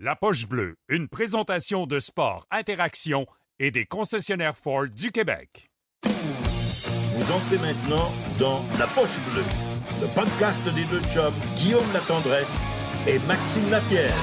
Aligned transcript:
La 0.00 0.14
Poche 0.14 0.46
Bleue, 0.46 0.76
une 0.88 1.08
présentation 1.08 1.84
de 1.84 1.98
sport, 1.98 2.46
interaction 2.52 3.26
et 3.58 3.72
des 3.72 3.84
concessionnaires 3.84 4.56
Ford 4.56 4.86
du 4.86 5.10
Québec. 5.10 5.72
Vous 6.04 7.32
entrez 7.32 7.58
maintenant 7.58 8.12
dans 8.38 8.62
La 8.78 8.86
Poche 8.86 9.18
Bleue, 9.32 9.42
le 10.00 10.06
podcast 10.14 10.64
des 10.72 10.84
deux 10.84 11.02
chums 11.08 11.34
Guillaume 11.56 11.92
Latendresse 11.92 12.60
et 13.08 13.18
Maxime 13.26 13.68
Lapierre. 13.72 14.14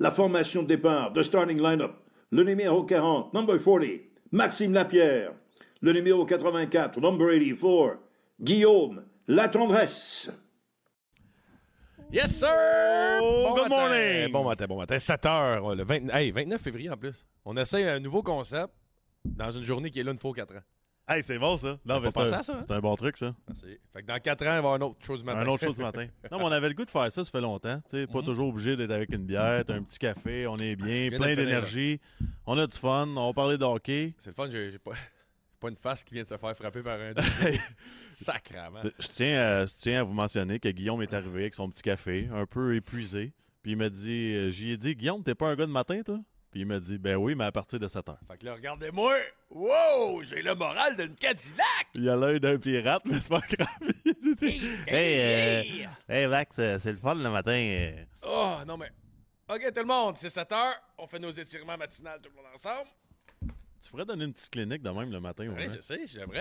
La 0.00 0.10
formation 0.10 0.62
de 0.64 0.68
départ, 0.68 1.12
de 1.12 1.22
starting 1.22 1.62
lineup, 1.62 1.94
le 2.30 2.44
numéro 2.44 2.84
40, 2.84 3.32
number 3.32 3.56
40, 3.58 3.84
Maxime 4.32 4.74
Lapierre, 4.74 5.32
le 5.80 5.94
numéro 5.94 6.26
84, 6.26 7.00
number 7.00 7.30
84, 7.30 8.00
Guillaume 8.38 9.02
la 9.30 9.48
tendresse. 9.48 10.28
Yes, 12.12 12.36
sir! 12.36 12.48
Oh, 13.22 13.44
bon 13.48 13.54
good 13.54 13.68
matin. 13.68 13.88
morning. 13.88 14.32
Bon 14.32 14.44
matin, 14.44 14.66
bon 14.66 14.76
matin. 14.76 14.98
7 14.98 15.26
heures, 15.26 15.74
le 15.76 15.84
20 15.84 16.08
hey, 16.08 16.32
29 16.32 16.60
février 16.60 16.90
en 16.90 16.96
plus. 16.96 17.24
On 17.44 17.56
essaie 17.56 17.88
un 17.88 18.00
nouveau 18.00 18.24
concept 18.24 18.74
dans 19.24 19.52
une 19.52 19.62
journée 19.62 19.92
qui 19.92 20.00
est 20.00 20.02
là 20.02 20.10
une 20.10 20.18
fois 20.18 20.30
aux 20.30 20.34
4 20.34 20.56
ans. 20.56 20.62
Hey, 21.08 21.22
c'est 21.22 21.38
bon 21.38 21.56
ça. 21.56 21.78
Non, 21.84 22.00
mais 22.00 22.10
pas 22.10 22.26
c'est 22.26 22.34
un, 22.34 22.38
hein? 22.38 22.58
c'est 22.60 22.70
un 22.72 22.80
bon 22.80 22.96
truc 22.96 23.16
ça. 23.16 23.32
Merci. 23.46 23.78
Fait 23.92 24.02
que 24.02 24.06
dans 24.06 24.18
4 24.18 24.42
ans, 24.42 24.44
il 24.44 24.48
va 24.48 24.54
y 24.54 24.58
avoir 24.58 24.76
une 24.76 24.82
autre 24.82 25.06
chose 25.06 25.20
du 25.20 25.26
matin. 25.26 25.40
Un 25.40 25.46
autre 25.46 25.64
chose 25.64 25.76
du 25.76 25.82
matin. 25.82 26.06
Non, 26.32 26.38
mais 26.38 26.44
on 26.46 26.52
avait 26.52 26.68
le 26.68 26.74
goût 26.74 26.84
de 26.84 26.90
faire 26.90 27.12
ça, 27.12 27.22
ça 27.22 27.30
fait 27.30 27.40
longtemps. 27.40 27.80
Tu 27.88 27.98
sais, 27.98 28.06
pas 28.08 28.22
toujours 28.22 28.48
obligé 28.48 28.76
d'être 28.76 28.90
avec 28.90 29.12
une 29.12 29.26
bière, 29.26 29.62
un 29.68 29.82
petit 29.82 29.98
café, 29.98 30.48
on 30.48 30.56
est 30.56 30.74
bien, 30.74 31.08
viens 31.08 31.18
plein 31.18 31.28
de 31.28 31.34
finir, 31.34 31.46
d'énergie. 31.46 32.00
On 32.46 32.58
a 32.58 32.66
du 32.66 32.76
fun, 32.76 33.08
on 33.16 33.32
parlait 33.32 33.58
de 33.58 33.64
hockey. 33.64 34.14
C'est 34.18 34.30
le 34.30 34.34
fun, 34.34 34.48
j'ai 34.50 34.72
j'ai 34.72 34.78
pas, 34.80 34.92
pas 35.60 35.68
une 35.68 35.76
face 35.76 36.02
qui 36.02 36.14
vient 36.14 36.22
de 36.22 36.28
se 36.28 36.36
faire 36.36 36.56
frapper 36.56 36.82
par 36.82 36.98
un 36.98 37.12
Sacrament. 38.10 38.82
Je 38.98 39.08
tiens, 39.08 39.40
à, 39.40 39.66
je 39.66 39.74
tiens 39.78 40.00
à 40.00 40.02
vous 40.02 40.14
mentionner 40.14 40.58
que 40.58 40.68
Guillaume 40.68 41.02
est 41.02 41.12
arrivé 41.12 41.42
avec 41.42 41.54
son 41.54 41.68
petit 41.68 41.82
café, 41.82 42.28
un 42.32 42.46
peu 42.46 42.74
épuisé. 42.74 43.32
Puis 43.62 43.72
il 43.72 43.76
m'a 43.76 43.90
dit, 43.90 44.34
euh, 44.34 44.50
j'y 44.50 44.70
ai 44.70 44.76
dit, 44.76 44.96
Guillaume, 44.96 45.22
t'es 45.22 45.34
pas 45.34 45.48
un 45.48 45.54
gars 45.54 45.66
de 45.66 45.70
matin, 45.70 46.00
toi? 46.02 46.18
Puis 46.50 46.60
il 46.60 46.66
m'a 46.66 46.80
dit, 46.80 46.98
ben 46.98 47.16
oui, 47.16 47.34
mais 47.34 47.44
à 47.44 47.52
partir 47.52 47.78
de 47.78 47.86
7 47.86 48.08
heures. 48.08 48.18
Fait 48.26 48.38
que 48.38 48.46
là, 48.46 48.54
regardez-moi! 48.54 49.14
Wow! 49.50 50.22
J'ai 50.24 50.42
le 50.42 50.54
moral 50.54 50.96
d'une 50.96 51.14
Cadillac! 51.14 51.88
Il 51.94 52.08
a 52.08 52.16
l'œil 52.16 52.40
d'un 52.40 52.58
pirate, 52.58 53.02
mais 53.04 53.20
c'est 53.20 53.28
pas 53.28 53.40
grave. 53.40 53.92
hey, 54.88 55.20
euh, 55.20 55.86
hey, 56.08 56.26
Max, 56.26 56.56
euh, 56.58 56.78
c'est 56.82 56.92
le 56.92 56.98
fun 56.98 57.14
le 57.14 57.30
matin. 57.30 57.92
Oh, 58.26 58.56
non 58.66 58.76
mais... 58.76 58.90
OK, 59.48 59.60
tout 59.72 59.80
le 59.80 59.86
monde, 59.86 60.16
c'est 60.16 60.30
7 60.30 60.50
heures. 60.52 60.80
On 60.98 61.06
fait 61.06 61.18
nos 61.18 61.30
étirements 61.30 61.76
matinales 61.76 62.20
tout 62.20 62.30
le 62.30 62.36
monde 62.36 62.52
ensemble. 62.54 62.88
Tu 63.82 63.90
pourrais 63.90 64.04
donner 64.04 64.24
une 64.24 64.32
petite 64.32 64.50
clinique 64.50 64.82
de 64.82 64.90
même 64.90 65.10
le 65.10 65.20
matin. 65.20 65.44
Oui, 65.48 65.66
moins. 65.66 65.72
je 65.72 65.80
sais, 65.80 66.06
j'aimerais. 66.06 66.40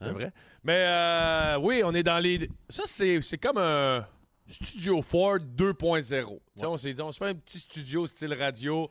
Hein? 0.00 0.06
J'aimerais. 0.06 0.32
Mais 0.62 0.84
euh, 0.86 1.58
oui, 1.58 1.82
on 1.84 1.92
est 1.94 2.02
dans 2.02 2.18
les. 2.18 2.48
Ça, 2.68 2.82
c'est 2.86 3.38
comme 3.38 3.58
un 3.58 4.06
studio 4.48 5.02
Ford 5.02 5.38
2.0. 5.38 6.02
Tu 6.04 6.60
sais, 6.60 6.66
On 6.66 6.76
s'est 6.76 6.92
dit, 6.92 7.02
on 7.02 7.10
se 7.12 7.18
fait 7.18 7.30
un 7.30 7.34
petit 7.34 7.58
studio 7.58 8.06
style 8.06 8.34
radio. 8.34 8.90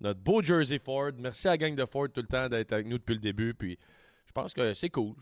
Notre 0.00 0.20
beau 0.20 0.42
Jersey 0.42 0.78
Ford. 0.78 1.10
Merci 1.18 1.48
à 1.48 1.52
la 1.52 1.58
gang 1.58 1.74
de 1.74 1.84
Ford 1.84 2.08
tout 2.12 2.20
le 2.22 2.26
temps 2.28 2.48
d'être 2.48 2.72
avec 2.72 2.86
nous 2.86 2.98
depuis 2.98 3.14
le 3.14 3.20
début. 3.20 3.52
Puis 3.54 3.78
je 4.26 4.32
pense 4.32 4.54
que 4.54 4.72
c'est 4.74 4.90
cool. 4.90 5.14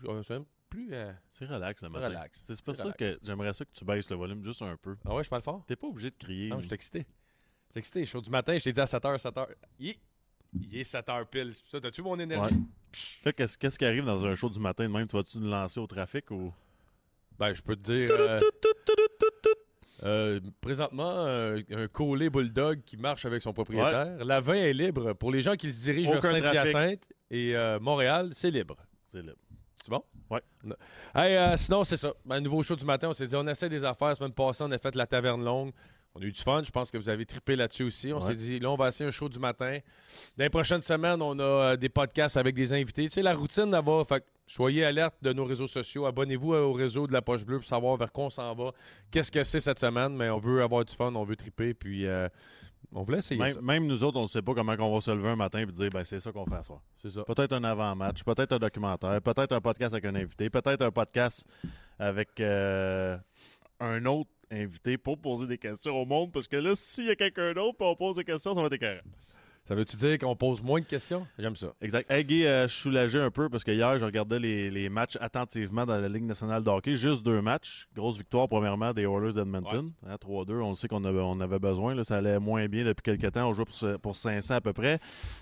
Plus. 0.69 0.89
euh, 0.93 1.11
C'est 1.33 1.45
relax 1.45 1.81
le 1.83 1.89
matin. 1.89 2.07
Relax. 2.09 2.43
C'est 2.47 2.61
pour 2.61 2.75
ça 2.75 2.83
relax. 2.83 2.97
que 2.97 3.19
j'aimerais 3.23 3.53
ça 3.53 3.65
que 3.65 3.71
tu 3.73 3.83
baisses 3.85 4.09
le 4.09 4.15
volume 4.17 4.43
juste 4.43 4.61
un 4.61 4.75
peu. 4.77 4.95
Ah 5.05 5.13
ouais, 5.15 5.23
je 5.23 5.29
parle 5.29 5.41
fort? 5.41 5.63
T'es 5.67 5.75
pas 5.75 5.87
obligé 5.87 6.09
de 6.11 6.15
crier. 6.17 6.49
Non, 6.49 6.59
je 6.59 6.65
suis 6.65 6.73
excité. 6.73 6.99
Je 7.67 7.71
suis 7.71 7.79
excité. 7.79 8.05
Chaud 8.05 8.21
du 8.21 8.29
matin, 8.29 8.57
je 8.57 8.63
t'ai 8.63 8.71
dit 8.71 8.79
à 8.81 8.85
7h, 8.85 9.17
7h. 9.21 9.47
Il 10.55 10.63
est, 10.63 10.67
il 10.71 10.79
est 10.79 10.93
7h 10.93 11.25
pile. 11.25 11.53
Ça, 11.69 11.79
t'as-tu 11.79 12.01
mon 12.01 12.17
énergie? 12.19 12.53
Ouais. 12.55 12.61
Là, 13.25 13.33
qu'est-ce 13.33 13.57
qu'est-ce 13.57 13.77
qui 13.77 13.85
arrive 13.85 14.05
dans 14.05 14.25
un 14.25 14.35
show 14.35 14.49
du 14.49 14.59
matin 14.59 14.83
de 14.87 14.93
même? 14.93 15.07
Tu 15.07 15.15
vas-tu 15.15 15.37
nous 15.39 15.49
lancer 15.49 15.79
au 15.79 15.87
trafic 15.87 16.31
ou? 16.31 16.53
Ben, 17.37 17.53
je 17.53 17.61
peux 17.61 17.75
te 17.75 17.81
dire. 17.83 18.07
euh, 18.11 18.39
euh, 20.03 20.39
présentement, 20.61 21.25
euh, 21.25 21.59
un 21.71 21.87
collet 21.87 22.29
bulldog 22.29 22.81
qui 22.85 22.97
marche 22.97 23.25
avec 23.25 23.41
son 23.41 23.53
propriétaire. 23.53 24.23
La 24.23 24.39
20 24.39 24.53
est 24.55 24.73
libre. 24.73 25.13
Pour 25.13 25.31
les 25.31 25.41
gens 25.41 25.55
qui 25.55 25.71
se 25.71 25.83
dirigent 25.83 26.15
Aucun 26.17 26.31
vers 26.33 26.45
Saint-Hyacinthe 26.45 27.09
et 27.31 27.55
Montréal, 27.81 28.29
c'est 28.33 28.51
libre. 28.51 28.77
C'est 29.11 29.21
libre. 29.21 29.35
C'est 29.83 29.89
bon? 29.89 30.03
Non. 30.63 30.75
Hey, 31.13 31.57
sinon, 31.57 31.83
c'est 31.83 31.97
ça. 31.97 32.13
Un 32.29 32.41
nouveau 32.41 32.63
show 32.63 32.75
du 32.75 32.85
matin, 32.85 33.09
on 33.09 33.13
s'est 33.13 33.27
dit, 33.27 33.35
on 33.35 33.45
essaie 33.47 33.69
des 33.69 33.83
affaires. 33.83 34.09
La 34.09 34.15
semaine 34.15 34.33
passée, 34.33 34.63
on 34.65 34.71
a 34.71 34.77
fait 34.77 34.95
la 34.95 35.05
taverne 35.05 35.43
longue. 35.43 35.71
On 36.17 36.21
a 36.21 36.23
eu 36.23 36.31
du 36.31 36.41
fun. 36.41 36.61
Je 36.65 36.71
pense 36.71 36.89
que 36.91 36.97
vous 36.97 37.09
avez 37.09 37.25
trippé 37.25 37.55
là-dessus 37.57 37.83
aussi. 37.83 38.13
On 38.13 38.17
Ouais. 38.17 38.21
s'est 38.21 38.35
dit, 38.35 38.59
là, 38.59 38.71
on 38.71 38.75
va 38.75 38.87
essayer 38.87 39.05
un 39.07 39.11
show 39.11 39.27
du 39.27 39.37
matin. 39.37 39.79
Dans 40.37 40.43
les 40.45 40.49
prochaines 40.49 40.81
semaines, 40.81 41.21
on 41.21 41.37
a 41.39 41.43
euh, 41.43 41.75
des 41.75 41.89
podcasts 41.89 42.37
avec 42.37 42.55
des 42.55 42.71
invités. 42.73 43.03
Tu 43.03 43.09
sais, 43.11 43.21
la 43.21 43.35
routine, 43.35 43.69
là 43.69 43.81
va. 43.81 44.03
Fait 44.05 44.23
soyez 44.47 44.85
alerte 44.85 45.15
de 45.21 45.33
nos 45.33 45.43
réseaux 45.43 45.67
sociaux. 45.67 46.05
Abonnez-vous 46.05 46.53
au 46.53 46.71
réseau 46.73 47.05
de 47.07 47.11
la 47.13 47.21
Poche 47.21 47.43
Bleue 47.45 47.57
pour 47.57 47.65
savoir 47.67 47.97
vers 47.97 48.11
quoi 48.11 48.25
on 48.25 48.29
s'en 48.29 48.53
va. 48.55 48.71
Qu'est-ce 49.11 49.31
que 49.31 49.43
c'est 49.43 49.59
cette 49.59 49.79
semaine? 49.79 50.15
Mais 50.15 50.29
on 50.29 50.37
veut 50.39 50.61
avoir 50.63 50.85
du 50.85 50.93
fun, 50.95 51.13
on 51.15 51.23
veut 51.25 51.35
tripper. 51.35 51.73
Puis, 51.73 52.05
euh, 52.05 52.29
on 52.93 53.03
voulait 53.03 53.17
essayer 53.17 53.41
Même, 53.41 53.53
ça. 53.55 53.61
même 53.61 53.85
nous 53.87 54.03
autres, 54.05 54.17
on 54.17 54.23
ne 54.23 54.27
sait 54.27 54.41
pas 54.43 54.53
comment 54.53 54.73
on 54.79 54.93
va 54.93 55.01
se 55.01 55.11
lever 55.11 55.29
un 55.29 55.35
matin 55.35 55.59
et 55.59 55.65
dire 55.65 55.89
ben 55.91 56.03
c'est 56.05 56.19
ça 56.21 56.31
qu'on 56.31 56.45
fait 56.45 56.55
à 56.55 56.63
soir. 56.63 56.79
C'est 57.01 57.09
ça. 57.09 57.23
Peut-être 57.23 57.51
un 57.51 57.63
avant-match, 57.65 58.23
peut-être 58.23 58.53
un 58.53 58.59
documentaire, 58.59 59.19
peut-être 59.21 59.51
un 59.51 59.59
podcast 59.59 59.93
avec 59.93 60.05
un 60.05 60.15
invité, 60.15 60.49
peut-être 60.49 60.81
un 60.81 60.91
podcast 60.91 61.45
avec 61.99 62.39
euh, 62.39 63.17
un 63.81 64.05
autre 64.05 64.29
invité 64.51 64.97
pour 64.97 65.17
poser 65.17 65.47
des 65.47 65.57
questions 65.57 65.95
au 65.99 66.05
monde. 66.05 66.31
Parce 66.31 66.47
que 66.47 66.57
là, 66.57 66.71
s'il 66.75 67.05
y 67.05 67.09
a 67.11 67.15
quelqu'un 67.15 67.53
d'autre 67.53 67.77
et 67.81 67.85
on 67.85 67.95
pose 67.95 68.15
des 68.17 68.23
questions, 68.23 68.53
ça 68.53 68.59
va 68.61 68.67
être 68.67 68.73
écœurant. 68.73 69.01
Ça 69.67 69.73
veut-tu 69.73 69.97
dire 69.97 70.19
qu'on 70.19 70.35
pose 70.35 70.61
moins 70.61 70.79
de 70.79 70.85
questions? 70.85 71.25
J'aime 71.39 71.55
ça. 71.55 71.73
Exact. 71.81 72.09
Hey 72.11 72.23
Guy, 72.23 72.45
euh, 72.45 72.67
je 72.67 72.73
suis 72.73 72.81
soulagé 72.83 73.19
un 73.19 73.31
peu 73.31 73.49
parce 73.49 73.63
que 73.63 73.71
hier, 73.71 73.97
je 73.97 74.05
regardais 74.05 74.37
les, 74.37 74.69
les 74.69 74.89
matchs 74.89 75.17
attentivement 75.19 75.87
dans 75.87 75.97
la 75.99 76.07
Ligue 76.07 76.23
nationale 76.25 76.61
de 76.63 76.69
hockey. 76.69 76.93
Juste 76.93 77.25
deux 77.25 77.41
matchs. 77.41 77.87
Grosse 77.95 78.17
victoire, 78.17 78.47
premièrement, 78.47 78.93
des 78.93 79.05
Oilers 79.07 79.33
d'Edmonton. 79.33 79.91
Hein, 80.05 80.15
3-2. 80.21 80.61
On 80.61 80.69
le 80.69 80.75
sait 80.75 80.87
qu'on 80.87 81.03
avait, 81.03 81.19
on 81.19 81.39
avait 81.41 81.57
besoin. 81.57 81.95
Là, 81.95 82.03
ça 82.03 82.17
allait 82.17 82.37
moins 82.37 82.67
bien 82.67 82.85
depuis 82.85 83.01
quelques 83.01 83.31
temps. 83.33 83.49
On 83.49 83.53
joue 83.53 83.65
pour, 83.65 83.99
pour 83.99 84.15
500 84.15 84.53
à 84.53 84.61
peu 84.61 84.71
près. 84.71 84.99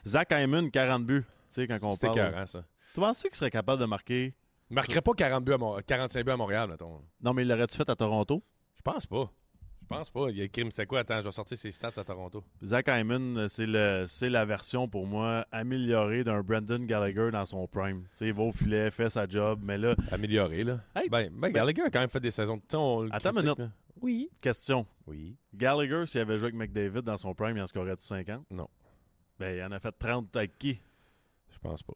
Zach 0.08 0.30
Hyman, 0.32 0.72
40 0.72 1.06
buts. 1.06 1.26
Tu 1.28 1.36
sais, 1.50 1.68
quand 1.68 1.78
on 1.84 1.92
C'était 1.92 2.08
parle. 2.08 2.20
écœurant, 2.30 2.46
ça. 2.46 2.64
Tu 2.94 3.02
penses 3.02 3.22
qu'il 3.24 3.36
serait 3.36 3.52
capable 3.52 3.82
de 3.82 3.86
marquer? 3.88 4.34
Il 4.72 4.76
marquerait 4.76 5.02
pas 5.02 5.12
40 5.12 5.44
buts 5.44 5.54
à 5.54 5.58
Mon- 5.58 5.82
45 5.86 6.26
buts 6.26 6.32
à 6.32 6.38
Montréal, 6.38 6.70
mettons. 6.70 7.02
Non, 7.22 7.34
mais 7.34 7.42
il 7.42 7.50
l'aurait-tu 7.50 7.76
fait 7.76 7.90
à 7.90 7.96
Toronto? 7.96 8.42
Pense 8.84 9.06
pas. 9.06 9.30
Je 9.82 9.88
pense 9.88 10.10
pas. 10.10 10.30
Il 10.30 10.38
y 10.38 10.42
a 10.42 10.48
crime, 10.48 10.72
c'est 10.72 10.86
quoi? 10.86 11.00
Attends, 11.00 11.20
je 11.20 11.26
vais 11.26 11.32
sortir 11.32 11.58
ses 11.58 11.72
stats 11.72 11.92
à 11.98 12.04
Toronto. 12.04 12.44
Zach 12.64 12.88
Hyman, 12.88 13.48
c'est 13.50 13.66
le 13.66 14.06
c'est 14.08 14.30
la 14.30 14.46
version 14.46 14.88
pour 14.88 15.06
moi 15.06 15.46
améliorée 15.52 16.24
d'un 16.24 16.42
Brandon 16.42 16.80
Gallagher 16.80 17.30
dans 17.32 17.46
son 17.46 17.68
prime. 17.68 18.04
Tu 18.04 18.18
sais, 18.18 18.28
il 18.28 18.34
va 18.34 18.44
au 18.44 18.52
filet, 18.52 18.90
fait 18.92 19.10
sa 19.10 19.28
job, 19.28 19.60
mais 19.62 19.78
là, 19.78 19.96
Amélioré, 20.12 20.64
là. 20.64 20.80
Hey, 20.96 21.10
ben, 21.10 21.30
ben, 21.34 21.52
Gallagher 21.52 21.84
a 21.84 21.90
quand 21.90 22.00
même 22.00 22.10
fait 22.10 22.22
des 22.22 22.32
saisons 22.32 22.58
de 22.58 22.62
temps. 22.62 23.06
Attends 23.12 23.32
une 23.32 23.42
minute. 23.42 23.72
Oui. 24.02 24.30
question. 24.42 24.86
Oui. 25.06 25.38
Gallagher, 25.54 26.06
s'il 26.06 26.22
avait 26.22 26.38
joué 26.38 26.48
avec 26.48 26.56
McDavid 26.56 27.02
dans 27.02 27.18
son 27.18 27.34
prime, 27.34 27.58
il 27.58 27.62
en 27.62 27.68
scorerait 27.68 27.96
50 27.98 28.46
Non. 28.52 28.68
Ben, 29.40 29.58
il 29.58 29.64
en 29.64 29.72
a 29.72 29.80
fait 29.80 29.94
30 29.98 30.36
avec 30.36 30.58
qui? 30.58 30.80
Je 31.52 31.60
pense 31.60 31.84
pas. 31.84 31.94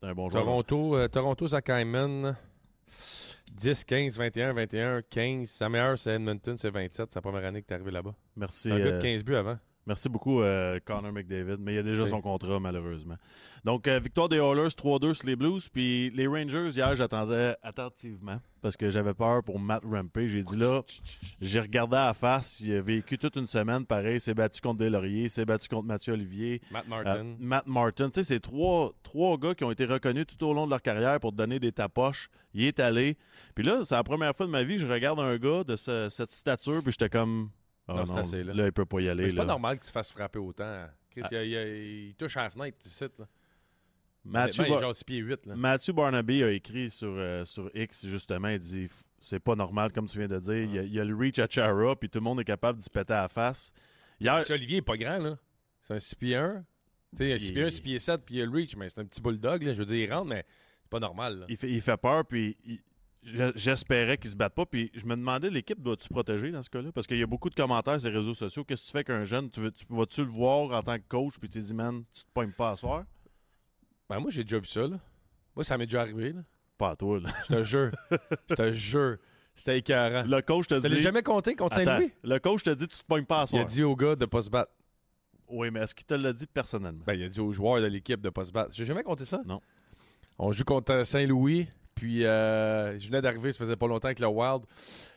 C'est 0.00 0.06
un 0.06 0.14
bon 0.14 0.28
joueur. 0.28 0.44
Toronto, 0.44 0.96
euh, 0.96 1.08
Toronto, 1.08 1.48
Zach 1.48 1.68
Hyman, 1.68 2.36
10, 3.54 3.84
15, 3.84 4.18
21, 4.18 4.52
21, 4.52 5.02
15. 5.02 5.48
Sa 5.48 5.68
meilleure, 5.68 5.98
c'est 5.98 6.14
Edmonton, 6.14 6.56
c'est 6.58 6.70
27. 6.70 7.08
C'est 7.10 7.14
la 7.14 7.22
première 7.22 7.44
année 7.44 7.62
que 7.62 7.66
t'es 7.66 7.74
arrivé 7.74 7.90
là-bas. 7.90 8.14
Merci, 8.36 8.70
un 8.70 8.78
gars 8.78 8.86
euh, 8.86 8.98
de 8.98 9.02
15 9.02 9.24
buts 9.24 9.36
avant. 9.36 9.58
Merci 9.86 10.08
beaucoup, 10.08 10.42
euh, 10.42 10.78
Connor 10.84 11.12
McDavid, 11.12 11.56
mais 11.58 11.74
il 11.74 11.78
a 11.78 11.82
déjà 11.82 12.02
son 12.08 12.20
contrat, 12.20 12.58
malheureusement. 12.60 13.16
Donc, 13.64 13.88
euh, 13.88 13.98
victoire 13.98 14.28
des 14.28 14.36
Oilers 14.36 14.68
3-2 14.74 15.14
sur 15.14 15.26
les 15.26 15.36
Blues. 15.36 15.68
Puis 15.68 16.10
les 16.10 16.26
Rangers, 16.26 16.70
hier, 16.70 16.94
j'attendais 16.96 17.56
attentivement 17.62 18.40
parce 18.62 18.76
que 18.76 18.90
j'avais 18.90 19.14
peur 19.14 19.42
pour 19.42 19.58
Matt 19.60 19.82
Rampey. 19.84 20.28
J'ai 20.28 20.42
dit 20.42 20.56
là, 20.56 20.82
j'ai 21.40 21.60
regardé 21.60 21.96
à 21.96 22.06
la 22.06 22.14
face. 22.14 22.60
Il 22.60 22.74
a 22.74 22.80
vécu 22.80 23.18
toute 23.18 23.36
une 23.36 23.46
semaine 23.46 23.84
pareil. 23.86 24.16
Il 24.16 24.20
s'est 24.20 24.34
battu 24.34 24.60
contre 24.60 24.78
Delaurier, 24.78 25.24
il 25.24 25.30
s'est 25.30 25.44
battu 25.44 25.68
contre 25.68 25.86
Mathieu 25.86 26.12
Olivier. 26.14 26.60
Matt 26.70 26.84
Euh, 26.86 26.88
Martin. 26.90 27.36
Matt 27.38 27.66
Martin, 27.66 28.10
tu 28.10 28.14
sais, 28.14 28.24
c'est 28.24 28.40
trois, 28.40 28.92
trois 29.02 29.36
gars 29.38 29.54
qui 29.54 29.64
ont 29.64 29.70
été 29.70 29.84
reconnus 29.84 30.26
tout 30.26 30.44
au 30.46 30.52
long 30.54 30.66
de 30.66 30.70
leur 30.70 30.82
carrière 30.82 31.18
pour 31.20 31.32
te 31.32 31.36
donner 31.36 31.58
des 31.60 31.72
tapoches. 31.72 32.28
Il 32.54 32.64
est 32.64 32.80
allé. 32.80 33.16
Puis 33.54 33.64
là, 33.64 33.82
c'est 33.84 33.94
la 33.94 34.02
première 34.04 34.34
fois 34.34 34.46
de 34.46 34.50
ma 34.50 34.62
vie 34.62 34.76
que 34.76 34.80
je 34.80 34.86
regarde 34.86 35.20
un 35.20 35.36
gars 35.36 35.62
de 35.64 35.76
ce- 35.76 36.08
cette 36.08 36.32
stature, 36.32 36.82
puis 36.82 36.92
j'étais 36.92 37.08
comme. 37.10 37.50
Ah 37.88 37.94
Non, 37.94 37.98
non, 38.00 38.06
c'est 38.06 38.18
assez, 38.20 38.44
là. 38.44 38.52
là. 38.54 38.66
il 38.66 38.72
peut 38.72 38.84
pas 38.84 39.00
y 39.00 39.08
aller. 39.08 39.24
Mais 39.24 39.28
c'est 39.30 39.36
pas 39.36 39.44
normal 39.44 39.76
qu'il 39.78 39.86
se 39.86 39.92
fasse 39.92 40.10
frapper 40.12 40.38
autant. 40.40 40.86
Chris, 41.10 41.22
Ah. 41.24 41.42
il, 41.44 41.52
il- 41.52 42.08
il 42.08 42.14
touche 42.16 42.36
à 42.36 42.42
la 42.44 42.50
fenêtre, 42.50 42.78
ici, 42.84 43.04
là. 43.18 43.26
Matthew, 44.24 44.58
Honnêtement, 44.60 44.64
il 44.64 44.66
est 44.66 44.70
Bar- 44.70 44.80
genre 44.80 44.96
6 44.96 45.04
pieds 45.04 45.18
8. 45.18 45.46
Là. 45.46 45.54
Matthew 45.54 45.92
Barnaby 45.92 46.42
a 46.42 46.50
écrit 46.50 46.90
sur, 46.90 47.12
euh, 47.16 47.44
sur 47.44 47.70
X, 47.74 48.06
justement, 48.06 48.48
il 48.48 48.58
dit 48.58 48.86
f- 48.86 49.04
c'est 49.20 49.38
pas 49.38 49.54
normal, 49.54 49.92
comme 49.92 50.08
tu 50.08 50.18
viens 50.18 50.26
de 50.26 50.40
dire. 50.40 50.56
Il, 50.64 50.74
y 50.74 50.78
a, 50.80 50.82
il 50.82 50.92
y 50.92 50.98
a 50.98 51.04
le 51.04 51.14
reach 51.14 51.38
à 51.38 51.46
Chara, 51.48 51.94
puis 51.94 52.08
tout 52.10 52.18
le 52.18 52.24
monde 52.24 52.40
est 52.40 52.44
capable 52.44 52.78
d'y 52.80 52.90
péter 52.90 53.12
à 53.12 53.22
la 53.22 53.28
face. 53.28 53.72
Hier, 54.20 54.44
Olivier 54.50 54.78
est 54.78 54.82
pas 54.82 54.96
grand, 54.96 55.18
là. 55.18 55.38
C'est 55.80 55.94
un 55.94 56.00
6 56.00 56.14
pieds 56.16 56.34
1. 56.34 56.64
Tu 57.16 57.18
sais, 57.18 57.32
un 57.34 57.38
6 57.38 57.52
pieds 57.52 57.62
1, 57.62 57.66
Il- 57.66 57.70
6 57.72 57.80
pieds 57.82 57.98
7, 58.00 58.24
puis 58.24 58.34
il 58.34 58.38
y 58.38 58.42
a 58.42 58.46
le 58.46 58.50
reach, 58.50 58.74
mais 58.76 58.88
c'est 58.88 58.98
un 59.00 59.04
petit 59.04 59.20
bulldog, 59.20 59.62
là. 59.62 59.72
Je 59.74 59.78
veux 59.78 59.84
dire, 59.84 59.96
il 60.04 60.12
rentre, 60.12 60.26
mais 60.26 60.44
c'est 60.82 60.90
pas 60.90 60.98
normal, 60.98 61.38
là. 61.38 61.46
il 61.48 61.56
fait, 61.56 61.70
il 61.70 61.80
fait 61.80 61.96
peur, 61.96 62.24
puis 62.26 62.56
il- 62.64 62.80
j'espérais 63.54 64.16
qu'il 64.18 64.30
se 64.30 64.36
batte 64.36 64.54
pas. 64.54 64.66
Puis 64.66 64.90
je 64.94 65.04
me 65.06 65.16
demandais, 65.16 65.50
l'équipe 65.50 65.80
doit-tu 65.80 66.08
protéger 66.08 66.50
dans 66.50 66.62
ce 66.62 66.70
cas-là? 66.70 66.90
Parce 66.92 67.06
qu'il 67.06 67.18
y 67.18 67.22
a 67.22 67.26
beaucoup 67.26 67.50
de 67.50 67.54
commentaires 67.54 68.00
sur 68.00 68.10
les 68.10 68.16
réseaux 68.16 68.34
sociaux. 68.34 68.64
Qu'est-ce 68.64 68.82
que 68.82 68.86
tu 68.86 68.92
fais 68.92 69.04
qu'un 69.04 69.24
jeune, 69.24 69.50
tu, 69.50 69.60
tu 69.72 69.84
vas-tu 69.90 70.22
le 70.22 70.30
voir 70.30 70.70
en 70.78 70.82
tant 70.82 70.96
que 70.96 71.04
coach, 71.08 71.34
puis 71.38 71.48
tu 71.48 71.58
te 71.58 71.64
dis, 71.64 71.74
man, 71.74 72.04
tu 72.12 72.22
te 72.22 72.28
pognes 72.32 72.52
pas 72.52 72.70
à 72.70 72.76
soir? 72.76 73.04
Ben, 74.08 74.20
moi, 74.20 74.30
j'ai 74.30 74.44
déjà 74.44 74.58
vu 74.58 74.66
ça, 74.66 74.82
là. 74.86 74.98
Moi, 75.54 75.64
ça 75.64 75.76
m'est 75.76 75.86
déjà 75.86 76.00
arrivé, 76.02 76.32
là. 76.32 76.42
Pas 76.78 76.90
à 76.90 76.96
toi, 76.96 77.18
là. 77.20 77.30
Je 77.50 77.54
te 77.56 77.64
jure. 77.64 77.90
Je 78.50 78.54
te 78.54 78.72
jure. 78.72 79.16
C'était 79.54 79.78
écœurant. 79.78 80.24
Le 80.28 80.42
coach 80.42 80.66
te 80.66 80.74
Tu 80.74 80.82
l'as 80.82 80.88
dit. 80.90 81.00
jamais 81.00 81.22
compté 81.22 81.54
contre 81.54 81.76
Saint-Louis? 81.76 82.12
le 82.22 82.38
coach 82.38 82.62
te 82.62 82.70
dit, 82.70 82.86
tu 82.86 82.98
te 82.98 83.04
pognes 83.04 83.24
pas 83.24 83.38
à 83.38 83.40
Il 83.40 83.44
a 83.44 83.46
soir. 83.46 83.64
dit 83.64 83.82
au 83.82 83.96
gars 83.96 84.14
de 84.14 84.26
pas 84.26 84.42
se 84.42 84.50
battre. 84.50 84.70
Oui, 85.48 85.70
mais 85.70 85.80
est-ce 85.80 85.94
qu'il 85.94 86.04
te 86.04 86.12
l'a 86.14 86.32
dit 86.32 86.46
personnellement? 86.46 87.02
Ben, 87.06 87.14
il 87.14 87.22
a 87.22 87.28
dit 87.28 87.40
aux 87.40 87.52
joueurs 87.52 87.80
de 87.80 87.86
l'équipe 87.86 88.20
de 88.20 88.28
pas 88.30 88.44
se 88.44 88.52
battre. 88.52 88.72
J'ai 88.74 88.84
jamais 88.84 89.02
compté 89.02 89.24
ça? 89.24 89.40
Non. 89.46 89.60
On 90.38 90.52
joue 90.52 90.64
contre 90.64 91.02
Saint-Louis, 91.04 91.68
puis 91.96 92.24
euh, 92.24 92.96
je 92.98 93.08
venais 93.08 93.22
d'arriver, 93.22 93.50
ça 93.50 93.64
faisait 93.64 93.74
pas 93.74 93.88
longtemps 93.88 94.06
avec 94.06 94.20
le 94.20 94.28
Wild. 94.28 94.62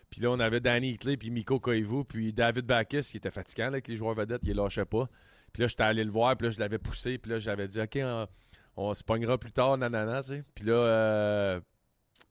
Puis 0.09 0.21
là, 0.21 0.31
on 0.31 0.39
avait 0.39 0.61
Danny 0.61 0.93
Hitley, 0.93 1.17
puis 1.17 1.29
Miko 1.29 1.59
Koivu, 1.59 2.03
puis 2.05 2.33
David 2.33 2.65
Backus, 2.65 3.11
qui 3.11 3.17
était 3.17 3.29
fatigant 3.29 3.65
là, 3.65 3.73
avec 3.73 3.87
les 3.87 3.97
joueurs 3.97 4.15
vedettes, 4.15 4.41
il 4.43 4.49
les 4.49 4.53
lâchait 4.55 4.85
pas. 4.85 5.07
Puis 5.53 5.61
là, 5.61 5.67
j'étais 5.67 5.83
allé 5.83 6.03
le 6.03 6.09
voir, 6.09 6.35
puis 6.37 6.47
là, 6.47 6.51
je 6.51 6.59
l'avais 6.59 6.79
poussé, 6.79 7.17
puis 7.17 7.31
là, 7.31 7.37
j'avais 7.37 7.67
dit, 7.67 7.79
OK, 7.79 7.99
on, 8.77 8.93
se 8.93 9.03
pognera 9.03 9.37
plus 9.37 9.51
tard, 9.51 9.77
nanana. 9.77 10.21
Puis 10.55 10.65
là, 10.65 10.73
euh, 10.73 11.61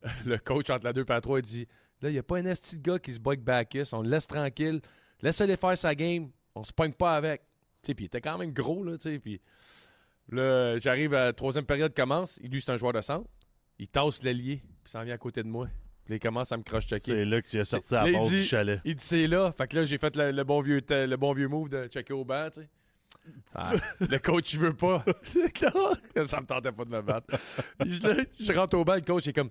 le 0.27 0.39
coach 0.39 0.71
entre 0.71 0.87
la 0.87 0.93
2 0.93 1.03
et 1.03 1.21
3, 1.21 1.39
il 1.39 1.43
dit, 1.43 1.69
là, 2.01 2.09
il 2.09 2.13
n'y 2.13 2.19
a 2.19 2.23
pas 2.23 2.39
un 2.39 2.47
esti 2.47 2.79
de 2.79 2.83
gars 2.83 2.99
qui 2.99 3.13
se 3.13 3.21
bat 3.21 3.33
avec 3.33 3.45
Backus, 3.45 3.93
on 3.93 4.03
le 4.03 4.09
laisse 4.09 4.27
tranquille, 4.27 4.81
laissez-les 5.21 5.57
faire 5.57 5.77
sa 5.77 5.95
game, 5.95 6.31
on 6.55 6.65
se 6.65 6.73
pogne 6.73 6.93
pas 6.93 7.15
avec. 7.15 7.43
Tu 7.83 7.89
sais, 7.89 7.95
puis 7.95 8.07
il 8.07 8.07
était 8.07 8.23
quand 8.23 8.39
même 8.39 8.53
gros, 8.53 8.83
là, 8.83 8.97
tu 8.97 9.11
sais, 9.11 9.19
puis... 9.19 9.41
Là, 10.31 10.77
j'arrive 10.77 11.15
à 11.15 11.27
la 11.27 11.33
troisième 11.33 11.65
période 11.65 11.95
commence. 11.95 12.39
Lui, 12.43 12.61
c'est 12.61 12.71
un 12.71 12.77
joueur 12.77 12.93
de 12.93 13.01
centre. 13.01 13.27
Il 13.79 13.89
tasse 13.89 14.23
l'ailier, 14.23 14.61
puis 14.83 14.91
s'en 14.91 15.03
vient 15.05 15.15
à 15.15 15.19
côté 15.19 15.43
de 15.43 15.49
moi. 15.49 15.67
Puis 16.05 16.15
là, 16.15 16.17
il 16.17 16.21
commence 16.21 16.51
à 16.53 16.57
me 16.57 16.63
croche-checker. 16.63 17.05
C'est 17.13 17.25
là 17.25 17.41
que 17.43 17.47
tu 17.49 17.61
as 17.61 17.65
sorti 17.65 17.95
à 17.95 17.99
Là, 17.99 18.05
la 18.05 18.11
il 18.11 18.15
porte 18.15 18.31
du 18.31 18.37
dit- 18.37 18.45
chalet. 18.45 18.81
Il 18.85 18.95
dit 18.97 19.05
c'est 19.05 19.27
là. 19.27 19.53
Fait 19.53 19.69
que 19.69 19.77
là, 19.77 19.85
j'ai 19.85 19.99
fait 19.99 20.17
le, 20.17 20.31
le 20.33 20.45
bon 20.45 20.61
vieux, 20.63 20.81
le 20.89 21.17
bon 21.17 21.33
vieux 21.33 21.49
move 21.49 21.69
de 21.69 21.87
checker 21.87 22.13
au 22.15 22.25
banc, 22.25 22.49
tu 22.53 22.63
sais. 22.63 22.69
Ah, 23.55 23.73
le 24.01 24.19
coach, 24.19 24.55
il 24.55 24.61
veut 24.61 24.75
pas. 24.75 25.05
Ça 25.23 26.41
me 26.41 26.47
tentait 26.47 26.73
pas 26.73 26.85
de 26.85 26.91
me 26.91 27.03
battre. 27.03 27.27
je, 27.85 28.07
là, 28.07 28.25
je 28.41 28.53
rentre 28.55 28.77
au 28.79 28.85
banc, 28.85 28.95
le 28.95 29.01
coach 29.03 29.27
est 29.29 29.33
comme 29.35 29.51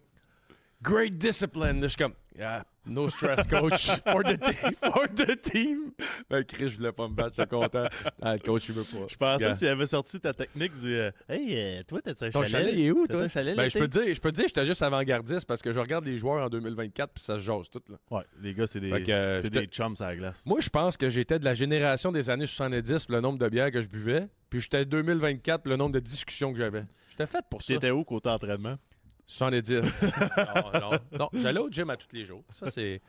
Great 0.81 1.15
discipline. 1.15 1.79
Là, 1.79 1.83
je 1.83 1.87
suis 1.89 1.97
comme 1.97 2.13
Yeah, 2.35 2.65
no 2.89 3.09
stress, 3.09 3.45
coach. 3.47 3.87
For 4.01 4.23
the 4.23 4.37
team. 4.39 4.71
For 4.91 5.07
the 5.07 5.39
team. 5.41 5.91
Ben, 6.29 6.43
Chris, 6.43 6.69
je 6.69 6.77
voulais 6.77 6.91
pas 6.91 7.07
me 7.07 7.13
battre, 7.13 7.35
j'étais 7.37 7.47
content. 7.49 7.85
Ah, 8.21 8.33
le 8.33 8.39
coach, 8.39 8.69
il 8.69 8.75
veut 8.75 8.83
pas. 8.83 9.05
Je 9.07 9.15
pensais 9.15 9.43
Yeah. 9.45 9.53
s'il 9.53 9.67
avait 9.67 9.85
sorti 9.85 10.19
ta 10.19 10.33
technique 10.33 10.73
du 10.79 10.95
euh, 10.95 11.11
Hey, 11.29 11.53
euh, 11.55 11.83
toi, 11.87 12.01
t'as-tu 12.01 12.25
un 12.25 12.29
Ton 12.31 12.43
chalet? 12.43 12.51
chalet, 12.51 12.73
il 12.73 12.85
est 12.85 12.91
où, 12.91 13.07
toi? 13.07 13.21
un 13.21 13.27
chalet 13.27 13.55
Ben, 13.55 13.69
je 13.69 13.77
peux 13.77 13.87
te 13.87 13.99
dire, 14.03 14.13
je 14.15 14.19
peux 14.21 14.31
te 14.31 14.35
dire, 14.37 14.45
j'étais 14.47 14.65
juste 14.65 14.81
avant-gardiste 14.81 15.45
parce 15.45 15.61
que 15.61 15.71
je 15.73 15.79
regarde 15.79 16.05
les 16.05 16.17
joueurs 16.17 16.45
en 16.45 16.49
2024 16.49 17.13
puis 17.13 17.23
ça 17.23 17.35
se 17.37 17.43
jase 17.43 17.69
tout. 17.69 17.81
Là. 17.89 17.97
Ouais, 18.11 18.23
les 18.41 18.53
gars, 18.53 18.67
c'est 18.67 18.79
des, 18.79 18.91
euh, 19.09 19.39
c'est 19.41 19.49
des 19.49 19.65
chums 19.67 19.95
à 19.99 20.09
la 20.09 20.15
glace. 20.15 20.43
Moi, 20.45 20.59
je 20.59 20.69
pense 20.69 20.97
que 20.97 21.09
j'étais 21.09 21.39
de 21.39 21.45
la 21.45 21.53
génération 21.53 22.11
des 22.11 22.29
années 22.29 22.47
70 22.47 23.05
pour 23.05 23.15
le 23.15 23.21
nombre 23.21 23.37
de 23.39 23.47
bières 23.49 23.71
que 23.71 23.81
je 23.81 23.87
buvais. 23.89 24.27
Puis 24.49 24.61
j'étais 24.61 24.85
2024 24.85 25.61
pour 25.63 25.69
le 25.71 25.75
nombre 25.77 25.91
de 25.93 25.99
discussions 25.99 26.51
que 26.51 26.57
j'avais. 26.57 26.83
J'étais 27.09 27.25
fait 27.25 27.43
pour 27.49 27.61
ça. 27.61 27.73
T'étais 27.73 27.91
où 27.91 28.03
côté 28.03 28.29
entraînement? 28.29 28.77
70. 29.27 29.71
non, 30.01 30.79
non, 30.79 30.89
non. 31.19 31.29
J'allais 31.33 31.59
au 31.59 31.69
gym 31.69 31.89
à 31.91 31.97
tous 31.97 32.07
les 32.15 32.25
jours. 32.25 32.43
Ça, 32.51 32.71
c'est. 32.71 33.01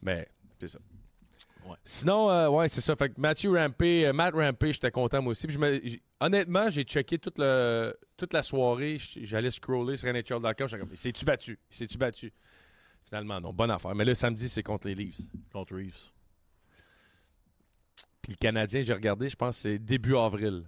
Mais, 0.00 0.28
c'est 0.60 0.68
ça. 0.68 0.78
Ouais. 1.66 1.76
Sinon, 1.84 2.28
euh, 2.30 2.48
ouais, 2.48 2.68
c'est 2.68 2.80
ça. 2.80 2.94
Fait 2.96 3.08
que 3.08 3.20
Matthew 3.20 3.48
Rampé, 3.54 4.06
euh, 4.06 4.12
Matt 4.12 4.34
Rampé, 4.34 4.72
j'étais 4.72 4.90
content 4.90 5.22
moi 5.22 5.30
aussi. 5.30 5.46
Puis 5.46 5.54
je 5.54 5.60
me- 5.60 5.80
j- 5.82 6.02
honnêtement, 6.20 6.68
j'ai 6.70 6.82
checké 6.82 7.18
toute, 7.18 7.38
le, 7.38 7.96
toute 8.16 8.32
la 8.32 8.42
soirée. 8.42 8.98
J'allais 8.98 9.50
scroller 9.50 9.96
sur 9.96 10.08
NHL.com. 10.12 10.42
J'étais 10.68 10.78
comme, 10.78 10.88
il 10.90 10.96
s'est-tu 10.96 11.24
battu? 11.24 11.58
Il 11.70 11.74
s'est-tu 11.76 11.98
battu? 11.98 12.32
Finalement, 13.06 13.40
non. 13.40 13.52
Bonne 13.52 13.70
affaire. 13.70 13.94
Mais 13.94 14.04
là, 14.04 14.14
samedi, 14.14 14.48
c'est 14.48 14.62
contre 14.64 14.88
les 14.88 14.94
Leafs. 14.96 15.20
Contre 15.52 15.74
Reeves. 15.76 16.10
Puis 18.22 18.32
le 18.32 18.36
Canadien, 18.36 18.82
j'ai 18.82 18.92
regardé, 18.94 19.28
je 19.28 19.36
pense 19.36 19.56
que 19.56 19.62
c'est 19.62 19.78
début 19.78 20.16
avril 20.16 20.64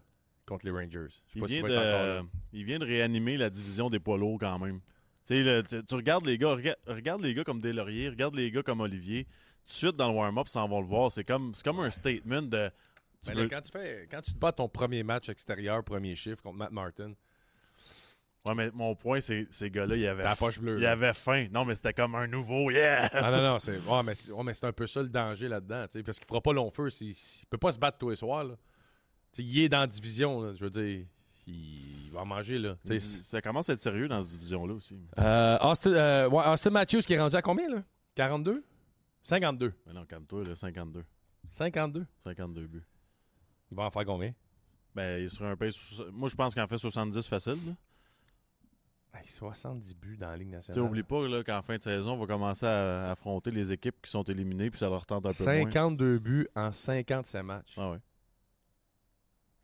contre 0.46 0.64
les 0.66 0.72
Rangers. 0.72 1.06
Je 1.08 1.12
sais 1.12 1.30
Il 1.34 1.40
pas 1.40 1.46
vient, 1.46 1.62
là. 1.68 2.20
de, 2.22 2.26
il 2.52 2.64
vient 2.64 2.78
de 2.78 2.84
réanimer 2.84 3.36
la 3.36 3.50
division 3.50 3.88
des 3.90 3.98
poids 4.00 4.18
lourds 4.18 4.38
quand 4.40 4.58
même. 4.58 4.80
Tu 5.26 5.34
sais, 5.36 5.42
le- 5.42 5.62
tu 5.62 5.82
tu 5.84 5.94
regardes 5.94 6.26
les 6.26 6.36
gars, 6.38 6.50
regarde, 6.54 6.78
regarde 6.86 7.22
les 7.22 7.34
gars 7.34 7.44
comme 7.44 7.60
Deslauriers, 7.60 8.10
regarde 8.10 8.34
les 8.34 8.50
gars 8.50 8.62
comme 8.62 8.80
Olivier. 8.80 9.24
Tout 9.24 9.68
de 9.68 9.72
suite 9.72 9.96
dans 9.96 10.10
le 10.12 10.16
warm-up, 10.18 10.48
sans 10.48 10.68
va 10.68 10.78
le 10.80 10.84
voir. 10.86 11.10
C'est 11.10 11.24
comme, 11.24 11.54
c'est 11.54 11.64
comme 11.64 11.80
un 11.80 11.88
statement 11.90 12.42
de. 12.42 12.70
tu 13.22 13.32
Ben 13.32 13.38
là, 13.38 13.48
quand, 13.48 13.62
tu 13.62 13.72
fais, 13.72 14.06
quand 14.10 14.20
tu 14.20 14.32
te 14.34 14.38
bats 14.38 14.52
ton 14.52 14.68
premier 14.68 15.02
match 15.02 15.28
extérieur, 15.30 15.82
premier 15.82 16.14
chiffre 16.14 16.42
contre 16.42 16.58
Matt 16.58 16.70
Martin, 16.72 17.12
Ouais, 18.46 18.54
mais 18.54 18.70
mon 18.74 18.94
point, 18.94 19.22
c'est 19.22 19.46
ces 19.50 19.70
gars-là, 19.70 19.96
ils 19.96 20.06
avaient, 20.06 20.22
poche 20.38 20.60
bleue, 20.60 20.78
ils 20.78 20.84
avaient 20.84 21.14
faim. 21.14 21.46
Non, 21.50 21.64
mais 21.64 21.74
c'était 21.74 21.94
comme 21.94 22.14
un 22.14 22.26
nouveau, 22.26 22.70
yeah! 22.70 23.08
Ah 23.14 23.30
non, 23.30 23.40
non, 23.42 23.58
c'est 23.58 23.78
ouais, 23.78 24.02
mais 24.04 24.14
c'est 24.14 24.32
ouais, 24.32 24.44
mais 24.44 24.52
c'est 24.52 24.66
un 24.66 24.72
peu 24.72 24.86
ça 24.86 25.00
le 25.00 25.08
danger 25.08 25.48
là-dedans. 25.48 25.86
tu 25.86 25.92
sais, 25.98 26.02
Parce 26.02 26.18
qu'il 26.18 26.28
fera 26.28 26.42
pas 26.42 26.52
long 26.52 26.70
feu. 26.70 26.90
s'il- 26.90 27.12
Il 27.12 27.46
peut 27.48 27.56
pas 27.56 27.72
se 27.72 27.78
battre 27.78 27.96
tous 27.96 28.10
les 28.10 28.16
soirs. 28.16 28.44
Là. 28.44 28.54
Tu 29.32 29.40
sais, 29.42 29.48
il 29.48 29.58
est 29.60 29.68
dans 29.70 29.80
la 29.80 29.86
division. 29.86 30.42
là, 30.42 30.52
je 30.54 30.62
veux 30.62 30.68
dire, 30.68 31.06
il 31.46 32.10
va 32.12 32.22
en 32.22 32.26
manger. 32.26 32.58
Là, 32.58 32.76
tu. 32.84 32.98
Ça 32.98 33.40
commence 33.40 33.68
à 33.68 33.74
être 33.74 33.78
sérieux 33.78 34.08
dans 34.08 34.22
cette 34.22 34.38
division-là 34.38 34.74
aussi. 34.74 34.98
Euh, 35.18 35.58
Austin, 35.60 35.92
euh, 35.92 36.28
ouais, 36.28 36.44
Austin 36.46 36.70
Matthews 36.70 37.00
qui 37.00 37.14
est 37.14 37.20
rendu 37.20 37.36
à 37.36 37.42
combien 37.42 37.68
là? 37.68 37.82
42 38.14 38.64
52. 39.24 39.72
Mais 39.86 39.92
non, 39.92 40.04
calme-toi, 40.04 40.44
là, 40.44 40.54
52. 40.54 41.04
52. 41.48 42.06
52 42.24 42.66
buts. 42.66 42.82
Il 43.70 43.76
va 43.76 43.84
en 43.84 43.90
faire 43.90 44.04
combien? 44.04 44.32
Ben, 44.94 45.22
il 45.22 45.30
sur 45.30 45.44
un 45.44 45.56
pace. 45.56 46.02
Moi, 46.12 46.28
je 46.28 46.34
pense 46.34 46.52
qu'il 46.54 46.62
en 46.62 46.68
fait 46.68 46.78
70 46.78 47.26
facile. 47.26 47.58
là. 47.66 47.72
Hey, 49.18 49.26
70 49.28 49.94
buts 49.94 50.16
dans 50.16 50.28
la 50.28 50.36
Ligue 50.36 50.48
Tu 50.48 50.54
nationale. 50.54 50.82
oublie 50.84 51.02
pas 51.04 51.28
là, 51.28 51.42
qu'en 51.44 51.62
fin 51.62 51.76
de 51.76 51.82
saison, 51.82 52.14
on 52.14 52.18
va 52.18 52.26
commencer 52.26 52.66
à, 52.66 53.10
affronter 53.12 53.50
les 53.52 53.72
équipes 53.72 53.96
qui 54.02 54.10
sont 54.10 54.24
éliminées, 54.24 54.70
puis 54.70 54.78
ça 54.78 54.88
leur 54.88 55.06
tente 55.06 55.24
un 55.26 55.28
peu 55.28 55.44
moins. 55.44 55.64
52 55.70 56.18
buts 56.18 56.48
en 56.56 56.72
57 56.72 57.42
matchs. 57.44 57.74
Ah 57.76 57.92
ouais. 57.92 57.98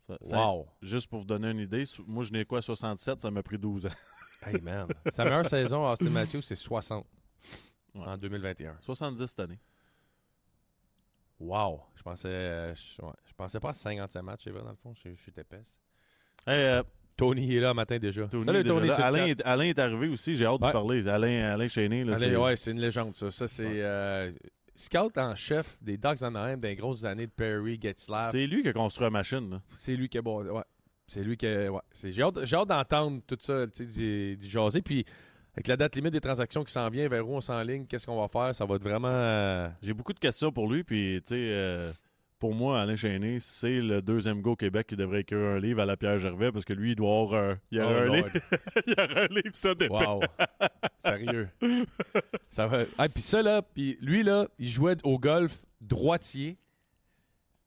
Ça- 0.07 0.17
ça- 0.21 0.37
Wow. 0.37 0.67
juste 0.81 1.09
pour 1.09 1.19
vous 1.19 1.25
donner 1.25 1.49
une 1.51 1.59
idée, 1.59 1.83
moi, 2.07 2.23
je 2.23 2.31
n'ai 2.31 2.43
quoi 2.45 2.61
67, 2.61 3.21
ça 3.21 3.31
m'a 3.31 3.41
pris 3.43 3.57
12 3.57 3.85
ans. 3.85 3.89
Hey 4.43 4.59
man. 4.61 4.87
Sa 5.11 5.23
meilleure 5.23 5.45
saison, 5.47 5.87
Austin 5.87 6.09
Matthews, 6.09 6.41
c'est 6.41 6.55
60 6.55 7.05
Ouais. 7.93 8.01
en 8.05 8.17
2021. 8.17 8.75
70 8.81 9.27
cette 9.27 9.39
année. 9.39 9.59
Wow. 11.39 11.81
Je 11.95 12.01
pensais, 12.03 12.27
euh, 12.27 12.73
je, 12.75 13.01
ouais, 13.05 13.11
je 13.25 13.33
pensais 13.33 13.59
pas 13.59 13.69
à 13.69 13.73
57 13.73 14.23
matchs, 14.23 14.41
c'est 14.45 14.49
vrai, 14.51 14.63
dans 14.63 14.69
le 14.71 14.75
fond. 14.75 14.93
Je, 14.95 15.11
je 15.13 15.21
suis 15.21 15.31
épaisse. 15.37 15.79
Hey, 16.47 16.55
euh, 16.63 16.83
Tony 17.17 17.55
est 17.55 17.59
là 17.59 17.73
matin 17.73 17.97
déjà. 17.99 18.27
Tony, 18.27 18.45
Salut 18.45 18.63
déjà 18.63 18.73
Tony. 18.75 18.87
le 18.87 18.93
Alain, 18.93 19.25
est, 19.27 19.41
Alain 19.43 19.63
est 19.65 19.77
arrivé 19.79 20.07
aussi, 20.07 20.35
j'ai 20.35 20.45
hâte 20.45 20.59
de 20.61 20.65
Ouais. 20.65 20.71
parler. 20.71 21.07
Alain, 21.07 21.51
Alain 21.53 21.67
Chéné, 21.67 22.03
là, 22.03 22.17
ouais, 22.41 22.55
c'est 22.55 22.71
une 22.71 22.79
légende, 22.79 23.15
ça. 23.15 23.29
Ça, 23.29 23.47
c'est 23.47 23.63
euh, 23.83 24.31
scout 24.81 25.17
en 25.17 25.33
chef 25.35 25.77
des 25.81 25.97
Ducks 25.97 26.21
Anaheim 26.23 26.57
des 26.59 26.75
grosses 26.75 27.05
années 27.05 27.27
de 27.27 27.31
Perry, 27.31 27.79
Getzlaff. 27.81 28.31
c'est 28.31 28.45
lui 28.47 28.61
qui 28.61 28.67
a 28.69 28.73
construit 28.73 29.05
la 29.05 29.09
machine. 29.11 29.49
là. 29.51 29.61
C'est 29.77 29.95
lui 29.95 30.09
qui 30.09 30.17
est 30.17 30.21
bon. 30.21 30.43
Ouais. 30.43 30.63
C'est 31.07 31.23
lui 31.23 31.37
qui 31.37 31.45
est. 31.45 31.67
Ouais. 31.69 31.79
C'est- 31.91 32.11
J'ai 32.11 32.23
hâte, 32.23 32.43
j'ai 32.45 32.55
hâte 32.55 32.67
d'entendre 32.69 33.21
tout 33.27 33.37
ça, 33.39 33.65
tu 33.67 33.85
sais, 33.85 33.99
du, 33.99 34.37
du 34.37 34.49
jaser. 34.49 34.81
Puis, 34.81 35.05
avec 35.53 35.67
la 35.67 35.75
date 35.77 35.95
limite 35.95 36.13
des 36.13 36.21
transactions 36.21 36.63
qui 36.63 36.71
s'en 36.71 36.89
vient, 36.89 37.07
vers 37.09 37.27
où 37.27 37.35
on 37.35 37.41
s'enligne, 37.41 37.85
qu'est-ce 37.85 38.05
qu'on 38.05 38.19
va 38.21 38.27
faire, 38.29 38.55
ça 38.55 38.65
va 38.65 38.75
être 38.75 38.83
vraiment. 38.83 39.09
euh, 39.09 39.67
J'ai 39.81 39.93
beaucoup 39.93 40.13
de 40.13 40.19
questions 40.19 40.51
pour 40.51 40.71
lui, 40.71 40.83
puis 40.83 41.21
tu 41.25 41.35
sais, 41.35 41.35
euh, 41.51 41.91
pour 42.41 42.55
moi, 42.55 42.81
Alain 42.81 42.95
Chéné, 42.95 43.37
c'est 43.39 43.79
le 43.81 44.01
deuxième 44.01 44.43
au 44.43 44.55
Québec 44.55 44.87
qui 44.87 44.95
devrait 44.95 45.21
écrire 45.21 45.37
un 45.37 45.59
livre 45.59 45.79
à 45.79 45.85
la 45.85 45.95
Pierre 45.95 46.17
Gervais, 46.17 46.51
parce 46.51 46.65
que 46.65 46.73
lui, 46.73 46.93
il 46.93 46.95
doit 46.95 47.21
avoir 47.21 47.43
un, 47.43 47.59
il 47.69 47.77
y 47.77 47.81
a 47.81 47.87
oh 47.87 47.91
un, 47.91 48.15
livre, 48.15 48.29
il 48.87 48.95
y 48.97 48.99
a 48.99 49.03
un 49.03 49.27
livre 49.27 49.51
ça 49.53 49.75
de 49.75 49.87
Wow. 49.87 50.21
Sérieux. 50.97 51.49
ça 52.49 52.65
va. 52.65 52.85
Ah, 52.97 53.07
puis 53.09 53.21
ça, 53.21 53.43
là, 53.43 53.61
puis 53.61 53.95
lui, 54.01 54.23
là, 54.23 54.47
il 54.57 54.69
jouait 54.69 54.97
au 55.03 55.19
golf 55.19 55.61
droitier. 55.79 56.57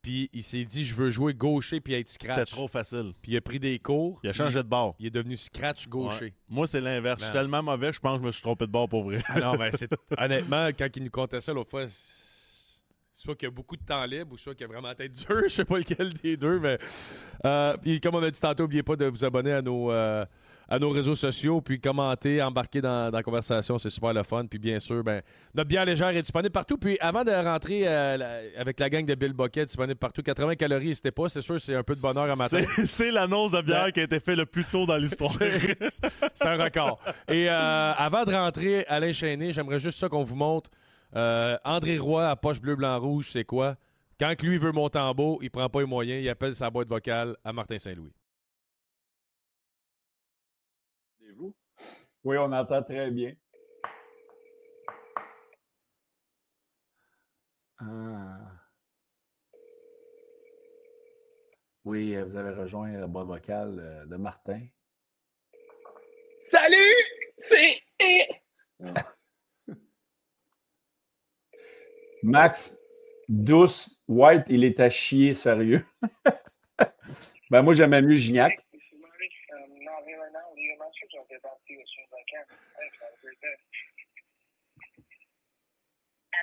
Puis 0.03 0.29
il 0.33 0.43
s'est 0.43 0.65
dit, 0.65 0.85
je 0.85 0.95
veux 0.97 1.09
jouer 1.09 1.35
gaucher 1.35 1.81
puis 1.81 1.95
être 1.95 2.09
C'était 2.09 2.27
scratch. 2.27 2.51
trop 2.51 2.69
facile. 2.69 3.13
Puis 3.23 3.33
il 3.33 3.37
a 3.37 3.41
pris 3.41 3.61
des 3.61 3.79
cours. 3.79 4.21
Il 4.25 4.31
a 4.31 4.33
changé 4.33 4.59
de 4.59 4.69
bord. 4.69 4.97
Il 4.99 5.07
est 5.07 5.11
devenu 5.11 5.37
scratch 5.37 5.89
gaucher. 5.89 6.25
Ouais. 6.27 6.35
Moi, 6.49 6.67
c'est 6.67 6.81
l'inverse. 6.81 7.21
Je 7.21 7.27
suis 7.27 7.33
Man. 7.33 7.43
tellement 7.43 7.63
mauvais, 7.63 7.93
je 7.93 8.01
pense 8.01 8.17
que 8.17 8.23
je 8.23 8.27
me 8.27 8.33
suis 8.33 8.43
trompé 8.43 8.67
de 8.67 8.73
bord 8.73 8.89
pour 8.89 9.05
vrai. 9.05 9.23
Ah 9.29 9.41
non, 9.41 9.57
mais 9.57 9.71
c'est 9.73 9.89
honnêtement, 10.19 10.69
quand 10.77 10.89
il 10.97 11.05
nous 11.05 11.11
comptait 11.11 11.41
ça 11.41 11.53
l'autre 11.55 11.71
fois, 11.71 11.87
soit 13.15 13.35
qu'il 13.37 13.47
y 13.47 13.49
a 13.49 13.55
beaucoup 13.55 13.77
de 13.77 13.85
temps 13.85 14.05
libre 14.05 14.33
ou 14.33 14.37
soit 14.37 14.55
qu'il 14.55 14.63
y 14.63 14.65
a 14.65 14.73
vraiment 14.73 14.89
la 14.89 14.95
tête 14.95 15.13
dure. 15.13 15.43
Je 15.45 15.49
sais 15.49 15.65
pas 15.65 15.79
lequel 15.79 16.13
des 16.15 16.37
deux, 16.37 16.59
mais 16.59 16.79
euh, 17.45 17.77
puis 17.81 18.01
comme 18.01 18.15
on 18.17 18.23
a 18.23 18.31
dit 18.31 18.41
tantôt, 18.41 18.65
n'oubliez 18.65 18.83
pas 18.83 18.97
de 18.97 19.07
vous 19.07 19.25
abonner 19.25 19.53
à 19.53 19.63
nos, 19.63 19.93
euh, 19.93 20.25
à 20.69 20.79
nos 20.79 20.91
réseaux 20.91 21.15
sociaux, 21.15 21.61
puis 21.61 21.81
commenter, 21.81 22.43
embarquer 22.43 22.81
dans, 22.81 23.11
dans 23.11 23.17
la 23.19 23.23
conversation, 23.23 23.79
c'est 23.79 23.91
super 23.91 24.13
le 24.13 24.23
fun. 24.25 24.47
Puis 24.47 24.59
bien 24.59 24.81
sûr, 24.81 25.05
ben, 25.05 25.23
notre 25.55 25.69
bière 25.69 25.85
légère 25.85 26.09
est 26.09 26.23
disponible 26.23 26.51
partout. 26.53 26.77
Puis 26.77 26.99
avant 27.01 27.23
de 27.23 27.31
rentrer 27.31 27.83
euh, 27.87 28.17
la- 28.17 28.41
avec 28.61 28.81
la 28.81 28.91
gang 28.91 29.05
de 29.07 29.15
Bill 29.15 29.33
Bucket, 29.33 29.67
disponible 29.67 29.99
partout, 29.99 30.23
80 30.23 30.57
calories, 30.57 30.89
n'hésitez 30.89 31.13
pas. 31.13 31.29
C'est 31.29 31.43
sûr, 31.43 31.61
c'est 31.61 31.77
un 31.77 31.83
peu 31.85 31.95
de 31.95 32.01
bonheur 32.01 32.25
à 32.31 32.35
matin. 32.35 32.61
C'est- 32.85 33.13
l'annonce 33.13 33.53
de 33.53 33.61
bière 33.61 33.93
qui 33.93 34.01
a 34.01 34.05
été 34.05 34.19
faite 34.19 34.37
le 34.39 34.47
plus 34.47 34.65
tôt 34.65 34.87
dans 34.87 34.97
l'histoire. 34.97 35.31
C'est 36.35 36.47
un 36.49 36.63
record. 36.65 36.99
Et 37.29 37.49
euh, 37.49 37.93
avant 37.97 38.25
de 38.25 38.33
rentrer, 38.33 38.85
Alain 38.89 39.13
Chaîné, 39.13 39.53
j'aimerais 39.53 39.79
juste 39.79 39.99
ça 39.99 40.09
qu'on 40.09 40.25
vous 40.25 40.35
montre. 40.35 40.71
Euh, 41.17 41.57
André 41.65 41.99
Roy 41.99 42.29
à 42.29 42.37
poche 42.37 42.61
bleu, 42.61 42.77
blanc, 42.77 42.99
rouge, 42.99 43.31
c'est 43.31 43.45
quoi? 43.45 43.77
Quand 44.19 44.35
que 44.37 44.47
lui 44.47 44.59
veut 44.59 44.73
monter 44.73 44.99
en 44.99 45.15
beau, 45.15 45.39
il 45.43 45.51
prend 45.51 45.69
pas 45.69 45.81
les 45.81 45.87
moyens, 45.87 46.23
il 46.23 46.29
appelle 46.29 46.55
sa 46.55 46.71
boîte 46.71 46.89
vocale 46.89 47.37
à 47.45 47.53
Martin 47.53 47.79
Saint-Louis. 47.79 48.15
vous? 51.37 51.55
Oui, 52.25 52.37
on 52.39 52.53
entend 52.53 52.83
très 52.83 53.11
bien. 53.11 53.35
Ah. 57.79 58.55
Oui, 61.85 62.15
euh, 62.17 62.25
vous 62.25 62.37
avez 62.37 62.51
rejoint 62.51 62.93
la 62.93 63.07
boîte 63.07 63.27
vocale 63.27 63.79
euh, 63.79 64.07
de 64.07 64.17
Martin. 64.17 64.67
Salut! 66.41 66.95
C'est. 67.37 67.83
Max, 72.25 72.75
douce, 73.29 74.01
White, 74.09 74.45
il 74.49 74.65
est 74.65 74.81
à 74.81 74.89
chier, 74.89 75.35
sérieux. 75.35 75.85
ben, 77.51 77.61
moi, 77.61 77.75
j'aimais 77.75 78.01
mieux 78.01 78.17
Gignac. 78.17 78.53
At 78.55 78.63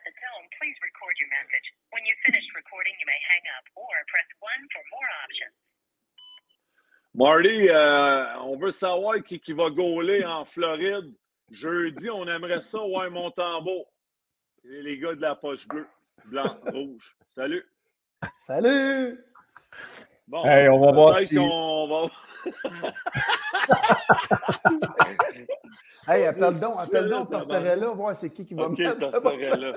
the 0.05 0.13
tone, 0.21 0.45
please 0.61 0.77
record 0.85 1.17
your 1.17 1.29
message. 1.33 1.65
When 1.89 2.05
you've 2.05 2.21
finished 2.25 2.53
recording, 2.53 2.93
you 3.01 3.07
may 3.09 3.17
hang 3.25 3.41
up 3.57 3.65
or 3.75 3.89
press 4.07 4.29
1 4.37 4.69
for 4.71 4.83
more 4.93 5.09
options. 5.25 5.57
Marty, 7.15 7.69
euh, 7.69 8.37
on 8.45 8.55
veut 8.55 8.71
savoir 8.71 9.23
qui, 9.23 9.39
qui 9.39 9.53
va 9.53 9.71
gauler 9.71 10.23
en 10.25 10.45
Floride. 10.45 11.11
Jeudi, 11.49 12.11
on 12.11 12.27
aimerait 12.27 12.61
ça, 12.61 12.85
ouais, 12.85 13.09
Montembeau. 13.09 13.90
Et 14.63 14.81
les 14.81 14.97
gars 14.97 15.15
de 15.15 15.21
la 15.21 15.35
poche 15.35 15.67
bleue, 15.67 15.87
blanc, 16.25 16.57
rouge. 16.67 17.15
Salut. 17.35 17.65
Salut! 18.45 19.19
Bon, 20.27 20.45
Hey, 20.45 20.69
on 20.69 20.79
va 20.79 20.91
voir 20.91 21.15
si- 21.15 21.35
qu'on 21.35 21.87
va... 21.87 22.09
Hey, 26.07 26.25
appelle 26.25 26.59
donc, 26.59 26.75
appelle 26.79 27.09
donc 27.09 27.29
Tortorella, 27.29 27.87
voir 27.89 28.15
c'est 28.15 28.29
qui 28.31 28.45
qui 28.45 28.53
va 28.53 28.63
OK, 28.65 28.77
me 28.79 28.83
mettre. 28.83 29.11
Tortorella. 29.11 29.73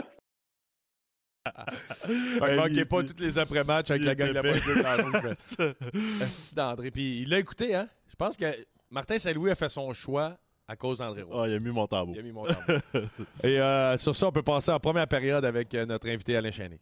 Fait 2.07 2.41
que 2.41 2.57
manquez 2.57 2.85
pas 2.87 3.03
tous 3.03 3.21
les 3.21 3.39
après-matchs 3.39 3.91
avec 3.91 4.03
il 4.03 4.07
la 4.07 4.15
gang 4.15 4.29
de 4.29 4.33
la 4.35 4.43
poche 4.43 4.65
bleu, 4.65 4.75
blanc, 4.83 4.97
rouge. 5.21 6.23
Assis 6.23 6.55
d'André. 6.55 6.91
Puis 6.91 7.21
il 7.23 7.29
l'a 7.29 7.39
écouté, 7.39 7.75
hein? 7.75 7.89
Je 8.09 8.17
pense 8.17 8.37
que 8.37 8.47
Martin 8.91 9.19
Saint-Louis 9.19 9.51
a 9.51 9.55
fait 9.55 9.69
son 9.69 9.93
choix 9.93 10.37
à 10.67 10.77
cause 10.77 10.99
d'André 10.99 11.23
Roy. 11.23 11.43
Ah, 11.45 11.49
il 11.49 11.55
a 11.55 11.59
mis 11.59 11.71
mon 11.71 11.87
tambour. 11.87 12.15
Il 12.15 12.21
a 12.21 12.23
mis 12.23 12.33
mon 12.33 12.45
tambour. 12.45 12.81
Et 13.45 13.61
euh, 13.61 13.97
sur 13.97 14.15
ça, 14.17 14.29
on 14.29 14.33
peut 14.33 14.43
passer 14.43 14.71
en 14.71 14.81
première 14.81 15.07
période 15.09 15.45
avec 15.45 15.75
euh, 15.75 15.85
notre 15.87 16.09
invité 16.09 16.37
Alain 16.37 16.51
Chaîné. 16.51 16.79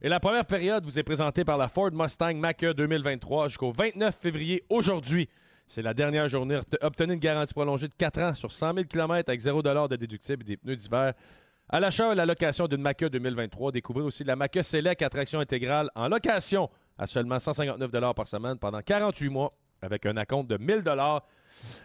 Et 0.00 0.08
la 0.08 0.20
première 0.20 0.46
période 0.46 0.84
vous 0.84 0.98
est 0.98 1.02
présentée 1.02 1.44
par 1.44 1.58
la 1.58 1.66
Ford 1.68 1.90
Mustang 1.92 2.34
Mach-E 2.34 2.72
2023 2.72 3.48
jusqu'au 3.48 3.72
29 3.72 4.16
février 4.16 4.62
aujourd'hui. 4.68 5.28
C'est 5.66 5.82
la 5.82 5.92
dernière 5.92 6.28
journée. 6.28 6.56
Obte- 6.56 6.78
Obtenez 6.80 7.14
une 7.14 7.20
garantie 7.20 7.52
prolongée 7.52 7.88
de 7.88 7.94
4 7.94 8.22
ans 8.22 8.34
sur 8.34 8.52
100 8.52 8.74
000 8.74 8.86
km 8.86 9.28
avec 9.28 9.40
0 9.40 9.60
de 9.62 9.96
déductible 9.96 10.42
et 10.42 10.46
des 10.46 10.56
pneus 10.56 10.76
d'hiver. 10.76 11.14
À 11.68 11.80
l'achat 11.80 12.12
et 12.12 12.14
la 12.14 12.24
location 12.26 12.68
d'une 12.68 12.80
Mach-E 12.80 13.10
2023, 13.10 13.72
découvrez 13.72 14.02
aussi 14.02 14.22
la 14.24 14.36
Mach-E 14.36 14.62
Select 14.62 15.02
à 15.02 15.10
traction 15.10 15.40
intégrale 15.40 15.90
en 15.96 16.08
location 16.08 16.70
à 16.98 17.06
seulement 17.06 17.38
159 17.38 17.90
par 18.14 18.26
semaine 18.26 18.58
pendant 18.58 18.80
48 18.82 19.28
mois 19.28 19.52
avec 19.80 20.04
un 20.06 20.16
acompte 20.16 20.50
de 20.50 20.56
1000 20.58 20.82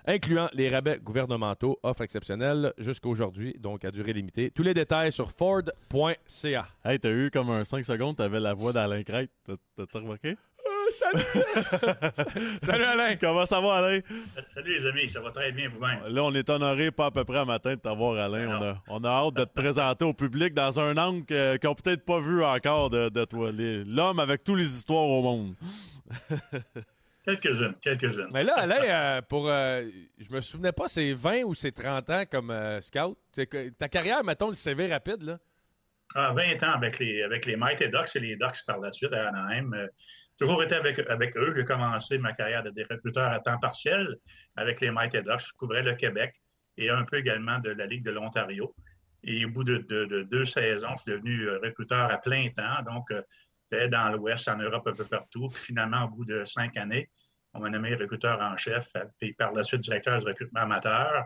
incluant 0.06 0.50
les 0.54 0.70
rabais 0.70 1.00
gouvernementaux. 1.00 1.80
Offre 1.84 2.02
exceptionnelle 2.02 2.74
jusqu'aujourd'hui, 2.78 3.56
donc 3.60 3.86
à 3.86 3.92
durée 3.92 4.14
limitée. 4.14 4.52
Tous 4.52 4.64
les 4.64 4.74
détails 4.74 5.12
sur 5.12 5.32
Ford.ca. 5.32 6.66
Hey, 6.86 7.00
t'as 7.00 7.10
eu 7.12 7.30
comme 7.32 7.50
un 7.50 7.64
5 7.64 7.86
secondes, 7.86 8.18
t'avais 8.18 8.40
la 8.40 8.54
voix 8.54 8.74
d'Alain 8.74 9.04
Crête. 9.04 9.32
T'as- 9.46 9.54
T'as-tu 9.78 9.98
remarqué? 9.98 10.36
Salut! 10.92 11.24
salut 12.64 12.84
Alain! 12.84 13.16
Comment 13.18 13.46
ça 13.46 13.60
va, 13.62 13.76
Alain? 13.76 14.00
Salut 14.54 14.80
les 14.80 14.86
amis, 14.88 15.10
ça 15.10 15.20
va 15.22 15.32
très 15.32 15.52
bien 15.52 15.70
vous-même? 15.70 16.00
Là, 16.08 16.24
on 16.24 16.34
est 16.34 16.50
honoré 16.50 16.92
pas 16.92 17.08
à 17.08 17.12
peu 17.12 17.24
près 17.24 17.40
à 17.40 17.46
matin 17.46 17.72
de 17.76 17.80
t'avoir, 17.80 18.18
Alain. 18.18 18.58
On 18.60 18.64
a, 18.64 18.84
on 18.90 19.04
a 19.04 19.10
hâte 19.10 19.34
de 19.36 19.44
te 19.46 19.54
présenter 19.54 20.06
au 20.06 20.14
public 20.14 20.54
dans 20.54 20.80
un 20.80 20.96
angle 20.98 21.26
que- 21.26 21.58
qu'ils 21.58 21.70
n'ont 21.70 21.76
peut-être 21.76 22.06
pas 22.06 22.20
vu 22.20 22.44
encore 22.44 22.90
de, 22.90 23.10
de 23.10 23.26
toi. 23.26 23.52
L'homme 23.54 24.20
avec 24.20 24.44
toutes 24.44 24.60
les 24.60 24.72
histoires 24.76 25.04
au 25.06 25.22
monde. 25.22 25.56
Quelques-unes, 27.26 27.76
quelques-unes. 27.82 28.28
Mais 28.34 28.44
là, 28.44 28.54
Alain, 28.58 28.82
euh, 28.84 29.22
pour. 29.22 29.48
euh, 29.50 29.86
je 30.20 30.30
me 30.34 30.42
souvenais 30.42 30.74
pas, 30.74 30.90
c'est 30.90 31.14
20 31.14 31.44
ou 31.44 31.54
c'est 31.54 31.72
30 31.72 32.10
ans 32.10 32.24
comme 32.30 32.52
euh, 32.52 32.82
scout. 32.82 33.18
Ta 33.80 33.88
carrière, 33.88 34.24
mettons, 34.26 34.48
le 34.50 34.54
CV 34.54 34.88
rapide, 34.92 35.22
là. 35.24 35.38
Ah, 36.16 36.34
20 36.36 36.62
ans 36.64 36.74
avec 36.76 37.00
les, 37.00 37.24
avec 37.24 37.46
les 37.46 37.56
Mighty 37.56 37.88
Ducks 37.88 38.14
et 38.16 38.20
les 38.20 38.36
Ducks 38.36 38.66
par 38.68 38.78
la 38.80 38.92
suite 38.92 39.14
à 39.14 39.30
Anaheim. 39.30 39.72
Toujours 40.38 40.64
été 40.64 40.76
avec, 40.76 41.00
avec 41.10 41.38
eux. 41.38 41.54
J'ai 41.56 41.64
commencé 41.64 42.18
ma 42.18 42.34
carrière 42.34 42.64
de 42.64 42.72
des 42.72 42.84
recruteurs 42.84 43.32
à 43.32 43.40
temps 43.40 43.60
partiel 43.60 44.18
avec 44.56 44.82
les 44.82 44.92
Mighty 44.92 45.22
Ducks. 45.22 45.48
Je 45.48 45.54
couvrais 45.58 45.84
le 45.84 45.94
Québec 45.94 46.36
et 46.78 46.90
un 46.90 47.04
peu 47.06 47.18
également 47.18 47.60
de 47.60 47.70
la 47.70 47.86
Ligue 47.86 48.04
de 48.04 48.12
l'Ontario. 48.12 48.76
Et 49.24 49.46
au 49.46 49.50
bout 49.50 49.64
de, 49.64 49.78
de- 49.78 50.06
de 50.06 50.24
deux 50.24 50.46
saisons, 50.46 50.90
je 50.98 51.02
suis 51.04 51.12
devenu 51.12 51.44
euh, 51.48 51.60
recruteur 51.60 52.12
à 52.12 52.18
plein 52.18 52.50
temps. 52.50 52.82
Donc, 52.92 53.10
euh, 53.12 53.22
j'étais 53.72 53.88
dans 53.88 54.10
l'Ouest, 54.12 54.48
en 54.50 54.58
Europe, 54.58 54.86
un 54.88 54.94
peu 54.94 55.06
partout. 55.06 55.50
Puis 55.50 55.62
finalement, 55.62 56.06
au 56.06 56.10
bout 56.10 56.26
de 56.26 56.44
cinq 56.46 56.76
années, 56.78 57.10
on 57.54 57.60
m'a 57.60 57.70
nommé 57.70 57.94
recruteur 57.96 58.42
en 58.42 58.58
chef, 58.58 58.92
puis 59.20 59.34
par 59.34 59.54
la 59.54 59.64
suite 59.64 59.82
directeur 59.82 60.20
du 60.20 60.26
recrutement 60.26 60.62
amateur, 60.62 61.26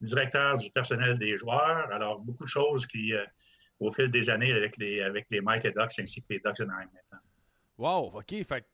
directeur 0.00 0.56
du 0.56 0.70
personnel 0.70 1.18
des 1.18 1.36
joueurs. 1.36 1.92
Alors, 1.92 2.20
beaucoup 2.20 2.44
de 2.44 2.48
choses 2.48 2.86
qui, 2.86 3.12
euh, 3.12 3.24
au 3.80 3.90
fil 3.92 4.10
des 4.10 4.30
années, 4.30 4.52
avec 4.52 4.76
les, 4.78 5.02
avec 5.02 5.26
les 5.30 5.40
Mighty 5.40 5.72
Ducks 5.72 5.98
ainsi 5.98 6.22
que 6.22 6.28
les 6.30 6.38
Ducks 6.38 6.58
de 6.58 6.62
Anaheim 6.64 6.88
maintenant. 6.94 7.23
Wow, 7.78 8.12
OK. 8.18 8.44
Fait 8.44 8.64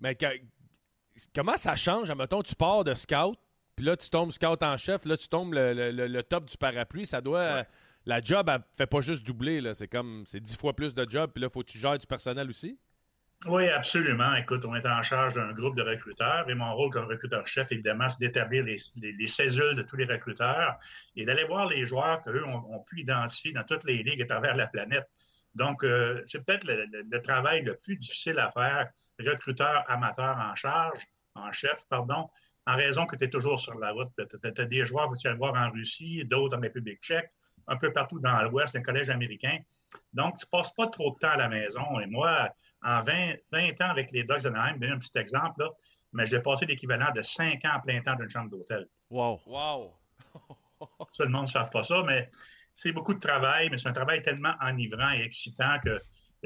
mais 0.00 0.14
que- 0.14 0.26
comment 1.34 1.56
ça 1.56 1.76
change? 1.76 2.10
Mettons, 2.12 2.42
tu 2.42 2.54
pars 2.54 2.84
de 2.84 2.94
scout, 2.94 3.38
puis 3.76 3.84
là, 3.86 3.96
tu 3.96 4.08
tombes 4.10 4.32
scout 4.32 4.62
en 4.62 4.76
chef, 4.76 5.04
là, 5.04 5.16
tu 5.16 5.28
tombes 5.28 5.54
le, 5.54 5.72
le- 5.72 6.06
le- 6.06 6.22
top 6.22 6.44
du 6.44 6.56
parapluie. 6.56 7.06
Ça 7.06 7.20
doit. 7.20 7.64
La 8.06 8.20
job, 8.20 8.50
elle 8.52 8.60
fait 8.76 8.86
pas 8.86 9.00
juste 9.00 9.26
doubler, 9.26 9.62
là. 9.62 9.72
C'est 9.72 9.88
comme. 9.88 10.24
C'est 10.26 10.40
dix 10.40 10.56
fois 10.56 10.74
plus 10.74 10.94
de 10.94 11.06
job, 11.08 11.30
puis 11.34 11.40
là, 11.42 11.48
faut 11.48 11.60
que 11.60 11.70
tu 11.70 11.78
gères 11.78 11.96
du 11.96 12.06
personnel 12.06 12.50
aussi? 12.50 12.78
Oui, 13.46 13.68
absolument. 13.68 14.34
Écoute, 14.36 14.64
on 14.64 14.74
est 14.74 14.86
en 14.86 15.02
charge 15.02 15.34
d'un 15.34 15.52
groupe 15.52 15.76
de 15.76 15.82
recruteurs 15.82 16.48
et 16.48 16.54
mon 16.54 16.74
rôle 16.74 16.90
comme 16.90 17.06
recruteur-chef, 17.06 17.70
évidemment, 17.72 18.08
c'est 18.08 18.20
d'établir 18.20 18.64
les, 18.64 18.78
les, 18.96 19.12
les 19.12 19.26
cédules 19.26 19.74
de 19.76 19.82
tous 19.82 19.96
les 19.96 20.06
recruteurs 20.06 20.78
et 21.16 21.26
d'aller 21.26 21.44
voir 21.44 21.68
les 21.68 21.84
joueurs 21.84 22.22
qu'eux 22.22 22.42
ont, 22.46 22.74
ont 22.74 22.80
pu 22.80 23.00
identifier 23.00 23.52
dans 23.52 23.64
toutes 23.64 23.84
les 23.84 24.02
ligues 24.02 24.22
à 24.22 24.26
travers 24.26 24.56
la 24.56 24.66
planète. 24.66 25.06
Donc, 25.54 25.84
euh, 25.84 26.22
c'est 26.26 26.44
peut-être 26.44 26.64
le, 26.66 26.84
le- 26.86 27.06
le 27.08 27.22
travail 27.22 27.62
le 27.62 27.76
plus 27.76 27.96
difficile 27.96 28.38
à 28.38 28.50
faire, 28.50 28.90
recruteur 29.20 29.84
amateur 29.88 30.36
en 30.36 30.54
charge, 30.54 31.00
en 31.34 31.52
chef, 31.52 31.84
pardon, 31.88 32.28
en 32.66 32.76
raison 32.76 33.06
que 33.06 33.16
tu 33.16 33.24
es 33.24 33.28
toujours 33.30 33.60
sur 33.60 33.78
la 33.78 33.92
route. 33.92 34.10
Tu 34.16 34.38
as, 34.60 34.64
des 34.64 34.84
joueurs, 34.84 35.12
tu 35.16 35.28
vas 35.28 35.34
voir 35.34 35.54
en 35.54 35.70
Russie, 35.70 36.24
d'autres 36.24 36.56
en 36.56 36.60
République 36.60 37.00
tchèque, 37.02 37.30
un 37.66 37.76
peu 37.76 37.92
partout 37.92 38.18
dans 38.20 38.42
l'Ouest, 38.42 38.74
un 38.76 38.82
collège 38.82 39.10
américain. 39.10 39.58
Donc, 40.12 40.36
tu 40.38 40.44
ne 40.46 40.50
passes 40.58 40.72
pas 40.74 40.86
trop 40.88 41.12
de 41.12 41.18
temps 41.18 41.30
à 41.30 41.36
la 41.36 41.48
maison. 41.48 42.00
Et 42.00 42.06
moi, 42.06 42.48
en 42.82 43.00
20, 43.00 43.34
20 43.52 43.80
ans 43.82 43.90
avec 43.90 44.10
les 44.12 44.24
Ducks 44.24 44.42
de 44.42 44.50
Naheim, 44.50 44.78
un 44.82 44.98
petit 44.98 45.16
exemple, 45.18 45.62
là, 45.62 45.70
mais 46.12 46.26
j'ai 46.26 46.40
passé 46.40 46.64
l'équivalent 46.66 47.10
de 47.14 47.22
5 47.22 47.64
ans 47.64 47.72
à 47.74 47.80
plein 47.80 48.00
temps 48.00 48.14
d'une 48.16 48.28
chambre 48.30 48.50
d'hôtel. 48.50 48.86
Wow. 49.10 49.40
Wow. 49.46 49.94
Ça, 51.12 51.24
le 51.24 51.30
monde 51.30 51.42
ne 51.46 51.50
savent 51.50 51.70
pas 51.70 51.82
ça, 51.84 52.02
mais 52.06 52.28
c'est 52.74 52.92
beaucoup 52.92 53.14
de 53.14 53.20
travail, 53.20 53.70
mais 53.70 53.78
c'est 53.78 53.88
un 53.88 53.92
travail 53.92 54.20
tellement 54.20 54.54
enivrant 54.60 55.12
et 55.12 55.22
excitant 55.22 55.78
que 55.82 55.90
euh, 55.90 56.00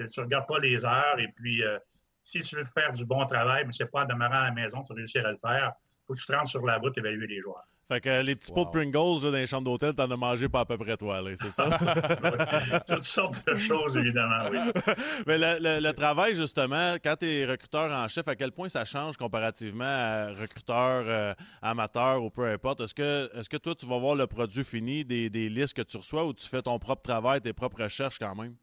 tu 0.06 0.20
ne 0.20 0.24
regardes 0.24 0.46
pas 0.46 0.58
les 0.60 0.84
heures. 0.84 1.18
Et 1.18 1.28
puis, 1.34 1.64
euh, 1.64 1.78
si 2.22 2.40
tu 2.40 2.56
veux 2.56 2.64
faire 2.64 2.92
du 2.92 3.04
bon 3.06 3.24
travail, 3.26 3.64
mais 3.66 3.72
ce 3.72 3.82
n'est 3.82 3.88
pas 3.88 4.02
en 4.02 4.06
demeurant 4.06 4.34
à 4.34 4.44
la 4.44 4.52
maison, 4.52 4.82
tu 4.82 4.92
réussir 4.92 5.26
à 5.26 5.32
le 5.32 5.38
faire, 5.38 5.72
il 5.74 6.06
faut 6.06 6.14
que 6.14 6.20
tu 6.20 6.26
te 6.26 6.32
rendes 6.32 6.46
sur 6.46 6.64
la 6.64 6.76
route 6.76 6.96
et 6.98 7.00
évaluer 7.00 7.26
les 7.26 7.40
joueurs. 7.40 7.66
Fait 7.88 8.02
que 8.02 8.20
les 8.22 8.36
petits 8.36 8.52
pots 8.52 8.66
de 8.66 8.70
Pringles 8.70 9.24
là, 9.24 9.30
dans 9.30 9.36
les 9.38 9.46
chambres 9.46 9.64
d'hôtel, 9.64 9.94
t'en 9.94 10.10
as 10.10 10.16
mangé 10.16 10.46
pas 10.46 10.60
à 10.60 10.64
peu 10.66 10.76
près 10.76 10.98
toi, 10.98 11.22
là, 11.22 11.30
c'est 11.36 11.50
ça? 11.50 11.70
Toutes 12.86 13.02
sortes 13.02 13.42
de 13.50 13.56
choses, 13.56 13.96
évidemment, 13.96 14.48
oui. 14.50 14.58
Mais 15.26 15.38
le, 15.38 15.56
le- 15.58 15.80
le 15.80 15.92
travail, 15.94 16.34
justement, 16.34 16.96
quand 17.02 17.16
tu 17.18 17.26
es 17.26 17.46
recruteur 17.46 17.90
en 17.90 18.06
chef, 18.08 18.28
à 18.28 18.36
quel 18.36 18.52
point 18.52 18.68
ça 18.68 18.84
change 18.84 19.16
comparativement 19.16 19.84
à 19.84 20.26
recruteur 20.38 21.04
euh, 21.06 21.32
amateur 21.62 22.22
ou 22.22 22.28
peu 22.28 22.44
importe? 22.44 22.80
Est-ce 22.80 22.94
que, 22.94 23.30
est-ce 23.34 23.48
que 23.48 23.56
toi, 23.56 23.74
tu 23.74 23.86
vas 23.86 23.98
voir 23.98 24.16
le 24.16 24.26
produit 24.26 24.64
fini 24.64 25.04
des, 25.06 25.30
des 25.30 25.48
listes 25.48 25.74
que 25.74 25.82
tu 25.82 25.96
reçois 25.96 26.26
ou 26.26 26.34
tu 26.34 26.46
fais 26.46 26.60
ton 26.60 26.78
propre 26.78 27.00
travail, 27.02 27.40
tes 27.40 27.54
propres 27.54 27.84
recherches 27.84 28.18
quand 28.18 28.34
même? 28.34 28.54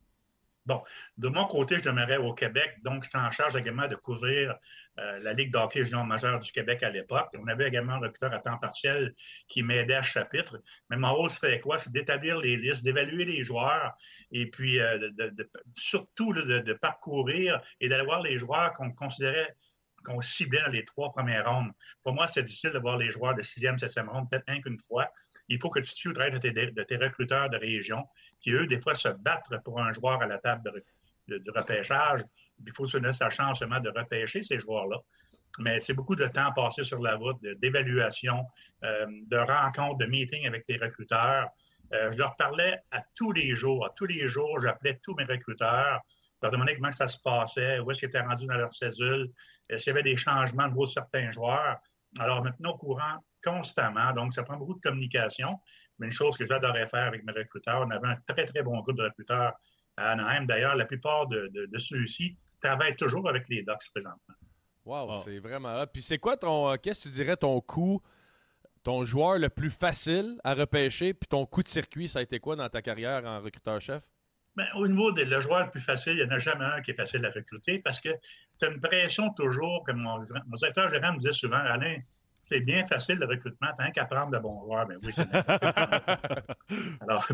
Bon, 0.65 0.81
de 1.17 1.27
mon 1.27 1.45
côté, 1.45 1.77
je 1.77 1.83
demeurais 1.83 2.17
au 2.17 2.33
Québec, 2.33 2.77
donc 2.81 3.03
j'étais 3.03 3.19
en 3.19 3.31
charge 3.31 3.55
également 3.55 3.87
de 3.87 3.95
couvrir 3.95 4.55
euh, 4.97 5.19
la 5.19 5.33
Ligue 5.33 5.51
d'hockey 5.51 5.85
junior 5.85 6.03
majeure 6.05 6.39
du 6.39 6.51
Québec 6.51 6.81
à 6.81 6.89
l'époque. 6.89 7.29
On 7.37 7.45
avait 7.47 7.67
également 7.67 7.93
un 7.93 7.99
recruteur 7.99 8.33
à 8.33 8.39
temps 8.39 8.57
partiel 8.57 9.13
qui 9.47 9.61
m'aidait 9.61 9.93
à 9.93 10.01
chapitre. 10.01 10.59
Mais 10.89 10.97
mon 10.97 11.13
rôle, 11.13 11.29
c'était 11.29 11.59
quoi? 11.59 11.77
C'est 11.77 11.91
d'établir 11.91 12.39
les 12.39 12.57
listes, 12.57 12.83
d'évaluer 12.83 13.25
les 13.25 13.43
joueurs 13.43 13.93
et 14.31 14.49
puis 14.49 14.79
euh, 14.79 15.11
surtout 15.75 16.33
de, 16.33 16.73
parcourir 16.73 17.61
et 17.79 17.87
d'aller 17.87 18.05
voir 18.05 18.21
les 18.23 18.39
joueurs 18.39 18.73
qu'on 18.73 18.91
considérait 18.91 19.55
qu'on 20.03 20.21
ciblait 20.21 20.61
dans 20.65 20.71
les 20.71 20.85
trois 20.85 21.11
premières 21.11 21.49
rondes. 21.49 21.71
Pour 22.03 22.13
moi, 22.13 22.27
c'est 22.27 22.43
difficile 22.43 22.71
de 22.71 22.79
voir 22.79 22.97
les 22.97 23.11
joueurs 23.11 23.33
de 23.33 23.41
sixième, 23.41 23.77
septième 23.77 24.07
ronde, 24.07 24.29
peut-être 24.29 24.47
un 24.47 24.61
qu'une 24.61 24.79
fois. 24.79 25.11
Il 25.47 25.59
faut 25.59 25.69
que 25.69 25.79
tu 25.79 25.93
te 25.93 26.69
de 26.69 26.83
tes 26.83 26.97
recruteurs 26.97 27.49
de 27.49 27.57
région 27.57 28.07
qui, 28.45 28.51
eux, 28.51 28.67
des 28.67 28.79
fois, 28.79 28.93
se 28.93 29.09
battent 29.09 29.49
pour 29.63 29.81
un 29.81 29.91
joueur 29.91 30.21
à 30.21 30.27
la 30.27 30.37
table 30.37 30.71
du 31.27 31.49
repêchage. 31.49 32.21
Il 32.63 32.71
faut 32.71 32.85
se 32.85 32.97
donner 32.97 33.11
sa 33.11 33.31
chance 33.31 33.57
seulement 33.57 33.79
de 33.79 33.89
repêcher 33.89 34.43
ces 34.43 34.59
joueurs-là. 34.59 34.97
Mais 35.57 35.79
c'est 35.79 35.95
beaucoup 35.95 36.15
de 36.15 36.27
temps 36.27 36.51
passé 36.53 36.83
sur 36.83 36.99
la 36.99 37.15
route, 37.15 37.41
d'évaluation, 37.41 38.45
euh, 38.83 39.07
de 39.07 39.37
rencontres, 39.37 39.97
de 39.97 40.05
meetings 40.05 40.45
avec 40.45 40.67
tes 40.67 40.77
recruteurs. 40.77 41.47
Euh, 41.93 42.11
je 42.11 42.17
leur 42.17 42.35
parlais 42.35 42.77
à 42.91 43.01
tous 43.15 43.31
les 43.31 43.55
jours. 43.55 43.83
À 43.83 43.89
tous 43.89 44.05
les 44.05 44.27
jours, 44.27 44.61
j'appelais 44.61 44.99
tous 45.01 45.15
mes 45.15 45.23
recruteurs. 45.23 46.01
Je 46.35 46.39
leur 46.43 46.51
demandais 46.51 46.75
comment 46.75 46.91
ça 46.91 47.07
se 47.07 47.17
passait, 47.19 47.79
où 47.79 47.89
est-ce 47.89 48.01
qu'ils 48.01 48.09
étaient 48.09 48.21
rendus 48.21 48.45
dans 48.45 48.57
leur 48.57 48.73
cédule, 48.73 49.31
euh, 49.71 49.77
s'il 49.79 49.87
y 49.87 49.91
avait 49.91 50.03
des 50.03 50.17
changements 50.17 50.67
de 50.67 50.79
de 50.79 50.85
certains 50.85 51.31
joueurs. 51.31 51.77
Alors, 52.19 52.43
maintenant, 52.43 52.71
au 52.71 52.77
courant 52.77 53.17
constamment. 53.43 54.11
Donc, 54.13 54.33
ça 54.33 54.43
prend 54.43 54.57
beaucoup 54.57 54.75
de 54.75 54.81
communication. 54.81 55.59
Mais 55.99 56.07
une 56.07 56.11
chose 56.11 56.37
que 56.37 56.45
j'adorais 56.45 56.87
faire 56.87 57.05
avec 57.07 57.23
mes 57.23 57.31
recruteurs, 57.33 57.85
on 57.87 57.91
avait 57.91 58.07
un 58.07 58.17
très, 58.27 58.45
très 58.45 58.63
bon 58.63 58.79
groupe 58.81 58.97
de 58.97 59.03
recruteurs 59.03 59.53
à 59.97 60.11
Anaheim. 60.11 60.45
D'ailleurs, 60.45 60.75
la 60.75 60.85
plupart 60.85 61.27
de, 61.27 61.47
de- 61.53 61.65
de 61.67 61.79
ceux-ci 61.79 62.35
travaillent 62.61 62.95
toujours 62.97 63.29
avec 63.29 63.47
les 63.49 63.63
Ducks 63.63 63.89
présentement. 63.93 64.35
Wow, 64.85 65.11
Ah. 65.13 65.21
c'est 65.23 65.39
vraiment 65.39 65.81
hot. 65.81 65.87
Puis 65.91 66.01
c'est 66.03 66.17
quoi 66.19 66.37
ton. 66.37 66.69
euh, 66.71 66.75
Qu'est-ce 66.75 67.03
que 67.05 67.09
tu 67.09 67.15
dirais 67.15 67.37
ton 67.37 67.59
coup, 67.61 68.01
ton 68.83 69.03
joueur 69.03 69.39
le 69.39 69.49
plus 69.49 69.69
facile 69.71 70.37
à 70.43 70.53
repêcher, 70.53 71.13
puis 71.13 71.27
ton 71.27 71.45
coup 71.45 71.63
de 71.63 71.67
circuit, 71.67 72.07
ça 72.07 72.19
a 72.19 72.21
été 72.21 72.39
quoi 72.39 72.55
dans 72.55 72.69
ta 72.69 72.81
carrière 72.81 73.25
en 73.25 73.41
recruteur-chef? 73.41 74.03
Ben, 74.55 74.67
au 74.75 74.87
niveau 74.87 75.11
de 75.11 75.21
le 75.23 75.39
joueur 75.41 75.65
le 75.65 75.71
plus 75.71 75.81
facile, 75.81 76.13
il 76.13 76.25
n'y 76.25 76.31
en 76.31 76.35
a 76.35 76.39
jamais 76.39 76.63
un 76.65 76.81
qui 76.81 76.91
est 76.91 76.95
facile 76.95 77.25
à 77.25 77.29
recruter 77.31 77.79
parce 77.79 77.99
que 77.99 78.09
tu 78.59 78.65
as 78.65 78.69
une 78.69 78.79
pression 78.79 79.29
toujours, 79.33 79.83
comme 79.85 79.97
mon, 80.01 80.17
mon 80.19 80.55
directeur 80.55 80.87
général 80.89 81.13
me 81.15 81.19
disait 81.19 81.33
souvent, 81.33 81.57
Alain, 81.57 81.97
c'est 82.47 82.59
bien 82.59 82.83
facile 82.83 83.17
le 83.17 83.25
recrutement, 83.25 83.69
tu 83.77 83.91
qu'à 83.91 84.05
prendre 84.05 84.31
de 84.31 84.37
bons 84.37 84.61
joueurs. 84.61 84.87
Mais 84.87 84.95
oui, 85.03 85.11
c'est 85.15 85.29
bien 85.29 85.41
facile. 85.41 86.97
Alors, 87.01 87.27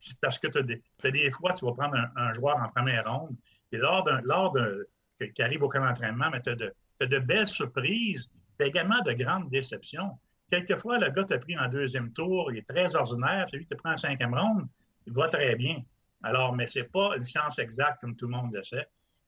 c'est 0.00 0.20
parce 0.20 0.38
que 0.38 0.48
tu 0.48 0.58
as, 0.58 1.10
des 1.10 1.30
fois, 1.30 1.52
tu 1.52 1.64
vas 1.64 1.72
prendre 1.72 1.96
un, 1.96 2.10
un 2.16 2.32
joueur 2.32 2.56
en 2.56 2.68
première 2.68 3.10
ronde, 3.10 3.36
et 3.72 3.76
lors 3.76 4.02
d'un 4.04 4.20
lors 4.22 4.52
d'un 4.52 4.76
qui 5.18 5.42
arrive 5.42 5.62
au 5.62 5.68
camp 5.68 5.84
d'entraînement, 5.84 6.30
mais 6.30 6.42
tu 6.42 6.50
as, 6.50 7.06
de 7.06 7.18
belles 7.18 7.48
surprises, 7.48 8.30
tu 8.58 8.64
as 8.64 8.68
également 8.68 9.00
de 9.02 9.12
grandes 9.12 9.48
déceptions. 9.50 10.18
Quelquefois, 10.50 10.98
le 10.98 11.10
gars 11.10 11.24
t'a 11.24 11.38
pris 11.38 11.58
en 11.58 11.68
deuxième 11.68 12.12
tour, 12.12 12.52
il 12.52 12.58
est 12.58 12.68
très 12.68 12.94
ordinaire, 12.94 13.46
celui 13.50 13.64
qui 13.64 13.70
te 13.70 13.74
prend 13.76 13.92
en 13.92 13.96
cinquième 13.96 14.34
ronde, 14.34 14.68
il 15.06 15.12
va 15.12 15.28
très 15.28 15.56
bien. 15.56 15.76
Alors, 16.22 16.54
mais 16.54 16.66
ce 16.66 16.80
n'est 16.80 16.84
pas 16.86 17.16
une 17.16 17.22
science 17.22 17.58
exacte 17.58 18.00
comme 18.00 18.16
tout 18.16 18.26
le 18.26 18.32
monde 18.32 18.52
le 18.52 18.62
sait. 18.62 18.86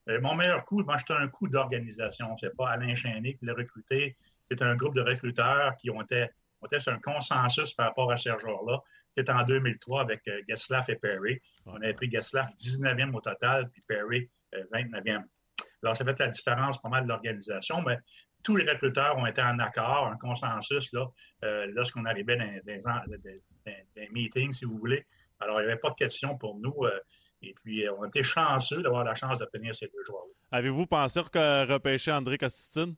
Euh, 0.09 0.21
mon 0.23 0.35
meilleur 0.35 0.65
coup, 0.65 0.83
moi, 0.85 0.97
j'étais 0.97 1.15
un 1.15 1.29
coup 1.29 1.49
d'organisation. 1.49 2.37
C'est 2.37 2.57
pas 2.57 2.71
Alain 2.71 2.95
Chénier 2.95 3.37
qui 3.37 3.45
l'a 3.45 3.55
recruté. 3.55 4.17
C'est 4.51 4.63
un 4.63 4.75
groupe 4.75 4.95
de 4.95 5.01
recruteurs 5.01 5.77
qui 5.77 5.91
ont 5.91 6.01
été, 6.03 6.27
ont 6.61 6.67
été 6.67 6.81
sur 6.81 6.93
un 6.93 6.99
consensus 6.99 7.73
par 7.75 7.89
rapport 7.89 8.11
à 8.11 8.17
ce 8.17 8.31
joueur-là. 8.39 8.81
C'était 9.11 9.33
en 9.33 9.43
2003 9.45 10.03
avec 10.03 10.27
euh, 10.29 10.41
Getzlaff 10.49 10.89
et 10.89 10.97
Perry. 10.97 11.41
On 11.67 11.77
avait 11.77 11.95
pris 11.95 12.11
Getzlaff 12.11 12.51
19e 12.55 13.15
au 13.15 13.21
total, 13.21 13.69
puis 13.71 13.83
Perry 13.87 14.31
euh, 14.55 14.65
29e. 14.73 15.25
Alors, 15.83 15.97
ça 15.97 16.05
fait 16.05 16.19
la 16.19 16.29
différence 16.29 16.81
pas 16.81 16.89
mal 16.89 17.05
de 17.05 17.09
l'organisation, 17.09 17.83
mais 17.83 17.99
tous 18.43 18.57
les 18.57 18.69
recruteurs 18.69 19.17
ont 19.19 19.27
été 19.27 19.43
en 19.43 19.59
accord, 19.59 20.07
un 20.07 20.17
consensus 20.17 20.93
là, 20.93 21.07
euh, 21.45 21.67
lorsqu'on 21.75 22.05
arrivait 22.05 22.37
dans 22.37 23.05
des, 23.19 24.09
meetings, 24.13 24.53
si 24.53 24.65
vous 24.65 24.79
voulez. 24.79 25.05
Alors, 25.41 25.61
il 25.61 25.65
n'y 25.65 25.71
avait 25.71 25.81
pas 25.81 25.91
de 25.91 25.95
question 25.95 26.37
pour 26.37 26.57
nous. 26.59 26.75
euh, 26.85 26.99
et 27.43 27.55
puis, 27.63 27.87
euh, 27.87 27.95
on 27.99 28.07
était 28.07 28.23
chanceux 28.23 28.83
d'avoir 28.83 29.05
la 29.05 29.15
chance 29.15 29.39
d'obtenir 29.39 29.75
ces 29.75 29.87
deux 29.87 30.03
joueurs-là. 30.05 30.33
Avez-vous 30.51 30.87
pensé 30.87 31.21
que 31.33 31.71
repêcher 31.71 32.11
André 32.13 32.39
Kostitine? 32.39 32.97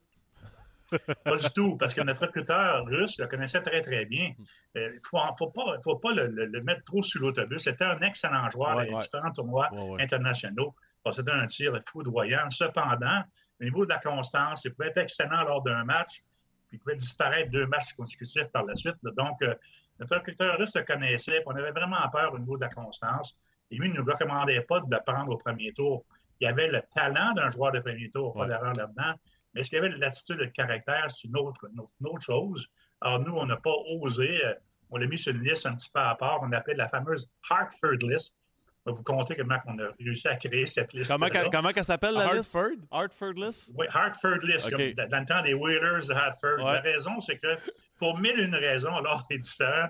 Pas 1.24 1.36
du 1.36 1.50
tout, 1.54 1.76
parce 1.76 1.94
que 1.94 2.00
notre 2.02 2.22
recruteur 2.22 2.84
russe 2.86 3.18
le 3.18 3.26
connaissait 3.26 3.62
très, 3.62 3.82
très 3.82 4.04
bien. 4.06 4.32
Il 4.74 4.82
ne 4.82 4.90
faut, 5.04 5.18
faut 5.38 5.48
pas, 5.50 5.76
faut 5.84 5.96
pas 5.96 6.12
le, 6.12 6.26
le- 6.28 6.46
le 6.46 6.62
mettre 6.62 6.84
trop 6.84 7.02
sur 7.02 7.20
l'autobus. 7.20 7.62
C'était 7.62 7.84
un 7.84 8.00
excellent 8.00 8.48
joueur 8.50 8.76
Ouais, 8.76 8.86
dans 8.86 8.96
ouais. 8.96 9.02
différents 9.02 9.30
tournois 9.32 9.68
Ouais, 9.72 10.02
internationaux. 10.02 10.74
C'était 11.12 11.30
un 11.32 11.46
tir 11.46 11.78
foudroyant. 11.86 12.48
Cependant, 12.50 13.22
au 13.60 13.64
niveau 13.64 13.84
de 13.84 13.90
la 13.90 13.98
constance, 13.98 14.64
il 14.64 14.72
pouvait 14.72 14.88
être 14.88 14.98
excellent 14.98 15.44
lors 15.44 15.62
d'un 15.62 15.84
match, 15.84 16.22
puis 16.68 16.76
il 16.76 16.78
pouvait 16.78 16.96
disparaître 16.96 17.50
deux 17.50 17.66
matchs 17.66 17.92
consécutifs 17.94 18.48
par 18.52 18.64
la 18.64 18.74
suite. 18.74 18.96
là. 19.02 19.10
Donc, 19.16 19.40
euh, 19.42 19.54
notre 19.98 20.16
recruteur 20.16 20.58
russe 20.58 20.74
le 20.74 20.82
connaissait, 20.82 21.32
puis 21.40 21.42
on 21.46 21.56
avait 21.56 21.72
vraiment 21.72 22.08
peur 22.10 22.32
au 22.34 22.38
niveau 22.38 22.56
de 22.56 22.62
la 22.62 22.68
constance. 22.70 23.36
Et 23.70 23.76
lui, 23.76 23.88
il 23.88 23.92
ne 23.94 23.98
nous 23.98 24.04
recommandait 24.04 24.62
pas 24.62 24.80
de 24.80 24.86
le 24.90 24.98
prendre 25.06 25.30
au 25.32 25.36
premier 25.36 25.72
tour. 25.72 26.04
Il 26.40 26.46
avait 26.46 26.68
le 26.68 26.80
talent 26.94 27.32
d'un 27.34 27.50
joueur 27.50 27.70
de 27.72 27.80
premier 27.80 28.08
tour, 28.10 28.32
pas 28.34 28.46
d'erreur 28.46 28.72
là-dedans. 28.72 29.12
Mais 29.54 29.60
est-ce 29.60 29.70
qu'il 29.70 29.76
y 29.76 29.80
avait 29.80 29.90
l'attitude 29.96 30.38
de 30.38 30.44
caractère, 30.46 31.10
c'est 31.10 31.26
une 31.28 31.36
autre, 31.36 31.60
une 31.72 31.80
autre- 31.80 31.94
une 32.00 32.06
autre 32.08 32.22
chose. 32.24 32.66
Alors, 33.00 33.20
nous, 33.20 33.34
on 33.36 33.46
n'a 33.46 33.56
pas 33.56 33.72
osé. 34.00 34.44
euh, 34.44 34.54
on 34.90 34.96
l'a 34.98 35.06
mis 35.06 35.18
sur 35.18 35.32
une 35.34 35.42
liste 35.42 35.66
un 35.66 35.74
petit 35.76 35.88
peu 35.92 36.00
à 36.00 36.14
part. 36.16 36.40
On 36.42 36.50
appelle 36.52 36.76
la 36.76 36.88
fameuse 36.88 37.28
Hartford 37.48 37.96
List. 38.02 38.34
Je 38.86 38.90
vais 38.90 38.96
vous 38.96 39.02
compter 39.02 39.36
comment 39.36 39.58
on 39.66 39.78
a 39.78 39.88
réussi 40.00 40.26
à 40.26 40.36
créer 40.36 40.66
cette 40.66 40.92
liste. 40.94 41.10
Comment, 41.10 41.28
qu'elle- 41.28 41.50
comment 41.50 41.70
qu'elle 41.70 41.84
s'appelle 41.84 42.14
la 42.14 42.32
liste? 42.34 42.54
Hartford? 42.56 42.76
Hartford 42.90 43.32
List? 43.34 43.74
Oui, 43.76 43.86
Hartford 43.92 44.38
List, 44.42 44.70
comme 44.70 44.80
dans 45.08 45.20
le 45.20 45.26
temps 45.26 45.42
des 45.42 45.54
Whalers 45.54 46.06
de 46.08 46.12
Hartford. 46.12 46.58
Ouais. 46.58 46.72
La 46.72 46.80
raison, 46.80 47.20
c'est 47.20 47.36
que 47.38 47.56
pour 47.98 48.18
mille 48.18 48.38
et 48.40 48.44
une 48.44 48.54
raisons, 48.54 48.98
lors 49.00 49.24
des 49.30 49.38
différents 49.38 49.88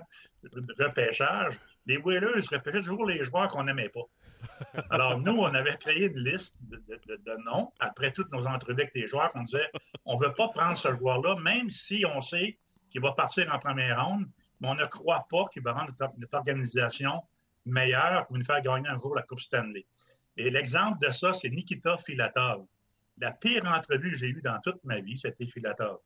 repêchages, 0.79 1.55
les 1.85 1.97
Whalers 1.97 2.43
repêchaient 2.51 2.81
toujours 2.81 3.05
les 3.07 3.23
joueurs 3.23 3.47
qu'on 3.47 3.63
n'aimait 3.63 3.89
pas. 3.89 4.01
Alors, 4.89 5.19
nous, 5.19 5.33
on 5.37 5.53
avait 5.53 5.77
créé 5.77 6.07
une 6.07 6.19
liste 6.23 6.57
de, 6.69 6.77
de- 6.87 7.37
noms 7.45 7.71
après 7.79 8.11
toutes 8.11 8.31
nos 8.31 8.45
entrevues 8.47 8.81
avec 8.81 8.93
les 8.95 9.07
joueurs 9.07 9.31
qu'on 9.31 9.43
disait 9.43 9.69
on 10.05 10.17
ne 10.19 10.25
veut 10.25 10.33
pas 10.33 10.49
prendre 10.49 10.77
ce 10.77 10.93
joueur-là, 10.95 11.35
même 11.41 11.69
si 11.69 12.05
on 12.05 12.21
sait 12.21 12.57
qu'il 12.89 13.01
va 13.01 13.13
partir 13.13 13.51
en 13.53 13.57
première 13.59 14.05
ronde, 14.05 14.27
mais 14.59 14.67
on 14.67 14.75
ne 14.75 14.85
croit 14.85 15.25
pas 15.29 15.45
qu'il 15.51 15.63
va 15.63 15.73
rendre 15.73 15.93
notre, 16.17 16.35
organisation 16.37 17.23
meilleure 17.65 18.27
pour 18.27 18.37
nous 18.37 18.43
faire 18.43 18.61
gagner 18.61 18.89
un 18.89 18.99
jour 18.99 19.15
la 19.15 19.21
Coupe 19.23 19.39
Stanley. 19.39 19.85
Et 20.37 20.49
l'exemple 20.49 20.97
de 21.05 21.11
ça, 21.11 21.33
c'est 21.33 21.49
Nikita 21.49 21.97
Filatov. 21.97 22.65
La 23.17 23.31
pire 23.31 23.65
entrevue 23.65 24.11
que 24.11 24.17
j'ai 24.17 24.27
eue 24.29 24.41
dans 24.41 24.59
toute 24.59 24.83
ma 24.83 24.99
vie, 24.99 25.17
c'était 25.17 25.45
Filatov. 25.45 25.99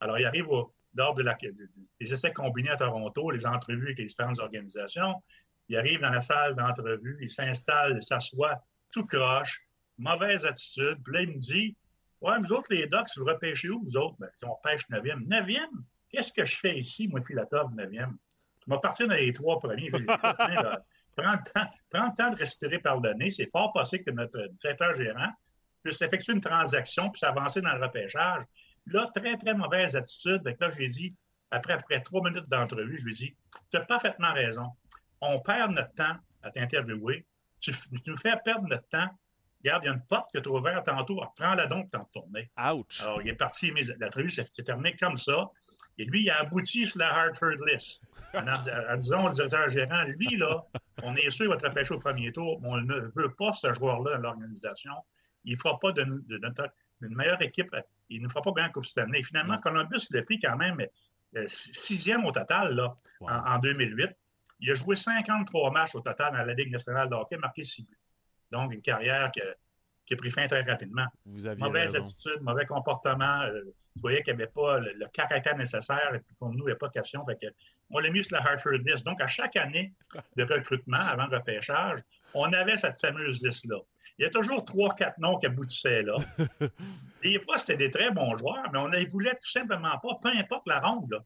Alors, 0.00 0.18
il 0.18 0.24
arrive 0.26 0.48
au- 0.48 0.72
lors 0.94 1.14
de 1.14 1.22
la, 1.22 1.34
de- 1.34 1.50
de- 1.50 1.68
des 2.00 2.12
essais 2.12 2.32
combinés 2.32 2.70
à 2.70 2.76
Toronto, 2.76 3.30
les 3.30 3.46
entrevues 3.46 3.86
avec 3.86 3.98
les 3.98 4.04
différentes 4.06 4.38
organisations. 4.38 5.22
Il 5.68 5.76
arrive 5.76 6.00
dans 6.00 6.10
la 6.10 6.20
salle 6.20 6.54
d'entrevue, 6.54 7.16
il 7.20 7.30
s'installe, 7.30 7.96
il 7.96 8.02
s'assoit, 8.02 8.62
tout 8.90 9.06
croche, 9.06 9.60
mauvaise 9.98 10.44
attitude. 10.44 10.98
Puis 11.04 11.14
là, 11.14 11.20
il 11.22 11.30
me 11.30 11.38
dit 11.38 11.76
Ouais, 12.20 12.38
vous 12.38 12.52
autres, 12.52 12.72
les 12.72 12.86
Ducks, 12.86 13.08
vous 13.16 13.24
repêchez 13.24 13.68
où, 13.68 13.82
vous 13.82 13.96
autres 13.96 14.16
Ben, 14.18 14.30
on 14.44 14.56
pêche 14.62 14.88
9e. 14.88 15.26
9e 15.26 15.58
Qu'est-ce 16.08 16.32
que 16.32 16.44
je 16.44 16.56
fais 16.56 16.78
ici, 16.78 17.08
moi, 17.08 17.20
Filatov, 17.20 17.72
9e 17.72 18.12
Tu 18.60 18.70
m'as 18.70 18.78
parti 18.78 19.06
dans 19.06 19.14
les 19.14 19.32
trois 19.32 19.58
premiers. 19.58 19.90
Prends, 21.16 21.32
le 21.32 21.52
temps, 21.52 21.70
prends 21.90 22.06
le 22.06 22.14
temps 22.16 22.30
de 22.30 22.36
respirer 22.36 22.80
par 22.80 23.00
le 23.00 23.12
nez. 23.14 23.30
C'est 23.30 23.48
fort 23.50 23.72
possible 23.72 24.04
que 24.04 24.10
notre 24.10 24.48
directeur 24.58 24.94
gérant 24.94 25.30
puisse 25.84 26.02
effectuer 26.02 26.32
une 26.32 26.40
transaction 26.40 27.08
puis 27.10 27.20
s'avancer 27.20 27.60
dans 27.60 27.72
le 27.74 27.84
repêchage. 27.84 28.42
Là, 28.86 29.08
très, 29.14 29.36
très 29.36 29.54
mauvaise 29.54 29.94
attitude. 29.94 30.42
Donc 30.42 30.60
là, 30.60 30.70
j'ai 30.76 30.88
dit, 30.88 31.14
après, 31.50 31.74
après 31.74 32.00
trois 32.00 32.22
minutes 32.28 32.48
d'entrevue, 32.48 32.98
je 32.98 33.04
lui 33.04 33.12
ai 33.12 33.16
dit 33.16 33.36
Tu 33.70 33.76
as 33.76 33.82
parfaitement 33.82 34.32
raison. 34.32 34.66
On 35.24 35.40
perd 35.40 35.72
notre 35.72 35.94
temps 35.94 36.16
à 36.42 36.50
t'interviewer. 36.50 37.26
Tu, 37.60 37.72
nous 38.06 38.16
fais 38.16 38.34
perdre 38.44 38.68
notre 38.68 38.88
temps. 38.88 39.08
Regarde, 39.62 39.84
il 39.84 39.86
y 39.86 39.90
a 39.90 39.94
une 39.94 40.04
porte 40.04 40.30
que 40.32 40.38
tu 40.38 40.48
as 40.48 40.52
ouverte 40.52 40.84
tantôt. 40.84 41.22
Prends-la 41.36 41.66
donc, 41.66 41.90
t'en 41.90 42.04
retourner. 42.04 42.50
Ouch! 42.58 43.00
Alors, 43.00 43.22
il 43.22 43.28
est 43.28 43.34
parti, 43.34 43.72
mais 43.72 43.82
l'entrevue 43.98 44.30
s'est 44.30 44.46
s'est 44.52 44.62
terminée 44.62 44.94
comme 44.96 45.16
ça. 45.16 45.50
Et 45.96 46.04
lui, 46.04 46.22
il 46.22 46.30
a 46.30 46.40
abouti 46.40 46.86
sur 46.86 46.98
la 46.98 47.14
Hartford 47.14 47.64
List. 47.66 48.00
En, 48.34 48.96
disant 48.96 49.26
au 49.26 49.32
directeur 49.32 49.68
gérant, 49.68 50.02
lui, 50.18 50.36
là, 50.36 50.64
on 51.02 51.14
est 51.14 51.30
sûr 51.30 51.46
qu'il 51.46 51.48
va 51.48 51.56
te 51.56 51.66
repêcher 51.66 51.94
au 51.94 51.98
premier 51.98 52.32
tour, 52.32 52.60
mais 52.60 52.68
on 52.68 52.80
ne 52.80 52.94
veut 53.14 53.32
pas 53.38 53.52
ce 53.52 53.72
joueur-là 53.72 54.16
dans 54.16 54.22
l'organisation. 54.22 54.92
Il 55.44 55.54
ne 55.54 55.58
fera 55.58 55.78
pas 55.78 55.92
de, 55.92 56.02
de 56.02 57.08
meilleure 57.08 57.40
équipe. 57.40 57.74
Il 58.10 58.22
ne 58.22 58.28
fera 58.28 58.42
pas 58.42 58.52
bien 58.52 58.64
la 58.64 58.70
Coupe 58.70 58.86
Stanley. 58.86 59.20
Et 59.20 59.22
finalement, 59.22 59.58
Columbus 59.58 60.00
l'a 60.10 60.22
pris 60.22 60.40
quand 60.40 60.56
même, 60.56 60.84
euh, 61.36 61.46
sixième 61.48 62.24
au 62.24 62.32
total 62.32 62.74
là, 62.74 62.96
en, 63.20 63.54
en 63.54 63.58
2008. 63.60 64.10
Il 64.60 64.70
a 64.70 64.74
joué 64.74 64.96
53 64.96 65.70
matchs 65.72 65.94
au 65.94 66.00
total 66.00 66.32
dans 66.32 66.42
la 66.44 66.54
Ligue 66.54 66.70
nationale 66.72 67.08
de 67.08 67.14
hockey, 67.14 67.36
marqué 67.36 67.64
6 67.64 67.86
buts. 67.86 67.98
Donc, 68.50 68.72
une 68.72 68.82
carrière 68.82 69.30
qui 69.32 70.14
a 70.14 70.16
pris 70.16 70.30
fin 70.30 70.46
très 70.46 70.62
rapidement. 70.62 71.06
Vous 71.26 71.46
aviez 71.46 71.62
Mauvaise 71.64 71.92
raison. 71.92 72.04
attitude, 72.04 72.40
mauvais 72.42 72.66
comportement. 72.66 73.42
euh, 73.42 73.60
tu 73.94 74.00
voyais 74.00 74.22
qu'il 74.22 74.34
n'y 74.36 74.42
avait 74.42 74.50
pas 74.52 74.78
le, 74.78 74.92
le 74.92 75.06
caractère 75.08 75.56
nécessaire. 75.56 76.14
Et 76.14 76.20
puis 76.20 76.34
pour 76.38 76.50
nous, 76.50 76.58
il 76.60 76.66
n'y 76.66 76.72
a 76.72 76.76
pas 76.76 76.88
de 76.88 76.92
question. 76.92 77.24
Fait 77.26 77.36
que, 77.40 77.46
on 77.90 77.98
l'a 77.98 78.10
mis 78.10 78.22
sur 78.24 78.36
la 78.36 78.42
Hartford 78.46 78.72
list. 78.84 79.04
Donc, 79.04 79.20
à 79.20 79.26
chaque 79.26 79.56
année 79.56 79.92
de 80.36 80.44
recrutement, 80.44 80.98
avant 80.98 81.26
le 81.26 81.36
repêchage, 81.36 82.00
on 82.34 82.52
avait 82.52 82.76
cette 82.76 83.00
fameuse 83.00 83.42
liste-là. 83.42 83.78
Il 84.18 84.22
y 84.22 84.26
a 84.26 84.30
toujours 84.30 84.64
trois, 84.64 84.94
quatre 84.94 85.18
noms 85.18 85.38
qui 85.38 85.46
aboutissaient 85.46 86.02
là. 86.02 86.16
Des 87.22 87.40
fois, 87.40 87.56
c'était 87.58 87.76
des 87.76 87.90
très 87.90 88.10
bons 88.10 88.36
joueurs, 88.36 88.70
mais 88.72 88.78
on 88.78 88.88
ne 88.88 88.96
les 88.98 89.06
voulait 89.06 89.34
tout 89.34 89.48
simplement 89.48 89.98
pas, 89.98 90.18
peu 90.22 90.28
importe 90.36 90.66
la 90.66 90.78
ronde. 90.80 91.10
là. 91.10 91.18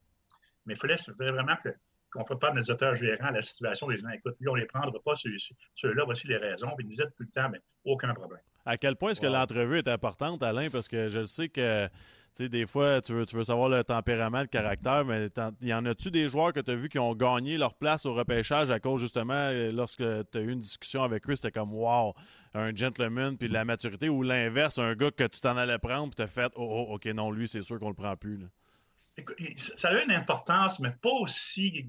Mais 0.67 0.75
il 0.75 0.81
fallait 0.81 0.97
vraiment 1.19 1.57
que- 1.57 1.75
qu'on 2.11 2.25
prépare 2.25 2.55
nos 2.55 2.63
auteurs 2.63 2.95
gérants 2.95 3.27
à 3.27 3.33
la 3.33 3.43
situation 3.43 3.87
des 3.89 3.99
gens. 3.99 4.09
Écoute, 4.09 4.37
lui, 4.41 4.49
on 4.49 4.55
ne 4.55 4.61
les 4.61 4.67
prendra 4.67 4.93
pas, 5.05 5.15
ceux-là, 5.15 6.03
voici 6.05 6.27
les 6.27 6.37
raisons. 6.37 6.69
Puis 6.77 6.87
ils 6.87 6.91
nous 6.91 6.97
disent 6.97 7.07
tout 7.17 7.23
le 7.23 7.31
temps, 7.31 7.49
mais 7.51 7.61
aucun 7.85 8.13
problème. 8.15 8.41
À 8.65 8.77
quel 8.77 8.97
point 8.97 9.11
est-ce 9.11 9.21
que 9.21 9.27
l'entrevue 9.27 9.79
est 9.79 9.89
importante, 9.89 10.43
Alain? 10.43 10.69
Parce 10.71 10.89
que 10.89 11.09
je 11.09 11.23
sais 11.23 11.49
que, 11.49 11.87
tu 11.87 11.93
sais, 12.35 12.49
des 12.51 12.67
fois, 12.67 13.01
tu 13.01 13.15
veux, 13.15 13.25
tu 13.25 13.37
veux 13.37 13.45
savoir 13.45 13.71
le 13.71 13.83
tempérament, 13.83 14.43
le 14.43 14.47
caractère, 14.47 15.07
mais 15.07 15.29
y 15.63 15.73
en 15.73 15.87
a-tu 15.87 16.11
des 16.11 16.29
joueurs 16.29 16.53
que 16.53 16.61
tu 16.61 16.71
as 16.71 16.75
vu 16.75 16.91
qui 16.91 16.99
ont 16.99 17.15
gagné 17.15 17.57
leur 17.57 17.75
place 17.75 18.05
au 18.05 18.13
repêchage 18.13 18.71
à 18.71 18.79
cause, 18.79 19.01
justement, 19.01 19.33
euh, 19.33 19.73
lorsque 19.73 20.03
tu 20.03 20.39
as 20.39 20.41
eu 20.41 20.51
une 20.51 20.59
discussion 20.59 21.03
avec 21.03 21.29
eux, 21.31 21.37
c'était 21.37 21.51
comme, 21.51 21.73
wow, 21.73 22.15
un 22.53 22.75
gentleman, 22.75 23.39
puis 23.39 23.49
de 23.49 23.55
la 23.55 23.65
maturité, 23.65 24.11
ou 24.11 24.23
l'inverse, 24.23 24.79
un 24.79 24.95
gars 24.95 25.11
que 25.11 25.25
tu 25.25 25.41
t'en 25.41 25.57
allais 25.57 25.79
prendre, 25.79 26.11
puis 26.11 26.17
tu 26.17 26.23
as 26.23 26.27
fait, 26.27 26.53
oh, 26.57 26.87
oh, 26.91 26.95
OK, 26.95 27.07
non, 27.07 27.31
lui, 27.31 27.49
c'est 27.49 27.63
sûr 27.63 27.79
qu'on 27.79 27.89
le 27.89 27.95
prend 27.95 28.17
plus. 28.17 28.37
là. 28.37 28.47
Ça 29.77 29.89
a 29.89 30.03
une 30.03 30.13
importance, 30.13 30.79
mais 30.81 30.91
pas 31.03 31.11
aussi 31.11 31.87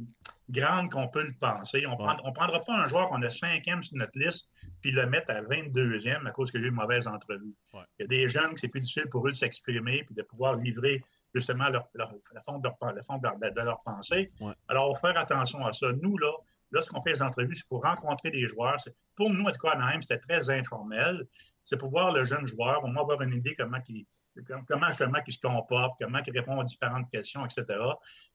grande 0.50 0.92
qu'on 0.92 1.08
peut 1.08 1.24
le 1.26 1.34
penser. 1.40 1.86
On 1.86 1.92
ne 1.92 2.32
prendra 2.34 2.60
pas 2.64 2.74
un 2.74 2.88
joueur 2.88 3.10
qu'on 3.10 3.22
a 3.22 3.30
cinquième 3.30 3.84
sur 3.84 3.98
notre 3.98 4.18
liste 4.18 4.50
puis 4.82 4.92
le 4.92 5.06
mettre 5.08 5.30
à 5.32 5.42
22e 5.42 6.26
à 6.28 6.32
cause 6.32 6.52
qu'il 6.52 6.62
y 6.62 6.64
a 6.64 6.68
eu 6.68 6.70
une 6.70 6.76
mauvaise 6.76 7.06
entrevue. 7.08 7.54
Ouais. 7.74 7.82
Il 8.00 8.04
y 8.04 8.06
a 8.06 8.08
des 8.08 8.30
jeunes 8.30 8.54
que 8.54 8.60
c'est 8.62 8.68
plus 8.70 8.80
difficile 8.80 9.08
pour 9.10 9.28
eux 9.28 9.32
de 9.32 9.36
s'exprimer 9.36 10.04
puis 10.06 10.16
de 10.16 10.22
pouvoir 10.24 10.56
livrer 10.56 11.04
justement 11.36 11.70
leur, 11.70 11.88
leur- 11.94 12.14
la 12.34 12.42
fond 12.42 12.58
de 12.58 12.68
leur, 12.68 12.94
le 12.94 13.02
fond 13.04 13.18
de 13.18 13.24
leur, 13.24 13.38
de 13.38 13.62
leur 13.62 13.82
pensée. 13.84 14.32
Ouais. 14.40 14.54
Alors, 14.68 14.98
faire 15.00 15.18
attention 15.18 15.66
à 15.66 15.74
ça. 15.74 15.88
Nous, 16.02 16.18
là, 16.18 16.32
lorsqu'on 16.72 17.02
fait 17.02 17.14
les 17.14 17.22
entrevues, 17.22 17.56
c'est 17.56 17.68
pour 17.68 17.84
rencontrer 17.84 18.32
des 18.32 18.48
joueurs. 18.48 18.78
Pour 19.16 19.30
nous, 19.30 19.48
à 19.48 19.52
Anaheim, 19.74 20.02
c'était 20.02 20.20
très 20.20 20.50
informel. 20.50 21.28
C'est 21.64 21.78
pour 21.78 21.90
voir 21.92 22.12
le 22.14 22.24
jeune 22.24 22.48
joueur, 22.48 22.84
au 22.84 22.88
moins 22.88 23.04
avoir 23.04 23.22
une 23.22 23.34
idée 23.36 23.54
comment 23.54 23.78
il, 23.90 24.06
comment 24.68 24.88
justement 24.90 25.20
il 25.26 25.34
se 25.34 25.40
comporte, 25.40 26.00
comment 26.00 26.20
il 26.26 26.38
répond 26.38 26.60
aux 26.60 26.64
différentes 26.64 27.10
questions, 27.12 27.46
etc. 27.46 27.66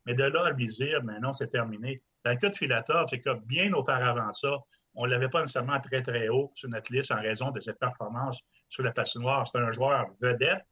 Mais 0.06 0.14
de 0.14 0.24
là 0.24 0.46
à 0.46 0.50
lui 0.50 0.66
dire, 0.66 1.02
mais 1.02 1.18
non, 1.20 1.32
c'est 1.32 1.48
terminé. 1.48 2.02
Dans 2.24 2.30
le 2.30 2.36
cas 2.36 2.50
de 2.50 2.54
Filatov, 2.54 3.06
c'est 3.08 3.20
que 3.20 3.34
bien 3.46 3.72
auparavant 3.72 4.32
ça, 4.32 4.58
on 4.94 5.06
ne 5.06 5.10
l'avait 5.10 5.28
pas 5.28 5.40
nécessairement 5.42 5.80
très, 5.80 6.02
très 6.02 6.28
haut 6.28 6.52
sur 6.54 6.68
notre 6.68 6.92
liste 6.92 7.10
en 7.10 7.20
raison 7.20 7.50
de 7.50 7.60
ses 7.60 7.74
performances 7.74 8.40
sur 8.68 8.82
la 8.82 8.92
patinoire. 8.92 9.46
C'est 9.46 9.58
un 9.58 9.72
joueur 9.72 10.06
vedette, 10.20 10.64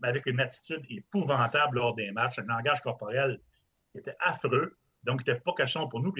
mais 0.00 0.08
avec 0.08 0.26
une 0.26 0.40
attitude 0.40 0.84
épouvantable 0.90 1.78
lors 1.78 1.94
des 1.94 2.10
matchs, 2.12 2.38
un 2.38 2.46
langage 2.46 2.80
corporel 2.82 3.40
qui 3.92 3.98
était 3.98 4.16
affreux. 4.20 4.76
Donc, 5.04 5.22
il 5.26 5.30
n'était 5.30 5.40
pas 5.40 5.52
question 5.54 5.88
pour 5.88 6.00
nous. 6.00 6.12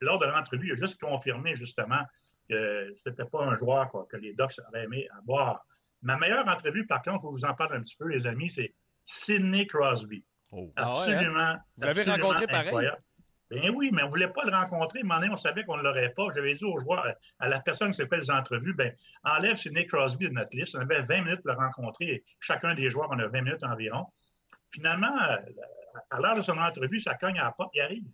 Lors 0.00 0.18
de 0.18 0.26
l'entrevue, 0.26 0.68
il 0.68 0.72
a 0.72 0.76
juste 0.76 1.00
confirmé 1.00 1.54
justement 1.54 2.02
que 2.48 2.92
ce 2.96 3.08
n'était 3.08 3.24
pas 3.24 3.44
un 3.44 3.56
joueur 3.56 3.90
que 4.08 4.16
les 4.16 4.34
Ducks 4.34 4.60
auraient 4.68 4.84
aimé 4.84 5.08
avoir. 5.18 5.64
Ma 6.02 6.16
meilleure 6.18 6.46
entrevue, 6.48 6.86
par 6.86 7.02
contre, 7.02 7.18
il 7.18 7.22
faut 7.22 7.32
vous 7.32 7.44
en 7.44 7.54
parle 7.54 7.74
un 7.74 7.80
petit 7.80 7.96
peu, 7.96 8.08
les 8.08 8.26
amis, 8.26 8.50
c'est 8.50 8.74
Sidney 9.04 9.66
Crosby. 9.66 10.24
Ah 10.52 10.56
ouais, 10.56 10.62
hein? 10.62 10.72
Absolument. 10.76 11.56
Vous 11.76 11.86
l'avez 11.86 12.00
absolument 12.00 12.28
rencontré 12.28 12.46
pareil? 12.46 12.66
incroyable. 12.66 13.02
Ben 13.50 13.70
oui, 13.74 13.90
mais 13.92 14.02
on 14.02 14.06
ne 14.06 14.10
voulait 14.10 14.32
pas 14.32 14.44
le 14.44 14.50
rencontrer. 14.50 15.00
À 15.00 15.02
un 15.02 15.04
moment 15.04 15.20
donné, 15.20 15.32
on 15.32 15.36
savait 15.36 15.62
qu'on 15.64 15.76
ne 15.76 15.82
l'aurait 15.82 16.14
pas. 16.14 16.28
J'avais 16.34 16.54
dit 16.54 16.64
aux 16.64 16.78
joueurs, 16.80 17.06
à 17.38 17.48
la 17.48 17.60
personne 17.60 17.90
qui 17.90 17.98
s'appelle 17.98 18.20
les 18.20 18.30
entrevues, 18.30 18.72
ben, 18.72 18.94
enlève 19.24 19.56
Sidney 19.56 19.86
Crosby 19.86 20.28
de 20.28 20.32
notre 20.32 20.56
liste. 20.56 20.74
On 20.74 20.80
avait 20.80 21.02
20 21.02 21.22
minutes 21.24 21.42
pour 21.42 21.52
le 21.52 21.58
rencontrer. 21.58 22.04
Et 22.06 22.24
chacun 22.40 22.74
des 22.74 22.90
joueurs, 22.90 23.08
on 23.10 23.18
a 23.18 23.28
20 23.28 23.42
minutes 23.42 23.62
environ. 23.62 24.06
Finalement, 24.70 25.14
à 25.14 26.20
l'heure 26.20 26.36
de 26.36 26.40
son 26.40 26.56
entrevue, 26.56 26.98
ça 26.98 27.14
cogne 27.14 27.38
à 27.38 27.44
la 27.44 27.52
porte, 27.52 27.72
il 27.74 27.82
arrive. 27.82 28.04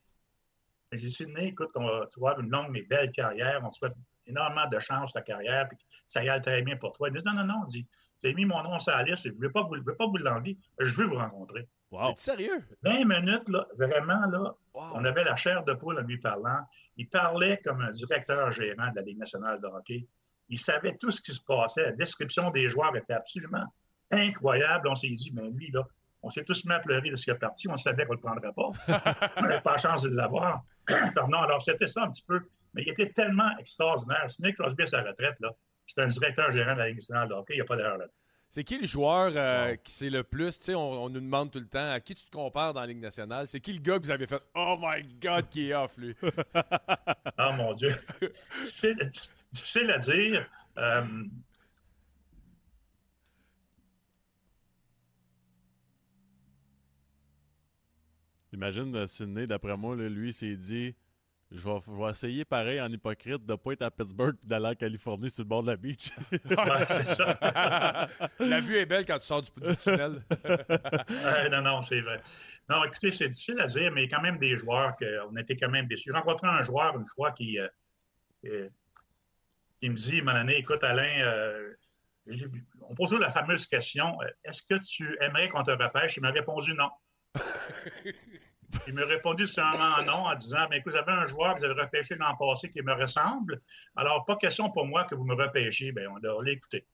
J'ai 0.91 1.07
dit, 1.07 1.13
Sidney, 1.13 1.49
écoute, 1.49 1.71
on 1.77 1.87
va, 1.87 2.07
tu 2.13 2.19
vas 2.19 2.31
avoir 2.31 2.41
une 2.45 2.51
longue 2.51 2.71
mais 2.71 2.83
belle 2.83 3.13
carrière. 3.13 3.61
On 3.63 3.69
te 3.69 3.75
souhaite 3.75 3.95
énormément 4.29 4.67
de 4.69 4.79
chance 4.79 5.13
ta 5.13 5.23
carrière, 5.23 5.69
puis 5.69 5.79
que 5.79 5.83
ça 6.07 6.23
y 6.23 6.29
aille 6.29 6.43
très 6.43 6.63
bien 6.63 6.77
pour 6.77 6.93
toi. 6.93 7.09
Il 7.09 7.15
me 7.15 7.19
dit, 7.19 7.25
non, 7.27 7.35
non, 7.35 7.45
non, 7.45 7.65
il 7.69 7.73
dit, 7.73 7.87
j'ai 8.23 8.35
mis 8.35 8.45
mon 8.45 8.63
nom 8.63 8.79
sur 8.79 8.93
la 8.93 9.03
liste, 9.03 9.27
et 9.27 9.31
je 9.31 9.35
ne 9.35 9.41
veux 9.41 9.53
pas 9.53 9.63
vous, 9.63 9.77
je 9.77 9.83
veux 9.85 9.97
pas 9.97 10.07
vous 10.07 10.17
l'envier, 10.17 10.59
je 10.79 10.93
veux 10.95 11.07
vous 11.07 11.17
rencontrer. 11.17 11.69
Wow. 11.91 12.15
Sérieux? 12.17 12.65
20 12.83 13.05
minutes, 13.05 13.49
là, 13.49 13.67
vraiment, 13.79 14.21
là, 14.27 14.55
on 14.75 15.05
avait 15.05 15.25
la 15.25 15.37
chair 15.37 15.65
de 15.65 15.73
poule 15.73 15.99
en 15.99 16.03
lui 16.03 16.19
parlant. 16.19 16.61
Il 16.97 17.09
parlait 17.09 17.59
comme 17.65 17.81
un 17.81 17.91
directeur 17.91 18.53
gérant 18.53 18.91
de 18.91 18.97
la 18.97 19.03
Ligue 19.03 19.19
nationale 19.19 19.61
de 19.61 19.67
hockey. 19.67 20.07
Il 20.51 20.59
savait 20.59 20.97
tout 20.97 21.11
ce 21.11 21.21
qui 21.21 21.33
se 21.33 21.41
passait. 21.41 21.83
La 21.83 21.93
description 21.93 22.51
des 22.51 22.69
joueurs 22.69 22.95
était 22.97 23.15
absolument 23.15 23.65
incroyable. 24.11 24.89
On 24.89 24.97
s'est 24.97 25.09
dit, 25.09 25.31
mais 25.33 25.51
lui, 25.51 25.71
là, 25.71 25.87
on 26.23 26.31
s'est 26.31 26.45
tous 26.45 26.65
mis 26.65 26.73
à 26.73 26.81
pleurer 26.81 27.11
de 27.11 27.17
ce 27.17 27.25
qui 27.25 27.31
est 27.31 27.35
parti. 27.35 27.69
On 27.69 27.77
savait 27.77 28.05
qu'on 28.05 28.15
ne 28.15 28.19
le 28.19 28.21
prendrait 28.21 28.53
pas. 28.53 29.33
on 29.37 29.43
n'avait 29.43 29.61
pas 29.61 29.73
la 29.73 29.79
chance 29.79 30.03
de 30.03 30.11
l'avoir. 30.11 30.65
Pardon, 31.15 31.39
alors 31.39 31.63
c'était 31.63 31.89
ça 31.89 32.05
un 32.05 32.11
petit 32.11 32.25
peu. 32.27 32.41
Mais 32.75 32.83
il 32.83 32.91
était 32.91 33.11
tellement 33.11 33.57
extraordinaire. 33.59 34.27
Nick 34.41 34.57
Crosby 34.57 34.85
à 34.85 34.87
sa 34.87 35.03
retraite, 35.03 35.41
là, 35.41 35.55
c'était 35.87 36.03
un 36.03 36.09
directeur 36.09 36.51
gérant 36.51 36.75
de 36.75 36.79
la 36.79 36.87
Ligue 36.89 36.97
nationale 36.97 37.29
de 37.29 37.35
hockey. 37.35 37.55
Il 37.55 37.57
n'y 37.57 37.63
a 37.63 37.65
pas 37.65 37.77
d'erreur 37.77 37.99
là. 37.99 38.07
C'est 38.51 38.65
qui 38.65 38.79
le 38.79 38.87
joueur 38.87 39.33
euh, 39.37 39.77
qui 39.77 39.93
c'est 39.93 40.09
le 40.09 40.25
plus? 40.25 40.59
Tu 40.59 40.65
sais, 40.65 40.75
on, 40.75 41.05
on 41.05 41.11
nous 41.11 41.21
demande 41.21 41.51
tout 41.51 41.59
le 41.59 41.69
temps 41.69 41.91
à 41.91 42.01
qui 42.01 42.15
tu 42.15 42.25
te 42.25 42.31
compares 42.31 42.73
dans 42.73 42.81
la 42.81 42.87
Ligue 42.87 43.01
nationale? 43.01 43.47
C'est 43.47 43.61
qui 43.61 43.75
le 43.75 43.81
gars 43.81 43.99
que 43.99 44.05
vous 44.05 44.11
avez 44.11 44.27
fait 44.27 44.41
Oh 44.55 44.77
my 44.81 45.03
God, 45.21 45.51
qui 45.51 45.69
est 45.69 45.75
off, 45.75 45.97
lui? 45.99 46.15
Ah, 47.37 47.53
mon 47.57 47.75
Dieu. 47.75 47.95
difficile, 48.63 48.97
difficile 49.53 49.91
à 49.91 49.99
dire. 49.99 50.49
Euh, 50.79 51.03
Imagine 58.53 58.95
euh, 58.97 59.07
Sidney, 59.07 59.47
d'après 59.47 59.77
moi, 59.77 59.95
là, 59.95 60.09
lui, 60.09 60.31
il 60.31 60.35
s'est 60.35 60.57
dit 60.57 60.95
je 61.51 61.69
vais, 61.69 61.81
je 61.87 62.05
vais 62.05 62.11
essayer 62.11 62.45
pareil 62.45 62.81
en 62.81 62.91
hypocrite 62.91 63.45
de 63.45 63.53
ne 63.53 63.57
pas 63.57 63.73
être 63.73 63.83
à 63.83 63.91
Pittsburgh 63.91 64.37
et 64.45 64.47
d'aller 64.47 64.69
en 64.69 64.75
Californie 64.75 65.31
sur 65.31 65.45
le 65.45 65.49
bord 65.49 65.63
de 65.63 65.71
la 65.71 65.77
beach. 65.77 66.11
la 68.39 68.61
vue 68.61 68.77
est 68.77 68.87
belle 68.87 69.07
quand 69.07 69.19
tu 69.19 69.27
sors 69.27 69.43
du, 69.43 69.51
du 69.61 69.77
tunnel. 69.77 70.23
Euh, 71.11 71.49
non, 71.51 71.63
non, 71.63 71.83
c'est 71.83 72.01
vrai. 72.01 72.21
Non, 72.69 72.85
écoutez, 72.85 73.11
c'est 73.11 73.29
difficile 73.29 73.61
à 73.61 73.67
dire, 73.67 73.91
mais 73.93 74.05
il 74.05 74.11
y 74.11 74.15
a 74.15 74.17
quand 74.17 74.23
même 74.23 74.39
des 74.39 74.57
joueurs 74.57 74.95
qu'on 74.97 75.37
était 75.37 75.57
quand 75.57 75.71
même 75.71 75.87
déçus. 75.87 76.11
J'ai 76.11 76.17
rencontré 76.17 76.49
un 76.49 76.63
joueur 76.63 76.97
une 76.97 77.07
fois 77.07 77.33
qui, 77.33 77.59
euh, 77.59 77.69
euh, 78.45 78.69
qui 79.81 79.89
me 79.89 79.97
dit, 79.97 80.23
mon 80.23 80.33
année, 80.33 80.57
écoute, 80.57 80.85
Alain, 80.85 81.23
euh, 81.23 81.73
on 82.83 82.95
pose 82.95 83.09
toujours 83.09 83.21
la 83.21 83.31
fameuse 83.31 83.67
question, 83.67 84.19
est-ce 84.45 84.63
que 84.63 84.75
tu 84.83 85.17
aimerais 85.21 85.49
qu'on 85.49 85.63
te 85.63 85.71
repêche? 85.71 86.19
Il 86.19 86.21
m'a 86.21 86.31
répondu 86.31 86.75
non. 86.75 86.91
Il 88.87 88.95
m'a 88.95 89.05
répondu 89.05 89.47
seulement 89.47 90.03
non 90.07 90.27
en 90.27 90.35
disant 90.35 90.67
mais 90.71 90.79
écoute, 90.79 90.93
vous 90.93 90.99
avez 90.99 91.13
un 91.13 91.27
joueur 91.27 91.55
que 91.55 91.61
vous 91.61 91.65
avez 91.65 91.81
repêché 91.81 92.17
l'an 92.17 92.37
passé 92.37 92.69
qui 92.71 92.83
me 92.83 92.93
ressemble. 92.93 93.61
Alors, 93.97 94.25
pas 94.25 94.37
question 94.37 94.71
pour 94.71 94.87
moi 94.87 95.05
que 95.05 95.15
vous 95.15 95.25
me 95.25 95.35
repêchiez. 95.35 95.93
Bien, 95.93 96.11
on 96.11 96.19
doit 96.19 96.43
l'écouter. 96.45 96.87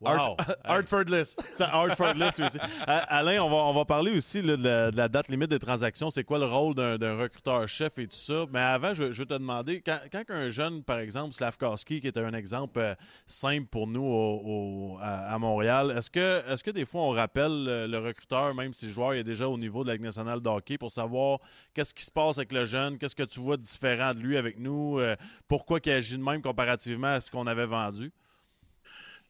Wow. 0.00 0.36
Hartford 0.64 1.04
List. 1.08 1.42
C'est 1.52 1.64
Hartford 1.64 2.14
List 2.14 2.40
aussi. 2.40 2.58
Euh, 2.58 3.00
Alain, 3.08 3.42
on 3.42 3.50
va, 3.50 3.56
on 3.56 3.74
va 3.74 3.84
parler 3.84 4.12
aussi 4.16 4.40
là, 4.40 4.56
de, 4.56 4.64
la, 4.64 4.90
de 4.90 4.96
la 4.96 5.08
date 5.08 5.28
limite 5.28 5.50
des 5.50 5.58
transactions. 5.58 6.10
C'est 6.10 6.24
quoi 6.24 6.38
le 6.38 6.46
rôle 6.46 6.74
d'un 6.74 7.18
recruteur-chef 7.18 7.98
et 7.98 8.06
tout 8.06 8.16
ça? 8.16 8.46
Mais 8.50 8.60
avant, 8.60 8.94
je, 8.94 9.12
je 9.12 9.18
vais 9.22 9.26
te 9.26 9.34
demander, 9.34 9.82
quand, 9.82 9.98
quand 10.10 10.22
un 10.30 10.48
jeune, 10.48 10.82
par 10.82 11.00
exemple, 11.00 11.34
Slavkowski, 11.34 12.00
qui 12.00 12.06
est 12.06 12.16
un 12.16 12.32
exemple 12.32 12.78
euh, 12.78 12.94
simple 13.26 13.66
pour 13.66 13.86
nous 13.86 14.02
au- 14.04 14.94
au- 14.94 14.98
à, 15.02 15.34
à 15.34 15.38
Montréal, 15.38 15.94
est-ce 15.96 16.10
que, 16.10 16.50
est 16.50 16.62
que 16.62 16.70
des 16.70 16.86
fois 16.86 17.02
on 17.02 17.10
rappelle 17.10 17.64
le, 17.64 17.86
le 17.86 17.98
recruteur, 17.98 18.54
même 18.54 18.72
si 18.72 18.86
le 18.86 18.92
joueur 18.92 19.12
est 19.12 19.24
déjà 19.24 19.48
au 19.48 19.58
niveau 19.58 19.82
de 19.82 19.88
la 19.88 19.94
Ligue 19.94 20.04
nationale 20.04 20.40
de 20.40 20.48
hockey, 20.48 20.78
pour 20.78 20.92
savoir 20.92 21.40
qu'est-ce 21.74 21.92
qui 21.92 22.04
se 22.04 22.10
passe 22.10 22.38
avec 22.38 22.52
le 22.52 22.64
jeune, 22.64 22.96
qu'est-ce 22.96 23.14
que 23.16 23.22
tu 23.22 23.40
vois 23.40 23.56
de 23.58 23.62
différent 23.62 24.14
de 24.14 24.20
lui 24.20 24.36
avec 24.38 24.58
nous, 24.58 24.98
euh, 24.98 25.14
pourquoi 25.46 25.78
il 25.84 25.92
agit 25.92 26.16
de 26.16 26.22
même 26.22 26.40
comparativement 26.40 27.08
à 27.08 27.20
ce 27.20 27.30
qu'on 27.30 27.46
avait 27.46 27.66
vendu? 27.66 28.12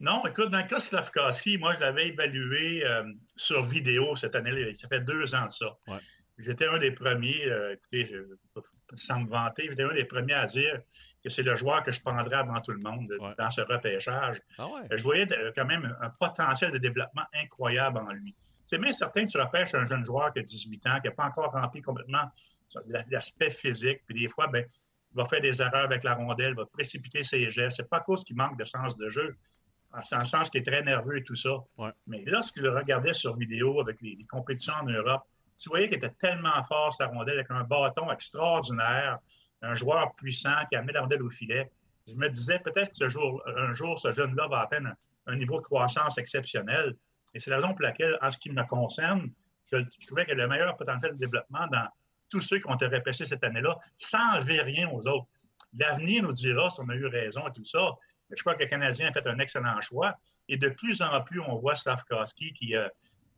Non, 0.01 0.25
écoute, 0.27 0.51
dans 0.51 0.59
le 0.59 0.65
cas 0.65 0.77
de 0.77 0.81
Slavkowski, 0.83 1.59
moi, 1.59 1.75
je 1.75 1.81
l'avais 1.81 2.09
évalué 2.09 2.85
euh, 2.87 3.05
sur 3.37 3.63
vidéo 3.65 4.17
cette 4.17 4.35
année. 4.35 4.75
Ça 4.75 4.89
fait 4.89 5.01
deux 5.01 5.35
ans 5.35 5.45
de 5.47 5.51
ça. 5.51 5.77
Ouais. 5.89 5.99
J'étais 6.39 6.67
un 6.67 6.79
des 6.79 6.91
premiers, 6.91 7.45
euh, 7.47 7.75
écoutez, 7.75 8.07
je, 8.07 8.17
sans 8.97 9.21
me 9.21 9.29
vanter, 9.29 9.67
j'étais 9.69 9.83
un 9.83 9.93
des 9.93 10.07
premiers 10.07 10.33
à 10.35 10.47
dire 10.47 10.81
que 11.23 11.29
c'est 11.29 11.43
le 11.43 11.55
joueur 11.55 11.83
que 11.83 11.93
je 11.93 12.01
prendrais 12.01 12.37
avant 12.37 12.59
tout 12.63 12.73
le 12.73 12.79
monde 12.81 13.13
Ouais. 13.21 13.35
dans 13.37 13.51
ce 13.51 13.61
repêchage. 13.61 14.41
Ah 14.57 14.67
ouais? 14.69 14.81
Euh, 14.91 14.97
Je 14.97 15.03
voyais 15.03 15.31
euh, 15.33 15.53
quand 15.55 15.67
même 15.67 15.95
un 16.01 16.09
potentiel 16.09 16.73
de 16.73 16.79
développement 16.79 17.25
incroyable 17.35 17.99
en 17.99 18.11
lui. 18.13 18.35
C'est 18.65 18.79
bien 18.79 18.93
certain 18.93 19.27
que 19.27 19.31
tu 19.31 19.39
repêches 19.39 19.75
un 19.75 19.85
jeune 19.85 20.05
joueur 20.07 20.33
qui 20.33 20.39
a 20.39 20.43
18 20.43 20.87
ans, 20.87 21.01
qui 21.01 21.09
n'a 21.09 21.15
pas 21.15 21.25
encore 21.25 21.53
rempli 21.53 21.83
complètement 21.83 22.25
l'aspect 23.11 23.51
physique, 23.51 24.01
puis 24.07 24.19
des 24.23 24.29
fois, 24.29 24.47
ben, 24.47 24.65
il 25.13 25.17
va 25.17 25.25
faire 25.27 25.41
des 25.43 25.61
erreurs 25.61 25.85
avec 25.85 26.05
la 26.05 26.15
rondelle, 26.15 26.55
va 26.55 26.65
précipiter 26.67 27.23
ses 27.25 27.51
gestes. 27.51 27.79
C'est 27.79 27.91
pas 27.91 27.97
à 27.99 28.01
cause 28.01 28.25
qu'il 28.25 28.37
manque 28.37 28.57
de 28.59 28.65
sens 28.65 28.97
de 28.97 29.11
jeu, 29.11 29.37
c'est 30.03 30.17
en 30.17 30.25
sens 30.25 30.51
qu'il 30.51 30.61
est 30.61 30.65
très 30.65 30.83
nerveux 30.83 31.19
et 31.19 31.25
tout 31.25 31.37
ça. 31.37 31.57
Ouais. 31.79 31.91
Mais 32.07 32.23
lorsqu'il 32.27 32.63
le 32.63 32.71
regardait 32.71 33.13
sur 33.13 33.37
vidéo 33.37 33.81
avec 33.81 34.01
les, 34.01 34.17
les 34.17 34.27
compétitions 34.27 34.75
en 34.81 34.85
Europe, 34.85 35.25
Tu 35.61 35.69
voyais 35.69 35.89
qu'il 35.89 35.99
était 35.99 36.09
tellement 36.19 36.63
fort, 36.63 36.95
sa 36.95 37.09
rondelle, 37.09 37.35
avec 37.35 37.51
un 37.51 37.65
bâton 37.65 38.11
extraordinaire, 38.11 39.19
un 39.61 39.75
joueur 39.75 40.15
puissant 40.15 40.65
qui 40.71 40.77
amenait 40.77 40.95
la 40.95 41.03
rondelle 41.03 41.23
au 41.23 41.29
filet. 41.29 41.71
Je 42.09 42.15
me 42.15 42.29
disais, 42.31 42.59
peut-être 42.61 42.93
que 42.93 42.97
ce 42.97 43.09
jour, 43.11 43.43
un 43.47 43.71
jour, 43.73 43.99
ce 43.99 44.11
jeune-là 44.11 44.49
va 44.49 44.61
atteindre 44.61 44.89
un, 45.27 45.33
un 45.35 45.37
niveau 45.37 45.57
de 45.57 45.67
croissance 45.67 46.17
exceptionnel. 46.17 46.95
Et 47.35 47.41
c'est 47.41 47.51
la 47.51 47.57
raison 47.57 47.75
pour 47.75 47.83
laquelle, 47.83 48.17
en 48.23 48.31
ce 48.31 48.39
qui 48.39 48.51
me 48.51 48.63
concerne, 48.63 49.31
je, 49.71 49.77
je 50.01 50.07
trouvais 50.07 50.25
qu'il 50.25 50.39
y 50.39 50.41
a 50.41 50.45
le 50.45 50.49
meilleur 50.49 50.75
potentiel 50.79 51.13
de 51.13 51.19
développement 51.19 51.67
dans 51.67 51.87
tous 52.31 52.41
ceux 52.41 52.59
qui 52.59 52.67
ont 52.67 52.75
été 52.77 52.87
repêchés 52.87 53.27
cette 53.27 53.45
année-là, 53.45 53.79
sans 53.99 54.37
enlever 54.37 54.63
rien 54.63 54.89
aux 54.89 55.07
autres. 55.07 55.27
L'avenir 55.79 56.23
nous 56.23 56.33
dira 56.33 56.71
si 56.71 56.81
on 56.81 56.89
a 56.89 56.95
eu 56.95 57.05
raison 57.05 57.47
et 57.47 57.53
tout 57.53 57.67
ça. 57.67 57.91
Je 58.37 58.41
crois 58.43 58.55
que 58.55 58.63
le 58.63 58.69
Canadien 58.69 59.09
a 59.09 59.13
fait 59.13 59.27
un 59.27 59.39
excellent 59.39 59.81
choix. 59.81 60.17
Et 60.49 60.57
de 60.57 60.69
plus 60.69 61.01
en 61.03 61.21
plus, 61.23 61.41
on 61.41 61.57
voit 61.57 61.77
Slavkowski 61.77 62.53
qui, 62.53 62.77
euh, 62.77 62.89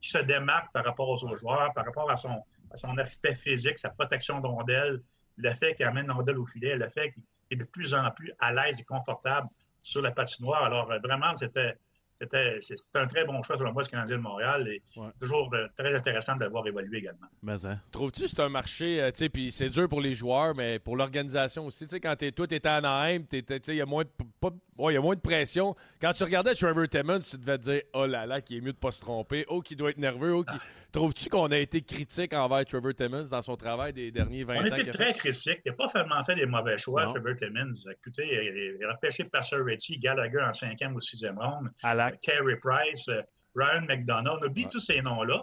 qui 0.00 0.10
se 0.10 0.18
démarque 0.18 0.72
par 0.72 0.84
rapport 0.84 1.08
aux 1.08 1.22
autres 1.24 1.36
joueurs, 1.36 1.72
par 1.74 1.84
rapport 1.84 2.10
à 2.10 2.16
son, 2.16 2.42
à 2.70 2.76
son 2.76 2.96
aspect 2.98 3.34
physique, 3.34 3.78
sa 3.78 3.90
protection 3.90 4.40
de 4.40 5.02
le 5.38 5.50
fait 5.54 5.74
qu'il 5.74 5.86
amène 5.86 6.10
rondelle 6.10 6.38
au 6.38 6.46
filet, 6.46 6.76
le 6.76 6.88
fait 6.88 7.10
qu'il 7.10 7.22
est 7.50 7.56
de 7.56 7.64
plus 7.64 7.94
en 7.94 8.10
plus 8.10 8.32
à 8.38 8.52
l'aise 8.52 8.80
et 8.80 8.84
confortable 8.84 9.48
sur 9.82 10.02
la 10.02 10.12
patinoire. 10.12 10.64
Alors, 10.64 10.90
euh, 10.90 10.98
vraiment, 11.02 11.34
c'était 11.36 11.76
c'était 12.22 12.58
c'est 12.60 12.96
un 12.96 13.06
très 13.06 13.24
bon 13.24 13.42
choix 13.42 13.58
selon 13.58 13.72
moi, 13.72 13.84
ce 13.84 13.88
Canadien 13.90 14.16
de 14.16 14.22
Montréal. 14.22 14.68
Et 14.68 14.82
Ouais. 14.96 15.08
c'est 15.12 15.20
toujours 15.20 15.50
euh, 15.54 15.66
très 15.76 15.94
intéressant 15.94 16.36
de 16.36 16.40
l'avoir 16.40 16.66
évolué 16.66 16.98
également. 16.98 17.26
Mais 17.42 17.66
hein. 17.66 17.80
Trouves-tu 17.90 18.22
que 18.22 18.26
c'est 18.28 18.40
un 18.40 18.48
marché, 18.48 19.00
euh, 19.00 19.10
tu 19.10 19.18
sais, 19.18 19.28
puis 19.28 19.50
c'est 19.52 19.68
dur 19.68 19.88
pour 19.88 20.00
les 20.00 20.14
joueurs, 20.14 20.54
mais 20.54 20.78
pour 20.78 20.96
l'organisation 20.96 21.66
aussi. 21.66 21.84
Tu 21.86 21.90
sais, 21.90 22.00
quand 22.00 22.14
t'es, 22.16 22.32
toi, 22.32 22.46
t'étais 22.46 22.68
à 22.68 22.76
Anaheim, 22.76 23.24
tu 23.28 23.42
il 23.68 23.74
y 23.76 23.80
a 23.80 23.86
moins 23.86 24.04
de, 24.04 24.10
pas- 24.40 24.50
ouais, 24.78 24.92
il 24.92 24.96
y 24.96 24.98
a 24.98 25.00
moins 25.00 25.14
de 25.14 25.20
pression. 25.20 25.74
Quand 26.00 26.12
tu 26.12 26.24
regardais 26.24 26.54
Trevor 26.54 26.88
Timmons, 26.88 27.20
tu 27.20 27.36
devais 27.38 27.58
te 27.58 27.62
dire, 27.64 27.82
oh 27.94 28.06
là 28.06 28.26
là, 28.26 28.40
qu'il 28.40 28.58
est 28.58 28.60
mieux 28.60 28.72
de 28.72 28.78
pas 28.78 28.90
se 28.90 29.00
tromper, 29.00 29.44
oh, 29.48 29.60
qu'il 29.60 29.76
doit 29.76 29.90
être 29.90 29.98
nerveux, 29.98 30.34
oh, 30.34 30.44
qu'il- 30.44 30.58
Trouves-tu 30.92 31.30
qu'on 31.30 31.50
a 31.50 31.56
été 31.56 31.80
critique 31.80 32.34
envers 32.34 32.64
Trevor 32.66 32.92
Timmons 32.94 33.24
dans 33.30 33.40
son 33.40 33.56
travail 33.56 33.92
des 33.94 34.10
derniers 34.10 34.44
20 34.44 34.56
On 34.56 34.58
ans? 34.66 34.74
qu'il 34.74 34.88
a 34.88 34.92
très 34.92 35.04
fait? 35.14 35.18
critique. 35.18 35.60
Il 35.64 35.70
n'a 35.70 35.76
pas 35.76 35.86
vraiment 35.86 36.22
fait 36.22 36.34
des 36.34 36.44
mauvais 36.46 36.76
choix, 36.76 37.06
Non. 37.06 37.12
Trevor 37.14 37.34
Clemens. 37.36 37.86
Écoutez, 37.90 38.26
il 38.28 38.76
il 38.78 38.84
a 38.84 38.92
repêché 38.92 39.24
Passeretti, 39.24 39.98
Gallagher 39.98 40.40
en 40.42 40.52
cinquième 40.52 40.94
ou 40.94 41.00
sixième 41.00 41.38
ronde, 41.38 41.70
Alak. 41.82 42.11
Carey 42.20 42.56
Price, 42.56 43.08
euh, 43.08 43.22
Ryan 43.54 43.82
McDonough. 43.82 44.38
On 44.42 44.46
oublie 44.46 44.68
tous 44.68 44.80
ces 44.80 45.02
noms-là. 45.02 45.42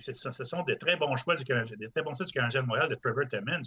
Ce 0.00 0.44
sont 0.44 0.62
des 0.64 0.76
très 0.78 0.96
bons 0.96 1.14
choix 1.16 1.36
du 1.36 1.44
Canadien, 1.44 1.76
des 1.76 1.90
très 1.90 2.02
bons 2.02 2.14
choix 2.14 2.26
du 2.26 2.32
Canadien 2.32 2.62
de 2.62 2.66
Montréal 2.66 2.88
de 2.88 2.96
Trevor 2.96 3.26
Timmons. 3.28 3.62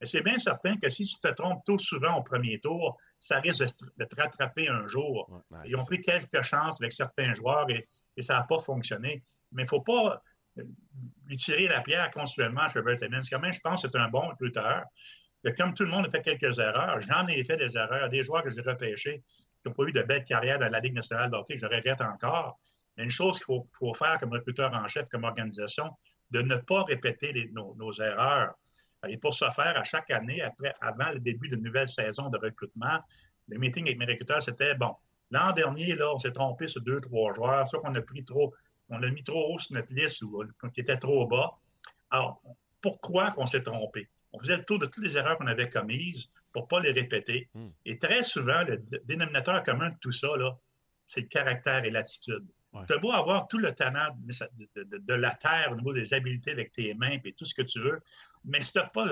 Mais 0.00 0.06
c'est 0.06 0.22
bien 0.22 0.38
certain 0.38 0.76
que 0.76 0.88
si 0.88 1.04
tu 1.04 1.18
te 1.18 1.28
trompes 1.28 1.64
trop 1.64 1.78
souvent 1.78 2.18
au 2.18 2.22
premier 2.22 2.60
tour, 2.60 2.96
ça 3.18 3.40
risque 3.40 3.64
de, 3.96 4.04
te 4.04 4.16
rattraper 4.20 4.68
un 4.68 4.86
jour. 4.86 5.28
Ouais, 5.28 5.58
ouais, 5.58 5.64
Ils 5.66 5.76
ont 5.76 5.84
pris 5.84 6.00
quelques 6.00 6.42
chances 6.42 6.80
avec 6.80 6.92
certains 6.92 7.34
joueurs 7.34 7.68
et, 7.70 7.88
et 8.16 8.22
ça 8.22 8.34
n'a 8.34 8.44
pas 8.44 8.60
fonctionné. 8.60 9.24
Mais 9.50 9.62
il 9.62 9.64
ne 9.64 9.68
faut 9.68 9.80
pas 9.80 10.22
euh, 10.58 10.62
lui 11.26 11.36
tirer 11.36 11.66
la 11.66 11.80
pierre 11.80 12.10
continuellement 12.10 12.62
à 12.62 12.68
Trevor 12.68 12.96
Timmons. 12.96 13.20
Quand 13.28 13.40
même, 13.40 13.52
je 13.52 13.60
pense 13.60 13.82
que 13.82 13.88
c'est 13.90 13.98
un 13.98 14.08
bon 14.08 14.28
recruteur. 14.28 14.84
Que 15.44 15.50
Comme 15.50 15.74
tout 15.74 15.84
le 15.84 15.90
monde 15.90 16.06
a 16.06 16.08
fait 16.08 16.22
quelques 16.22 16.58
erreurs, 16.58 17.00
j'en 17.00 17.26
ai 17.26 17.42
fait 17.44 17.56
des 17.56 17.76
erreurs. 17.76 18.08
Des 18.08 18.22
joueurs 18.22 18.42
que 18.42 18.50
j'ai 18.50 18.62
repêchés 18.62 19.22
qui 19.64 19.70
n'ont 19.70 19.74
pas 19.74 19.84
eu 19.84 19.92
de 19.92 20.02
belle 20.02 20.24
carrière 20.24 20.58
dans 20.58 20.68
la 20.68 20.80
Ligue 20.80 20.94
nationale 20.94 21.30
de 21.30 21.36
hockey, 21.36 21.56
je 21.56 21.66
le 21.66 21.74
regrette 21.74 22.00
encore. 22.00 22.58
Mais 22.96 23.04
une 23.04 23.10
chose 23.10 23.38
qu'il 23.38 23.56
faut, 23.72 23.94
faire 23.94 24.18
comme 24.18 24.32
recruteur 24.32 24.72
en 24.74 24.86
chef, 24.88 25.08
comme 25.08 25.24
organisation, 25.24 25.90
de 26.30 26.42
ne 26.42 26.56
pas 26.56 26.84
répéter 26.84 27.50
nos, 27.52 27.92
erreurs. 27.94 28.54
Et 29.08 29.16
pour 29.16 29.34
ce 29.34 29.44
faire, 29.50 29.76
à 29.76 29.84
chaque 29.84 30.10
année, 30.10 30.42
après, 30.42 30.74
avant 30.80 31.10
le 31.12 31.20
début 31.20 31.48
d'une 31.48 31.62
nouvelle 31.62 31.88
saison 31.88 32.28
de 32.28 32.38
recrutement, 32.38 32.98
le 33.48 33.58
meeting 33.58 33.86
avec 33.86 33.98
mes 33.98 34.06
recruteurs, 34.06 34.42
c'était 34.42 34.74
bon. 34.74 34.94
L'an 35.30 35.52
dernier, 35.52 35.94
là, 35.94 36.12
on 36.12 36.18
s'est 36.18 36.32
trompé 36.32 36.68
sur 36.68 36.80
deux, 36.82 37.00
trois 37.00 37.32
joueurs, 37.32 37.66
soit 37.66 37.80
qu'on 37.80 37.94
a 37.94 38.00
pris 38.00 38.24
trop, 38.24 38.54
on 38.88 38.98
l'a 38.98 39.10
mis 39.10 39.24
trop 39.24 39.54
haut 39.54 39.58
sur 39.58 39.74
notre 39.74 39.94
liste 39.94 40.22
ou 40.22 40.42
euh, 40.42 40.68
qui 40.70 40.80
était 40.80 40.96
trop 40.96 41.26
bas. 41.26 41.52
Alors, 42.10 42.40
pourquoi 42.80 43.30
qu'on 43.30 43.46
s'est 43.46 43.62
trompé? 43.62 44.08
On 44.32 44.38
faisait 44.38 44.56
le 44.56 44.64
tour 44.64 44.78
de 44.78 44.86
toutes 44.86 45.04
les 45.04 45.16
erreurs 45.16 45.38
qu'on 45.38 45.46
avait 45.46 45.68
commises 45.68 46.28
pour 46.54 46.62
ne 46.62 46.68
pas 46.68 46.80
les 46.80 46.92
répéter. 46.92 47.48
Hmm. 47.52 47.68
Et 47.84 47.98
très 47.98 48.22
souvent, 48.22 48.62
le 48.66 48.76
dénominateur 49.04 49.62
commun 49.62 49.90
de 49.90 49.96
tout 50.00 50.12
ça, 50.12 50.28
c'est 51.06 51.20
le 51.20 51.26
caractère 51.26 51.84
et 51.84 51.90
l'attitude. 51.90 52.46
Ouais. 52.72 52.86
Tu 52.88 52.94
as 52.94 52.98
beau 52.98 53.12
avoir 53.12 53.46
tout 53.48 53.58
le 53.58 53.72
talent 53.72 54.16
de, 54.18 54.32
de- 54.76 54.82
de- 54.84 54.98
de 54.98 55.14
la 55.14 55.32
terre 55.34 55.70
au 55.72 55.76
niveau 55.76 55.92
des 55.92 56.14
habiletés 56.14 56.52
avec 56.52 56.72
tes 56.72 56.94
mains 56.94 57.18
et 57.24 57.32
tout 57.32 57.44
ce 57.44 57.54
que 57.54 57.62
tu 57.62 57.78
veux, 57.80 58.00
mais 58.44 58.60
si 58.62 58.72
tu 58.72 58.78
n'as 58.78 58.86
pas 58.86 59.04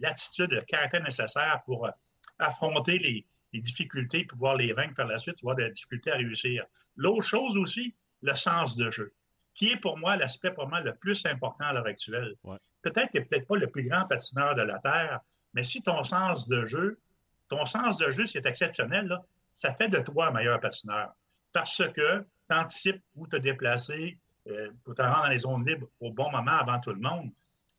l'attitude, 0.00 0.50
le 0.52 0.60
caractère 0.62 1.02
nécessaire 1.02 1.62
pour 1.64 1.86
euh, 1.86 1.90
affronter 2.38 2.98
les, 2.98 3.26
les 3.52 3.60
difficultés, 3.60 4.24
pouvoir 4.24 4.56
les 4.56 4.72
vaincre 4.72 4.94
par 4.94 5.06
la 5.06 5.18
suite, 5.18 5.36
tu 5.36 5.44
vas 5.46 5.52
avoir 5.52 5.56
de 5.56 5.62
la 5.62 5.70
difficulté 5.70 6.10
à 6.12 6.16
réussir. 6.16 6.64
L'autre 6.96 7.22
chose 7.22 7.56
aussi, 7.56 7.94
le 8.22 8.34
sens 8.34 8.76
de 8.76 8.90
jeu, 8.90 9.12
qui 9.54 9.70
est 9.70 9.76
pour 9.76 9.98
moi 9.98 10.16
l'aspect 10.16 10.52
pour 10.52 10.68
moi 10.68 10.80
le 10.80 10.94
plus 10.94 11.24
important 11.26 11.64
à 11.66 11.72
l'heure 11.72 11.86
actuelle. 11.86 12.34
Ouais. 12.44 12.58
Peut-être 12.82 13.10
que 13.12 13.18
tu 13.18 13.26
peut-être 13.26 13.46
pas 13.46 13.56
le 13.56 13.68
plus 13.70 13.82
grand 13.88 14.06
patineur 14.06 14.54
de 14.54 14.62
la 14.62 14.78
Terre, 14.78 15.20
mais 15.54 15.64
si 15.64 15.82
ton 15.82 16.04
sens 16.04 16.48
de 16.48 16.66
jeu, 16.66 17.00
ton 17.48 17.64
sens 17.66 17.98
de 17.98 18.10
jeu, 18.10 18.26
c'est 18.26 18.46
exceptionnel, 18.46 19.16
ça 19.52 19.74
fait 19.74 19.88
de 19.88 19.98
toi 19.98 20.28
un 20.28 20.30
meilleur 20.32 20.60
patineur. 20.60 21.12
Parce 21.52 21.82
que 21.92 22.20
tu 22.50 22.56
anticipes 22.56 23.02
où 23.14 23.26
te 23.26 23.36
déplacer 23.36 24.18
euh, 24.48 24.70
pour 24.84 24.94
te 24.94 25.02
rendre 25.02 25.22
dans 25.22 25.28
les 25.28 25.38
zones 25.38 25.66
libres 25.66 25.88
au 26.00 26.10
bon 26.10 26.30
moment 26.30 26.58
avant 26.58 26.80
tout 26.80 26.92
le 26.92 27.00
monde. 27.00 27.30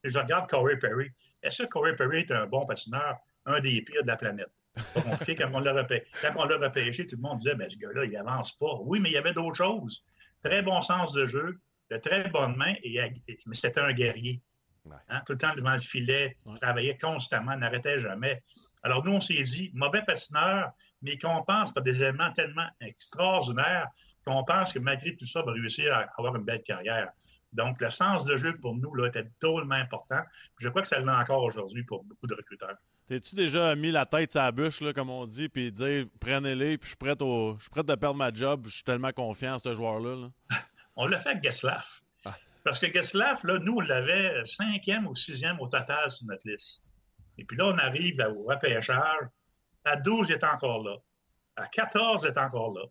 Et 0.03 0.09
je 0.09 0.17
regarde 0.17 0.49
Corey 0.49 0.77
Perry. 0.77 1.11
Est-ce 1.43 1.63
que 1.63 1.67
Corey 1.67 1.95
Perry 1.95 2.19
est 2.21 2.31
un 2.31 2.47
bon 2.47 2.65
patineur, 2.65 3.17
un 3.45 3.59
des 3.59 3.81
pires 3.81 4.03
de 4.03 4.07
la 4.07 4.17
planète? 4.17 4.49
Quand 4.75 5.49
on 5.53 5.59
l'a 5.59 5.73
repêché, 5.73 6.05
repêché, 6.23 7.05
tout 7.05 7.15
le 7.15 7.21
monde 7.21 7.37
disait, 7.39 7.55
ben, 7.55 7.69
ce 7.69 7.77
gars-là, 7.77 8.05
il 8.05 8.15
avance 8.17 8.57
pas. 8.57 8.77
Oui, 8.81 8.99
mais 8.99 9.09
il 9.09 9.13
y 9.13 9.17
avait 9.17 9.33
d'autres 9.33 9.55
choses. 9.55 10.03
Très 10.43 10.61
bon 10.61 10.81
sens 10.81 11.13
de 11.13 11.25
jeu, 11.25 11.59
de 11.91 11.97
très 11.97 12.29
bonnes 12.29 12.55
mains, 12.55 12.73
et, 12.83 12.99
mais 13.45 13.55
c'était 13.55 13.79
un 13.79 13.93
guerrier. 13.93 14.41
Ouais. 14.85 14.95
Hein, 15.09 15.21
tout 15.25 15.33
le 15.33 15.37
temps 15.37 15.53
devant 15.55 15.73
le 15.73 15.79
filet, 15.79 16.37
Ouais. 16.45 16.57
travaillait 16.59 16.97
constamment, 16.97 17.55
n'arrêtait 17.57 17.99
jamais. 17.99 18.43
Alors, 18.83 19.03
nous, 19.03 19.13
on 19.13 19.19
s'est 19.19 19.41
dit, 19.43 19.71
mauvais 19.73 20.03
patineur, 20.03 20.71
mais 21.01 21.17
qu'on 21.17 21.43
pense 21.43 21.73
par 21.73 21.83
des 21.83 22.01
éléments 22.01 22.31
tellement 22.33 22.67
extraordinaires 22.81 23.87
qu'on 24.25 24.43
pense 24.43 24.73
que 24.73 24.79
malgré 24.79 25.15
tout 25.15 25.25
ça, 25.25 25.41
il 25.41 25.45
va 25.45 25.51
réussir 25.51 25.93
à 25.93 26.07
avoir 26.17 26.35
une 26.35 26.43
belle 26.43 26.63
carrière. 26.63 27.09
Donc, 27.53 27.79
le 27.79 27.89
sens 27.89 28.25
de 28.25 28.35
jeu 28.37 28.53
pour 28.61 28.75
nous 28.75 28.93
là, 28.95 29.07
était 29.07 29.29
drôlement 29.39 29.75
important. 29.75 30.19
Je 30.59 30.67
crois 30.67 30.81
que 30.81 30.87
ça 30.87 30.99
l'est 30.99 31.09
encore 31.11 31.43
aujourd'hui 31.43 31.83
pour 31.83 32.03
beaucoup 32.03 32.27
de 32.27 32.33
recruteurs. 32.33 32.75
T'es-tu 33.07 33.35
déjà 33.35 33.75
mis 33.75 33.91
la 33.91 34.05
tête 34.05 34.31
sur 34.31 34.41
la 34.41 34.51
bûche, 34.51 34.81
là, 34.81 34.91
comme 34.93 35.11
on 35.11 35.25
dit, 35.27 35.47
puis 35.47 35.71
dire 35.71 36.07
prenez-les, 36.19 36.77
puis 36.79 36.85
je 36.85 36.89
suis 36.89 36.97
prêt 36.97 37.15
au... 37.21 37.55
je 37.57 37.61
suis 37.63 37.69
prêt 37.69 37.83
de 37.83 37.95
perdre 37.95 38.15
ma 38.17 38.33
job, 38.33 38.63
je 38.65 38.73
suis 38.73 38.83
tellement 38.83 39.11
confiant 39.11 39.55
en 39.55 39.59
ce 39.59 39.75
joueur-là. 39.75 40.15
là? 40.15 40.29
On 40.95 41.05
l'a 41.05 41.19
fait 41.19 41.29
avec 41.29 41.43
Getzlaff. 41.43 42.01
Parce 42.65 42.79
que 42.79 42.91
Getzlaff, 42.91 43.43
là, 43.43 43.59
nous, 43.59 43.75
on 43.75 43.81
l'avait 43.81 44.43
cinquième 44.47 45.05
ou 45.05 45.15
sixième 45.15 45.59
au 45.59 45.67
total 45.67 46.09
sur 46.09 46.25
notre 46.25 46.49
liste. 46.49 46.81
Et 47.37 47.45
puis 47.45 47.55
là, 47.57 47.67
on 47.67 47.77
arrive 47.77 48.19
au 48.35 48.43
repêchage. 48.43 49.27
À 49.83 49.97
12, 49.97 50.29
il 50.29 50.33
est 50.33 50.43
encore 50.43 50.83
là. 50.83 50.97
À 51.57 51.67
14, 51.67 52.23
il 52.23 52.29
est 52.29 52.37
encore 52.39 52.73
là. 52.73 52.81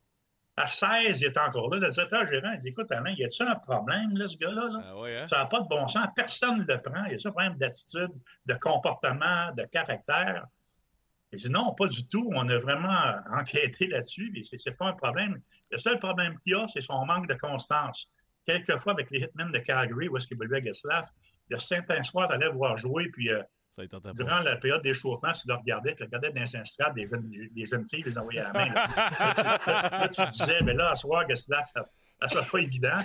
À 0.56 0.68
16, 0.68 1.22
il 1.22 1.24
est 1.26 1.38
encore 1.38 1.68
là. 1.70 1.80
Le 1.80 1.90
directeur 1.90 2.24
gérant, 2.24 2.52
il 2.52 2.58
dit 2.60 2.68
Écoute, 2.68 2.92
Alain, 2.92 3.12
y 3.18 3.24
a-t-il 3.24 3.48
un 3.48 3.56
problème, 3.56 4.16
là, 4.16 4.28
ce 4.28 4.36
gars-là? 4.36 4.68
Là? 4.68 4.80
Ah 4.84 4.96
ouais, 4.96 5.18
hein? 5.18 5.26
Ça 5.26 5.38
n'a 5.38 5.46
pas 5.46 5.58
de 5.58 5.66
bon 5.66 5.88
sens. 5.88 6.06
Personne 6.14 6.58
ne 6.58 6.72
le 6.72 6.80
prend. 6.80 7.04
Il 7.06 7.12
y 7.12 7.14
a 7.16 7.18
ça 7.18 7.30
un 7.30 7.32
problème 7.32 7.56
d'attitude, 7.56 8.12
de 8.46 8.54
comportement, 8.54 9.50
de 9.56 9.64
caractère? 9.64 10.46
Il 11.32 11.38
dit 11.40 11.50
non, 11.50 11.74
pas 11.74 11.88
du 11.88 12.06
tout. 12.06 12.30
On 12.32 12.48
a 12.48 12.58
vraiment 12.60 13.16
enquêté 13.36 13.88
là-dessus. 13.88 14.32
C'est 14.44 14.56
c'est 14.56 14.76
pas 14.76 14.86
un 14.86 14.92
problème. 14.92 15.40
Le 15.72 15.78
seul 15.78 15.98
problème 15.98 16.38
qu'il 16.44 16.52
y 16.52 16.54
a, 16.54 16.68
c'est 16.68 16.80
son 16.80 17.04
manque 17.06 17.26
de 17.26 17.34
constance. 17.34 18.08
Quelquefois, 18.46 18.92
avec 18.92 19.10
les 19.10 19.20
Hitmen 19.20 19.50
de 19.50 19.58
Calgary, 19.58 20.08
où 20.08 20.16
est-ce 20.16 20.26
qu'il 20.26 20.36
évoluait 20.36 20.58
à 20.58 20.62
Geslav, 20.62 21.08
il 21.48 21.54
y 21.54 21.56
a 21.56 21.60
certains 21.60 22.02
soirs, 22.02 22.28
tu 22.28 22.34
allais 22.34 22.50
voir 22.50 22.76
jouer, 22.76 23.08
puis 23.10 23.30
euh, 23.30 23.42
durant 24.14 24.40
la 24.40 24.56
période 24.56 24.82
d'échauffement, 24.82 25.32
tu 25.32 25.48
le 25.48 25.54
regardais, 25.54 25.94
tu 25.94 26.04
regardais 26.04 26.30
dans 26.30 26.42
les 26.42 26.56
estrades 26.56 26.94
des 26.94 27.06
jeunes, 27.06 27.30
des 27.30 27.66
jeunes 27.66 27.88
filles, 27.88 28.04
les 28.04 28.16
envoyais 28.16 28.40
à 28.40 28.52
la 28.52 28.66
main. 28.66 28.72
Là, 28.72 28.86
Là, 29.18 29.34
tu, 29.34 29.70
là, 29.70 29.88
là, 29.90 30.08
tu 30.08 30.26
disais, 30.28 30.62
mais 30.62 30.74
là, 30.74 30.90
à 30.90 30.96
soir, 30.96 31.28
Geslav, 31.28 31.64
ça 31.74 31.88
ne 32.22 32.28
sera 32.28 32.44
pas 32.44 32.58
évident. 32.58 33.00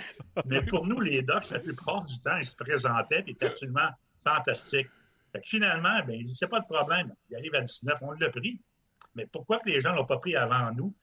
Mais 0.46 0.62
pour 0.62 0.86
nous, 0.86 1.00
les 1.00 1.22
Ducks, 1.22 1.50
la 1.50 1.58
plupart 1.58 2.04
du 2.04 2.20
temps, 2.20 2.36
ils 2.36 2.46
se 2.46 2.56
présentaient, 2.56 3.22
puis 3.22 3.32
étaient 3.32 3.46
absolument 3.46 3.90
fantastiques. 4.24 4.88
Fait 5.32 5.40
que 5.40 5.48
finalement, 5.48 6.00
ben, 6.06 6.16
il 6.16 6.24
dit, 6.24 6.34
c'est 6.34 6.48
pas 6.48 6.60
de 6.60 6.66
problème. 6.66 7.12
Il 7.28 7.36
arrive 7.36 7.54
à 7.54 7.60
19, 7.60 7.98
on 8.02 8.12
l'a 8.12 8.30
pris. 8.30 8.60
Mais 9.14 9.26
pourquoi 9.26 9.58
que 9.58 9.68
les 9.68 9.80
gens 9.80 9.92
ne 9.92 9.98
l'ont 9.98 10.06
pas 10.06 10.18
pris 10.18 10.36
avant 10.36 10.72
nous? 10.72 10.94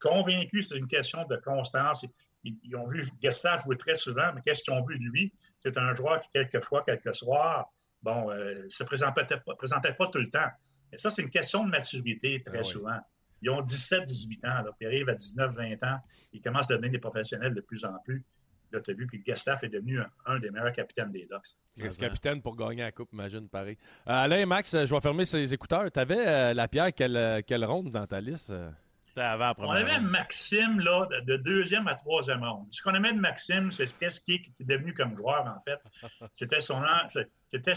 Convaincu, 0.00 0.62
c'est 0.62 0.76
une 0.76 0.86
question 0.86 1.24
de 1.24 1.36
constance. 1.36 2.06
Ils, 2.44 2.56
ils 2.62 2.76
ont 2.76 2.86
vu 2.86 3.02
Gustave 3.22 3.62
jouer 3.64 3.76
très 3.76 3.94
souvent, 3.94 4.32
mais 4.34 4.40
qu'est-ce 4.42 4.62
qu'ils 4.62 4.74
ont 4.74 4.84
vu 4.84 4.98
de 4.98 5.04
lui? 5.04 5.32
C'est 5.58 5.76
un 5.78 5.94
joueur 5.94 6.20
qui, 6.20 6.28
quelquefois, 6.30 6.82
quelques 6.82 7.14
soirs, 7.14 7.72
bon, 8.02 8.30
euh, 8.30 8.66
se 8.68 8.84
présentait 8.84 9.24
pas, 9.26 9.54
présentait 9.56 9.94
pas 9.94 10.06
tout 10.08 10.18
le 10.18 10.28
temps. 10.28 10.50
Et 10.92 10.98
ça, 10.98 11.10
c'est 11.10 11.22
une 11.22 11.30
question 11.30 11.64
de 11.64 11.70
maturité, 11.70 12.42
très 12.44 12.58
Ah 12.58 12.60
oui. 12.60 12.64
souvent. 12.64 12.98
Ils 13.42 13.50
ont 13.50 13.60
17, 13.62 14.04
18 14.04 14.44
ans, 14.46 14.62
là, 14.62 14.64
puis 14.64 14.74
ils 14.82 14.86
arrivent 14.86 15.08
à 15.08 15.14
19, 15.14 15.54
20 15.54 15.82
ans, 15.84 15.98
ils 16.32 16.40
commencent 16.40 16.70
à 16.70 16.74
devenir 16.74 16.92
des 16.92 16.98
professionnels 16.98 17.54
de 17.54 17.60
plus 17.60 17.84
en 17.84 17.98
plus. 18.04 18.24
Là, 18.72 18.80
tu 18.80 18.90
as 18.90 18.94
vu 18.94 19.06
que 19.06 19.16
Gustave 19.18 19.60
est 19.62 19.68
devenu 19.68 20.00
un, 20.00 20.10
un 20.26 20.38
des 20.38 20.50
meilleurs 20.50 20.72
capitaines 20.72 21.12
des 21.12 21.26
Ducks. 21.30 21.56
Chris 21.78 21.96
capitaine 21.96 22.42
pour 22.42 22.56
gagner 22.56 22.82
la 22.82 22.90
coupe, 22.92 23.12
imagine, 23.12 23.48
pareil. 23.48 23.76
Euh, 24.08 24.12
Alain, 24.12 24.44
Max, 24.46 24.74
euh, 24.74 24.84
je 24.86 24.94
vais 24.94 25.00
fermer 25.00 25.24
ses 25.24 25.52
écouteurs. 25.54 25.90
T'avais 25.92 26.26
euh, 26.26 26.54
la 26.54 26.66
pierre, 26.68 26.92
quelle, 26.92 27.16
euh, 27.16 27.40
quelle 27.46 27.64
ronde 27.64 27.90
dans 27.90 28.06
ta 28.06 28.20
liste? 28.20 28.52
C'était 29.14 29.26
avant 29.26 29.46
la 29.46 29.54
On 29.58 29.70
avait 29.70 29.96
ronde. 29.96 30.10
Maxime 30.10 30.80
là, 30.80 31.06
de- 31.06 31.20
de 31.20 31.36
deuxième 31.36 31.86
à 31.86 31.94
troisième 31.94 32.42
ronde. 32.44 32.66
Ce 32.72 32.82
qu'on 32.82 32.94
aimait 32.94 33.12
de 33.12 33.20
Maxime, 33.20 33.70
c'est 33.70 33.86
qu'est-ce 33.96 34.20
qui 34.20 34.34
est 34.34 34.64
devenu 34.64 34.92
comme 34.92 35.16
joueur, 35.16 35.44
en 35.46 35.60
fait. 35.62 35.78
C'était 36.32 36.60
son, 36.60 36.82
c'était 37.48 37.74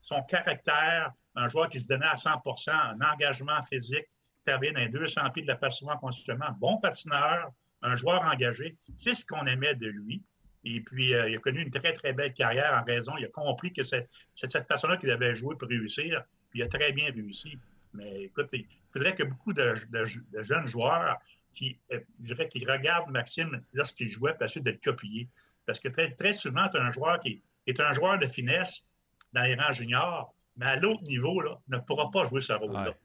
son 0.00 0.22
caractère, 0.22 1.12
un 1.36 1.48
joueur 1.48 1.68
qui 1.68 1.80
se 1.80 1.86
donnait 1.86 2.06
à 2.06 2.16
100% 2.16 2.70
un 2.72 2.98
engagement 3.00 3.62
physique, 3.62 4.06
intervient 4.44 4.72
dans 4.72 4.80
les 4.80 4.88
200 4.88 5.30
pieds 5.30 5.44
de 5.44 5.48
la 5.48 5.56
patinoire 5.56 6.00
constitutionnellement, 6.00 6.56
bon 6.58 6.78
patineur, 6.78 7.50
un 7.82 7.94
joueur 7.94 8.22
engagé. 8.22 8.76
C'est 8.96 9.14
ce 9.14 9.24
qu'on 9.24 9.46
aimait 9.46 9.76
de 9.76 9.86
lui. 9.86 10.24
Et 10.64 10.80
puis, 10.80 11.14
euh, 11.14 11.28
il 11.28 11.36
a 11.36 11.38
connu 11.38 11.62
une 11.62 11.70
très, 11.70 11.92
très 11.92 12.12
belle 12.12 12.32
carrière 12.32 12.76
en 12.80 12.84
raison. 12.84 13.12
Il 13.18 13.24
a 13.24 13.28
compris 13.28 13.72
que 13.72 13.84
c'est 13.84 14.08
c'est 14.34 14.48
cette 14.48 14.66
façon-là 14.66 14.96
qu'il 14.96 15.10
avait 15.10 15.34
joué 15.36 15.54
pour 15.56 15.68
réussir. 15.68 16.22
Puis 16.50 16.58
il 16.60 16.62
a 16.64 16.68
très 16.68 16.92
bien 16.92 17.06
réussi. 17.12 17.56
Mais 17.94 18.22
écoute, 18.24 18.52
il 18.94 18.98
faudrait 18.98 19.14
que 19.14 19.22
beaucoup 19.22 19.52
de, 19.52 19.74
de- 19.90 20.36
de 20.38 20.42
jeunes 20.42 20.66
joueurs 20.66 21.18
qui, 21.54 21.78
euh, 21.92 22.00
je 22.20 22.26
dirais, 22.34 22.48
qui 22.48 22.64
regardent 22.64 23.10
Maxime 23.10 23.62
lorsqu'il 23.72 24.10
jouait, 24.10 24.34
puis 24.34 24.44
ensuite 24.44 24.64
de 24.64 24.70
le 24.70 24.78
copier. 24.82 25.28
Parce 25.66 25.78
que 25.78 25.88
très, 25.88 26.10
très 26.14 26.32
souvent, 26.32 26.68
tu 26.68 26.76
as 26.78 26.82
un 26.84 26.90
joueur 26.90 27.20
qui 27.20 27.42
est 27.66 27.80
un 27.80 27.92
joueur 27.92 28.18
de 28.18 28.26
finesse 28.26 28.86
dans 29.32 29.42
les 29.42 29.54
rangs 29.54 29.72
juniors, 29.72 30.34
mais 30.56 30.66
à 30.66 30.76
l'autre 30.76 31.02
niveau, 31.04 31.40
là, 31.40 31.56
ne 31.68 31.78
pourra 31.78 32.10
pas 32.10 32.26
jouer 32.26 32.40
ce 32.40 32.52
rôle-là. 32.52 32.84
Ouais. 32.90 32.96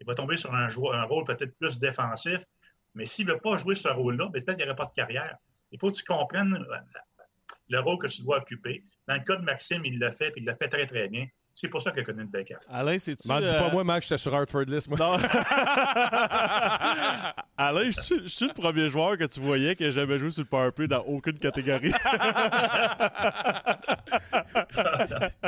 Il 0.00 0.06
va 0.06 0.14
tomber 0.14 0.36
sur 0.36 0.52
un, 0.54 0.68
joueur- 0.68 0.94
un 0.94 1.04
rôle 1.04 1.24
peut-être 1.24 1.56
plus 1.58 1.78
défensif, 1.78 2.42
mais 2.94 3.06
s'il 3.06 3.26
ne 3.26 3.32
veut 3.32 3.38
pas 3.40 3.56
jouer 3.56 3.74
ce 3.74 3.88
rôle-là, 3.88 4.28
ben, 4.28 4.42
peut-être 4.44 4.58
qu'il 4.58 4.66
n'y 4.66 4.70
aurait 4.70 4.76
pas 4.76 4.86
de 4.86 4.92
carrière. 4.94 5.36
Il 5.70 5.78
faut 5.78 5.90
que 5.90 5.96
tu 5.96 6.04
comprennes 6.04 6.54
euh, 6.54 6.76
le 7.68 7.80
rôle 7.80 7.98
que 7.98 8.06
tu 8.08 8.22
dois 8.22 8.38
occuper. 8.38 8.84
Dans 9.08 9.14
le 9.14 9.20
cas 9.20 9.36
de 9.36 9.42
Maxime, 9.42 9.84
il 9.84 9.98
l'a 9.98 10.12
fait, 10.12 10.30
puis 10.30 10.42
il 10.42 10.44
l'a 10.44 10.54
fait 10.54 10.68
très, 10.68 10.86
très 10.86 11.08
bien. 11.08 11.26
C'est 11.54 11.68
pour 11.68 11.82
ça 11.82 11.90
qu'il 11.90 12.00
a 12.00 12.04
connu 12.04 12.22
une 12.22 12.28
belle 12.28 12.44
carrière. 12.44 12.66
Alain, 12.70 12.98
c'est-tu. 12.98 13.28
M'en 13.28 13.38
dis 13.38 13.46
euh, 13.46 13.58
pas 13.58 13.70
moi, 13.70 13.84
Max, 13.84 14.08
j'étais 14.08 14.18
sur 14.18 14.34
Hartford 14.34 14.62
List, 14.62 14.88
moi. 14.88 14.98
Non. 14.98 15.16
Alain, 17.58 17.90
je 17.90 18.00
suis- 18.00 18.20
je 18.22 18.28
suis 18.28 18.46
le 18.48 18.54
premier 18.54 18.88
joueur 18.88 19.18
que 19.18 19.24
tu 19.24 19.38
voyais 19.40 19.76
qui 19.76 19.82
n'a 19.84 19.90
jamais 19.90 20.18
joué 20.18 20.30
sur 20.30 20.42
le 20.42 20.48
powerplay 20.48 20.88
dans 20.88 21.02
aucune 21.02 21.36
catégorie. 21.38 21.92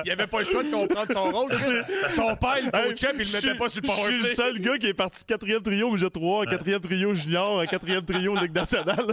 Il 0.05 0.11
avait 0.11 0.27
pas 0.27 0.39
le 0.41 0.45
choix 0.45 0.63
de 0.63 0.71
comprendre 0.71 1.13
son 1.13 1.31
rôle. 1.31 1.53
Son 2.11 2.37
père, 2.37 2.59
il 2.63 2.71
coachait 2.71 3.13
puis 3.15 3.27
il 3.27 3.33
le 3.33 3.47
mettait 3.49 3.59
pas 3.59 3.69
sur 3.69 3.83
le 3.83 3.89
Je 3.89 3.95
suis 3.95 4.13
le 4.13 4.19
powerplay. 4.21 4.35
seul 4.35 4.59
gars 4.61 4.79
qui 4.79 4.87
est 4.89 4.95
parti 4.95 5.25
quatrième 5.25 5.63
trio 5.63 5.89
au 5.91 5.97
J3, 5.97 6.47
quatrième 6.49 6.81
trio 6.81 7.15
junior, 7.15 7.67
quatrième 7.67 8.05
trio 8.05 8.35
Ligue 8.37 8.55
nationale. 8.55 9.07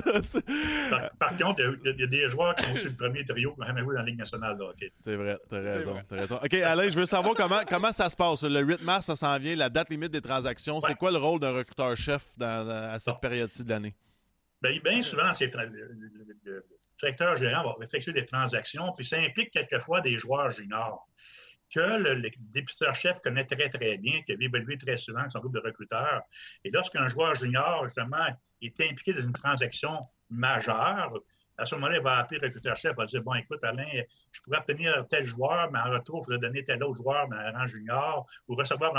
Par, 0.89 1.09
par 1.19 1.37
contre, 1.37 1.61
il 1.61 1.63
y 1.63 1.67
a- 1.89 1.93
il 1.95 1.99
y, 2.01 2.03
a 2.03 2.07
des 2.07 2.29
joueurs 2.29 2.55
qui 2.55 2.69
ont 2.71 2.75
sur 2.75 2.89
le 2.89 2.95
premier 2.95 3.23
trio 3.25 3.53
qui 3.53 3.59
n'ont 3.59 3.65
jamais 3.65 3.81
joué 3.81 3.93
dans 3.95 4.01
la 4.01 4.05
Ligue 4.05 4.19
nationale. 4.19 4.57
C'est 4.97 5.15
vrai, 5.15 5.37
t'as 5.49 5.59
raison, 5.59 5.91
vrai. 5.93 6.05
t'as 6.07 6.15
raison. 6.17 6.39
OK, 6.43 6.53
Alain, 6.53 6.80
je 6.89 6.99
veux 6.99 7.05
savoir 7.05 7.35
comment, 7.35 7.61
comment 7.67 7.91
ça 7.91 8.09
se 8.09 8.15
passe. 8.15 8.43
Le 8.43 8.61
8 8.61 8.81
mars, 8.83 9.05
ça 9.05 9.15
s'en 9.15 9.37
vient, 9.37 9.55
la 9.55 9.69
date 9.69 9.89
limite 9.89 10.11
des 10.11 10.21
transactions. 10.21 10.81
C'est 10.81 10.95
quoi 10.95 11.11
le 11.11 11.17
rôle 11.17 11.39
d'un 11.39 11.51
recruteur-chef 11.51 12.23
à 12.39 12.97
cette 12.99 13.19
période-ci 13.19 13.63
de 13.63 13.69
l'année? 13.69 13.95
Bien, 14.61 14.77
bien 14.83 15.01
souvent, 15.01 15.33
c'est 15.33 15.53
le, 15.53 16.65
directeur 16.99 17.35
gérant 17.35 17.63
va 17.63 17.75
effectuer 17.83 18.13
des 18.13 18.25
transactions, 18.25 18.93
puis 18.95 19.05
ça 19.05 19.17
implique 19.17 19.51
quelquefois 19.51 20.01
des 20.01 20.19
joueurs 20.19 20.51
juniors 20.51 21.07
que 21.73 21.79
le, 21.79 22.15
le 22.15 22.29
dépisteur-chef 22.37 23.21
connaît 23.21 23.45
très, 23.45 23.69
très 23.69 23.97
bien, 23.97 24.21
qui 24.23 24.33
a 24.33 24.35
évolué 24.39 24.77
très 24.77 24.97
souvent 24.97 25.21
avec 25.21 25.31
son 25.31 25.39
groupe 25.39 25.53
de 25.53 25.61
recruteurs. 25.61 26.21
Et 26.63 26.69
lorsqu'un 26.69 27.07
joueur 27.07 27.33
junior, 27.33 27.85
justement, 27.85 28.27
est 28.61 28.81
impliqué 28.81 29.13
dans 29.13 29.23
une 29.23 29.33
transaction 29.33 29.99
majeure, 30.29 31.13
à 31.57 31.65
ce 31.65 31.75
moment-là, 31.75 31.97
il 31.97 32.03
va 32.03 32.17
appeler 32.17 32.39
le 32.39 32.47
recruteur-chef, 32.47 32.93
il 32.93 32.97
va 32.97 33.05
dire, 33.05 33.21
bon, 33.21 33.33
écoute, 33.35 33.63
Alain, 33.63 33.85
je 34.31 34.41
pourrais 34.41 34.59
obtenir 34.59 35.05
tel 35.09 35.23
joueur, 35.23 35.69
mais 35.71 35.79
en 35.79 35.91
retour, 35.91 36.21
il 36.21 36.25
faudrait 36.25 36.47
donner 36.47 36.63
tel 36.63 36.83
autre 36.83 36.97
joueur 36.97 37.27
dans 37.27 37.37
un 37.37 37.51
rang 37.51 37.65
junior, 37.65 38.25
ou 38.47 38.55
recevoir 38.55 38.93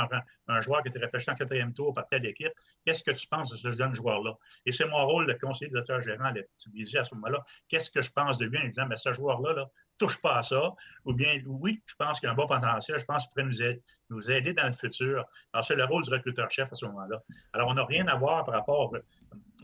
un, 0.48 0.60
joueur 0.60 0.82
qui 0.82 0.88
était 0.88 1.00
repêché 1.00 1.30
en 1.30 1.34
quatrième 1.34 1.72
tour 1.72 1.92
par 1.92 2.06
telle 2.08 2.26
équipe. 2.26 2.52
Qu'est-ce 2.84 3.02
que 3.02 3.10
tu 3.10 3.26
penses 3.26 3.50
de 3.50 3.56
ce 3.56 3.72
jeune 3.72 3.94
joueur-là? 3.94 4.34
Et 4.66 4.72
c'est 4.72 4.84
mon 4.84 5.04
rôle 5.06 5.26
de 5.26 5.32
conseiller 5.32 5.70
directeur 5.70 6.00
gérant, 6.00 6.32
me 6.32 6.72
disais 6.72 6.98
à 6.98 7.04
ce 7.04 7.14
moment-là, 7.14 7.44
qu'est-ce 7.68 7.90
que 7.90 8.02
je 8.02 8.10
pense 8.12 8.38
de 8.38 8.46
lui 8.46 8.58
en 8.58 8.64
disant, 8.64 8.86
mais 8.88 8.96
ce 8.96 9.12
joueur-là, 9.12 9.54
là, 9.54 9.66
touche 9.98 10.20
pas 10.20 10.38
à 10.38 10.42
ça. 10.42 10.72
Ou 11.04 11.14
bien, 11.14 11.40
oui, 11.46 11.82
je 11.86 11.94
pense 11.96 12.18
qu'il 12.18 12.28
a 12.28 12.32
un 12.32 12.34
bon 12.34 12.46
potentiel, 12.46 12.98
je 12.98 13.04
pense 13.04 13.22
qu'il 13.22 13.30
pourrait 13.30 13.44
nous 13.44 13.62
aider, 13.62 13.82
nous 14.10 14.30
aider 14.30 14.52
dans 14.52 14.66
le 14.66 14.72
futur. 14.72 15.24
Alors, 15.52 15.64
c'est 15.64 15.76
le 15.76 15.84
rôle 15.84 16.02
du 16.02 16.10
recruteur-chef 16.10 16.72
à 16.72 16.74
ce 16.74 16.86
moment-là. 16.86 17.20
Alors, 17.52 17.68
on 17.68 17.74
n'a 17.74 17.84
rien 17.84 18.06
à 18.08 18.16
voir 18.16 18.44
par 18.44 18.54
rapport 18.54 18.92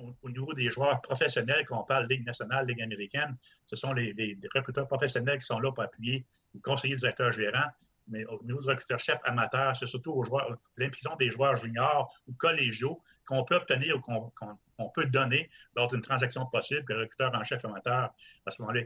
au, 0.00 0.14
au 0.22 0.31
niveau 0.31 0.52
des 0.54 0.70
joueurs 0.70 1.00
professionnels, 1.00 1.64
qu'on 1.66 1.83
parle 1.85 2.07
Ligue 2.09 2.26
nationale, 2.26 2.66
Ligue 2.66 2.83
américaine. 2.83 3.37
Ce 3.66 3.76
sont 3.76 3.92
les, 3.92 4.38
recruteurs 4.54 4.87
professionnels 4.87 5.38
qui 5.38 5.46
sont 5.46 5.61
là 5.61 5.72
pour 5.72 5.83
appuyer 5.83 6.26
le 6.54 6.61
conseiller 6.61 6.96
directeur 6.96 7.33
gérant. 7.33 7.68
Mais 8.11 8.24
au 8.24 8.42
niveau 8.42 8.61
du 8.62 8.68
recruteur-chef 8.68 9.18
amateur, 9.24 9.76
c'est 9.76 9.87
surtout 9.87 10.12
aux 10.12 10.24
joueurs, 10.24 10.57
l'implication 10.78 11.14
des 11.16 11.31
joueurs 11.31 11.57
juniors 11.57 12.11
ou 12.26 12.33
collégiaux 12.33 13.02
qu'on 13.26 13.44
peut 13.44 13.57
obtenir 13.57 13.96
ou 13.96 14.00
qu'on 14.00 14.88
peut 14.94 15.04
donner 15.04 15.50
lors 15.76 15.88
d'une 15.88 16.00
transaction 16.00 16.46
possible, 16.46 16.85
que 16.85 16.94
le 16.94 17.00
recruteur 17.00 17.35
en 17.35 17.44
chef 17.44 17.62
amateur, 17.66 18.14
à 18.46 18.50
ce 18.50 18.62
moment-là, 18.62 18.81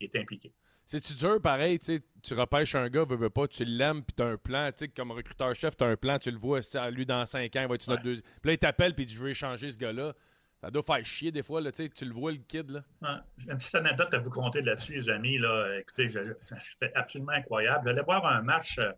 est 0.00 0.16
impliqué. 0.16 0.54
C'est-tu 0.90 1.14
dur, 1.14 1.40
pareil, 1.40 1.78
tu 1.78 2.34
repêches 2.34 2.74
un 2.74 2.88
gars, 2.88 3.04
veux, 3.08 3.14
veux 3.14 3.30
pas, 3.30 3.46
tu 3.46 3.64
l'aimes, 3.64 4.02
puis 4.02 4.12
t'as 4.16 4.24
un 4.26 4.36
plan, 4.36 4.72
tu 4.72 4.78
sais, 4.78 4.88
comme 4.88 5.12
recruteur-chef, 5.12 5.76
t'as 5.76 5.86
un 5.86 5.94
plan, 5.94 6.18
tu 6.18 6.32
le 6.32 6.36
vois, 6.36 6.58
ah, 6.74 6.90
lui, 6.90 7.06
dans 7.06 7.24
5 7.24 7.54
ans, 7.54 7.62
il 7.62 7.68
va 7.68 7.76
être 7.76 7.86
notre 7.86 8.00
Ouais. 8.02 8.08
deuxième. 8.08 8.24
Puis 8.42 8.48
là, 8.48 8.52
il 8.54 8.58
t'appelle, 8.58 8.96
puis 8.96 9.04
il 9.04 9.06
dit, 9.06 9.14
je 9.14 9.20
veux 9.22 9.28
échanger 9.30 9.70
ce 9.70 9.78
gars-là. 9.78 10.14
Ça 10.60 10.68
doit 10.72 10.82
faire 10.82 11.04
chier 11.04 11.30
des 11.30 11.44
fois, 11.44 11.60
là, 11.60 11.70
tu 11.70 11.88
le 12.04 12.12
vois, 12.12 12.32
le 12.32 12.38
kid, 12.38 12.70
là. 12.70 13.20
J'ai 13.38 13.52
une 13.52 13.56
petite 13.56 13.74
anecdote 13.76 14.12
à 14.12 14.18
vous 14.18 14.30
conter 14.30 14.62
là-dessus, 14.62 14.94
les 14.94 15.08
amis. 15.10 15.38
Là. 15.38 15.78
Écoutez, 15.78 16.08
c'était 16.08 16.92
absolument 16.96 17.32
incroyable. 17.34 17.84
J'allais 17.86 18.02
voir 18.02 18.26
un 18.26 18.42
match 18.42 18.76
euh, 18.80 18.90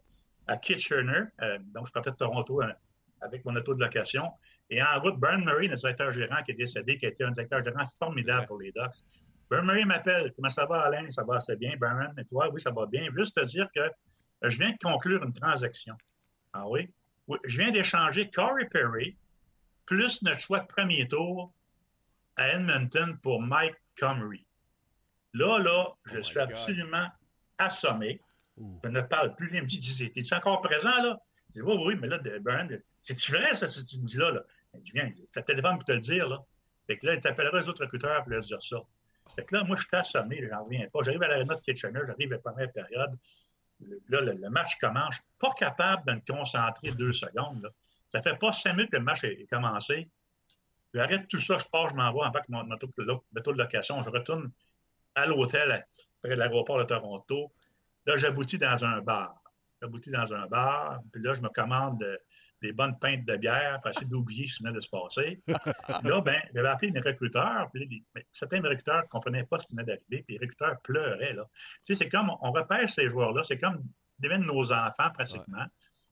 à 0.46 0.57
Kitchener, 0.57 1.24
euh, 1.42 1.59
donc 1.74 1.88
je 1.88 1.92
partais 1.92 2.11
de 2.12 2.16
Toronto 2.16 2.62
euh, 2.62 2.72
avec 3.20 3.44
mon 3.44 3.55
auto 3.55 3.74
de 3.74 3.81
location. 3.85 4.31
Et 4.70 4.83
en 4.83 4.98
route, 5.02 5.20
Brian 5.20 5.40
Murray, 5.40 5.68
le 5.68 5.76
directeur 5.76 6.11
gérant 6.11 6.42
qui 6.42 6.52
est 6.52 6.55
décédé, 6.55 6.96
qui 6.96 7.05
a 7.05 7.11
été 7.11 7.22
un 7.22 7.33
directeur 7.33 7.62
gérant 7.62 7.85
formidable 7.98 8.46
pour 8.46 8.59
les 8.59 8.72
Ducks. 8.72 9.05
Brian 9.52 9.64
Murray 9.66 9.84
m'appelle. 9.84 10.32
Comment 10.34 10.48
ça 10.48 10.64
va, 10.64 10.80
Alain? 10.80 11.10
Ça 11.10 11.24
va 11.24 11.36
assez 11.36 11.56
bien. 11.56 11.74
Brian, 11.78 12.10
et 12.16 12.24
toi? 12.24 12.48
Oui, 12.50 12.58
ça 12.58 12.70
va 12.70 12.86
bien. 12.86 13.06
Juste 13.14 13.36
te 13.38 13.44
dire 13.44 13.68
que 13.74 13.82
je 14.40 14.56
viens 14.56 14.70
de 14.70 14.78
conclure 14.82 15.22
une 15.22 15.34
transaction. 15.34 15.94
Ah 16.54 16.66
oui? 16.66 16.90
Oui, 17.26 17.36
je 17.44 17.58
viens 17.58 17.70
d'échanger 17.70 18.30
Corey 18.30 18.66
Perry 18.70 19.14
plus 19.84 20.22
notre 20.22 20.38
choix 20.38 20.60
de 20.60 20.66
premier 20.66 21.06
tour 21.06 21.52
à 22.36 22.48
Edmonton 22.48 23.18
pour 23.22 23.42
Mike 23.42 23.76
Comrie. 24.00 24.46
Là, 25.34 25.58
là, 25.58 25.86
je 26.06 26.16
my 26.16 26.24
suis 26.24 26.40
absolument 26.40 27.08
assommé. 27.58 28.22
Je 28.56 28.88
ne 28.88 29.02
parle 29.02 29.36
plus. 29.36 29.50
Il 29.52 29.60
me 29.60 29.66
dit, 29.66 30.12
es-tu 30.16 30.32
encore 30.32 30.62
présent, 30.62 31.02
là? 31.02 31.20
Je 31.50 31.60
dis, 31.60 31.60
oui, 31.60 31.76
oui, 31.88 31.94
mais 32.00 32.08
là, 32.08 32.18
Brian, 32.40 32.68
c'est-tu 33.02 33.32
vrai, 33.32 33.54
ça, 33.54 33.66
si 33.66 33.84
tu 33.84 33.98
me 33.98 34.06
dis 34.06 34.16
là? 34.16 34.30
là? 34.30 34.40
Il 34.72 34.80
dit, 34.80 34.92
viens, 34.94 35.10
c'est 35.30 35.40
le 35.40 35.44
téléphone 35.44 35.74
pour 35.74 35.84
te 35.84 35.92
le 35.92 35.98
dire, 35.98 36.26
là. 36.26 36.42
Fait 36.86 36.96
que 36.96 37.04
là, 37.04 37.14
il 37.14 37.20
t'appellera 37.20 37.60
les 37.60 37.68
autres 37.68 37.82
recruteurs 37.82 38.22
pour 38.22 38.30
leur 38.30 38.40
dire 38.40 38.62
ça. 38.62 38.78
Fait 39.36 39.44
que 39.44 39.54
là, 39.54 39.64
moi, 39.64 39.76
je 39.76 39.82
suis 39.82 39.96
assommé, 39.96 40.46
j'en 40.48 40.64
reviens 40.64 40.86
pas. 40.92 41.00
J'arrive 41.04 41.22
à 41.22 41.28
l'aréna 41.28 41.54
de 41.54 41.60
Kitchener, 41.60 42.00
j'arrive 42.06 42.32
à 42.32 42.36
la 42.36 42.42
première 42.42 42.72
période. 42.72 43.18
Là, 44.08 44.20
le, 44.20 44.50
match 44.50 44.76
commence. 44.78 45.16
Pas 45.38 45.52
capable 45.52 46.06
de 46.06 46.12
me 46.14 46.20
concentrer 46.26 46.92
deux 46.92 47.12
secondes, 47.12 47.62
là. 47.62 47.70
Ça 48.12 48.20
fait 48.20 48.38
pas 48.38 48.52
cinq 48.52 48.74
minutes 48.74 48.90
que 48.90 48.98
le 48.98 49.04
match 49.04 49.24
est 49.24 49.48
commencé. 49.48 50.06
J'arrête 50.92 51.26
tout 51.28 51.40
ça, 51.40 51.56
je 51.56 51.64
pars, 51.64 51.88
je 51.88 51.94
m'envoie 51.94 52.26
en 52.26 52.30
bas 52.30 52.40
avec 52.40 52.50
mon 52.50 52.70
auto 52.70 52.86
de 52.96 53.58
location. 53.58 54.02
Je 54.02 54.10
retourne 54.10 54.50
à 55.14 55.24
l'hôtel 55.24 55.86
près 56.20 56.32
de 56.32 56.34
l'aéroport 56.34 56.78
de 56.78 56.84
Toronto. 56.84 57.50
Là, 58.04 58.18
j'aboutis 58.18 58.58
dans 58.58 58.84
un 58.84 59.00
bar. 59.00 59.34
J'aboutis 59.80 60.10
dans 60.10 60.32
un 60.34 60.46
bar, 60.46 61.00
puis 61.10 61.22
là, 61.22 61.32
je 61.32 61.40
me 61.40 61.48
commande 61.48 62.04
des 62.62 62.72
bonnes 62.72 62.98
pintes 62.98 63.25
de 63.27 63.37
bière 63.37 63.81
pour 63.83 63.90
essayer 63.90 64.07
d'oublier 64.07 64.46
ce 64.48 64.57
qui 64.57 64.62
venait 64.62 64.75
de 64.75 64.81
se 64.81 64.88
passer. 64.88 65.42
là, 66.05 66.20
ben, 66.20 66.40
j'avais 66.55 66.68
appelé 66.68 66.90
mes 66.92 67.01
recruteurs, 67.01 67.68
puis 67.72 67.87
les- 67.87 68.05
mais 68.14 68.25
certains 68.33 68.61
recruteurs 68.62 69.03
ne 69.03 69.09
comprenaient 69.09 69.44
pas 69.44 69.59
ce 69.59 69.66
qui 69.66 69.75
venait 69.75 69.85
d'arriver, 69.85 70.22
puis 70.22 70.35
les 70.35 70.38
recruteurs 70.38 70.81
pleuraient. 70.83 71.35
Là. 71.35 71.44
Tu 71.85 71.94
sais, 71.94 71.94
c'est 72.05 72.09
comme, 72.09 72.31
on 72.40 72.53
repêche 72.53 72.92
ces 72.92 73.09
joueurs-là, 73.11 73.42
c'est 73.44 73.59
comme 73.59 73.83
deviennent 74.18 74.46
nos 74.46 74.72
enfants 74.72 75.11
pratiquement. 75.12 75.64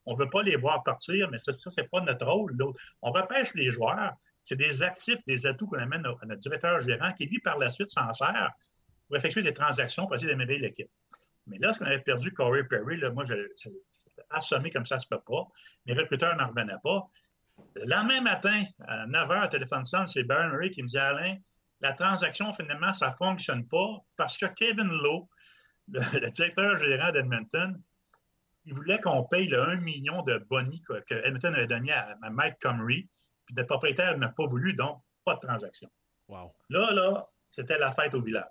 On 0.06 0.14
ne 0.14 0.18
veut 0.18 0.30
pas 0.30 0.42
les 0.42 0.56
voir 0.56 0.82
partir, 0.82 1.30
mais 1.30 1.38
ça, 1.38 1.52
ça 1.52 1.70
c'est 1.70 1.88
pas 1.88 2.00
notre 2.00 2.26
rôle. 2.26 2.56
On 3.02 3.10
repêche 3.12 3.54
les 3.54 3.70
joueurs, 3.70 4.12
c'est 4.42 4.56
des 4.56 4.82
actifs, 4.82 5.18
des 5.26 5.46
atouts 5.46 5.66
qu'on 5.66 5.78
amène 5.78 6.04
à 6.04 6.26
notre 6.26 6.40
directeur 6.40 6.80
gérant 6.80 7.12
qui, 7.12 7.26
lui, 7.26 7.38
par 7.38 7.58
la 7.58 7.68
suite, 7.68 7.90
s'en 7.90 8.12
sert 8.12 8.50
pour 9.06 9.16
effectuer 9.16 9.42
des 9.42 9.52
transactions 9.52 10.06
pour 10.06 10.16
essayer 10.16 10.30
d'améliorer 10.30 10.60
l'équipe. 10.60 10.90
Mais 11.46 11.58
là, 11.58 11.72
ce 11.72 11.78
qu'on 11.80 11.84
avait 11.86 12.00
perdu 12.00 12.32
Corey 12.32 12.64
Perry, 12.64 12.96
là, 12.96 13.10
moi, 13.10 13.24
je- 13.24 13.34
assommé 14.30 14.70
comme 14.70 14.86
ça, 14.86 14.96
ça 14.96 15.00
se 15.00 15.06
peut 15.08 15.20
pas. 15.20 15.46
Mes 15.86 15.94
recruteurs 15.94 16.36
n'en 16.36 16.48
revenaient 16.48 16.80
pas. 16.82 17.08
Le 17.76 17.86
lendemain 17.86 18.20
matin, 18.20 18.64
à 18.86 19.06
9 19.06 19.28
h, 19.28 19.48
téléphone 19.50 19.84
sonne, 19.84 20.06
c'est 20.06 20.24
Baron 20.24 20.50
Murray 20.50 20.70
qui 20.70 20.82
me 20.82 20.88
dit 20.88 20.98
Alain, 20.98 21.36
la 21.80 21.92
transaction, 21.92 22.52
finalement, 22.52 22.92
ça 22.92 23.10
ne 23.10 23.14
fonctionne 23.14 23.66
pas 23.66 23.98
parce 24.16 24.36
que 24.36 24.46
Kevin 24.46 24.88
Lowe, 24.88 25.28
le, 25.88 26.00
le 26.20 26.30
directeur 26.30 26.78
gérant 26.78 27.12
d'Edmonton, 27.12 27.80
il 28.64 28.74
voulait 28.74 29.00
qu'on 29.00 29.24
paye 29.24 29.48
le 29.48 29.60
1 29.60 29.76
million 29.76 30.22
de 30.22 30.38
bonnie 30.48 30.82
que, 30.82 31.00
que 31.00 31.14
Edmonton 31.14 31.54
avait 31.54 31.66
donné 31.66 31.92
à, 31.92 32.16
à 32.22 32.30
Mike 32.30 32.58
Comrie, 32.60 33.08
puis 33.46 33.54
le 33.56 33.66
propriétaire 33.66 34.16
n'a 34.18 34.28
pas 34.28 34.46
voulu, 34.46 34.74
donc 34.74 35.02
pas 35.24 35.34
de 35.34 35.40
transaction. 35.40 35.90
Wow. 36.28 36.54
Là, 36.68 36.92
là, 36.92 37.26
c'était 37.48 37.78
la 37.78 37.92
fête 37.92 38.14
au 38.14 38.22
village. 38.22 38.44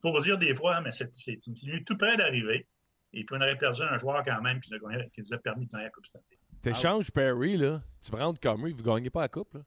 Pour 0.00 0.12
vous 0.12 0.22
dire 0.22 0.38
des 0.38 0.54
fois, 0.54 0.80
mais 0.80 0.90
c'est 0.90 1.10
venu 1.10 1.84
tout 1.84 1.96
près 1.96 2.16
d'arriver. 2.16 2.66
Et 3.12 3.24
puis, 3.24 3.36
on 3.36 3.40
aurait 3.40 3.56
perdu 3.56 3.82
un 3.82 3.98
joueur 3.98 4.22
quand 4.24 4.40
même 4.42 4.60
qui 4.60 4.70
nous 4.72 4.76
a, 4.76 4.90
gagné- 4.92 5.08
qui 5.10 5.20
nous 5.22 5.32
a 5.32 5.38
permis 5.38 5.66
de 5.66 5.72
gagner 5.72 5.84
la 5.84 5.90
Coupe 5.90 6.06
Stanley. 6.06 6.24
T'échanges 6.62 7.10
Perry, 7.10 7.56
là, 7.56 7.80
tu 8.02 8.10
prends 8.10 8.34
Comrie, 8.34 8.72
vous 8.72 8.82
gagnez 8.82 9.10
pas 9.10 9.20
la 9.22 9.28
coupe, 9.28 9.54
là? 9.54 9.60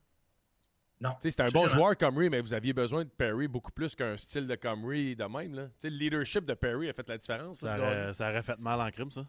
Non. 1.02 1.12
Tu 1.12 1.18
sais, 1.22 1.32
C'est 1.32 1.42
un 1.44 1.50
bon 1.50 1.68
joueur, 1.70 1.98
Comrie, 1.98 2.30
mais 2.30 2.42
vous 2.42 2.54
aviez 2.54 2.74
besoin 2.74 3.06
de 3.06 3.10
Perry 3.10 3.48
beaucoup 3.48 3.72
plus 3.72 3.96
qu'un 3.96 4.18
style 4.18 4.46
de 4.48 4.56
Comrie 4.56 5.16
de 5.16 5.24
même. 5.24 5.54
Là. 5.56 5.68
Tu 5.68 5.74
sais, 5.80 5.90
Le 5.90 5.96
leadership 5.96 6.46
de 6.46 6.54
Perry 6.54 6.90
a 6.90 6.94
fait 6.94 7.08
la 7.08 7.18
différence. 7.18 7.60
Ça 7.60 7.78
aurait, 7.78 8.14
ça 8.14 8.30
aurait 8.30 8.44
fait 8.44 8.60
mal 8.60 8.82
en 8.82 8.92
crime, 8.92 9.10
ça. 9.10 9.26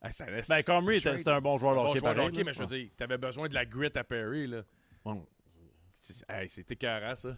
Ah, 0.00 0.12
ça 0.12 0.26
Ben, 0.48 0.62
Comrie, 0.62 1.00
c'était 1.00 1.28
un 1.30 1.40
bon 1.40 1.58
joueur 1.58 1.72
de 1.74 1.80
Bon 1.80 1.90
hockey, 1.90 2.00
pareil, 2.00 2.44
mais 2.44 2.54
je 2.54 2.60
veux 2.60 2.66
dire, 2.66 2.90
t'avais 2.96 3.18
besoin 3.18 3.48
de 3.48 3.54
la 3.54 3.64
grit 3.66 3.90
à 3.96 4.04
Perry. 4.04 4.46
Là. 4.46 4.62
Bon. 5.04 5.26
C'est- 5.98 6.24
Hey, 6.30 6.48
c'est 6.48 6.70
écœurant, 6.70 7.16
ça. 7.16 7.36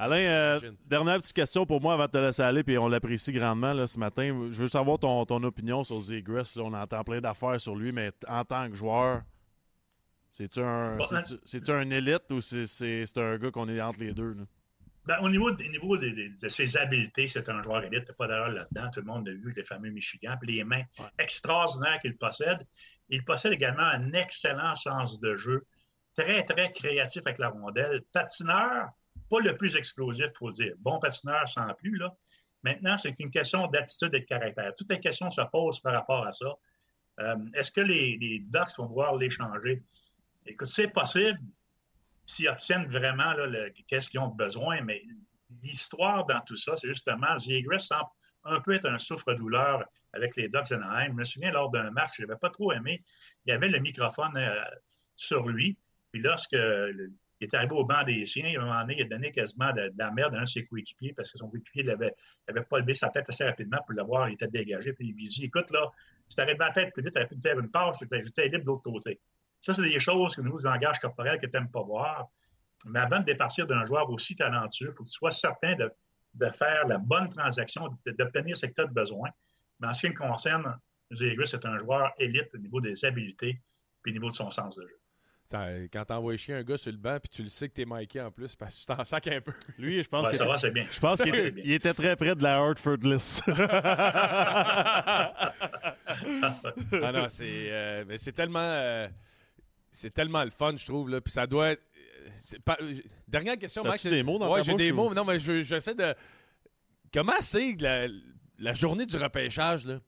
Alain, 0.00 0.16
euh, 0.16 0.60
dernière 0.86 1.18
petite 1.18 1.34
question 1.34 1.66
pour 1.66 1.80
moi 1.80 1.94
avant 1.94 2.06
de 2.06 2.10
te 2.12 2.18
laisser 2.18 2.42
aller, 2.42 2.62
puis 2.62 2.78
on 2.78 2.86
l'apprécie 2.86 3.32
grandement 3.32 3.72
là, 3.72 3.86
ce 3.88 3.98
matin. 3.98 4.28
Je 4.52 4.56
veux 4.62 4.68
savoir 4.68 4.98
ton, 5.00 5.24
ton 5.26 5.42
opinion 5.42 5.82
sur 5.82 6.00
Zegras. 6.00 6.52
là. 6.56 6.62
On 6.62 6.72
entend 6.72 7.02
plein 7.02 7.20
d'affaires 7.20 7.60
sur 7.60 7.74
lui, 7.74 7.90
mais 7.90 8.12
en 8.28 8.44
tant 8.44 8.68
que 8.70 8.76
joueur, 8.76 9.22
c'est-tu 10.32 10.60
un, 10.60 10.96
Bon, 10.96 11.04
c'est-tu- 11.04 11.40
c'est-tu 11.44 11.72
un 11.72 11.90
élite 11.90 12.30
ou 12.30 12.40
c'est 12.40 12.66
c'est- 12.68 13.06
c'est 13.06 13.18
un 13.18 13.38
gars 13.38 13.50
qu'on 13.50 13.68
est 13.68 13.80
entre 13.80 13.98
les 13.98 14.12
deux? 14.12 14.34
là? 14.34 14.44
Ben, 15.04 15.18
au 15.22 15.28
niveau, 15.30 15.50
des- 15.50 15.68
niveau 15.68 15.96
de 15.96 16.48
ses 16.48 16.76
habiletés, 16.76 17.26
c'est 17.28 17.48
un 17.48 17.60
joueur 17.62 17.82
élite. 17.82 18.04
T'as 18.06 18.12
pas 18.12 18.28
d'erreur 18.28 18.50
là-dedans. 18.50 18.90
Tout 18.92 19.00
le 19.00 19.06
monde 19.06 19.26
a 19.26 19.32
vu 19.32 19.52
les 19.56 19.64
fameux 19.64 19.90
Michigan. 19.90 20.36
Puis 20.40 20.54
les 20.56 20.64
mains 20.64 20.82
extraordinaires 21.18 21.98
qu'il 22.00 22.16
possède. 22.16 22.58
Il 23.08 23.24
possède 23.24 23.52
également 23.54 23.82
un 23.84 24.12
excellent 24.12 24.76
sens 24.76 25.18
de 25.18 25.34
jeu. 25.36 25.64
Très, 26.14 26.44
très 26.44 26.70
créatif 26.72 27.22
avec 27.24 27.38
la 27.38 27.48
rondelle. 27.48 28.02
Patineur, 28.12 28.90
pas 29.28 29.40
le 29.40 29.56
plus 29.56 29.76
explosif, 29.76 30.26
il 30.28 30.36
faut 30.36 30.48
le 30.48 30.54
dire. 30.54 30.74
Bon 30.78 30.98
patineur 30.98 31.48
sans 31.48 31.72
plus. 31.74 31.96
Là. 31.96 32.14
Maintenant, 32.62 32.96
c'est 32.98 33.18
une 33.20 33.30
question 33.30 33.66
d'attitude 33.68 34.14
et 34.14 34.20
de 34.20 34.24
caractère. 34.24 34.72
Toutes 34.74 34.90
les 34.90 35.00
questions 35.00 35.30
se 35.30 35.42
posent 35.52 35.80
par 35.80 35.92
rapport 35.92 36.26
à 36.26 36.32
ça. 36.32 36.54
Euh, 37.20 37.36
Est-ce 37.54 37.70
que 37.70 37.80
les, 37.80 38.16
les 38.18 38.40
Ducks 38.40 38.76
vont 38.78 38.86
vouloir 38.86 39.16
l'échanger? 39.16 39.82
Écoute, 40.46 40.68
c'est 40.68 40.88
possible 40.88 41.38
s'ils 42.26 42.48
obtiennent 42.48 42.86
vraiment 42.88 43.34
qu'est-ce 43.86 44.08
qu'ils 44.08 44.20
ont 44.20 44.28
besoin, 44.28 44.82
mais 44.82 45.02
l'histoire 45.62 46.26
dans 46.26 46.40
tout 46.40 46.56
ça, 46.56 46.76
c'est 46.76 46.88
justement, 46.88 47.38
Zegras 47.38 47.78
semble 47.78 48.10
un 48.44 48.60
peu 48.60 48.72
être 48.74 48.86
un 48.86 48.98
souffre-douleur 48.98 49.84
avec 50.12 50.36
les 50.36 50.48
Ducks 50.48 50.68
d'Anaheim. 50.70 51.08
Je 51.08 51.12
me 51.12 51.24
souviens, 51.24 51.52
lors 51.52 51.70
d'un 51.70 51.90
match 51.90 52.10
je 52.16 52.22
n'avais 52.22 52.38
pas 52.38 52.50
trop 52.50 52.72
aimé, 52.72 53.02
il 53.44 53.50
y 53.50 53.52
avait 53.52 53.68
le 53.68 53.78
microphone 53.78 54.36
euh, 54.36 54.62
sur 55.14 55.48
lui, 55.48 55.76
puis 56.12 56.20
lorsque 56.20 56.56
il 57.40 57.44
est 57.46 57.54
arrivé 57.54 57.72
au 57.74 57.84
banc 57.84 58.02
des 58.04 58.26
siens, 58.26 58.52
à 58.58 58.62
un 58.62 58.64
moment 58.64 58.80
donné, 58.80 58.96
il 58.98 59.02
a 59.02 59.08
donné 59.08 59.30
quasiment 59.30 59.72
de, 59.72 59.88
de 59.88 59.98
la 59.98 60.10
merde 60.10 60.34
à 60.34 60.38
un 60.38 60.42
de 60.42 60.48
ses 60.48 60.64
coéquipiers 60.64 61.12
parce 61.12 61.30
que 61.30 61.38
son 61.38 61.48
coéquipier 61.48 61.84
n'avait 61.84 62.14
pas 62.68 62.78
levé 62.80 62.94
sa 62.94 63.08
tête 63.08 63.28
assez 63.28 63.44
rapidement 63.44 63.78
pour 63.86 63.94
le 63.94 64.02
voir, 64.02 64.28
il 64.28 64.34
était 64.34 64.48
dégagé, 64.48 64.92
puis 64.92 65.08
il 65.08 65.14
lui 65.14 65.28
dit 65.28 65.44
Écoute, 65.44 65.70
là, 65.70 65.90
si 66.28 66.36
tu 66.36 66.40
arrêtes 66.42 66.58
la 66.58 66.70
tête 66.72 66.92
plus 66.92 67.02
vite, 67.02 67.14
tu 67.14 67.26
pu 67.26 67.36
te 67.36 67.48
faire 67.48 67.58
une 67.58 67.70
passe, 67.70 67.98
j'étais 68.00 68.48
libre 68.48 68.64
de 68.64 68.66
l'autre 68.66 68.82
côté. 68.82 69.20
Ça, 69.60 69.74
c'est 69.74 69.82
des 69.82 69.98
choses 69.98 70.36
que 70.36 70.40
nous, 70.40 70.58
langage 70.58 70.98
corporel 70.98 71.38
que 71.38 71.46
tu 71.46 71.52
n'aimes 71.52 71.70
pas 71.70 71.82
voir. 71.82 72.28
Mais 72.86 73.00
avant 73.00 73.18
de 73.18 73.24
départir 73.24 73.66
d'un 73.66 73.84
joueur 73.84 74.08
aussi 74.10 74.36
talentueux, 74.36 74.88
il 74.90 74.92
faut 74.92 75.02
que 75.02 75.08
tu 75.08 75.14
sois 75.14 75.32
certain 75.32 75.74
de, 75.74 75.90
de 76.34 76.50
faire 76.50 76.86
la 76.86 76.98
bonne 76.98 77.28
transaction, 77.28 77.88
de- 78.06 78.12
d'obtenir 78.12 78.56
ce 78.56 78.66
que 78.66 78.72
tu 78.72 78.80
as 78.80 78.86
besoin. 78.86 79.30
Mais 79.80 79.88
en 79.88 79.94
ce 79.94 80.06
qui 80.06 80.12
me 80.12 80.16
concerne, 80.16 80.78
Zegras 81.10 81.50
est 81.54 81.64
un 81.66 81.78
joueur 81.78 82.12
élite 82.18 82.54
au 82.54 82.58
niveau 82.58 82.80
des 82.80 83.04
habiletés 83.04 83.60
puis 84.02 84.12
au 84.12 84.14
niveau 84.14 84.30
de 84.30 84.34
son 84.34 84.50
sens 84.50 84.76
de 84.76 84.86
jeu. 84.86 85.00
Ça, 85.50 85.66
Quand 85.90 86.04
t'envoies 86.04 86.36
chier 86.36 86.56
un 86.56 86.62
gars 86.62 86.76
sur 86.76 86.92
le 86.92 86.98
banc 86.98 87.18
puis 87.20 87.30
tu 87.30 87.42
le 87.42 87.48
sais 87.48 87.68
que 87.70 87.72
t'es 87.74 87.86
Mikey 87.86 88.20
en 88.20 88.30
plus, 88.30 88.54
parce 88.54 88.74
que 88.74 88.80
tu 88.80 88.86
t'en 88.96 89.02
sacs 89.02 89.28
un 89.28 89.40
peu. 89.40 89.52
Lui, 89.78 90.02
je 90.02 90.08
pense 90.08 90.26
Ouais, 90.26 90.32
que- 90.32 90.36
ça 90.38 90.44
va, 90.46 90.58
c'est 90.58 90.70
bien. 90.70 90.84
Je 90.92 91.00
pense 91.00 91.18
qu'il 91.22 91.34
était, 91.34 91.50
bien. 91.50 91.64
il 91.66 91.72
était 91.72 91.94
très 91.94 92.16
près 92.16 92.34
de 92.34 92.42
la 92.42 92.58
Hartford 92.58 92.98
list. 93.02 93.42
ah 97.02 97.12
non, 97.12 97.26
c'est 97.28 97.46
euh, 97.70 98.04
mais 98.06 98.18
c'est 98.18 98.32
tellement 98.32 98.58
euh, 98.60 99.08
c'est 99.90 100.12
tellement 100.12 100.44
le 100.44 100.50
fun, 100.50 100.74
je 100.76 100.84
trouve 100.84 101.08
là, 101.08 101.20
puis 101.20 101.32
ça 101.32 101.46
doit 101.46 101.70
être 101.70 101.82
pas- 102.64 102.76
dernière 103.26 103.56
question 103.58 103.82
Max. 103.84 104.06
des 104.06 104.22
mots 104.22 104.38
dans 104.38 104.50
ouais, 104.52 104.60
ta 104.60 104.64
j'ai 104.70 104.76
des 104.76 104.92
ou- 104.92 104.96
mots. 104.96 105.14
Non, 105.14 105.24
mais 105.24 105.38
je- 105.40 105.62
j'essaie 105.62 105.94
de 105.94 106.14
comment 107.12 107.32
c'est 107.40 107.74
la, 107.80 108.06
la 108.58 108.72
journée 108.74 109.06
du 109.06 109.16
repêchage 109.16 109.84
là? 109.86 109.98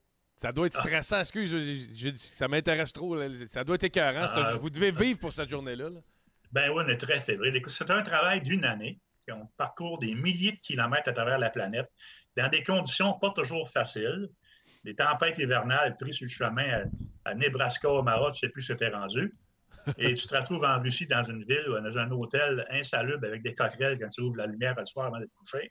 Ça 0.41 0.53
doit 0.53 0.66
être 0.66 0.74
stressant. 0.76 1.20
Excuse, 1.20 1.51
je- 1.51 1.86
je- 2.11 2.16
ça 2.16 2.49
m'intéresse 2.49 2.93
trop. 2.93 3.14
là. 3.14 3.28
Ça 3.47 3.62
doit 3.62 3.74
être 3.74 3.84
écœurant. 3.84 4.26
Ah. 4.34 4.55
vous 4.61 4.70
devez 4.70 4.91
vivre 4.91 5.18
pour 5.18 5.32
cette 5.32 5.49
journée-là. 5.51 5.91
là. 5.91 6.01
Ben 6.53 6.70
oui, 6.70 6.82
on 6.84 6.88
est 6.88 6.97
très 6.97 7.20
fébrile. 7.20 7.61
C'est 7.68 7.91
un 7.91 8.03
travail 8.03 8.41
d'une 8.41 8.64
année. 8.64 8.99
On 9.32 9.47
parcourt 9.57 9.99
des 10.01 10.14
milliers 10.14 10.53
de 10.53 10.59
kilomètres 10.59 11.09
à 11.09 11.12
travers 11.12 11.38
la 11.38 11.51
planète 11.51 11.88
dans 12.36 12.49
des 12.49 12.62
conditions 12.64 13.12
pas 13.12 13.30
toujours 13.30 13.70
faciles. 13.70 14.28
Des 14.82 14.95
tempêtes 14.95 15.38
hivernales 15.38 15.95
prises 16.01 16.16
sur 16.16 16.24
le 16.24 16.30
chemin 16.30 16.68
à, 17.24 17.30
à 17.30 17.34
Nebraska, 17.34 17.88
Omaha, 17.88 18.30
tu 18.32 18.41
sais 18.41 18.49
plus 18.49 18.62
ce 18.62 18.72
t'es 18.72 18.88
rendu. 18.88 19.32
Et 19.99 20.14
tu 20.14 20.26
te 20.26 20.34
retrouves 20.34 20.64
en 20.64 20.80
Russie 20.80 21.07
dans 21.07 21.22
une 21.22 21.45
ville 21.45 21.64
ou 21.68 21.72
dans 21.80 21.97
un 21.99 22.11
hôtel 22.11 22.66
insalubre 22.70 23.24
avec 23.26 23.43
des 23.43 23.55
coquerelles 23.55 23.99
quand 24.01 24.09
tu 24.09 24.20
ouvres 24.22 24.36
la 24.38 24.47
lumière 24.47 24.74
le 24.78 24.84
soir 24.86 25.07
avant 25.07 25.18
d'être 25.20 25.32
couché. 25.34 25.70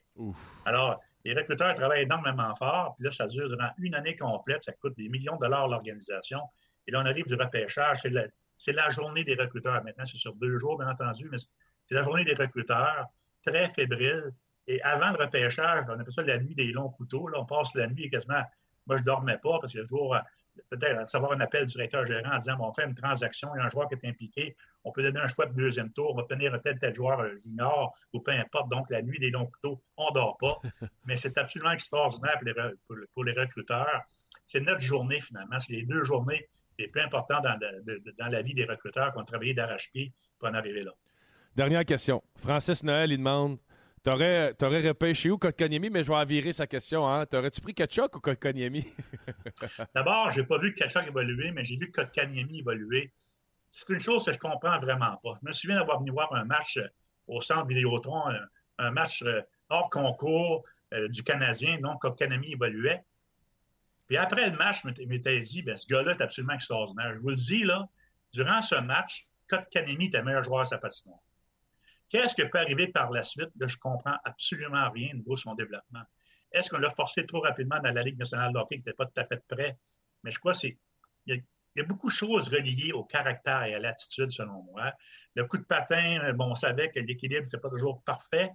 Alors, 0.64 1.00
les 1.24 1.34
recruteurs 1.34 1.74
travaillent 1.74 2.02
énormément 2.02 2.54
fort, 2.54 2.94
puis 2.96 3.04
là, 3.04 3.10
ça 3.10 3.26
dure 3.26 3.48
durant 3.48 3.70
une 3.78 3.94
année 3.94 4.16
complète, 4.16 4.62
ça 4.62 4.72
coûte 4.72 4.96
des 4.96 5.08
millions 5.08 5.36
de 5.36 5.40
dollars 5.40 5.68
l'organisation. 5.68 6.40
Et 6.86 6.92
là, 6.92 7.00
on 7.00 7.06
arrive 7.06 7.26
du 7.26 7.34
repêchage, 7.34 8.00
c'est 8.56 8.72
la, 8.72 8.88
journée 8.88 9.24
des 9.24 9.34
recruteurs. 9.34 9.82
Maintenant, 9.84 10.04
c'est 10.04 10.16
sur 10.16 10.34
deux 10.34 10.56
jours, 10.56 10.78
bien 10.78 10.88
entendu, 10.88 11.28
mais 11.30 11.38
c'est 11.82 11.94
la 11.94 12.02
journée 12.02 12.24
des 12.24 12.34
recruteurs, 12.34 13.06
très 13.44 13.68
fébrile. 13.68 14.32
Et 14.66 14.80
avant 14.82 15.10
le 15.10 15.24
repêchage, 15.24 15.84
on 15.88 15.98
appelle 15.98 16.12
ça 16.12 16.22
la 16.22 16.38
nuit 16.38 16.54
des 16.54 16.72
longs 16.72 16.90
couteaux. 16.90 17.28
Là, 17.28 17.40
on 17.40 17.46
passe 17.46 17.74
la 17.74 17.86
nuit 17.86 18.08
quasiment. 18.10 18.42
Moi, 18.86 18.96
je 18.96 19.02
ne 19.02 19.06
dormais 19.06 19.38
pas 19.38 19.58
parce 19.60 19.74
a 19.74 19.80
toujours 19.80 20.14
euh, 20.14 20.20
peut-être 20.68 21.02
recevoir 21.02 21.32
un 21.32 21.40
appel 21.40 21.64
du 21.66 21.72
directeur 21.72 22.04
gérant 22.04 22.32
en 22.34 22.38
disant 22.38 22.56
bon, 22.56 22.68
on 22.68 22.72
fait 22.72 22.84
une 22.84 22.94
transaction, 22.94 23.48
il 23.54 23.58
y 23.58 23.62
a 23.62 23.64
un 23.66 23.68
joueur 23.68 23.88
qui 23.88 23.94
est 23.94 24.08
impliqué, 24.08 24.56
on 24.84 24.92
peut 24.92 25.02
donner 25.02 25.20
un 25.20 25.26
choix 25.26 25.46
de 25.46 25.54
deuxième 25.54 25.92
tour, 25.92 26.12
on 26.12 26.16
va 26.16 26.22
obtenir 26.22 26.52
un 26.54 26.58
tel 26.58 26.78
tel 26.78 26.94
joueur 26.94 27.20
euh, 27.20 27.34
junior 27.36 27.96
ou 28.12 28.20
peu 28.20 28.32
importe. 28.32 28.70
Donc, 28.70 28.90
la 28.90 29.02
nuit 29.02 29.18
des 29.18 29.30
longs 29.30 29.46
couteaux, 29.46 29.82
on 29.96 30.08
ne 30.10 30.14
dort 30.14 30.36
pas. 30.38 30.58
Mais 31.06 31.16
c'est 31.16 31.36
absolument 31.38 31.72
extraordinaire 31.72 32.34
pour 32.38 32.46
les, 32.46 32.52
re- 32.52 32.74
pour 32.86 32.96
le- 32.96 33.08
pour 33.14 33.24
les 33.24 33.32
recruteurs. 33.32 34.02
C'est 34.44 34.60
notre 34.60 34.80
journée, 34.80 35.20
finalement. 35.20 35.58
C'est 35.60 35.72
les 35.72 35.82
deux 35.84 36.04
journées 36.04 36.48
les 36.78 36.88
plus 36.88 37.00
importantes 37.02 37.44
dans, 37.44 37.56
la- 37.60 37.80
de- 37.80 37.98
de- 37.98 38.14
dans 38.18 38.28
la 38.28 38.42
vie 38.42 38.54
des 38.54 38.64
recruteurs 38.64 39.12
qui 39.12 39.18
ont 39.18 39.24
travaillé 39.24 39.54
d'arrache-pied 39.54 40.12
pour 40.38 40.48
en 40.48 40.54
arriver 40.54 40.82
là. 40.84 40.92
Dernière 41.56 41.84
question. 41.84 42.22
Francis 42.36 42.82
Noël, 42.84 43.10
il 43.12 43.18
demande 43.18 43.58
T'aurais, 44.02 44.54
t'aurais 44.54 44.86
repêché 44.88 45.30
où 45.30 45.36
Kotkaniemi, 45.36 45.90
mais 45.90 46.02
je 46.02 46.08
vais 46.08 46.14
en 46.16 46.24
virer 46.24 46.52
sa 46.54 46.66
question. 46.66 47.06
Hein? 47.06 47.26
T'aurais-tu 47.26 47.60
pris 47.60 47.74
Kachuk 47.74 48.16
ou 48.16 48.20
Kotkaniemi? 48.20 48.86
D'abord, 49.94 50.30
je 50.30 50.40
n'ai 50.40 50.46
pas 50.46 50.58
vu 50.58 50.72
Kachuk 50.72 51.06
évoluer, 51.06 51.50
mais 51.50 51.64
j'ai 51.64 51.76
vu 51.76 51.90
Kotkaniemi 51.90 52.60
évoluer. 52.60 53.12
C'est 53.70 53.88
une 53.90 54.00
chose 54.00 54.24
que 54.24 54.32
je 54.32 54.38
comprends 54.38 54.78
vraiment 54.78 55.18
pas. 55.22 55.34
Je 55.42 55.46
me 55.46 55.52
souviens 55.52 55.76
d'avoir 55.76 56.00
venu 56.00 56.12
voir 56.12 56.32
un 56.34 56.44
match 56.44 56.78
euh, 56.78 56.86
au 57.26 57.42
centre 57.42 57.66
Vidéotron, 57.66 58.26
un, 58.28 58.40
un 58.78 58.90
match 58.90 59.22
euh, 59.22 59.42
hors 59.68 59.90
concours 59.90 60.64
euh, 60.94 61.06
du 61.08 61.22
Canadien, 61.22 61.78
donc 61.80 62.00
Kotkaniemi 62.00 62.52
évoluait. 62.52 63.04
Puis 64.08 64.16
après 64.16 64.48
le 64.50 64.56
match, 64.56 64.80
je 64.82 65.04
m'étais- 65.06 65.40
dit, 65.40 65.62
ben, 65.62 65.76
ce 65.76 65.86
gars-là 65.86 66.12
est 66.12 66.22
absolument 66.22 66.54
extraordinaire. 66.54 67.14
Je 67.14 67.20
vous 67.20 67.28
le 67.28 67.36
dis, 67.36 67.64
là, 67.64 67.86
durant 68.32 68.62
ce 68.62 68.76
match, 68.76 69.28
Kotkaniemi 69.48 70.06
était 70.06 70.18
le 70.18 70.24
meilleur 70.24 70.42
joueur 70.42 70.62
de 70.64 70.68
sa 70.68 70.78
patinoire. 70.78 71.20
Qu'est-ce 72.10 72.34
qui 72.34 72.44
peut 72.46 72.58
arriver 72.58 72.88
par 72.88 73.10
la 73.10 73.22
suite? 73.22 73.50
Là, 73.58 73.66
je 73.68 73.76
comprends 73.76 74.16
absolument 74.24 74.90
rien 74.90 75.10
au 75.12 75.16
niveau 75.16 75.34
de 75.34 75.38
son 75.38 75.54
développement. 75.54 76.02
Est-ce 76.52 76.68
qu'on 76.68 76.78
l'a 76.78 76.90
forcé 76.90 77.24
trop 77.24 77.40
rapidement 77.40 77.78
dans 77.78 77.92
la 77.92 78.02
Ligue 78.02 78.18
nationale 78.18 78.52
de 78.52 78.58
hockey 78.58 78.76
qui 78.76 78.80
n'était 78.80 78.94
pas 78.94 79.06
tout 79.06 79.20
à 79.20 79.24
fait 79.24 79.42
prêt? 79.48 79.78
Mais 80.24 80.32
je 80.32 80.38
crois 80.40 80.52
qu'il 80.52 80.76
y, 81.26 81.32
a- 81.32 81.84
beaucoup 81.84 82.08
de 82.08 82.14
choses 82.14 82.48
reliées 82.48 82.92
au 82.92 83.04
caractère 83.04 83.62
et 83.62 83.74
à 83.74 83.78
l'attitude, 83.78 84.32
selon 84.32 84.64
moi. 84.64 84.92
Le 85.36 85.44
coup 85.44 85.56
de 85.56 85.62
patin, 85.62 86.32
bon, 86.34 86.50
on 86.50 86.54
savait 86.56 86.90
que 86.90 86.98
l'équilibre, 86.98 87.46
c'est 87.46 87.60
pas 87.60 87.70
toujours 87.70 88.02
parfait, 88.02 88.50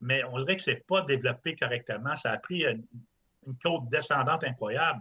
mais 0.00 0.24
on 0.24 0.38
dirait 0.38 0.56
que 0.56 0.62
c'est 0.62 0.84
pas 0.86 1.02
développé 1.02 1.54
correctement. 1.54 2.16
Ça 2.16 2.32
a 2.32 2.38
pris 2.38 2.64
une, 2.64 2.84
côte 3.62 3.88
descendante 3.88 4.42
incroyable. 4.42 5.00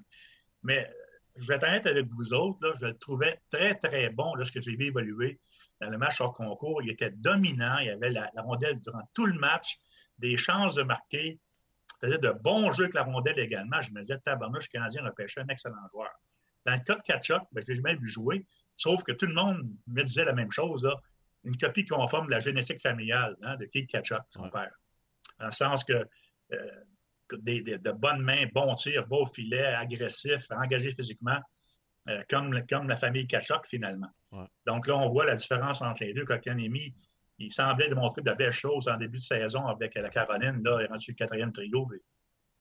Mais 0.61 0.87
je 1.35 1.47
vais 1.47 1.55
être 1.55 1.63
honnête 1.63 1.87
avec 1.87 2.05
vous 2.07 2.31
autres, 2.33 2.75
je 2.79 2.85
le 2.85 2.93
trouvais 2.93 3.41
très, 3.49 3.75
très 3.75 4.09
bon 4.11 4.35
lorsque 4.35 4.61
j'ai 4.61 4.75
vu 4.75 4.85
évoluer 4.85 5.39
dans 5.81 5.89
le 5.89 5.97
match 5.97 6.19
hors 6.21 6.33
concours. 6.33 6.81
Il 6.83 6.89
était 6.89 7.11
dominant, 7.11 7.77
il 7.79 7.89
avait 7.89 8.09
la, 8.09 8.29
la 8.33 8.41
rondelle 8.41 8.79
durant 8.81 9.07
tout 9.13 9.25
le 9.25 9.37
match, 9.39 9.77
des 10.17 10.37
chances 10.37 10.75
de 10.75 10.83
marquer, 10.83 11.39
il 12.01 12.07
faisait 12.07 12.17
de 12.19 12.31
bons 12.31 12.71
jeux 12.73 12.83
avec 12.85 12.93
la 12.95 13.03
rondelle 13.03 13.39
également. 13.39 13.81
Je 13.81 13.91
me 13.91 14.01
disais, 14.01 14.17
tabarnouche, 14.19 14.65
le 14.65 14.79
Canadien 14.79 15.03
repêchait 15.03 15.41
un 15.41 15.47
excellent 15.47 15.87
joueur. 15.91 16.11
Dans 16.65 16.73
le 16.73 16.79
cas 16.79 16.95
de 16.95 17.01
Kachuk, 17.01 17.41
ben, 17.51 17.63
je 17.65 17.71
l'ai 17.71 17.75
jamais 17.77 17.95
vu 17.95 18.09
jouer, 18.09 18.45
sauf 18.75 19.03
que 19.03 19.11
tout 19.11 19.25
le 19.25 19.33
monde 19.33 19.61
me 19.87 20.03
disait 20.03 20.25
la 20.25 20.33
même 20.33 20.51
chose, 20.51 20.83
là, 20.83 20.95
une 21.43 21.55
copie 21.57 21.85
conforme 21.85 22.25
de 22.27 22.31
la 22.31 22.39
génétique 22.39 22.81
familiale 22.81 23.37
hein, 23.41 23.55
de 23.55 23.65
Keith 23.65 23.89
Kachuk, 23.89 24.21
son 24.29 24.49
père. 24.49 24.71
Dans 25.39 25.45
le 25.45 25.51
sens 25.51 25.83
que 25.83 26.05
euh, 26.53 26.83
des, 27.39 27.61
des- 27.61 27.77
de 27.77 27.91
bonnes 27.91 28.21
mains, 28.21 28.45
bons 28.53 28.73
tirs, 28.75 29.07
beaux 29.07 29.25
filets, 29.25 29.65
agressif, 29.75 30.45
engagé 30.51 30.93
physiquement, 30.93 31.39
euh, 32.09 32.21
comme, 32.29 32.65
comme 32.67 32.87
la 32.89 32.97
famille 32.97 33.27
Kachuk, 33.27 33.65
finalement. 33.67 34.09
Donc 34.65 34.87
là, 34.87 34.97
on 34.97 35.07
voit 35.07 35.25
la 35.25 35.35
différence 35.35 35.81
entre 35.81 36.03
les 36.03 36.13
deux. 36.13 36.25
Kokanemi, 36.25 36.93
il 37.39 37.51
semblait 37.51 37.87
démontrer 37.87 38.21
de 38.21 38.31
belles 38.33 38.51
choses 38.51 38.87
en 38.87 38.97
début 38.97 39.17
de 39.19 39.23
saison 39.23 39.65
avec 39.67 39.95
la 39.95 40.09
Caroline. 40.09 40.61
Là, 40.63 40.77
il 40.81 40.85
est 40.85 40.87
rendu 40.87 41.05
le 41.11 41.15
quatrième 41.15 41.51
trio. 41.51 41.85
puis 41.85 41.99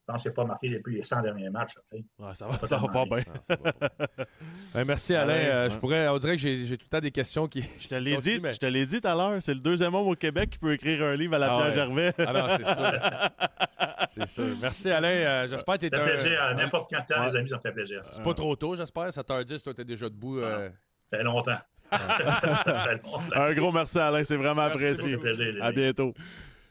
Je 0.08 0.12
pense 0.12 0.22
qu'il 0.22 0.32
pas 0.34 0.44
marqué 0.44 0.68
depuis 0.70 0.94
les 0.96 1.02
100 1.02 1.22
derniers 1.22 1.50
matchs. 1.50 1.72
Ouais, 1.92 2.34
ça 2.34 2.46
va, 2.46 2.56
Pas 2.58 2.66
ça 2.66 2.76
va 2.76 2.86
pas 2.88 3.04
bien. 3.06 3.16
Non, 3.26 3.40
ça 3.42 3.56
va 3.56 3.72
pas. 3.72 3.88
Ben, 4.74 4.84
merci 4.86 5.14
Alain. 5.14 5.32
Alain, 5.34 5.44
Euh, 5.44 5.70
Je 5.70 5.78
pourrais, 5.78 6.06
on 6.08 6.18
dirait 6.18 6.36
que 6.36 6.42
j'ai 6.42 6.76
tout 6.76 6.84
le 6.84 6.88
temps 6.90 7.00
des 7.00 7.10
questions 7.10 7.48
qui. 7.48 7.62
Je 7.80 7.88
te 7.88 7.94
l'ai 7.96 8.16
dit, 8.18 8.38
mais- 8.40 8.52
je 8.52 8.58
te 8.58 8.66
l'ai 8.66 8.86
dit 8.86 9.00
tout 9.00 9.08
à 9.08 9.14
l'heure, 9.14 9.42
c'est 9.42 9.54
le 9.54 9.60
deuxième 9.60 9.94
homme 9.94 10.06
au 10.06 10.14
Québec 10.14 10.50
qui 10.50 10.58
peut 10.58 10.72
écrire 10.74 11.02
un 11.02 11.16
livre 11.16 11.34
à 11.34 11.38
la 11.38 11.52
Ah 11.52 11.56
Pierre 11.56 11.66
ouais. 11.68 11.74
Gervais. 11.74 12.14
Ah 12.18 12.32
non, 12.32 12.56
c'est 12.56 12.74
sûr. 12.74 12.92
c'est 14.08 14.28
sûr. 14.28 14.56
Merci 14.60 14.90
Alain. 14.90 15.08
Euh, 15.08 15.48
J'espère 15.48 15.78
que 15.78 15.86
tu 15.86 15.96
Ça 15.96 16.04
fait 16.04 16.16
plaisir. 16.16 16.40
À 16.42 16.48
un... 16.50 16.54
n'importe 16.54 16.88
quel 16.90 17.04
temps, 17.06 17.24
Ouais. 17.24 17.30
les 17.32 17.36
amis, 17.38 17.48
ça 17.48 17.56
me 17.56 17.60
fait 17.62 17.72
plaisir. 17.72 18.02
C'est 18.12 18.22
pas 18.22 18.34
trop 18.34 18.54
tôt, 18.54 18.76
j'espère. 18.76 19.08
7h10, 19.08 19.62
toi, 19.64 19.74
t'es 19.74 19.84
déjà 19.84 20.08
debout. 20.08 20.38
euh, 20.38 20.68
fait 21.10 21.22
longtemps. 21.22 21.58
ça 21.90 21.98
fait 22.88 23.02
longtemps. 23.02 23.22
Un 23.34 23.52
gros 23.54 23.72
merci 23.72 23.98
Alain, 23.98 24.24
c'est 24.24 24.36
vraiment 24.36 24.66
Merci 24.66 24.84
apprécié. 24.86 25.10
fait 25.12 25.18
plaisir, 25.18 25.52
les 25.54 25.60
À 25.60 25.72
bientôt. 25.72 26.14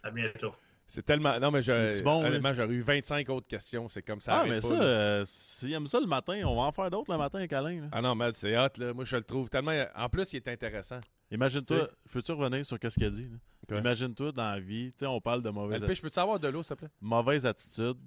À 0.03 0.11
bientôt. 0.11 0.53
C'est 0.87 1.03
tellement. 1.03 1.39
Non, 1.39 1.49
mais 1.49 1.63
je... 1.63 1.93
C'est 1.93 2.03
bon, 2.03 2.21
oui. 2.21 2.27
honnêtement, 2.27 2.53
j'aurais 2.53 2.73
eu 2.73 2.81
25 2.81 3.27
autres 3.29 3.47
questions. 3.47 3.89
C'est 3.89 4.03
comme 4.03 4.21
ça. 4.21 4.41
Ah, 4.41 4.45
mais 4.47 4.59
pas, 4.61 4.67
ça, 4.67 4.73
euh, 4.75 5.23
s'il 5.25 5.73
aime 5.73 5.87
ça 5.87 5.99
le 5.99 6.05
matin, 6.05 6.39
on 6.45 6.55
va 6.55 6.61
en 6.61 6.71
faire 6.71 6.91
d'autres 6.91 7.11
le 7.11 7.17
matin 7.17 7.39
avec 7.39 7.51
Alain. 7.53 7.81
là. 7.81 7.87
Ah 7.91 8.01
non, 8.03 8.13
mais 8.13 8.29
c'est 8.33 8.55
hot, 8.55 8.67
là. 8.77 8.93
Moi, 8.93 9.03
je 9.03 9.15
le 9.15 9.23
trouve 9.23 9.49
tellement. 9.49 9.71
En 9.95 10.09
plus, 10.09 10.31
il 10.33 10.35
est 10.37 10.47
intéressant. 10.47 10.99
Imagine-toi, 11.31 11.89
peux-tu 12.13 12.31
revenir 12.33 12.63
sur 12.63 12.77
ce 12.79 12.87
qu'il 12.89 13.05
a 13.05 13.09
dit? 13.09 13.31
Imagine-toi 13.71 14.31
dans 14.31 14.51
la 14.51 14.59
vie, 14.59 14.91
tu 14.91 14.99
sais, 14.99 15.05
on 15.07 15.19
parle 15.19 15.41
de 15.41 15.49
mauvaise, 15.49 15.81
LP, 15.81 15.95
je 15.95 16.01
peux-tu 16.03 16.19
avoir 16.19 16.39
de 16.39 16.47
l'eau, 16.49 16.61
s'il 16.61 16.75
te 16.75 16.81
plaît? 16.81 16.89
mauvaise 17.01 17.47
attitude. 17.47 17.97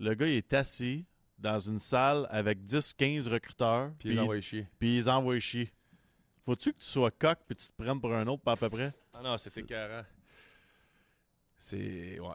Le 0.00 0.14
gars, 0.14 0.26
il 0.26 0.36
est 0.38 0.54
assis 0.54 1.04
dans 1.38 1.58
une 1.58 1.78
salle 1.78 2.26
avec 2.30 2.60
10-15 2.64 3.28
recruteurs, 3.28 3.90
Puis 3.98 4.10
il 4.10 4.20
envoie 4.20 4.40
chier. 4.40 4.66
puis 4.78 4.96
ils 4.98 5.10
envoient 5.10 5.38
chier. 5.40 5.70
Faut-tu 6.44 6.72
que 6.72 6.78
tu 6.78 6.86
sois 6.86 7.10
coq 7.10 7.38
puis 7.46 7.56
tu 7.56 7.66
te 7.68 7.72
prennes 7.82 8.00
pour 8.00 8.12
un 8.14 8.26
autre, 8.26 8.42
pas 8.42 8.52
à 8.52 8.56
peu 8.56 8.68
près? 8.68 8.92
Ah 9.12 9.20
non, 9.22 9.36
c'est 9.38 9.56
écœurant. 9.60 10.04
C'est. 11.56 12.18
Ouais. 12.20 12.28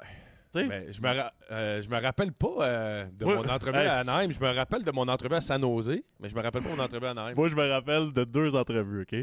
Tu 0.52 0.60
sais? 0.60 0.68
Ben, 0.68 0.91
je, 0.91 1.00
me 1.02 1.08
ra- 1.16 1.34
euh, 1.52 1.82
je 1.82 1.89
me 1.89 2.02
rappelle 2.02 2.32
pas 2.32 2.56
euh, 2.68 3.06
de 3.12 3.26
mon 3.26 3.47
entrevue 3.47 3.78
Hey. 3.78 3.86
à 3.88 4.00
Anaheim. 4.00 4.32
Je 4.32 4.39
me 4.39 4.52
rappelle 4.52 4.84
de 4.84 4.91
mon 4.91 5.08
entrevue 5.08 5.36
à 5.36 5.41
San 5.41 5.62
Jose, 5.62 6.02
mais 6.20 6.28
je 6.30 6.36
me 6.36 6.41
rappelle 6.41 6.64
pas 6.64 6.70
mon 6.76 6.82
entrevue 6.82 7.06
à 7.06 7.12
Anaheim. 7.12 7.36
Moi, 7.36 7.50
je 7.50 7.56
me 7.56 7.70
rappelle 7.70 8.12
de 8.12 8.24
deux 8.24 8.56
entrevues, 8.56 9.02
OK? 9.04 9.16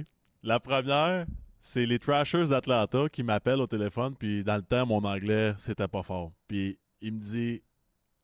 La 0.45 0.61
première, 0.61 1.27
c'est 1.59 1.85
les 1.85 1.99
Trashers 1.99 2.45
d'Atlanta 2.49 3.09
qui 3.09 3.25
m'appellent 3.25 3.61
au 3.61 3.67
téléphone, 3.67 4.15
puis 4.17 4.45
dans 4.45 4.55
le 4.57 4.63
temps, 4.63 4.87
mon 4.87 5.03
anglais, 5.03 5.55
c'était 5.59 5.89
pas 5.89 6.05
fort. 6.05 6.31
Puis 6.47 6.79
il 7.01 7.15
me 7.15 7.19
dit 7.19 7.61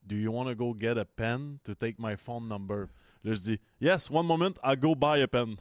Do 0.05 0.15
you 0.15 0.31
want 0.31 0.47
to 0.47 0.55
go 0.55 0.75
get 0.77 0.97
a 0.97 1.05
pen 1.05 1.59
to 1.63 1.73
take 1.75 1.95
my 1.99 2.15
phone 2.17 2.47
number? 2.47 2.87
Là, 3.23 3.33
je 3.33 3.39
dis 3.39 3.59
Yes, 3.79 4.09
one 4.11 4.25
moment, 4.25 4.51
I'll 4.63 4.75
go 4.77 4.95
buy 4.95 5.21
a 5.21 5.27
pen. 5.27 5.55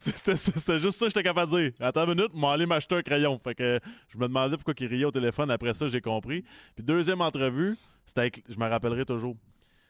C'était 0.00 0.78
juste 0.78 0.98
ça 0.98 1.06
que 1.06 1.10
j'étais 1.10 1.22
capable 1.22 1.52
de 1.52 1.58
dire. 1.70 1.72
Attends 1.80 2.04
une 2.06 2.14
minute, 2.16 2.34
m'en 2.34 2.50
aller 2.50 2.66
m'acheter 2.66 2.96
un 2.96 3.02
crayon. 3.02 3.38
Fait 3.42 3.54
que 3.54 3.78
je 4.08 4.18
me 4.18 4.26
demandais 4.26 4.56
pourquoi 4.56 4.74
il 4.78 4.86
riait 4.86 5.04
au 5.04 5.10
téléphone. 5.10 5.50
Après 5.50 5.74
ça, 5.74 5.88
j'ai 5.88 6.00
compris. 6.00 6.42
Puis 6.74 6.84
deuxième 6.84 7.20
entrevue, 7.20 7.76
c'était 8.06 8.20
avec- 8.22 8.42
je 8.48 8.58
me 8.58 8.68
rappellerai 8.68 9.04
toujours. 9.04 9.36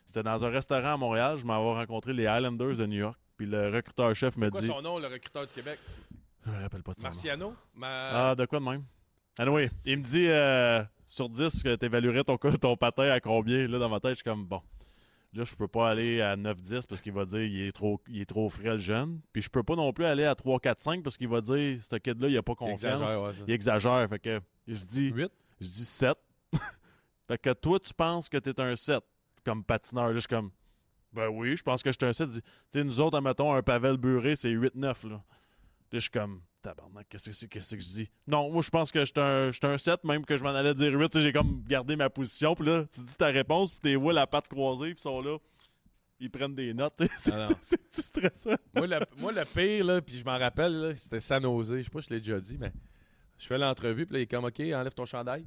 C'était 0.06 0.22
dans 0.22 0.44
un 0.44 0.48
restaurant 0.50 0.94
à 0.94 0.96
Montréal. 0.96 1.36
Je 1.38 1.44
m'avais 1.46 1.62
rencontré 1.64 2.12
les 2.12 2.26
Highlanders 2.26 2.76
de 2.76 2.86
New 2.86 2.98
York. 2.98 3.18
Puis 3.36 3.46
le 3.46 3.68
recruteur-chef 3.70 4.36
me 4.36 4.46
C'est 4.46 4.50
quoi 4.50 4.60
dit. 4.60 4.66
son 4.66 4.82
nom, 4.82 4.98
le 4.98 5.06
recruteur 5.06 5.46
du 5.46 5.52
Québec? 5.52 5.78
Je 6.44 6.50
me 6.50 6.60
rappelle 6.62 6.82
pas 6.82 6.92
de 6.94 6.98
son 7.00 7.04
nom. 7.06 7.08
Marciano? 7.12 7.54
Ma- 7.74 8.30
Ah, 8.30 8.34
de 8.34 8.44
quoi 8.46 8.58
de 8.58 8.64
même? 8.64 8.84
Anyway, 9.38 9.66
il 9.86 9.98
me 9.98 10.02
dit 10.02 10.26
euh, 10.28 10.82
sur 11.06 11.28
10 11.28 11.62
que 11.62 11.76
tu 11.76 11.86
évaluerais 11.86 12.24
ton, 12.24 12.36
ton 12.36 12.76
patin 12.76 13.10
à 13.10 13.20
combien? 13.20 13.66
Là, 13.68 13.78
dans 13.78 13.88
ma 13.88 14.00
tête, 14.00 14.10
je 14.10 14.14
suis 14.16 14.24
comme 14.24 14.44
bon. 14.44 14.62
Là, 15.34 15.44
je 15.44 15.54
peux 15.54 15.68
pas 15.68 15.90
aller 15.90 16.20
à 16.22 16.36
9-10 16.36 16.86
parce 16.88 17.00
qu'il 17.02 17.12
va 17.12 17.26
dire 17.26 17.42
il 17.42 17.60
est 17.68 17.72
trop 17.72 18.00
il 18.08 18.22
est 18.22 18.26
trop 18.26 18.48
frais 18.48 18.70
le 18.70 18.78
jeune. 18.78 19.20
Puis 19.32 19.42
je 19.42 19.50
peux 19.50 19.62
pas 19.62 19.76
non 19.76 19.92
plus 19.92 20.06
aller 20.06 20.24
à 20.24 20.32
3-4-5 20.32 21.02
parce 21.02 21.16
qu'il 21.18 21.28
va 21.28 21.40
dire 21.40 21.82
ce 21.82 21.96
kid-là, 21.96 22.28
il 22.28 22.36
a 22.36 22.42
pas 22.42 22.52
Il 22.52 22.56
confiance. 22.56 22.82
exagère, 23.02 23.22
ouais, 23.22 23.32
ça. 23.34 23.40
Il 23.46 23.52
exagère. 23.54 24.08
Fait 24.08 24.18
que 24.18 24.40
je 24.66 24.84
dis 24.84 25.08
Huit? 25.10 25.30
je 25.60 25.66
dis 25.66 25.84
7. 25.84 26.14
fait 27.28 27.38
que 27.38 27.52
toi, 27.52 27.78
tu 27.78 27.92
penses 27.92 28.28
que 28.28 28.38
tu 28.38 28.48
es 28.50 28.60
un 28.60 28.74
7 28.74 29.02
comme 29.44 29.62
patineur. 29.62 30.08
Là, 30.08 30.14
je 30.14 30.20
suis 30.20 30.28
comme 30.28 30.50
ben 31.12 31.28
oui, 31.28 31.56
je 31.56 31.62
pense 31.62 31.82
que 31.82 31.90
je 31.90 31.96
suis 31.98 32.08
un 32.08 32.12
7. 32.12 32.30
Tu 32.30 32.40
sais, 32.70 32.84
nous 32.84 33.00
autres, 33.00 33.16
admettons, 33.16 33.54
un 33.54 33.62
Pavel 33.62 33.96
Buré, 33.96 34.36
c'est 34.36 34.50
8-9. 34.50 35.08
Là. 35.08 35.14
Là, 35.14 35.20
je 35.92 35.98
suis 35.98 36.10
comme, 36.10 36.42
tabarnak, 36.62 37.08
qu'est-ce 37.08 37.30
que 37.30 37.32
c'est 37.36 37.48
qu'est-ce 37.48 37.76
que 37.76 37.80
je 37.82 37.86
dis? 37.86 38.10
Non, 38.26 38.50
moi, 38.50 38.62
je 38.62 38.70
pense 38.70 38.90
que 38.92 39.04
j'étais 39.04 39.20
un, 39.20 39.50
un 39.62 39.78
7, 39.78 40.04
même 40.04 40.24
que 40.24 40.36
je 40.36 40.42
m'en 40.42 40.50
allais 40.50 40.74
dire 40.74 40.92
8. 40.92 41.08
Tu 41.08 41.18
sais, 41.18 41.24
J'ai 41.24 41.32
comme 41.32 41.62
gardé 41.66 41.96
ma 41.96 42.10
position. 42.10 42.54
Puis 42.54 42.66
là, 42.66 42.84
tu 42.92 43.00
dis 43.00 43.16
ta 43.16 43.26
réponse, 43.26 43.72
puis 43.72 43.80
t'es 43.80 43.94
vois 43.94 44.12
la 44.12 44.26
patte 44.26 44.48
croisée, 44.48 44.94
puis 44.94 44.98
ils 44.98 45.02
sont 45.02 45.20
là. 45.20 45.38
Ils 46.20 46.30
prennent 46.30 46.54
des 46.54 46.74
notes. 46.74 47.00
C'est 47.62 47.78
stressant. 47.92 48.56
moi, 48.74 48.86
le, 48.86 48.98
moi, 49.18 49.32
le 49.32 49.44
pire, 49.44 49.84
là, 49.84 50.02
puis 50.02 50.18
je 50.18 50.24
m'en 50.24 50.36
rappelle, 50.38 50.94
c'était 50.96 51.20
San 51.20 51.42
Jose. 51.42 51.76
Je 51.76 51.82
sais 51.82 51.90
pas 51.90 52.02
si 52.02 52.08
je 52.08 52.14
l'ai 52.14 52.20
déjà 52.20 52.40
dit, 52.40 52.58
mais 52.58 52.72
je 53.38 53.46
fais 53.46 53.58
l'entrevue, 53.58 54.04
puis 54.04 54.14
là, 54.14 54.18
il 54.20 54.22
est 54.22 54.26
comme, 54.26 54.44
OK, 54.44 54.58
enlève 54.60 54.94
ton 54.94 55.06
chandail, 55.06 55.46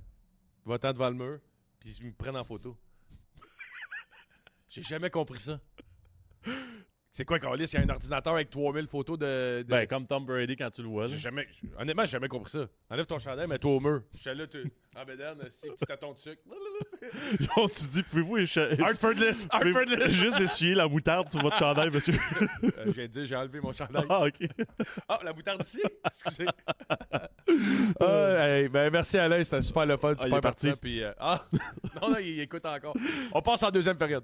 va-t'en 0.66 0.93
devant 0.93 1.09
le 1.09 1.16
mur, 1.16 1.39
puis 1.80 1.93
ils 1.99 2.05
me 2.05 2.14
prennent 2.14 2.38
en 2.38 2.45
photo. 2.45 2.78
J'ai 4.70 4.84
jamais 4.84 5.09
compris 5.09 5.39
ça. 5.39 5.59
C'est 7.14 7.26
quoi, 7.26 7.39
Carlis? 7.39 7.66
Il 7.66 7.74
y 7.74 7.78
a 7.78 7.82
un 7.82 7.89
ordinateur 7.89 8.34
avec 8.36 8.49
3000 8.49 8.88
photos 8.88 9.20
de. 9.20 9.64
de- 9.64 9.64
Ben, 9.68 9.86
comme 9.86 10.07
Tom 10.07 10.26
Brady 10.26 10.55
quand 10.55 10.70
tu 10.70 10.82
le 10.82 10.88
vois. 10.88 11.03
là. 11.03 11.07
J'ai 11.09 11.18
jamais, 11.18 11.45
honnêtement, 11.78 12.03
j'ai 12.05 12.12
jamais 12.12 12.30
compris 12.30 12.51
ça. 12.51 12.66
Enlève 12.89 13.05
ton 13.05 13.20
chandail, 13.20 13.47
mets-toi 13.47 13.70
au 13.72 13.80
mur. 13.82 14.01
Je 14.14 14.20
suis 14.22 14.34
là, 14.34 14.47
tu. 14.47 14.72
En 14.95 15.03
bédaine, 15.05 15.36
si, 15.49 15.68
petit 15.70 15.86
tâton 15.86 16.14
de 16.14 16.18
sucre. 16.20 16.41
Genre, 17.39 17.70
tu 17.72 17.86
dis, 17.88 18.03
pouvez-vous 18.03 18.38
écha- 18.39 18.82
Hartfordless! 18.82 19.47
Hartfordless! 19.51 20.12
juste 20.12 20.39
essuyer 20.41 20.74
la 20.76 20.88
moutarde 20.88 21.30
sur 21.30 21.41
votre 21.41 21.57
chandail, 21.57 21.89
monsieur? 21.89 22.14
Euh, 22.78 22.86
de 22.86 23.05
dire, 23.07 23.26
j'ai 23.26 23.36
enlevé 23.36 23.59
mon 23.59 23.74
chandail. 23.74 24.05
ah, 24.09 24.26
OK. 24.26 24.47
Ah, 25.09 25.20
la 25.24 25.34
moutarde 25.34 25.62
ici! 25.64 25.82
Excusez. 26.05 26.45
Ah, 27.99 28.47
hey, 28.47 28.70
ben, 28.70 28.89
merci 28.91 29.18
Alain, 29.18 29.43
c'était 29.43 29.62
super 29.62 29.86
le 29.86 29.97
fun, 29.97 30.12
Ah, 30.12 30.16
il 30.20 30.24
super 30.24 30.38
est 30.38 30.41
parti. 30.41 30.68
parti. 30.68 30.80
Puis, 30.82 31.03
euh, 31.03 31.12
ah, 31.20 31.41
non, 32.01 32.09
non, 32.12 32.18
il 32.20 32.39
écoute 32.39 32.66
encore. 32.66 32.95
On 33.34 33.41
passe 33.41 33.64
en 33.64 33.72
deuxième 33.72 33.97
période. 33.97 34.24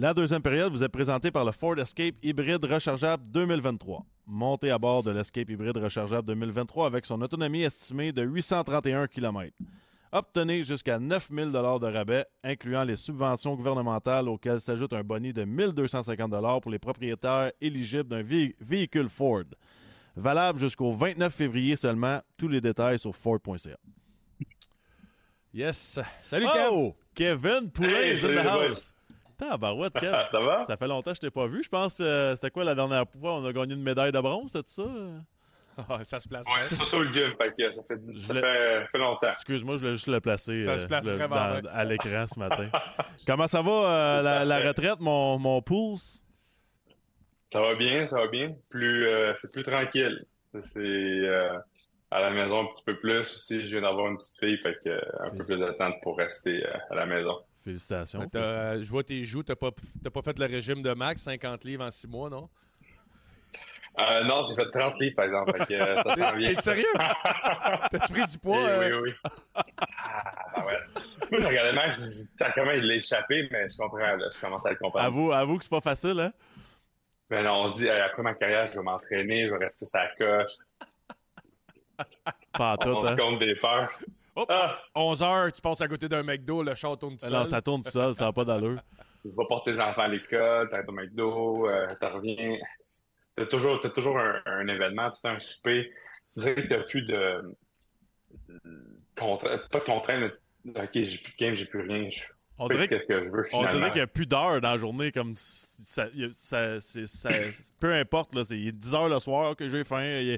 La 0.00 0.14
deuxième 0.14 0.40
période 0.40 0.72
vous 0.72 0.82
est 0.82 0.88
présentée 0.88 1.30
par 1.30 1.44
le 1.44 1.52
Ford 1.52 1.78
Escape 1.78 2.14
hybride 2.22 2.64
rechargeable 2.64 3.22
2023. 3.28 4.02
Montez 4.26 4.70
à 4.70 4.78
bord 4.78 5.02
de 5.02 5.10
l'Escape 5.10 5.50
hybride 5.50 5.76
rechargeable 5.76 6.26
2023 6.26 6.86
avec 6.86 7.04
son 7.04 7.20
autonomie 7.20 7.64
estimée 7.64 8.10
de 8.10 8.22
831 8.22 9.06
km. 9.08 9.54
Obtenez 10.10 10.64
jusqu'à 10.64 10.98
9 10.98 11.28
000 11.30 11.50
de 11.50 11.86
rabais, 11.86 12.24
incluant 12.42 12.82
les 12.82 12.96
subventions 12.96 13.54
gouvernementales 13.56 14.26
auxquelles 14.30 14.62
s'ajoute 14.62 14.94
un 14.94 15.02
boni 15.04 15.34
de 15.34 15.42
1 15.42 15.68
250 15.74 16.62
pour 16.62 16.70
les 16.70 16.78
propriétaires 16.78 17.52
éligibles 17.60 18.08
d'un 18.08 18.22
vé- 18.22 18.54
véhicule 18.58 19.10
Ford. 19.10 19.44
Valable 20.16 20.58
jusqu'au 20.60 20.92
29 20.92 21.30
février 21.34 21.76
seulement. 21.76 22.22
Tous 22.38 22.48
les 22.48 22.62
détails 22.62 22.98
sur 22.98 23.14
Ford.ca. 23.14 23.76
Yes. 25.52 26.00
Salut, 26.24 26.46
Kev. 26.46 26.68
Oh! 26.70 26.96
Kevin 27.14 27.70
Poulet 27.70 28.12
Hey, 28.12 28.14
is 28.14 28.24
in 28.24 28.34
the 28.34 28.46
house. 28.48 28.94
Tabarouette, 29.48 29.92
Kev. 30.00 30.22
Ça 30.22 30.40
va? 30.40 30.64
Ça 30.64 30.76
fait 30.76 30.86
longtemps 30.86 31.10
que 31.12 31.16
je 31.16 31.20
t'ai 31.20 31.30
pas 31.30 31.46
vu. 31.46 31.62
Je 31.62 31.68
pense, 31.68 31.98
euh, 32.00 32.34
c'était 32.36 32.50
quoi 32.50 32.64
la 32.64 32.74
dernière 32.74 33.04
fois? 33.20 33.34
On 33.36 33.44
a 33.44 33.52
gagné 33.52 33.74
une 33.74 33.82
médaille 33.82 34.12
de 34.12 34.20
bronze, 34.20 34.52
c'était 34.52 34.68
ça? 34.70 34.84
Ah, 35.88 36.00
ça 36.02 36.20
se 36.20 36.28
place. 36.28 36.44
Ouais, 36.46 36.60
c'est 36.68 36.84
sur 36.84 37.00
le 37.00 37.10
gym, 37.10 37.32
fait 37.40 37.54
que 37.56 37.70
ça 37.70 37.82
fait, 37.84 37.94
ça 38.18 38.34
fait, 38.34 38.86
fait 38.92 38.98
longtemps. 38.98 39.28
Excuse-moi, 39.28 39.76
je 39.76 39.80
voulais 39.80 39.92
juste 39.94 40.08
le 40.08 40.20
placer 40.20 40.60
Ça 40.62 40.76
se 40.76 40.84
place 40.84 41.06
euh, 41.06 41.12
le- 41.12 41.16
vraiment 41.16 41.36
dans- 41.36 41.60
bien. 41.60 41.70
à 41.72 41.84
l'écran 41.84 42.26
ce 42.26 42.38
matin. 42.38 42.68
Comment 43.26 43.46
ça 43.48 43.62
va, 43.62 43.70
euh, 43.70 44.22
la, 44.22 44.44
la 44.44 44.58
retraite, 44.68 45.00
mon, 45.00 45.38
mon 45.38 45.62
pouce? 45.62 46.22
Ça 47.52 47.62
va 47.62 47.74
bien, 47.76 48.04
ça 48.04 48.20
va 48.20 48.28
bien. 48.28 48.54
Plus, 48.68 49.06
euh, 49.06 49.32
c'est 49.34 49.50
plus 49.52 49.62
tranquille. 49.62 50.26
C'est 50.58 50.80
euh, 50.80 51.56
à 52.10 52.20
la 52.20 52.30
maison 52.30 52.60
un 52.62 52.66
petit 52.66 52.82
peu 52.84 52.98
plus 52.98 53.18
aussi. 53.20 53.62
Je 53.62 53.66
viens 53.68 53.80
d'avoir 53.82 54.08
une 54.08 54.18
petite 54.18 54.38
fille, 54.38 54.58
fait 54.60 54.76
que 54.84 54.90
euh, 54.90 55.00
un 55.20 55.30
peu 55.30 55.44
plus 55.44 55.56
de 55.56 55.70
temps 55.78 55.92
pour 56.02 56.18
rester 56.18 56.66
euh, 56.66 56.72
à 56.90 56.94
la 56.94 57.06
maison. 57.06 57.38
Félicitations. 57.64 58.26
Euh, 58.34 58.82
je 58.82 58.90
vois 58.90 59.04
tes 59.04 59.24
joues, 59.24 59.42
t'as 59.42 59.56
pas, 59.56 59.70
t'as 60.02 60.10
pas 60.10 60.22
fait 60.22 60.38
le 60.38 60.46
régime 60.46 60.82
de 60.82 60.92
max, 60.94 61.22
50 61.22 61.64
livres 61.64 61.84
en 61.84 61.90
6 61.90 62.08
mois, 62.08 62.30
non? 62.30 62.48
Euh, 63.98 64.24
non, 64.24 64.40
j'ai 64.42 64.54
fait 64.54 64.70
30 64.70 64.98
livres, 65.00 65.16
par 65.16 65.24
exemple. 65.26 65.58
Fait 65.58 65.66
que, 65.66 65.74
euh, 65.74 65.96
ça 65.96 66.16
s'en 66.16 66.36
vient. 66.36 66.54
T'es 66.54 66.62
sérieux? 66.62 66.86
T'as-tu 67.90 68.12
pris 68.12 68.24
du 68.24 68.38
poids? 68.38 68.60
Eh 68.62 68.68
euh? 68.68 69.00
Oui, 69.00 69.10
oui. 69.10 69.30
Ah, 69.54 69.62
ben 70.54 70.64
ouais. 70.64 70.78
Moi, 71.30 71.40
je 71.40 71.46
regardais 71.46 71.72
Max, 71.72 72.28
comment 72.54 72.70
il 72.70 72.86
l'a 72.86 72.94
échappé, 72.94 73.48
mais 73.50 73.68
je 73.68 73.76
comprends, 73.76 73.98
là, 73.98 74.28
je 74.32 74.40
commence 74.40 74.64
à 74.64 74.70
le 74.70 74.76
comprendre. 74.76 75.04
Avoue, 75.04 75.32
avoue 75.32 75.58
que 75.58 75.64
c'est 75.64 75.70
pas 75.70 75.80
facile, 75.80 76.20
hein? 76.20 76.32
Mais 77.28 77.42
non, 77.42 77.64
on 77.64 77.70
se 77.70 77.78
dit, 77.78 77.88
après 77.90 78.22
ma 78.22 78.34
carrière, 78.34 78.68
je 78.72 78.78
vais 78.78 78.84
m'entraîner, 78.84 79.46
je 79.46 79.52
vais 79.52 79.58
rester 79.58 79.84
sa 79.84 80.06
coche. 80.16 80.52
Pas 82.52 82.72
en 82.72 82.76
tout, 82.76 82.88
on 82.88 83.06
se 83.06 83.12
hein? 83.12 83.16
compte 83.16 83.38
des 83.38 83.54
peurs. 83.56 83.90
Hop, 84.48 84.52
11 84.94 85.22
heures, 85.22 85.52
tu 85.52 85.60
passes 85.60 85.80
à 85.80 85.88
côté 85.88 86.08
d'un 86.08 86.22
McDo, 86.22 86.62
le 86.62 86.74
char 86.74 86.96
tourne 86.98 87.16
tout 87.16 87.24
seul. 87.26 87.32
Non, 87.32 87.44
ça 87.44 87.60
tourne 87.60 87.82
tout 87.82 87.90
seul, 87.90 88.14
ça 88.14 88.24
n'a 88.26 88.32
pas 88.32 88.44
d'allure. 88.44 88.80
Tu 89.22 89.30
vas 89.34 89.44
porter 89.46 89.72
tes 89.74 89.80
enfants 89.80 90.02
à 90.02 90.08
l'école, 90.08 90.68
t'arrêtes 90.68 90.88
au 90.88 90.92
McDo, 90.92 91.68
euh, 91.68 91.86
t'en 92.00 92.08
reviens. 92.10 92.56
T'as 93.36 93.46
toujours, 93.46 93.78
t'as 93.80 93.90
toujours 93.90 94.18
un, 94.18 94.40
un 94.46 94.66
événement, 94.68 95.10
tout 95.10 95.28
un 95.28 95.38
souper. 95.38 95.92
Tu 96.34 96.40
dirais 96.40 96.54
que 96.54 96.60
t'as 96.68 96.82
plus 96.84 97.02
de. 97.02 97.54
contra- 99.18 99.58
Pas 99.70 99.78
de 99.80 99.84
contrainte, 99.84 100.32
mais 100.64 100.72
OK, 100.80 100.90
j'ai 100.94 101.18
plus 101.18 101.32
de 101.32 101.36
game, 101.38 101.54
j'ai 101.54 101.66
plus 101.66 101.80
rien. 101.80 102.08
Je 102.10 102.20
On 102.58 102.68
dirait 102.68 102.88
que- 102.88 102.94
qu'est-ce 102.94 103.06
que 103.06 103.22
je 103.22 103.30
veux 103.30 103.42
On 103.52 103.66
dirait 103.68 103.86
qu'il 103.88 103.94
n'y 103.96 104.00
a 104.02 104.06
plus 104.06 104.26
d'heures 104.26 104.60
dans 104.60 104.70
la 104.72 104.76
journée, 104.78 105.12
comme 105.12 105.34
ça, 105.36 106.06
ça- 106.30 106.80
ça- 106.80 107.30
peu 107.78 107.92
importe, 107.94 108.34
là, 108.34 108.44
c'est 108.44 108.58
il 108.58 108.68
est 108.68 108.72
10 108.72 108.94
heures 108.94 109.08
le 109.08 109.18
soir 109.20 109.56
que 109.56 109.66
j'ai 109.68 109.82
faim. 109.84 110.36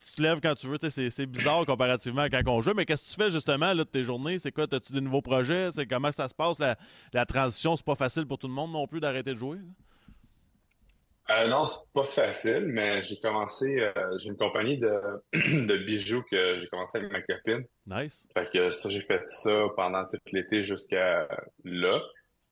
Tu 0.00 0.12
te 0.16 0.22
lèves 0.22 0.40
quand 0.40 0.54
tu 0.54 0.66
veux, 0.66 0.78
c'est 0.88 1.26
bizarre 1.26 1.66
comparativement 1.66 2.22
à 2.22 2.30
quand 2.30 2.42
on 2.46 2.60
joue. 2.60 2.74
Mais 2.74 2.84
qu'est-ce 2.84 3.04
que 3.04 3.10
tu 3.10 3.22
fais 3.22 3.30
justement 3.30 3.72
là, 3.72 3.74
de 3.74 3.84
tes 3.84 4.02
journées? 4.02 4.38
C'est 4.38 4.52
quoi? 4.52 4.64
As-tu 4.70 4.92
des 4.92 5.00
nouveaux 5.00 5.22
projets? 5.22 5.70
C'est 5.72 5.86
comment 5.86 6.12
ça 6.12 6.28
se 6.28 6.34
passe? 6.34 6.58
La, 6.58 6.76
la 7.12 7.26
transition, 7.26 7.76
c'est 7.76 7.84
pas 7.84 7.94
facile 7.94 8.26
pour 8.26 8.38
tout 8.38 8.48
le 8.48 8.54
monde 8.54 8.72
non 8.72 8.86
plus 8.86 9.00
d'arrêter 9.00 9.32
de 9.32 9.38
jouer. 9.38 9.58
Euh, 11.30 11.46
non, 11.46 11.64
c'est 11.64 11.78
pas 11.92 12.04
facile, 12.04 12.64
mais 12.66 13.02
j'ai 13.02 13.20
commencé, 13.20 13.78
euh, 13.78 14.18
j'ai 14.18 14.30
une 14.30 14.36
compagnie 14.36 14.78
de, 14.78 15.00
de 15.32 15.76
bijoux 15.76 16.22
que 16.28 16.58
j'ai 16.58 16.66
commencé 16.66 16.98
avec 16.98 17.12
ma 17.12 17.22
copine. 17.22 17.64
Nice. 17.86 18.26
Fait 18.34 18.50
que 18.50 18.70
ça, 18.70 18.88
j'ai 18.88 19.00
fait 19.00 19.22
ça 19.26 19.66
pendant 19.76 20.04
tout 20.06 20.18
l'été 20.32 20.62
jusqu'à 20.62 21.28
là. 21.64 22.00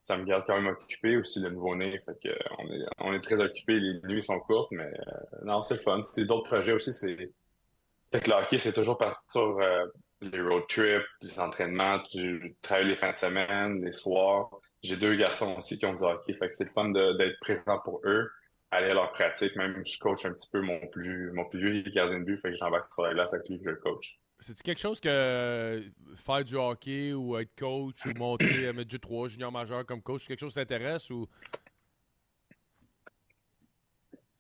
Ça 0.09 0.17
me 0.17 0.25
garde 0.25 0.45
quand 0.47 0.59
même 0.59 0.73
occupé 0.73 1.19
aussi 1.19 1.39
le 1.39 1.51
nouveau-né. 1.51 2.01
Fait 2.07 2.19
que 2.19 2.35
on 2.57 2.67
est, 2.67 2.87
on 3.01 3.13
est 3.13 3.21
très 3.21 3.39
occupé. 3.43 3.79
Les 3.79 4.01
nuits 4.05 4.23
sont 4.23 4.41
courtes, 4.41 4.71
mais 4.71 4.87
euh, 4.87 5.45
non, 5.45 5.63
c'est 5.63 5.75
le 5.75 5.81
fun. 5.81 6.03
C'est 6.15 6.25
d'autres 6.25 6.49
projets 6.49 6.73
aussi. 6.73 6.95
C'est 6.95 7.31
fait 8.11 8.21
que 8.21 8.31
le 8.31 8.37
hockey, 8.37 8.59
c'est 8.59 8.73
toujours 8.73 8.97
parti 8.97 9.23
sur 9.31 9.61
euh, 9.61 9.85
les 10.23 10.41
road 10.41 10.63
trips, 10.67 11.05
les 11.21 11.39
entraînements. 11.39 11.99
Tu 12.11 12.57
travailles 12.63 12.89
les 12.89 12.97
fins 12.97 13.13
de 13.13 13.19
semaine, 13.19 13.85
les 13.85 13.93
soirs. 13.93 14.49
J'ai 14.83 14.97
deux 14.97 15.15
garçons 15.15 15.57
aussi 15.59 15.77
qui 15.77 15.85
ont 15.85 15.93
du 15.93 16.03
hockey. 16.03 16.33
Fait 16.33 16.49
que 16.49 16.57
c'est 16.57 16.65
le 16.65 16.71
fun 16.71 16.89
d'être 16.89 17.39
présent 17.43 17.79
pour 17.85 18.01
eux, 18.07 18.31
aller 18.71 18.89
à 18.89 18.95
leur 18.95 19.13
pratique. 19.13 19.57
Même 19.57 19.85
je 19.85 19.99
coach 19.99 20.25
un 20.25 20.33
petit 20.33 20.49
peu 20.51 20.63
mon 20.63 20.87
plus 20.87 21.31
mon 21.33 21.45
plus 21.45 21.61
vieux 21.61 21.83
gardien 21.91 22.21
de 22.21 22.25
but. 22.25 22.39
Fait 22.39 22.49
que 22.49 22.57
j'embarque 22.57 22.91
sur 22.91 23.03
la 23.03 23.13
glace 23.13 23.35
avec 23.35 23.47
lui, 23.51 23.61
je 23.63 23.73
coach. 23.73 24.21
C'est-tu 24.41 24.63
quelque 24.63 24.81
chose 24.81 25.01
que 25.01 25.09
euh, 25.09 25.83
faire 26.17 26.45
du 26.45 26.55
hockey 26.55 27.13
ou 27.13 27.37
être 27.37 27.57
coach 27.57 28.07
ou 28.07 28.15
monter, 28.17 28.73
mettre 28.73 28.89
du 28.89 29.01
3 29.01 29.29
junior 29.29 29.51
majeur 29.51 29.85
comme 29.85 30.01
coach, 30.01 30.29
quelque 30.29 30.41
chose 30.41 30.55
t'intéresse 30.55 31.11
ou? 31.11 31.27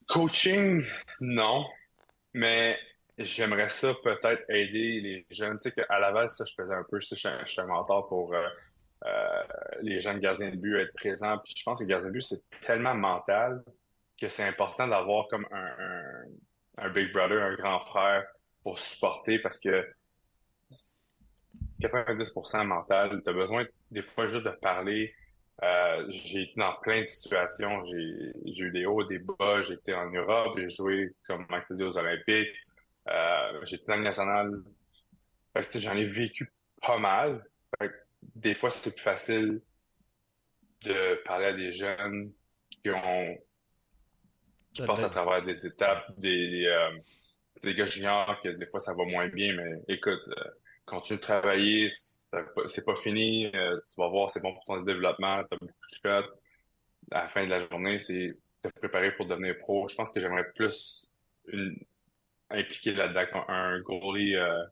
Coaching, 0.06 0.84
non. 1.20 1.66
Mais 2.32 2.78
j'aimerais 3.18 3.70
ça 3.70 3.92
peut-être 4.04 4.44
aider 4.48 5.00
les 5.00 5.26
jeunes. 5.30 5.58
Tu 5.60 5.70
sais 5.70 5.74
qu'à 5.74 5.98
Laval, 5.98 6.30
ça, 6.30 6.44
je 6.44 6.54
faisais 6.54 6.74
un 6.74 6.84
peu. 6.88 7.00
Je 7.00 7.14
suis 7.14 7.60
un, 7.60 7.66
mentor 7.66 8.08
pour 8.08 8.32
euh, 8.32 8.46
euh, 9.04 9.42
les 9.82 10.00
jeunes 10.00 10.20
gardiens 10.20 10.50
de 10.50 10.56
but, 10.56 10.76
être 10.76 10.94
présent. 10.94 11.38
Puis 11.38 11.54
je 11.56 11.62
pense 11.64 11.80
que 11.80 11.84
gardien 11.84 12.08
de 12.08 12.12
but, 12.12 12.22
c'est 12.22 12.42
tellement 12.60 12.94
mental 12.94 13.64
que 14.20 14.28
c'est 14.28 14.44
important 14.44 14.86
d'avoir 14.86 15.26
comme 15.26 15.46
un, 15.50 16.24
un 16.78 16.90
big 16.90 17.12
brother, 17.12 17.42
un 17.42 17.54
grand 17.54 17.80
frère 17.80 18.24
pour 18.68 18.78
supporter 18.78 19.38
parce 19.38 19.58
que 19.58 19.88
90% 21.80 22.66
mental, 22.66 23.22
tu 23.24 23.30
as 23.30 23.32
besoin 23.32 23.64
des 23.90 24.02
fois 24.02 24.26
juste 24.26 24.44
de 24.44 24.50
parler. 24.50 25.14
Euh, 25.62 26.04
j'ai 26.10 26.42
été 26.42 26.52
dans 26.56 26.74
plein 26.82 27.00
de 27.02 27.08
situations. 27.08 27.82
J'ai 27.84 28.32
j'ai 28.44 28.64
eu 28.64 28.70
des 28.70 28.84
hauts, 28.84 29.04
des 29.04 29.20
bas. 29.20 29.62
J'ai 29.62 29.72
été 29.72 29.94
en 29.94 30.10
Europe. 30.10 30.58
J'ai 30.58 30.68
joué, 30.68 31.14
comme 31.26 31.46
Max 31.48 31.70
a 31.70 31.76
dit, 31.76 31.82
aux 31.82 31.96
Olympiques. 31.96 32.54
Euh, 33.08 33.64
j'ai 33.64 33.76
été 33.76 33.86
dans 33.86 33.96
le 33.96 34.02
national. 34.02 34.62
J'en 35.76 35.94
ai 35.94 36.04
vécu 36.04 36.52
pas 36.82 36.98
mal. 36.98 37.42
Fait 37.78 37.88
que, 37.88 37.94
des 38.34 38.54
fois, 38.54 38.70
c'est 38.70 38.94
plus 38.94 39.02
facile 39.02 39.62
de 40.82 41.14
parler 41.24 41.46
à 41.46 41.52
des 41.54 41.72
jeunes 41.72 42.32
qui 42.70 42.90
ont 42.90 43.38
qui 44.74 44.82
passent 44.82 45.04
à 45.04 45.08
travers 45.08 45.42
des 45.42 45.66
étapes, 45.66 46.12
des, 46.18 46.66
euh, 46.66 46.90
des 47.62 47.74
gars 47.74 47.86
juniors 47.86 48.40
que 48.42 48.48
des 48.50 48.66
fois 48.66 48.80
ça 48.80 48.94
va 48.94 49.04
moins 49.04 49.28
bien, 49.28 49.54
mais 49.54 49.82
écoute, 49.88 50.20
euh, 50.28 50.44
continue 50.86 51.18
de 51.18 51.22
travailler, 51.22 51.90
c'est 52.66 52.84
pas 52.84 52.96
fini, 52.96 53.46
euh, 53.54 53.78
tu 53.88 54.00
vas 54.00 54.08
voir, 54.08 54.30
c'est 54.30 54.40
bon 54.40 54.54
pour 54.54 54.64
ton 54.64 54.80
développement, 54.82 55.42
tu 55.44 55.54
as 55.54 55.58
beaucoup 55.58 55.72
de 55.72 56.08
shots. 56.10 56.28
À 57.12 57.22
la 57.24 57.28
fin 57.28 57.44
de 57.44 57.50
la 57.50 57.66
journée, 57.68 57.98
c'est 57.98 58.36
te 58.62 58.68
préparer 58.68 59.12
pour 59.16 59.26
devenir 59.26 59.56
pro. 59.58 59.88
Je 59.88 59.94
pense 59.94 60.12
que 60.12 60.20
j'aimerais 60.20 60.46
plus 60.54 61.10
une, 61.48 61.76
impliquer 62.50 62.94
là-dedans 62.94 63.44
un 63.48 63.80
goalie, 63.80 64.36
euh, 64.36 64.62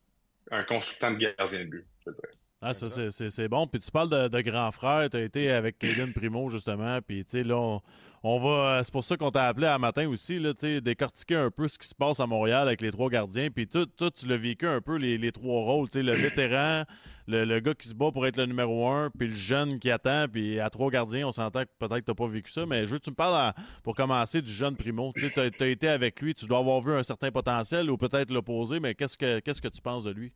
un 0.51 0.65
consultant 0.65 1.13
de 1.13 1.19
gardien 1.19 1.61
de 1.61 1.65
but, 1.65 1.87
je 2.05 2.11
veux 2.11 2.15
dire. 2.15 2.31
Ah, 2.63 2.73
ça, 2.73 2.89
c'est- 2.89 3.11
c'est 3.11 3.31
c'est 3.31 3.49
bon. 3.49 3.67
Puis 3.67 3.81
tu 3.81 3.91
parles 3.91 4.09
de, 4.09 4.29
de 4.29 4.41
grand 4.41 4.73
frère. 4.73 5.11
Tu 5.11 5.17
as 5.19 5.23
été 5.23 5.51
avec 5.51 5.79
Caden 5.79 6.13
Primo, 6.13 6.49
justement. 6.49 7.01
Puis, 7.03 7.25
tu 7.25 7.39
sais, 7.39 7.45
là, 7.45 7.57
on, 7.57 7.83
on 8.29 8.41
va. 8.41 8.83
C'est 8.83 8.93
pour 8.93 9.05
ça 9.05 9.17
qu'on 9.17 9.31
t'a 9.31 9.47
appelé 9.47 9.69
à 9.69 9.79
matin 9.79 10.09
aussi, 10.09 10.41
là, 10.41 10.53
décortiquer 10.81 11.37
un 11.37 11.51
peu 11.51 11.69
ce 11.69 11.79
qui 11.79 11.87
se 11.87 11.95
passe 11.95 12.19
à 12.19 12.27
Montréal 12.27 12.67
avec 12.67 12.81
les 12.81 12.91
trois 12.91 13.09
gardiens. 13.09 13.51
Puis, 13.51 13.69
toi, 13.69 14.11
tu 14.11 14.27
l'as 14.27 14.37
vécu 14.37 14.67
un 14.67 14.81
peu, 14.81 14.97
les, 14.97 15.17
les 15.17 15.31
trois 15.31 15.63
rôles. 15.63 15.89
Le 15.95 16.13
vétéran, 16.13 16.83
le, 17.29 17.45
le 17.45 17.61
gars 17.61 17.75
qui 17.75 17.89
se 17.89 17.95
bat 17.95 18.11
pour 18.11 18.27
être 18.27 18.37
le 18.37 18.47
numéro 18.47 18.89
un, 18.89 19.11
puis 19.17 19.29
le 19.29 19.35
jeune 19.35 19.79
qui 19.79 19.93
attend. 19.93 20.27
Puis, 20.27 20.59
à 20.59 20.71
trois 20.71 20.91
gardiens, 20.91 21.29
on 21.29 21.33
s'entend 21.33 21.63
que 21.63 21.71
peut-être 21.79 22.01
que 22.01 22.11
tu 22.11 22.15
pas 22.17 22.27
vécu 22.27 22.51
ça. 22.51 22.67
Mais 22.67 22.85
je 22.85 22.91
veux 22.91 22.99
que 22.99 23.05
tu 23.05 23.11
me 23.11 23.15
parles, 23.17 23.37
à- 23.37 23.55
pour 23.85 23.95
commencer, 23.95 24.43
du 24.43 24.51
jeune 24.51 24.77
Primo. 24.77 25.13
Tu 25.15 25.31
as, 25.39 25.67
été 25.67 25.89
avec 25.89 26.21
lui. 26.21 26.35
Tu 26.35 26.47
dois 26.47 26.59
avoir 26.59 26.81
vu 26.81 26.95
un 26.95 27.05
certain 27.05 27.31
potentiel 27.31 27.89
ou 27.91 27.97
peut-être 27.97 28.33
l'opposé. 28.33 28.81
Mais 28.81 28.97
qu'est-ce 28.97 29.17
que 29.17 29.39
qu'est-ce 29.39 29.63
que 29.63 29.69
tu 29.69 29.81
penses 29.81 30.03
de 30.03 30.11
lui? 30.11 30.33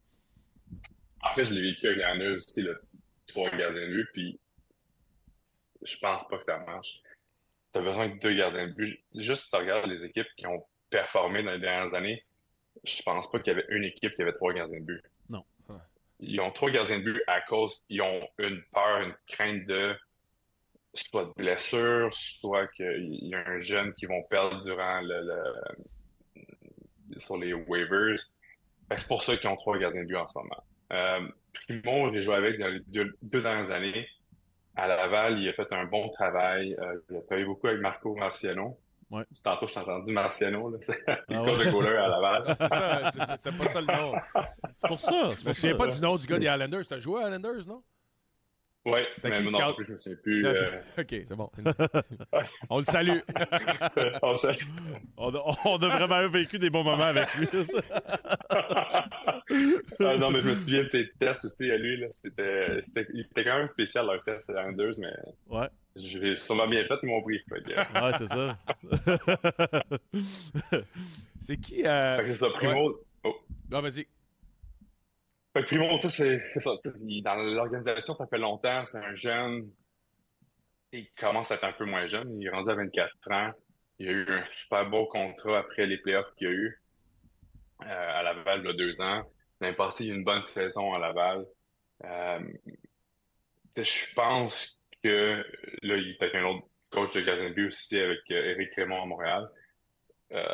En 1.23 1.35
fait, 1.35 1.45
je 1.45 1.55
l'ai 1.55 1.63
vécu 1.63 1.89
avec 1.89 1.99
la 1.99 2.31
aussi, 2.31 2.63
le 2.63 2.81
trois 3.27 3.51
gardiens 3.51 3.89
de 3.89 3.93
but, 3.93 4.09
puis 4.13 4.39
je 5.83 5.97
pense 5.99 6.29
pas 6.29 6.39
que 6.39 6.45
ça 6.45 6.59
marche. 6.59 7.01
Tu 7.73 7.79
as 7.79 7.83
besoin 7.83 8.09
de 8.09 8.19
deux 8.19 8.35
gardiens 8.35 8.67
de 8.67 8.73
but. 8.73 8.99
Juste 9.17 9.45
si 9.45 9.51
tu 9.51 9.57
regardes 9.57 9.89
les 9.91 10.05
équipes 10.05 10.27
qui 10.37 10.47
ont 10.47 10.65
performé 10.91 11.43
dans 11.43 11.53
les 11.53 11.59
dernières 11.61 11.95
années, 11.95 12.25
je 12.85 13.03
pense 13.03 13.31
pas 13.31 13.39
qu'il 13.39 13.53
y 13.53 13.57
avait 13.57 13.67
une 13.71 13.85
équipe 13.85 14.13
qui 14.15 14.23
avait 14.23 14.33
trois 14.33 14.53
gardiens 14.53 14.81
de 14.81 14.85
but. 14.85 15.03
Non. 15.29 15.45
Ils 16.19 16.41
ont 16.41 16.51
trois 16.51 16.71
gardiens 16.71 16.99
de 16.99 17.05
but 17.05 17.23
à 17.27 17.41
cause, 17.43 17.83
ils 17.89 18.03
ont 18.03 18.29
une 18.39 18.63
peur, 18.73 19.01
une 19.03 19.15
crainte 19.29 19.65
de 19.67 19.95
soit 20.93 21.25
de 21.27 21.33
blessure, 21.37 22.13
soit 22.13 22.67
qu'il 22.69 23.19
y 23.29 23.35
a 23.35 23.47
un 23.49 23.59
jeune 23.59 23.95
qui 23.95 24.07
vont 24.07 24.23
perdre 24.25 24.59
durant 24.63 25.01
le, 25.03 25.21
le- 26.35 27.19
sur 27.19 27.37
les 27.39 27.53
waivers. 27.55 28.17
C'est 28.97 29.07
pour 29.09 29.23
ça 29.23 29.37
qu'ils 29.37 29.49
ont 29.49 29.57
trois 29.57 29.79
gardiens 29.79 30.03
de 30.03 30.07
but 30.09 30.17
en 30.17 30.27
ce 30.27 30.39
moment. 30.39 30.65
Euh, 30.93 31.29
Primo, 31.53 32.13
j'ai 32.13 32.23
joué 32.25 32.35
avec 32.35 32.59
dans 32.59 32.69
les 32.69 32.81
deux, 32.81 33.17
deux 33.23 33.41
dernières 33.43 33.71
années. 33.71 34.09
À 34.83 34.87
Laval, 34.89 35.39
il 35.39 35.49
a 35.49 35.53
fait 35.53 35.73
un 35.73 35.85
bon 35.85 36.09
travail. 36.11 36.75
Euh, 36.81 36.99
il 37.11 37.17
a 37.17 37.21
travaillé 37.23 37.45
beaucoup 37.47 37.67
avec 37.67 37.81
Marco 37.81 38.15
Marciano. 38.15 38.79
Ouais. 39.11 39.25
Tantôt, 39.45 39.67
je 39.67 39.75
t'ai 39.75 39.81
entendu 39.81 40.13
Marciano. 40.13 40.71
Là. 40.71 40.79
C'est 40.83 40.97
le 41.07 41.37
Ah 41.37 41.45
coach 41.45 41.59
ouais? 41.59 41.67
de 41.67 41.71
goaler 41.71 41.97
à 41.97 42.09
Laval. 42.09 42.43
C'est 42.47 42.69
ça, 42.69 43.11
c'est- 43.37 43.59
pas 43.59 43.69
ça 43.69 43.81
le 43.81 43.87
nom. 43.89 44.13
C'est 44.73 44.87
pour 44.89 45.01
ça. 45.01 45.31
Je 45.39 45.49
me 45.49 45.53
souviens 45.53 45.77
pas 45.77 45.87
du 45.89 46.01
nom 46.01 46.17
du 46.17 46.27
gars 46.27 46.39
des 46.39 46.47
Islanders. 46.47 46.87
T'as 46.89 46.99
joué 47.01 47.21
à 47.23 47.27
Islanders, 47.27 47.67
non? 47.67 47.83
Oui, 48.87 49.01
C'était 49.15 49.33
qui, 49.43 49.53
non, 49.53 49.59
Scout? 49.61 49.77
plus, 49.77 49.85
je 49.85 49.93
me 49.93 49.99
souviens 49.99 50.19
plus. 50.23 50.45
Euh, 50.47 50.55
Ok, 50.99 51.07
c'est 51.11 51.37
bon. 51.37 51.51
On 52.71 52.79
le 52.79 52.85
salue. 52.85 53.19
on 54.23 54.37
salue. 54.39 54.63
On 55.19 55.35
a, 55.35 55.57
on 55.67 55.77
a 55.77 55.99
vraiment 55.99 56.29
vécu 56.31 56.59
des 56.59 56.71
bons 56.71 56.83
moments 56.83 57.05
avec 57.05 57.27
lui. 57.35 57.47
Ah 60.01 60.17
non, 60.17 60.31
mais 60.31 60.41
je 60.41 60.49
me 60.49 60.55
souviens 60.55 60.85
de 60.85 60.89
ses 60.89 61.11
tests 61.19 61.45
aussi 61.45 61.71
à 61.71 61.77
lui. 61.77 61.99
Là. 61.99 62.07
C'était, 62.11 62.81
c'était, 62.83 63.07
il 63.13 63.21
était 63.21 63.45
quand 63.45 63.59
même 63.59 63.69
spécial 63.69 64.07
leur 64.07 64.23
test 64.25 64.49
à 64.51 64.65
Anders, 64.65 64.95
mais 64.99 65.13
Ouais. 65.49 65.69
j'ai 65.97 66.35
sûrement 66.37 66.67
bien 66.67 66.83
fait, 66.85 66.95
ils 67.03 67.09
m'ont 67.09 67.23
pris. 67.23 67.43
Ouais, 67.51 68.13
c'est 68.17 68.29
ça. 68.29 68.57
C'est 71.41 71.57
qui. 71.59 71.87
Euh... 71.87 72.17
fait 72.19 72.23
que 72.25 72.29
c'est 72.31 72.39
ça, 72.39 72.51
Primo. 72.51 72.89
ouais. 72.91 72.95
Oh. 73.25 73.35
Ah, 73.73 73.81
vas-y. 73.83 74.07
Fait 75.53 75.63
que 75.63 75.67
Primo, 75.67 75.99
c'est 76.01 76.39
ça. 76.61 76.71
Dans 76.85 77.35
l'organisation, 77.35 78.15
ça 78.17 78.27
fait 78.27 78.39
longtemps. 78.39 78.85
C'est 78.85 78.99
un 78.99 79.15
jeune. 79.15 79.71
Il 80.93 81.11
commence 81.13 81.51
à 81.51 81.57
être 81.57 81.65
un 81.65 81.73
peu 81.73 81.85
moins 81.85 82.07
jeune. 82.07 82.41
Il 82.41 82.47
est 82.47 82.51
rendu 82.51 82.71
à 82.71 82.75
24 82.75 83.13
ans. 83.31 83.51
Il 83.99 84.09
a 84.09 84.13
eu 84.13 84.27
un 84.29 84.45
super 84.45 84.89
beau 84.89 85.07
contrat 85.07 85.59
après 85.59 85.87
les 85.87 85.99
playoffs 85.99 86.33
qu'il 86.37 86.47
a 86.47 86.51
eu 86.51 86.81
euh, 87.83 88.19
à 88.19 88.23
Laval 88.23 88.61
il 88.63 88.67
y 88.67 88.71
a 88.71 88.73
deux 88.73 89.01
ans. 89.01 89.25
Il 89.61 89.67
a 89.67 89.71
eu 89.71 90.05
une 90.15 90.25
bonne 90.25 90.43
saison 90.43 90.93
à 90.95 90.99
Laval. 90.99 91.47
Euh, 92.05 92.41
je 93.77 94.15
pense 94.15 94.85
que 95.03 95.45
là, 95.83 95.97
il 95.97 96.11
est 96.11 96.23
avec 96.23 96.35
un 96.35 96.45
autre 96.45 96.67
coach 96.91 97.15
de 97.15 97.21
gardien 97.21 97.51
de 97.51 97.67
aussi, 97.67 97.99
avec 97.99 98.21
euh, 98.31 98.51
Éric 98.51 98.75
Raymond 98.75 99.03
à 99.03 99.07
Montréal. 99.07 99.51
Euh, 100.33 100.45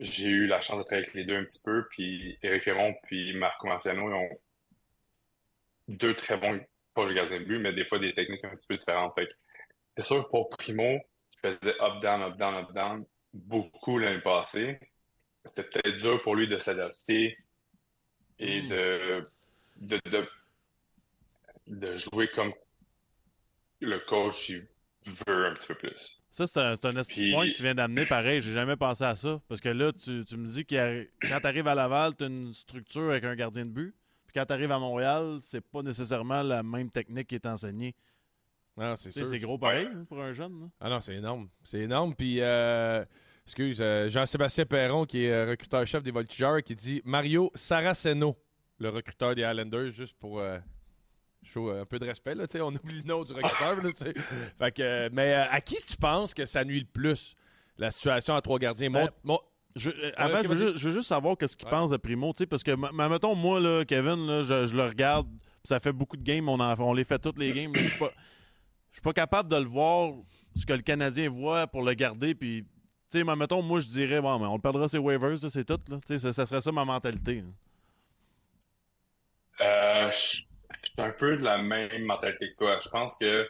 j'ai 0.00 0.28
eu 0.28 0.46
la 0.46 0.60
chance 0.60 0.78
de 0.78 0.82
travailler 0.82 1.06
avec 1.06 1.14
les 1.14 1.24
deux 1.24 1.36
un 1.36 1.44
petit 1.44 1.62
peu, 1.64 1.86
puis 1.90 2.38
Éric 2.42 2.64
Raymond 2.64 2.94
puis 3.04 3.34
Marco 3.34 3.66
Marciano, 3.66 4.08
ils 4.08 4.14
ont 4.14 4.40
deux 5.88 6.14
très 6.14 6.36
bons 6.36 6.60
coachs 6.94 7.08
de 7.10 7.14
gardien 7.14 7.38
de 7.40 7.44
but, 7.44 7.58
mais 7.58 7.72
des 7.72 7.84
fois 7.86 7.98
des 7.98 8.12
techniques 8.12 8.44
un 8.44 8.50
petit 8.50 8.66
peu 8.66 8.76
différentes. 8.76 9.14
Fait 9.14 9.28
c'est 9.96 10.04
sûr 10.04 10.24
que 10.24 10.30
pour 10.30 10.48
Primo, 10.50 10.98
qui 11.30 11.38
faisait 11.42 11.74
up-down, 11.80 12.22
up-down, 12.22 12.54
up-down 12.56 13.04
beaucoup 13.32 13.98
l'année 13.98 14.20
passée, 14.22 14.78
c'était 15.44 15.64
peut-être 15.64 15.98
dur 15.98 16.20
pour 16.22 16.34
lui 16.36 16.48
de 16.48 16.58
s'adapter 16.58 17.36
et 18.38 18.62
Mm. 18.62 18.68
de, 18.68 19.22
de, 19.76 20.00
de, 20.10 20.28
de 21.68 21.94
jouer 21.96 22.28
comme 22.34 22.52
le 23.80 23.98
coach 24.00 24.50
veut 25.04 25.46
un 25.46 25.54
petit 25.54 25.68
peu 25.68 25.74
plus. 25.76 26.20
Ça, 26.30 26.46
c'est 26.46 26.58
un, 26.60 26.72
un 26.72 27.02
Puis- 27.04 27.32
point 27.32 27.46
que 27.48 27.54
tu 27.54 27.62
viens 27.62 27.74
d'amener 27.74 28.04
pareil. 28.06 28.42
J'ai 28.42 28.52
jamais 28.52 28.76
pensé 28.76 29.04
à 29.04 29.14
ça. 29.14 29.40
Parce 29.48 29.60
que 29.62 29.68
là, 29.70 29.92
tu, 29.92 30.24
tu 30.24 30.36
me 30.36 30.46
dis 30.46 30.66
que 30.66 31.06
quand 31.22 31.40
tu 31.40 31.46
arrives 31.46 31.66
à 31.68 31.74
Laval, 31.74 32.14
tu 32.16 32.24
as 32.24 32.26
une 32.26 32.52
structure 32.52 33.10
avec 33.10 33.24
un 33.24 33.34
gardien 33.36 33.64
de 33.64 33.70
but. 33.70 33.94
Quand 34.36 34.44
tu 34.44 34.52
arrives 34.52 34.70
à 34.72 34.78
Montréal, 34.78 35.38
c'est 35.40 35.62
pas 35.62 35.80
nécessairement 35.80 36.42
la 36.42 36.62
même 36.62 36.90
technique 36.90 37.28
qui 37.28 37.36
est 37.36 37.46
enseignée. 37.46 37.94
Ah, 38.78 38.94
c'est 38.94 39.10
sûr. 39.10 39.26
C'est 39.26 39.38
gros 39.38 39.56
pareil 39.56 39.88
hein, 39.90 40.04
pour 40.06 40.20
un 40.22 40.32
jeune. 40.32 40.60
là. 40.60 40.66
Ah 40.78 40.90
non, 40.90 41.00
c'est 41.00 41.14
énorme. 41.14 41.48
C'est 41.64 41.78
énorme. 41.80 42.14
Puis, 42.14 42.42
euh, 42.42 43.02
excuse, 43.46 43.78
euh, 43.80 44.10
Jean-Sébastien 44.10 44.66
Perron, 44.66 45.06
qui 45.06 45.24
est 45.24 45.32
euh, 45.32 45.48
recruteur-chef 45.48 46.02
des 46.02 46.10
Voltigeurs, 46.10 46.62
qui 46.62 46.74
dit 46.76 47.00
Mario 47.06 47.50
Saraceno, 47.54 48.36
le 48.78 48.90
recruteur 48.90 49.34
des 49.34 49.40
Islanders, 49.40 49.88
juste 49.92 50.14
pour 50.18 50.38
euh, 50.40 50.58
show 51.42 51.70
un 51.70 51.86
peu 51.86 51.98
de 51.98 52.04
respect. 52.04 52.34
Là, 52.34 52.44
on 52.60 52.74
oublie 52.74 53.00
le 53.00 53.06
nom 53.08 53.24
du 53.24 53.32
recruteur. 53.32 53.82
là, 53.82 53.90
fait 54.58 54.72
que, 54.72 55.08
mais 55.14 55.32
à 55.32 55.62
qui 55.62 55.76
tu 55.76 55.96
penses 55.96 56.34
que 56.34 56.44
ça 56.44 56.62
nuit 56.62 56.80
le 56.80 56.86
plus, 56.86 57.34
la 57.78 57.90
situation 57.90 58.34
à 58.34 58.42
trois 58.42 58.58
gardiens? 58.58 58.90
Mon- 58.90 59.04
Ben, 59.06 59.10
mon- 59.24 59.40
Je- 59.76 59.90
euh, 59.90 60.10
avant, 60.16 60.38
ok, 60.38 60.42
je, 60.44 60.48
veux 60.48 60.56
juste, 60.56 60.78
je 60.78 60.88
veux 60.88 60.94
juste 60.94 61.08
savoir 61.08 61.36
qu'est-ce 61.38 61.56
qu'il 61.56 61.66
Ouais. 61.66 61.70
pense 61.70 61.90
de 61.90 61.96
Primo, 61.98 62.32
tu 62.32 62.38
sais, 62.38 62.46
parce 62.46 62.64
que, 62.64 62.72
mettons, 63.08 63.34
moi, 63.34 63.60
là, 63.60 63.84
Kevin, 63.84 64.26
là, 64.26 64.42
je, 64.42 64.66
je 64.66 64.74
le 64.74 64.84
regarde, 64.84 65.28
ça 65.64 65.78
fait 65.78 65.92
beaucoup 65.92 66.16
de 66.16 66.22
games, 66.24 66.48
on, 66.48 66.58
en- 66.58 66.80
on 66.80 66.94
les 66.94 67.04
fait 67.04 67.18
toutes 67.18 67.38
les 67.38 67.52
games. 67.52 67.72
Je 67.74 67.86
suis 67.86 67.98
pas, 67.98 68.10
je 68.90 68.96
suis 68.96 69.02
pas 69.02 69.12
capable 69.12 69.50
de 69.50 69.56
le 69.56 69.66
voir, 69.66 70.12
ce 70.54 70.64
que 70.66 70.72
le 70.72 70.80
Canadien 70.82 71.28
voit 71.28 71.66
pour 71.66 71.82
le 71.82 71.92
garder, 71.94 72.34
puis, 72.34 72.62
tu 73.10 73.18
sais, 73.18 73.24
mais 73.24 73.36
mettons, 73.36 73.60
moi, 73.62 73.78
je 73.80 73.86
dirais, 73.86 74.20
bon, 74.20 74.38
mais 74.38 74.46
on 74.46 74.54
le 74.56 74.60
perdra 74.62 74.88
ses 74.88 74.98
waivers, 74.98 75.36
c'est 75.38 75.64
tout, 75.64 75.78
là, 75.90 75.98
tu 75.98 76.06
sais, 76.06 76.18
ça, 76.18 76.32
ça 76.32 76.46
serait 76.46 76.60
ça 76.62 76.72
ma 76.72 76.84
mentalité. 76.84 77.44
Euh, 79.60 80.10
je 80.10 80.42
un 80.98 81.10
peu 81.10 81.36
de 81.36 81.42
la 81.42 81.58
même 81.58 82.04
mentalité 82.04 82.52
que 82.52 82.56
toi. 82.56 82.78
Je 82.82 82.88
pense 82.88 83.16
que 83.16 83.46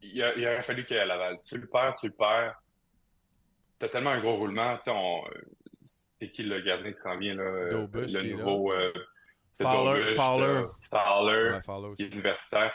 il, 0.00 0.22
a- 0.22 0.34
il 0.36 0.44
aurait 0.46 0.62
fallu 0.62 0.84
qu'il 0.84 0.96
y 0.96 0.98
ait 0.98 1.02
à 1.02 1.06
Laval. 1.06 1.38
Tu 1.44 1.58
le 1.58 1.66
perds, 1.66 1.94
tu 2.00 2.06
le 2.06 2.12
perds. 2.12 2.54
T'as 3.78 3.88
tellement 3.88 4.10
un 4.10 4.20
gros 4.20 4.36
roulement. 4.36 4.78
On- 4.86 5.22
C'est 6.20 6.30
qui 6.30 6.42
le 6.42 6.60
gardien 6.60 6.90
qui 6.92 6.98
s'en 6.98 7.16
vient, 7.16 7.34
là? 7.34 7.70
Dobus 7.70 8.12
le 8.14 8.22
nouveau... 8.32 8.72
euh, 8.72 8.92
Fowler, 9.60 10.14
Fowler. 10.14 10.54
là, 10.62 10.68
Fowler, 10.90 11.50
Ouais, 11.52 11.62
Fowler 11.62 11.94
qui 11.96 12.02
est 12.02 12.06
aussi. 12.06 12.14
universitaire. 12.14 12.72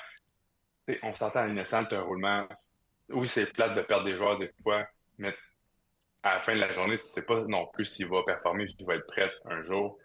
On 1.03 1.13
s'entend 1.13 1.39
à 1.41 1.47
l'innocent, 1.47 1.85
t'as 1.85 1.99
un 1.99 2.01
roulement. 2.01 2.47
Oui, 3.09 3.27
c'est 3.27 3.45
plate 3.45 3.75
de 3.75 3.81
perdre 3.81 4.05
des 4.05 4.15
joueurs 4.15 4.37
des 4.37 4.51
fois, 4.63 4.85
mais 5.17 5.33
à 6.23 6.35
la 6.35 6.39
fin 6.41 6.55
de 6.55 6.59
la 6.59 6.71
journée, 6.71 6.97
tu 6.99 7.07
sais 7.07 7.21
pas 7.21 7.41
non 7.47 7.67
plus 7.67 7.85
s'il 7.85 8.07
va 8.07 8.21
performer, 8.25 8.67
s'il 8.67 8.85
va 8.85 8.95
être 8.95 9.07
prêt 9.07 9.31
un 9.45 9.61
jour. 9.61 9.97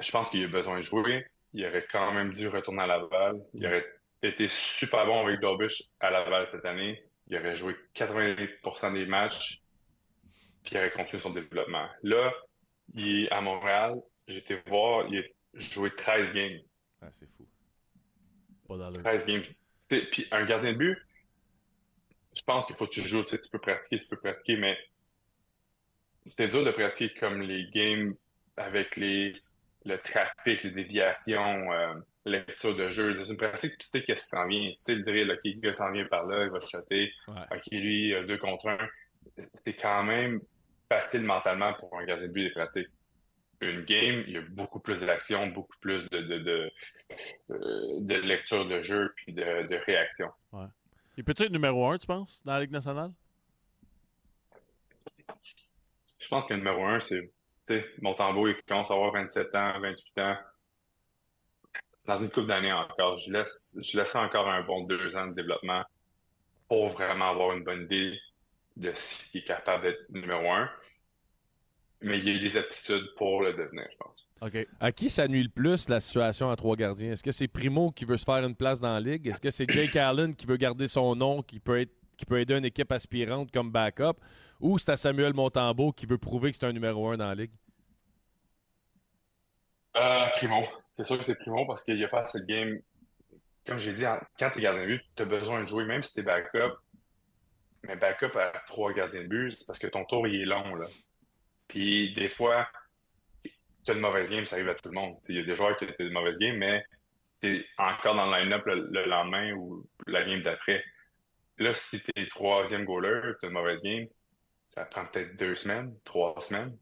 Je 0.00 0.10
pense 0.10 0.30
qu'il 0.30 0.44
a 0.44 0.48
besoin 0.48 0.76
de 0.78 0.82
jouer. 0.82 1.26
Il 1.54 1.64
aurait 1.66 1.86
quand 1.90 2.12
même 2.12 2.32
dû 2.32 2.48
retourner 2.48 2.82
à 2.82 2.86
Laval. 2.86 3.36
Il 3.54 3.66
aurait 3.66 3.86
été 4.22 4.48
super 4.48 5.04
bon 5.06 5.26
avec 5.26 5.40
Dorbush 5.40 5.82
à 6.00 6.10
Laval 6.10 6.46
cette 6.46 6.64
année. 6.64 7.02
Il 7.28 7.36
aurait 7.38 7.54
joué 7.54 7.76
88% 7.94 8.92
des 8.94 9.06
matchs, 9.06 9.58
puis 10.62 10.74
il 10.74 10.78
aurait 10.78 10.92
continué 10.92 11.20
son 11.20 11.30
développement. 11.30 11.88
Là, 12.02 12.32
il 12.94 13.24
est 13.24 13.30
à 13.30 13.40
Montréal. 13.40 14.00
Été 14.28 14.62
voir, 14.66 15.06
il 15.08 15.18
a 15.18 15.22
joué 15.54 15.90
13 15.90 16.32
games. 16.32 16.60
Ah, 17.02 17.08
c'est 17.12 17.28
fou. 17.36 17.46
Pas 18.68 18.76
dans 18.76 18.90
le... 18.90 19.02
13 19.02 19.26
games. 19.26 19.42
Puis 19.88 20.26
un 20.30 20.44
gardien 20.44 20.72
de 20.72 20.78
but, 20.78 20.98
je 22.34 22.42
pense 22.42 22.66
qu'il 22.66 22.76
faut 22.76 22.86
que 22.86 22.92
tu 22.92 23.02
joues. 23.02 23.22
Tu, 23.24 23.30
sais, 23.30 23.40
tu 23.40 23.50
peux 23.50 23.58
pratiquer, 23.58 23.98
tu 23.98 24.06
peux 24.06 24.16
pratiquer, 24.16 24.56
mais 24.56 24.78
c'était 26.26 26.48
dur 26.48 26.64
de 26.64 26.70
pratiquer 26.70 27.14
comme 27.18 27.42
les 27.42 27.68
games 27.70 28.14
avec 28.56 28.96
les, 28.96 29.34
le 29.84 29.98
trafic, 29.98 30.62
les 30.62 30.70
déviations, 30.70 31.72
euh, 31.72 31.94
lecture 32.24 32.74
de 32.74 32.88
jeu. 32.88 33.14
Dans 33.14 33.24
une 33.24 33.36
pratique, 33.36 33.76
tu 33.76 33.86
sais 33.92 34.04
qu'est-ce 34.04 34.22
qui 34.22 34.28
s'en 34.28 34.46
vient. 34.46 34.70
Tu 34.70 34.76
sais 34.78 34.94
le 34.94 35.02
drill, 35.02 35.30
OK, 35.30 35.40
le 35.44 35.60
gars 35.60 35.74
s'en 35.74 35.90
vient 35.90 36.06
par 36.06 36.26
là, 36.26 36.44
il 36.44 36.50
va 36.50 36.60
shotter. 36.60 37.12
Ouais. 37.28 37.34
OK, 37.50 37.66
lui, 37.72 38.14
deux 38.26 38.38
contre 38.38 38.68
un. 38.68 38.88
C'est 39.64 39.74
quand 39.74 40.04
même 40.04 40.40
facile 41.00 41.22
mentalement 41.22 41.72
pour 41.74 41.96
un 41.98 42.04
gardien 42.04 42.26
de 42.26 42.32
but 42.32 42.44
des 42.44 42.50
pratiques. 42.50 42.88
Une 43.60 43.82
game, 43.82 44.24
il 44.26 44.32
y 44.32 44.38
a 44.38 44.42
beaucoup 44.42 44.80
plus 44.80 44.98
d'action, 44.98 45.46
beaucoup 45.46 45.76
plus 45.80 46.08
de, 46.10 46.18
de, 46.18 46.38
de, 46.38 46.72
euh, 47.50 48.00
de 48.00 48.14
lecture 48.16 48.66
de 48.66 48.80
jeu 48.80 49.12
puis 49.16 49.32
de, 49.32 49.66
de 49.68 49.76
réaction. 49.86 50.28
Il 51.16 51.24
peut 51.24 51.34
être 51.38 51.52
numéro 51.52 51.86
un, 51.88 51.98
tu 51.98 52.06
penses, 52.06 52.42
dans 52.44 52.54
la 52.54 52.60
Ligue 52.60 52.72
nationale? 52.72 53.12
Je 56.18 56.28
pense 56.28 56.46
que 56.46 56.54
le 56.54 56.58
numéro 56.58 56.84
un, 56.84 56.98
c'est 56.98 57.32
tu 57.66 57.76
sais, 57.76 57.86
Montembeau, 58.00 58.48
il 58.48 58.56
commence 58.62 58.90
à 58.90 58.94
avoir 58.94 59.12
27 59.12 59.54
ans, 59.54 59.80
28 59.80 60.18
ans. 60.18 60.36
Dans 62.06 62.16
une 62.16 62.30
couple 62.30 62.48
d'années 62.48 62.72
encore, 62.72 63.16
je 63.18 63.32
laisse, 63.32 63.76
je 63.80 63.96
laisse 63.96 64.16
encore 64.16 64.48
un 64.48 64.62
bon 64.62 64.82
deux 64.82 65.16
ans 65.16 65.28
de 65.28 65.34
développement 65.34 65.84
pour 66.66 66.88
vraiment 66.88 67.30
avoir 67.30 67.52
une 67.52 67.62
bonne 67.62 67.82
idée 67.82 68.18
de 68.76 68.92
s'il 68.94 69.42
est 69.42 69.44
capable 69.44 69.84
d'être 69.84 70.08
numéro 70.10 70.50
un. 70.50 70.68
Mais 72.02 72.18
il 72.18 72.28
y 72.28 72.36
a 72.36 72.38
des 72.38 72.56
aptitudes 72.56 73.14
pour 73.16 73.42
le 73.42 73.52
devenir, 73.52 73.86
je 73.90 73.96
pense. 73.96 74.28
OK. 74.40 74.66
À 74.80 74.90
qui 74.90 75.08
ça 75.08 75.28
nuit 75.28 75.42
le 75.42 75.48
plus, 75.48 75.88
la 75.88 76.00
situation 76.00 76.50
à 76.50 76.56
trois 76.56 76.74
gardiens? 76.74 77.12
Est-ce 77.12 77.22
que 77.22 77.30
c'est 77.30 77.46
Primo 77.46 77.92
qui 77.92 78.04
veut 78.04 78.16
se 78.16 78.24
faire 78.24 78.44
une 78.44 78.56
place 78.56 78.80
dans 78.80 78.92
la 78.92 79.00
ligue? 79.00 79.28
Est-ce 79.28 79.40
que 79.40 79.50
c'est 79.50 79.70
Jake 79.70 79.94
Allen 79.96 80.34
qui 80.34 80.46
veut 80.46 80.56
garder 80.56 80.88
son 80.88 81.14
nom, 81.14 81.42
qui 81.42 81.60
peut, 81.60 81.80
être, 81.80 81.92
qui 82.16 82.26
peut 82.26 82.40
aider 82.40 82.54
une 82.54 82.64
équipe 82.64 82.90
aspirante 82.90 83.52
comme 83.52 83.70
backup? 83.70 84.14
Ou 84.60 84.78
c'est 84.78 84.90
à 84.90 84.96
Samuel 84.96 85.32
Montembeau 85.32 85.92
qui 85.92 86.06
veut 86.06 86.18
prouver 86.18 86.50
que 86.50 86.56
c'est 86.56 86.66
un 86.66 86.72
numéro 86.72 87.08
un 87.08 87.16
dans 87.16 87.28
la 87.28 87.34
ligue? 87.34 87.52
Euh, 89.96 90.26
Primo. 90.36 90.64
C'est 90.92 91.04
sûr 91.04 91.18
que 91.18 91.24
c'est 91.24 91.38
Primo 91.38 91.66
parce 91.66 91.84
qu'il 91.84 91.96
n'y 91.96 92.04
a 92.04 92.08
pas 92.08 92.22
assez 92.22 92.40
de 92.40 92.46
game. 92.46 92.78
Comme 93.66 93.78
j'ai 93.78 93.92
dit, 93.92 94.04
quand 94.38 94.50
tu 94.50 94.58
es 94.58 94.62
gardien 94.62 94.82
de 94.82 94.86
but, 94.88 95.02
tu 95.14 95.22
as 95.22 95.26
besoin 95.26 95.60
de 95.60 95.66
jouer, 95.66 95.84
même 95.84 96.02
si 96.02 96.14
tu 96.14 96.20
es 96.20 96.22
backup. 96.24 96.78
Mais 97.84 97.96
backup 97.96 98.36
à 98.36 98.52
trois 98.66 98.92
gardiens 98.92 99.22
de 99.22 99.28
but, 99.28 99.50
c'est 99.52 99.66
parce 99.66 99.78
que 99.78 99.86
ton 99.86 100.04
tour 100.04 100.26
il 100.26 100.42
est 100.42 100.44
long. 100.44 100.74
Là. 100.74 100.86
Puis 101.72 102.12
des 102.12 102.28
fois, 102.28 102.68
tu 103.42 103.90
as 103.90 103.94
une 103.94 104.00
mauvaise 104.00 104.30
game, 104.30 104.44
ça 104.44 104.56
arrive 104.56 104.68
à 104.68 104.74
tout 104.74 104.90
le 104.90 104.94
monde. 104.94 105.16
Il 105.30 105.36
y 105.36 105.40
a 105.40 105.42
des 105.42 105.54
joueurs 105.54 105.74
qui 105.78 105.86
ont 105.86 105.94
une 105.98 106.12
mauvaise 106.12 106.38
game, 106.38 106.58
mais 106.58 106.84
tu 107.40 107.56
es 107.56 107.66
encore 107.78 108.14
dans 108.14 108.30
le 108.30 108.38
line-up 108.38 108.66
le, 108.66 108.88
le 108.90 109.04
lendemain 109.06 109.52
ou 109.54 109.88
la 110.06 110.22
game 110.22 110.42
d'après. 110.42 110.84
Là, 111.56 111.72
si 111.72 112.02
tu 112.02 112.10
es 112.14 112.28
troisième 112.28 112.84
goaler, 112.84 113.32
tu 113.40 113.46
as 113.46 113.48
une 113.48 113.54
mauvaise 113.54 113.80
game, 113.80 114.06
ça 114.68 114.84
prend 114.84 115.06
peut-être 115.06 115.34
deux 115.38 115.54
semaines, 115.54 115.96
trois 116.04 116.38
semaines. 116.42 116.76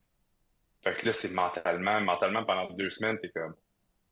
Fait 0.82 0.96
que 0.96 1.06
là, 1.06 1.12
c'est 1.12 1.30
mentalement, 1.30 2.00
mentalement, 2.00 2.44
pendant 2.44 2.68
deux 2.72 2.90
semaines, 2.90 3.16
t'es 3.20 3.30
comme, 3.30 3.54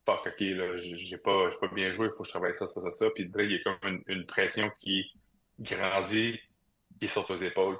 fuck, 0.06 0.28
ok, 0.28 0.40
là, 0.40 0.74
j'ai 0.74 1.18
pas, 1.18 1.48
pas 1.60 1.68
bien 1.74 1.90
joué, 1.90 2.06
il 2.06 2.12
faut 2.16 2.22
que 2.22 2.28
je 2.28 2.30
travaille 2.30 2.56
ça, 2.56 2.68
ça, 2.68 2.80
ça, 2.80 2.90
ça. 2.92 3.10
Puis 3.10 3.28
là, 3.34 3.42
il 3.42 3.50
y 3.50 3.56
a 3.56 3.58
comme 3.64 4.02
une, 4.06 4.26
pression 4.26 4.70
qui 4.78 5.12
grandit, 5.58 6.38
qui 7.00 7.08
saute 7.08 7.30
aux 7.30 7.42
épaules. 7.42 7.78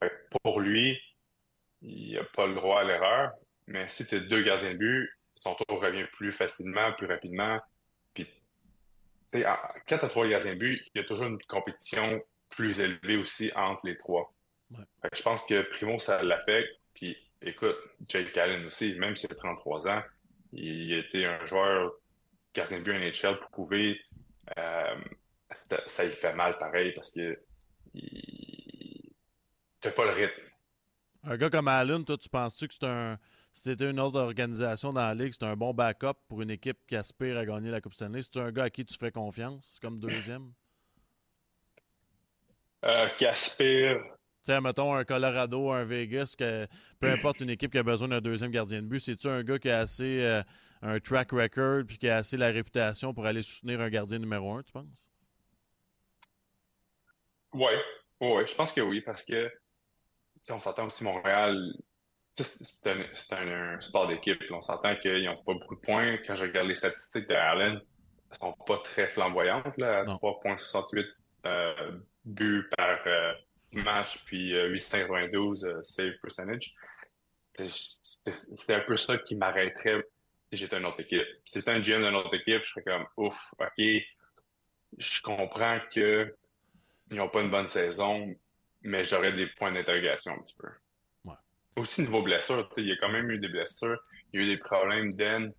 Fait 0.00 0.08
que 0.08 0.38
pour 0.42 0.60
lui, 0.60 0.98
il 1.86 2.18
a 2.18 2.24
pas 2.24 2.46
le 2.46 2.54
droit 2.54 2.80
à 2.80 2.84
l'erreur, 2.84 3.32
mais 3.66 3.88
si 3.88 4.06
t'es 4.06 4.20
deux 4.20 4.42
gardiens 4.42 4.72
de 4.72 4.78
but, 4.78 5.10
son 5.34 5.54
tour 5.54 5.80
revient 5.80 6.04
plus 6.12 6.32
facilement, 6.32 6.92
plus 6.94 7.06
rapidement. 7.06 7.60
Puis, 8.14 8.24
tu 8.24 9.40
sais, 9.40 9.46
quand 9.88 9.98
trois 10.08 10.26
gardiens 10.26 10.54
de 10.54 10.58
but, 10.58 10.82
il 10.94 11.00
y 11.00 11.04
a 11.04 11.06
toujours 11.06 11.28
une 11.28 11.42
compétition 11.42 12.22
plus 12.50 12.80
élevée 12.80 13.16
aussi 13.16 13.52
entre 13.54 13.80
les 13.84 13.96
trois. 13.96 14.34
Ouais. 14.70 14.84
Je 15.12 15.22
pense 15.22 15.44
que 15.44 15.62
Primo, 15.62 15.98
ça 15.98 16.22
l'affecte. 16.22 16.70
Puis, 16.94 17.16
écoute, 17.42 17.76
Jake 18.08 18.36
Allen 18.36 18.64
aussi, 18.66 18.98
même 18.98 19.16
s'il 19.16 19.30
a 19.30 19.34
33 19.34 19.88
ans, 19.88 20.02
il 20.52 20.94
a 20.94 20.98
été 20.98 21.26
un 21.26 21.44
joueur 21.44 21.92
gardien 22.54 22.78
de 22.78 22.82
but 22.82 22.94
NHL 22.94 23.38
pour 23.40 23.50
prouver. 23.50 24.00
Euh, 24.58 24.96
ça, 25.50 25.82
ça 25.86 26.04
lui 26.04 26.12
fait 26.12 26.32
mal 26.32 26.56
pareil 26.58 26.92
parce 26.94 27.10
que 27.10 27.38
il 27.94 29.12
pas 29.94 30.04
le 30.04 30.12
rythme. 30.12 30.45
Un 31.28 31.36
gars 31.36 31.50
comme 31.50 31.66
Allen, 31.66 32.04
toi, 32.04 32.16
tu 32.16 32.28
penses-tu 32.28 32.68
que 32.68 32.74
c'est 32.74 32.86
un. 32.86 33.18
Si 33.52 33.62
c'était 33.62 33.90
une 33.90 33.98
autre 33.98 34.20
organisation 34.20 34.92
dans 34.92 35.00
la 35.00 35.14
ligue, 35.14 35.32
c'est 35.32 35.44
un 35.44 35.56
bon 35.56 35.74
backup 35.74 36.14
pour 36.28 36.40
une 36.40 36.50
équipe 36.50 36.78
qui 36.86 36.94
aspire 36.94 37.36
à 37.36 37.44
gagner 37.44 37.70
la 37.70 37.80
Coupe 37.80 37.94
Stanley? 37.94 38.22
C'est 38.22 38.38
un 38.38 38.52
gars 38.52 38.64
à 38.64 38.70
qui 38.70 38.84
tu 38.84 38.96
ferais 38.96 39.10
confiance 39.10 39.78
comme 39.82 39.98
deuxième? 39.98 40.52
Euh, 42.84 43.08
qui 43.16 43.26
aspire. 43.26 44.04
Tu 44.04 44.52
sais, 44.52 44.60
mettons 44.60 44.94
un 44.94 45.04
Colorado, 45.04 45.72
un 45.72 45.84
Vegas, 45.84 46.36
que, 46.38 46.68
peu 47.00 47.08
importe 47.08 47.40
une 47.40 47.50
équipe 47.50 47.72
qui 47.72 47.78
a 47.78 47.82
besoin 47.82 48.06
d'un 48.06 48.20
deuxième 48.20 48.52
gardien 48.52 48.80
de 48.80 48.86
but, 48.86 49.00
c'est-tu 49.00 49.26
un 49.26 49.42
gars 49.42 49.58
qui 49.58 49.70
a 49.70 49.80
assez 49.80 50.22
euh, 50.22 50.42
un 50.82 51.00
track 51.00 51.32
record 51.32 51.84
puis 51.88 51.98
qui 51.98 52.08
a 52.08 52.18
assez 52.18 52.36
la 52.36 52.50
réputation 52.50 53.12
pour 53.12 53.26
aller 53.26 53.42
soutenir 53.42 53.80
un 53.80 53.88
gardien 53.88 54.20
numéro 54.20 54.54
un, 54.54 54.62
tu 54.62 54.70
penses? 54.70 55.10
Oui, 57.52 57.72
ouais, 58.20 58.46
je 58.46 58.54
pense 58.54 58.72
que 58.72 58.82
oui, 58.82 59.00
parce 59.00 59.24
que 59.24 59.50
on 60.52 60.60
s'entend 60.60 60.86
aussi 60.86 61.04
Montréal. 61.04 61.72
C'est 62.34 62.86
un, 62.90 63.04
c'est 63.14 63.32
un- 63.32 63.74
un 63.76 63.80
sport 63.80 64.08
d'équipe. 64.08 64.38
On 64.50 64.60
s'entend 64.62 64.94
qu'ils 64.96 65.24
n'ont 65.24 65.42
pas 65.42 65.54
beaucoup 65.54 65.74
de 65.76 65.80
points. 65.80 66.18
Quand 66.26 66.34
je 66.34 66.42
regarde 66.44 66.68
les 66.68 66.74
statistiques 66.76 67.28
de 67.28 67.34
Allen, 67.34 67.80
elles 68.30 68.36
sont 68.38 68.52
pas 68.66 68.78
très 68.78 69.08
flamboyantes, 69.08 69.76
là, 69.78 70.00
à 70.00 70.04
Non. 70.04 70.16
3,68 70.16 71.06
euh, 71.46 71.98
buts 72.24 72.68
par 72.76 72.98
euh, 73.06 73.32
match, 73.72 74.22
puis 74.26 74.54
euh, 74.54 74.66
892 74.68 75.64
euh, 75.66 75.82
save 75.82 76.12
percentage. 76.20 76.74
C'est 77.58 78.74
un 78.74 78.80
peu 78.80 78.96
ça 78.98 79.16
qui 79.18 79.36
m'arrêterait 79.36 80.04
si 80.52 80.58
j'étais 80.58 80.76
une 80.76 80.84
autre 80.86 81.00
équipe. 81.00 81.26
Si 81.46 81.54
j'étais 81.58 81.70
un 81.70 81.80
GM 81.80 82.02
d'une 82.02 82.14
autre 82.16 82.34
équipe, 82.34 82.62
je 82.64 82.68
serais 82.70 82.82
comme 82.82 83.06
ouf, 83.16 83.36
ok, 83.58 83.84
je 84.98 85.22
comprends 85.22 85.78
que 85.92 86.34
ils 87.10 87.16
n'ont 87.16 87.28
pas 87.30 87.40
une 87.40 87.50
bonne 87.50 87.68
saison, 87.68 88.34
mais 88.86 89.04
j'aurais 89.04 89.32
des 89.32 89.46
points 89.48 89.72
d'interrogation 89.72 90.32
un 90.32 90.38
petit 90.38 90.56
peu. 90.56 90.68
Ouais. 91.24 91.34
Aussi, 91.76 92.02
niveau 92.02 92.22
blessure, 92.22 92.68
tu 92.68 92.74
sais, 92.76 92.82
il 92.82 92.88
y 92.88 92.92
a 92.92 92.96
quand 92.96 93.10
même 93.10 93.30
eu 93.30 93.38
des 93.38 93.48
blessures. 93.48 93.98
Il 94.32 94.40
y 94.40 94.42
a 94.42 94.46
eu 94.46 94.56
des 94.56 94.58
problèmes 94.58 95.12
d'aine 95.14 95.52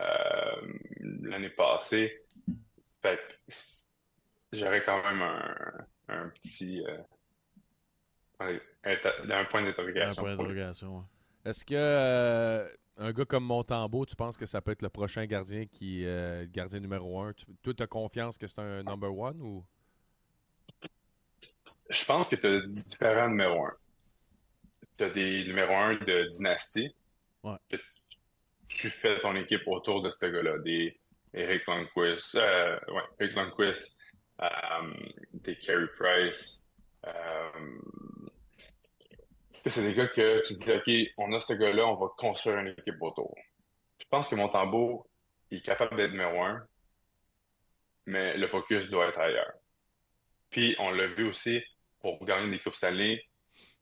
euh, 0.00 0.72
l'année 1.00 1.50
passée. 1.50 2.22
Fait 3.02 3.20
j'aurais 4.52 4.82
quand 4.84 5.02
même 5.02 5.22
un, 5.22 5.54
un 6.08 6.28
petit 6.30 6.82
euh, 6.86 6.98
un 8.40 9.44
point 9.44 9.60
Un 9.62 9.64
d'interrogation. 9.66 10.22
point 10.22 10.34
pour 10.36 10.44
lui. 10.44 10.54
d'interrogation. 10.54 11.04
Est-ce 11.44 11.64
que 11.64 11.74
euh, 11.74 12.68
un 12.96 13.12
gars 13.12 13.24
comme 13.24 13.44
Montembeau, 13.44 14.04
tu 14.04 14.16
penses 14.16 14.36
que 14.36 14.46
ça 14.46 14.60
peut 14.60 14.72
être 14.72 14.82
le 14.82 14.88
prochain 14.88 15.24
gardien 15.26 15.66
qui 15.66 16.04
euh, 16.04 16.46
gardien 16.50 16.80
numéro 16.80 17.20
un? 17.20 17.32
Tu, 17.32 17.46
toi, 17.62 17.74
tu 17.74 17.82
as 17.82 17.86
confiance 17.86 18.36
que 18.38 18.46
c'est 18.46 18.60
un 18.60 18.82
number 18.82 19.16
one 19.16 19.40
ou? 19.40 19.64
Je 21.88 22.04
pense 22.04 22.28
que 22.28 22.36
tu 22.36 22.46
as 22.46 22.60
différents 22.60 23.28
numéros 23.28 23.66
1. 23.66 23.72
Tu 24.98 25.04
as 25.04 25.10
des 25.10 25.44
numéros 25.44 25.74
1 25.74 25.94
de 25.96 26.28
dynastie. 26.30 26.94
Ouais. 27.42 27.56
Que 27.68 27.76
tu 28.68 28.90
fais 28.90 29.20
ton 29.20 29.34
équipe 29.36 29.62
autour 29.66 30.02
de 30.02 30.10
ce 30.10 30.26
gars-là. 30.26 30.58
Des 30.58 30.98
Eric 31.34 31.66
Lundqvist, 31.66 32.34
euh, 32.34 32.78
ouais, 32.88 33.02
Eric 33.20 33.36
Lundqvist, 33.36 33.98
euh, 34.40 34.46
des 35.32 35.56
Carey 35.56 35.86
Price. 35.98 36.68
euh, 37.06 37.80
c'est 39.50 39.82
des 39.82 39.94
gars 39.94 40.06
que 40.06 40.46
tu 40.46 40.54
dis, 40.54 40.72
OK, 40.72 41.12
on 41.18 41.32
a 41.32 41.40
ce 41.40 41.52
gars-là, 41.52 41.86
on 41.86 41.96
va 41.96 42.06
construire 42.16 42.58
une 42.58 42.68
équipe 42.68 43.00
autour. 43.00 43.34
Je 43.98 44.06
pense 44.08 44.28
que 44.28 44.34
Montembeau 44.34 45.06
est 45.50 45.60
capable 45.60 45.96
d'être 45.96 46.12
numéro 46.12 46.42
1, 46.42 46.66
mais 48.06 48.36
le 48.36 48.46
focus 48.46 48.88
doit 48.88 49.08
être 49.08 49.18
ailleurs. 49.18 49.52
Puis, 50.50 50.74
on 50.78 50.90
l'a 50.90 51.06
vu 51.06 51.28
aussi, 51.28 51.62
pour 52.00 52.24
gagner 52.24 52.50
des 52.50 52.58
Coupes 52.58 52.74
Stanley, 52.74 53.22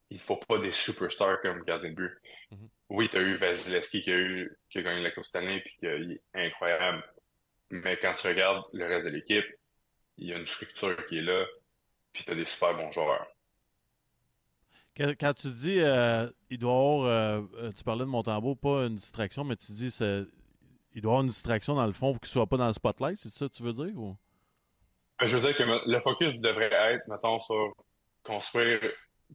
il 0.09 0.19
faut 0.19 0.37
pas 0.37 0.57
des 0.59 0.71
superstars 0.71 1.41
comme 1.41 1.63
gardien 1.63 1.89
de 1.89 1.95
but. 1.95 2.11
Mhm. 2.51 2.69
Oui, 2.89 3.09
tu 3.09 3.17
as 3.17 3.21
eu 3.21 3.35
Vasilevski 3.35 4.01
qui 4.01 4.11
a, 4.11 4.17
eu, 4.17 4.57
qui 4.69 4.79
a 4.79 4.81
gagné 4.81 5.01
la 5.01 5.11
Coupe 5.11 5.25
Stanley 5.25 5.61
puis 5.61 5.75
qui 5.77 5.85
est 5.85 6.21
incroyable. 6.33 7.03
Mais 7.71 7.97
quand 7.97 8.13
tu 8.13 8.27
regardes 8.27 8.63
le 8.71 8.85
reste 8.85 9.07
de 9.07 9.13
l'équipe, 9.13 9.45
il 10.17 10.29
y 10.29 10.33
a 10.33 10.37
une 10.37 10.47
structure 10.47 11.05
qui 11.05 11.17
est 11.17 11.21
là, 11.21 11.45
puis 12.13 12.23
tu 12.23 12.31
as 12.31 12.35
des 12.35 12.45
super 12.45 12.75
bons 12.75 12.91
joueurs. 12.91 13.27
Quand, 14.95 15.13
quand 15.19 15.33
tu 15.33 15.49
dis 15.49 15.79
euh, 15.79 16.27
il 16.49 16.57
doit 16.57 16.71
avoir, 16.71 17.05
euh, 17.05 17.41
euh, 17.57 17.71
tu 17.71 17.83
parlais 17.83 18.05
de 18.05 18.09
Montembeau, 18.09 18.55
pas 18.55 18.85
une 18.85 18.95
distraction, 18.95 19.43
mais 19.43 19.55
tu 19.55 19.71
dis 19.73 19.95
il 20.93 21.01
doit 21.01 21.11
avoir 21.11 21.21
une 21.21 21.29
distraction 21.29 21.75
dans 21.75 21.85
le 21.85 21.91
fond 21.91 22.13
pour 22.13 22.21
qu'il 22.21 22.29
soit 22.29 22.47
pas 22.47 22.57
dans 22.57 22.67
le 22.67 22.73
spotlight, 22.73 23.17
c'est 23.17 23.29
ça 23.29 23.47
que 23.47 23.53
tu 23.53 23.61
veux 23.61 23.73
dire? 23.73 23.95
Ou? 23.95 24.17
Ben, 25.19 25.27
Je 25.27 25.37
veux 25.37 25.47
dire 25.47 25.55
que 25.55 25.63
le 25.63 25.99
focus 25.99 26.33
devrait 26.35 26.71
être, 26.73 27.07
mettons, 27.07 27.39
sur 27.41 27.75
construire 28.27 28.79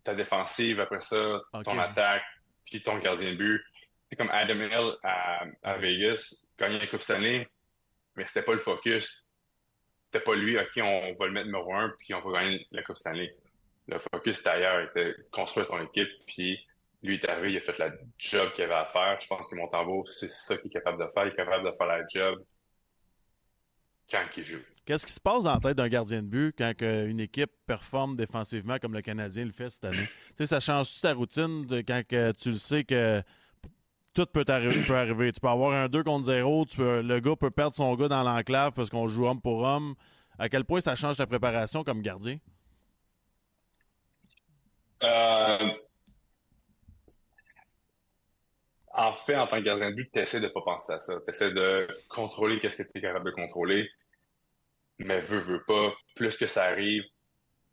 ta 0.05 0.15
défensive, 0.15 0.81
après 0.81 1.01
ça, 1.01 1.41
ton 1.65 1.79
attaque, 1.79 2.23
puis 2.65 2.83
ton 2.83 2.99
gardien 2.99 3.33
de 3.33 3.37
but. 3.37 3.63
C'est 4.09 4.17
comme 4.17 4.31
Adam 4.31 4.55
Hill 4.55 4.97
à, 5.03 5.45
à 5.63 5.79
Vegas, 5.79 6.35
gagner 6.59 6.79
la 6.79 6.87
Coupe 6.87 7.03
Stanley, 7.03 7.49
mais 8.17 8.27
c'était 8.27 8.43
pas 8.43 8.53
le 8.53 8.61
focus. 8.61 9.29
C'était 10.07 10.25
pas 10.25 10.35
lui, 10.35 10.59
OK, 10.59 10.77
on 10.77 11.15
va 11.15 11.27
le 11.27 11.33
mettre 11.33 11.47
numéro 11.47 11.75
un, 11.75 11.95
puis 11.99 12.15
on 12.15 12.21
va 12.21 12.41
gagner 12.41 12.67
la 12.71 12.83
Coupe 12.83 12.99
Stanley. 12.99 13.35
Le 13.89 13.99
focus 13.99 14.41
était 14.41 14.51
ailleurs, 14.51 14.81
était 14.81 15.15
construire 15.31 15.67
ton 15.67 15.81
équipe, 15.81 16.11
puis 16.27 16.59
lui 17.03 17.15
est 17.15 17.29
arrivé, 17.29 17.53
il 17.53 17.57
a 17.57 17.61
fait 17.61 17.79
la 17.79 17.91
job 18.19 18.53
qu'il 18.53 18.65
avait 18.65 18.75
à 18.75 18.87
faire. 18.93 19.19
Je 19.21 19.27
pense 19.27 19.49
que 19.49 19.55
Montembeau, 19.55 20.05
c'est 20.07 20.31
ça 20.31 20.57
qu'il 20.57 20.69
est 20.69 20.75
capable 20.75 21.03
de 21.03 21.11
faire. 21.13 21.25
Il 21.25 21.33
est 21.33 21.37
capable 21.37 21.65
de 21.65 21.77
faire 21.77 21.87
la 21.87 22.07
job 22.07 22.45
quand 24.13 24.25
il 24.37 24.45
joue. 24.45 24.59
Qu'est-ce 24.85 25.07
qui 25.07 25.13
se 25.13 25.21
passe 25.21 25.45
dans 25.45 25.55
la 25.55 25.61
tête 25.61 25.77
d'un 25.77 25.89
gardien 25.89 26.23
de 26.23 26.27
but 26.29 26.55
quand 26.59 26.73
une 26.81 27.21
équipe 27.21 27.51
performe 27.67 28.17
défensivement 28.17 28.79
comme 28.79 28.93
le 28.95 29.01
Canadien 29.01 29.45
le 29.45 29.53
fait 29.53 29.71
cette 29.71 29.85
année? 29.85 30.07
tu 30.31 30.35
sais, 30.39 30.47
ça 30.47 30.61
change-tu 30.61 31.01
ta 31.01 31.15
routine 31.15 31.65
de 31.67 31.81
quand 31.83 32.03
que 32.07 32.33
tu 32.33 32.51
le 32.51 32.59
sais 32.59 32.83
que 32.85 33.23
tout 34.13 34.27
peut, 34.27 34.43
arri- 34.49 34.87
peut 34.87 34.97
arriver? 34.97 35.33
Tu 35.33 35.41
peux 35.41 35.49
avoir 35.49 35.73
un 35.73 35.89
2 35.89 36.03
contre 36.03 36.25
0, 36.27 36.67
tu 36.67 36.77
peux- 36.79 37.01
le 37.01 37.21
gars 37.21 37.37
peut 37.37 37.51
perdre 37.51 37.75
son 37.77 37.95
gars 37.95 38.09
dans 38.09 38.23
l'enclave 38.25 38.73
parce 38.73 38.91
qu'on 38.91 39.07
joue 39.07 39.27
homme 39.27 39.41
pour 39.41 39.63
homme. 39.63 39.95
À 40.39 40.49
quel 40.49 40.65
point 40.65 40.81
ça 40.81 40.97
change 40.97 41.17
ta 41.17 41.27
préparation 41.27 41.85
comme 41.85 42.03
gardien? 42.03 42.39
Euh, 45.05 45.59
En 48.95 49.15
fait, 49.15 49.37
en 49.37 49.47
tant 49.47 49.59
que 49.59 49.63
gardien 49.65 49.91
de 49.91 49.95
but, 49.97 50.11
tu 50.13 50.19
essaies 50.19 50.41
de 50.41 50.49
pas 50.49 50.61
penser 50.63 50.93
à 50.93 51.01
ça. 51.01 51.15
Tu 51.25 51.31
essaies 51.31 51.53
de 51.53 51.89
contrôler 52.11 52.59
qu'est-ce 52.59 52.83
que 52.83 52.93
tu 52.93 52.99
es 52.99 53.01
capable 53.01 53.25
de 53.25 53.31
contrôler. 53.31 53.89
Mais 54.99 55.21
veux, 55.21 55.39
veux 55.39 55.65
pas, 55.65 55.93
plus 56.15 56.37
que 56.37 56.47
ça 56.47 56.65
arrive, 56.65 57.03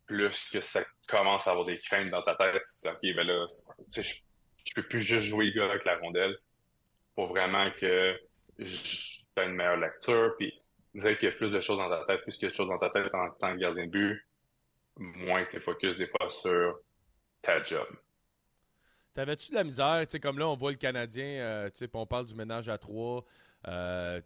plus 0.06 0.50
que 0.50 0.62
ça 0.62 0.84
commence 1.08 1.48
à 1.48 1.52
avoir 1.52 1.66
des 1.66 1.80
craintes 1.80 2.10
dans 2.10 2.24
ta 2.24 2.36
tête. 2.36 2.64
OK, 2.86 3.00
ben 3.02 3.28
là, 3.28 3.46
je, 3.96 4.02
je 4.02 4.74
peux 4.76 4.84
plus 4.84 5.02
juste 5.02 5.28
jouer 5.28 5.46
le 5.48 5.52
gars 5.60 5.70
avec 5.70 5.86
la 5.86 5.98
rondelle. 5.98 6.38
Faut 7.16 7.28
vraiment 7.28 7.70
que 7.72 8.18
fais 9.36 9.46
une 9.46 9.56
meilleure 9.56 9.78
lecture. 9.78 10.34
Puis, 10.38 10.54
dirais 10.94 11.18
qu'il 11.18 11.30
y 11.30 11.32
a 11.32 11.36
plus 11.36 11.52
de 11.52 11.62
choses 11.62 11.78
dans 11.78 11.90
ta 11.90 12.04
tête, 12.06 12.22
plus 12.22 12.36
qu'il 12.36 12.46
y 12.46 12.48
a 12.48 12.52
de 12.52 12.56
choses 12.56 12.68
dans 12.68 12.78
ta 12.78 12.90
tête 12.90 13.14
en 13.14 13.30
tant 13.32 13.54
que 13.54 13.60
gardien 13.60 13.86
de 13.86 13.92
but, 13.92 14.28
moins 14.98 15.46
que 15.46 15.52
tu 15.52 15.60
focus 15.60 15.98
des 15.98 16.08
fois 16.08 16.30
sur 16.30 16.80
ta 17.42 17.64
job. 17.64 17.88
T'avais-tu 19.14 19.52
de 19.52 19.56
la 19.56 19.64
misère? 19.64 20.00
Tu 20.02 20.12
sais, 20.12 20.20
comme 20.20 20.40
là, 20.40 20.48
on 20.48 20.56
voit 20.56 20.72
le 20.72 20.78
Canadien, 20.78 21.26
euh, 21.26 21.70
tu 21.70 21.78
sais, 21.78 21.90
on 21.94 22.06
parle 22.06 22.26
du 22.26 22.36
ménage 22.36 22.70
à 22.70 22.78
trois. 22.78 23.26
euh, 23.68 24.22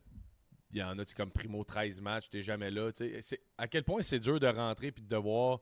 Il 0.74 0.80
y 0.80 0.84
en 0.84 0.98
a, 0.98 1.06
comme 1.16 1.32
Primo 1.32 1.64
13 1.64 2.02
matchs, 2.02 2.30
t'es 2.30 2.42
jamais 2.42 2.72
là. 2.72 2.90
À 3.58 3.68
quel 3.68 3.84
point 3.84 4.02
c'est 4.02 4.20
dur 4.20 4.40
de 4.40 4.48
rentrer 4.48 4.92
puis 4.92 5.04
de 5.04 5.08
devoir. 5.08 5.60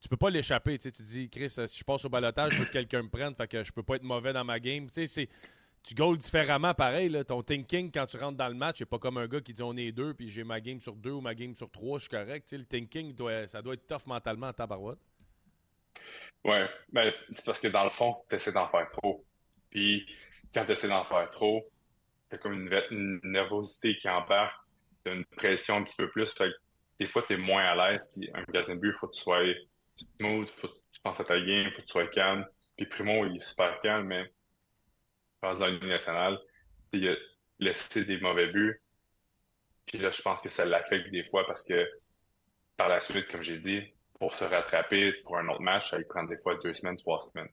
Tu 0.00 0.08
peux 0.08 0.16
pas 0.16 0.30
l'échapper. 0.30 0.78
Tu 0.78 0.90
dis, 0.90 1.30
Chris, 1.30 1.54
euh, 1.58 1.66
si 1.66 1.78
je 1.78 1.84
passe 1.84 2.04
au 2.04 2.08
balotage, 2.08 2.52
je 2.52 2.58
veux 2.60 2.66
que 2.66 2.72
quelqu'un 2.72 3.02
me 3.02 3.08
prenne, 3.08 3.34
fait 3.34 3.48
que 3.48 3.64
je 3.64 3.72
peux 3.72 3.82
pas 3.82 3.96
être 3.96 4.02
mauvais 4.02 4.32
dans 4.32 4.44
ma 4.44 4.60
game. 4.60 4.86
Tu 4.90 5.94
goals 5.94 6.18
différemment, 6.18 6.74
pareil. 6.74 7.08
Là. 7.08 7.24
Ton 7.24 7.42
thinking, 7.42 7.90
quand 7.90 8.06
tu 8.06 8.18
rentres 8.18 8.36
dans 8.36 8.48
le 8.48 8.54
match, 8.54 8.76
c'est 8.78 8.86
pas 8.86 8.98
comme 8.98 9.16
un 9.16 9.26
gars 9.26 9.40
qui 9.40 9.54
dit 9.54 9.62
on 9.62 9.76
est 9.76 9.92
deux, 9.92 10.12
puis 10.12 10.28
j'ai 10.28 10.44
ma 10.44 10.60
game 10.60 10.78
sur 10.78 10.94
deux 10.94 11.12
ou 11.12 11.20
ma 11.20 11.34
game 11.34 11.54
sur 11.54 11.70
trois, 11.70 11.98
je 11.98 12.02
suis 12.02 12.10
correct. 12.10 12.52
Le 12.52 12.64
thinking, 12.64 13.14
doit, 13.14 13.48
ça 13.48 13.62
doit 13.62 13.74
être 13.74 13.86
tough 13.86 14.06
mentalement 14.06 14.48
à 14.48 14.52
tabarouette. 14.52 14.98
Ouais, 16.44 16.68
ben, 16.92 17.12
c'est 17.34 17.44
parce 17.44 17.60
que 17.60 17.68
dans 17.68 17.84
le 17.84 17.90
fond, 17.90 18.12
tu 18.28 18.34
essaies 18.34 18.52
d'en 18.52 18.68
faire 18.68 18.90
trop. 18.90 19.24
Puis 19.70 20.06
quand 20.52 20.64
tu 20.64 20.72
essaies 20.72 20.88
d'en 20.88 21.04
faire 21.04 21.28
trop, 21.30 21.66
t'as 22.28 22.38
comme 22.38 22.54
une, 22.54 22.82
une 22.90 23.20
nervosité 23.24 23.96
qui 23.96 24.08
embarque, 24.08 24.58
t'as 25.04 25.14
une 25.14 25.24
pression 25.24 25.76
un 25.76 25.84
petit 25.84 25.96
peu 25.96 26.10
plus. 26.10 26.34
Des 26.98 27.06
fois, 27.06 27.22
tu 27.22 27.34
es 27.34 27.36
moins 27.36 27.64
à 27.64 27.90
l'aise. 27.90 28.10
Puis 28.12 28.30
un 28.34 28.42
gardien 28.50 28.74
de 28.74 28.80
but, 28.80 28.88
il 28.88 28.94
faut 28.94 29.08
que 29.08 29.14
tu 29.14 29.22
sois 29.22 29.42
smooth, 29.96 30.48
faut 30.50 30.68
que 30.68 30.74
tu 30.92 31.00
penses 31.02 31.20
à 31.20 31.24
ta 31.24 31.38
game, 31.38 31.66
il 31.66 31.72
faut 31.72 31.82
que 31.82 31.86
tu 31.86 31.92
sois 31.92 32.06
calme. 32.08 32.46
Puis 32.76 32.86
Primo, 32.86 33.24
il 33.26 33.36
est 33.36 33.44
super 33.44 33.78
calme, 33.80 34.06
mais 34.06 34.24
je 34.24 35.40
pense 35.40 35.58
dans 35.58 35.66
Ligue 35.66 35.84
nationale, 35.84 36.38
il 36.92 37.08
a 37.08 37.16
laissé 37.58 38.04
des 38.04 38.18
mauvais 38.20 38.48
buts. 38.48 38.82
Puis 39.86 39.98
là, 39.98 40.10
je 40.10 40.20
pense 40.20 40.40
que 40.40 40.48
ça 40.48 40.64
l'affecte 40.64 41.10
des 41.10 41.24
fois 41.24 41.46
parce 41.46 41.64
que 41.64 41.88
par 42.76 42.88
la 42.88 43.00
suite, 43.00 43.28
comme 43.28 43.42
j'ai 43.42 43.58
dit, 43.58 43.82
pour 44.18 44.34
se 44.34 44.44
rattraper 44.44 45.12
pour 45.24 45.38
un 45.38 45.48
autre 45.48 45.62
match, 45.62 45.90
ça 45.90 45.98
lui 45.98 46.04
prend 46.06 46.24
des 46.24 46.36
fois 46.38 46.56
deux 46.56 46.74
semaines, 46.74 46.96
trois 46.96 47.20
semaines. 47.20 47.48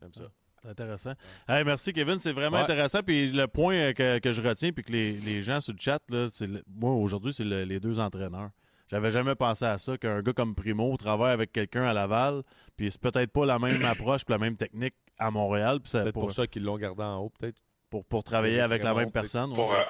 Comme 0.00 0.12
ça. 0.12 0.30
C'est 0.64 0.70
intéressant. 0.70 1.12
Hey, 1.46 1.62
merci, 1.62 1.92
Kevin. 1.92 2.18
C'est 2.18 2.32
vraiment 2.32 2.56
Ouais. 2.56 2.62
intéressant. 2.62 3.02
Puis 3.02 3.30
le 3.30 3.46
point 3.48 3.74
euh, 3.74 3.92
que, 3.92 4.18
que 4.18 4.32
je 4.32 4.40
retiens, 4.40 4.72
puis 4.72 4.82
que 4.82 4.92
les, 4.92 5.12
les 5.12 5.42
gens 5.42 5.60
sur 5.60 5.74
le 5.74 5.78
chat, 5.78 6.00
là, 6.08 6.28
c'est 6.32 6.46
le- 6.46 6.64
moi, 6.74 6.92
aujourd'hui, 6.92 7.34
c'est 7.34 7.44
le- 7.44 7.64
les 7.64 7.80
deux 7.80 8.00
entraîneurs. 8.00 8.48
J'avais 8.90 9.10
jamais 9.10 9.34
pensé 9.34 9.66
à 9.66 9.76
ça, 9.76 9.98
qu'un 9.98 10.22
gars 10.22 10.32
comme 10.32 10.54
Primo 10.54 10.96
travaille 10.96 11.32
avec 11.32 11.52
quelqu'un 11.52 11.84
à 11.84 11.92
Laval, 11.92 12.42
puis 12.76 12.90
c'est 12.90 13.00
peut-être 13.00 13.30
pas 13.30 13.44
la 13.44 13.58
même 13.58 13.82
approche 13.84 14.24
puis 14.24 14.32
la 14.32 14.38
même 14.38 14.56
technique 14.56 14.94
à 15.18 15.30
Montréal. 15.30 15.80
puis 15.82 15.90
ça- 15.90 16.00
Peut-être 16.00 16.14
pour, 16.14 16.22
pour 16.24 16.32
ça 16.32 16.46
qu'ils 16.46 16.64
l'ont 16.64 16.78
gardé 16.78 17.02
en 17.02 17.18
haut, 17.18 17.30
peut-être. 17.38 17.58
pour, 17.90 18.06
pour 18.06 18.24
travailler 18.24 18.60
Avec 18.60 18.82
la 18.82 18.94
même 18.94 19.12
personne. 19.12 19.52
Pour, 19.52 19.70
ouais. 19.70 19.76
euh, 19.80 19.84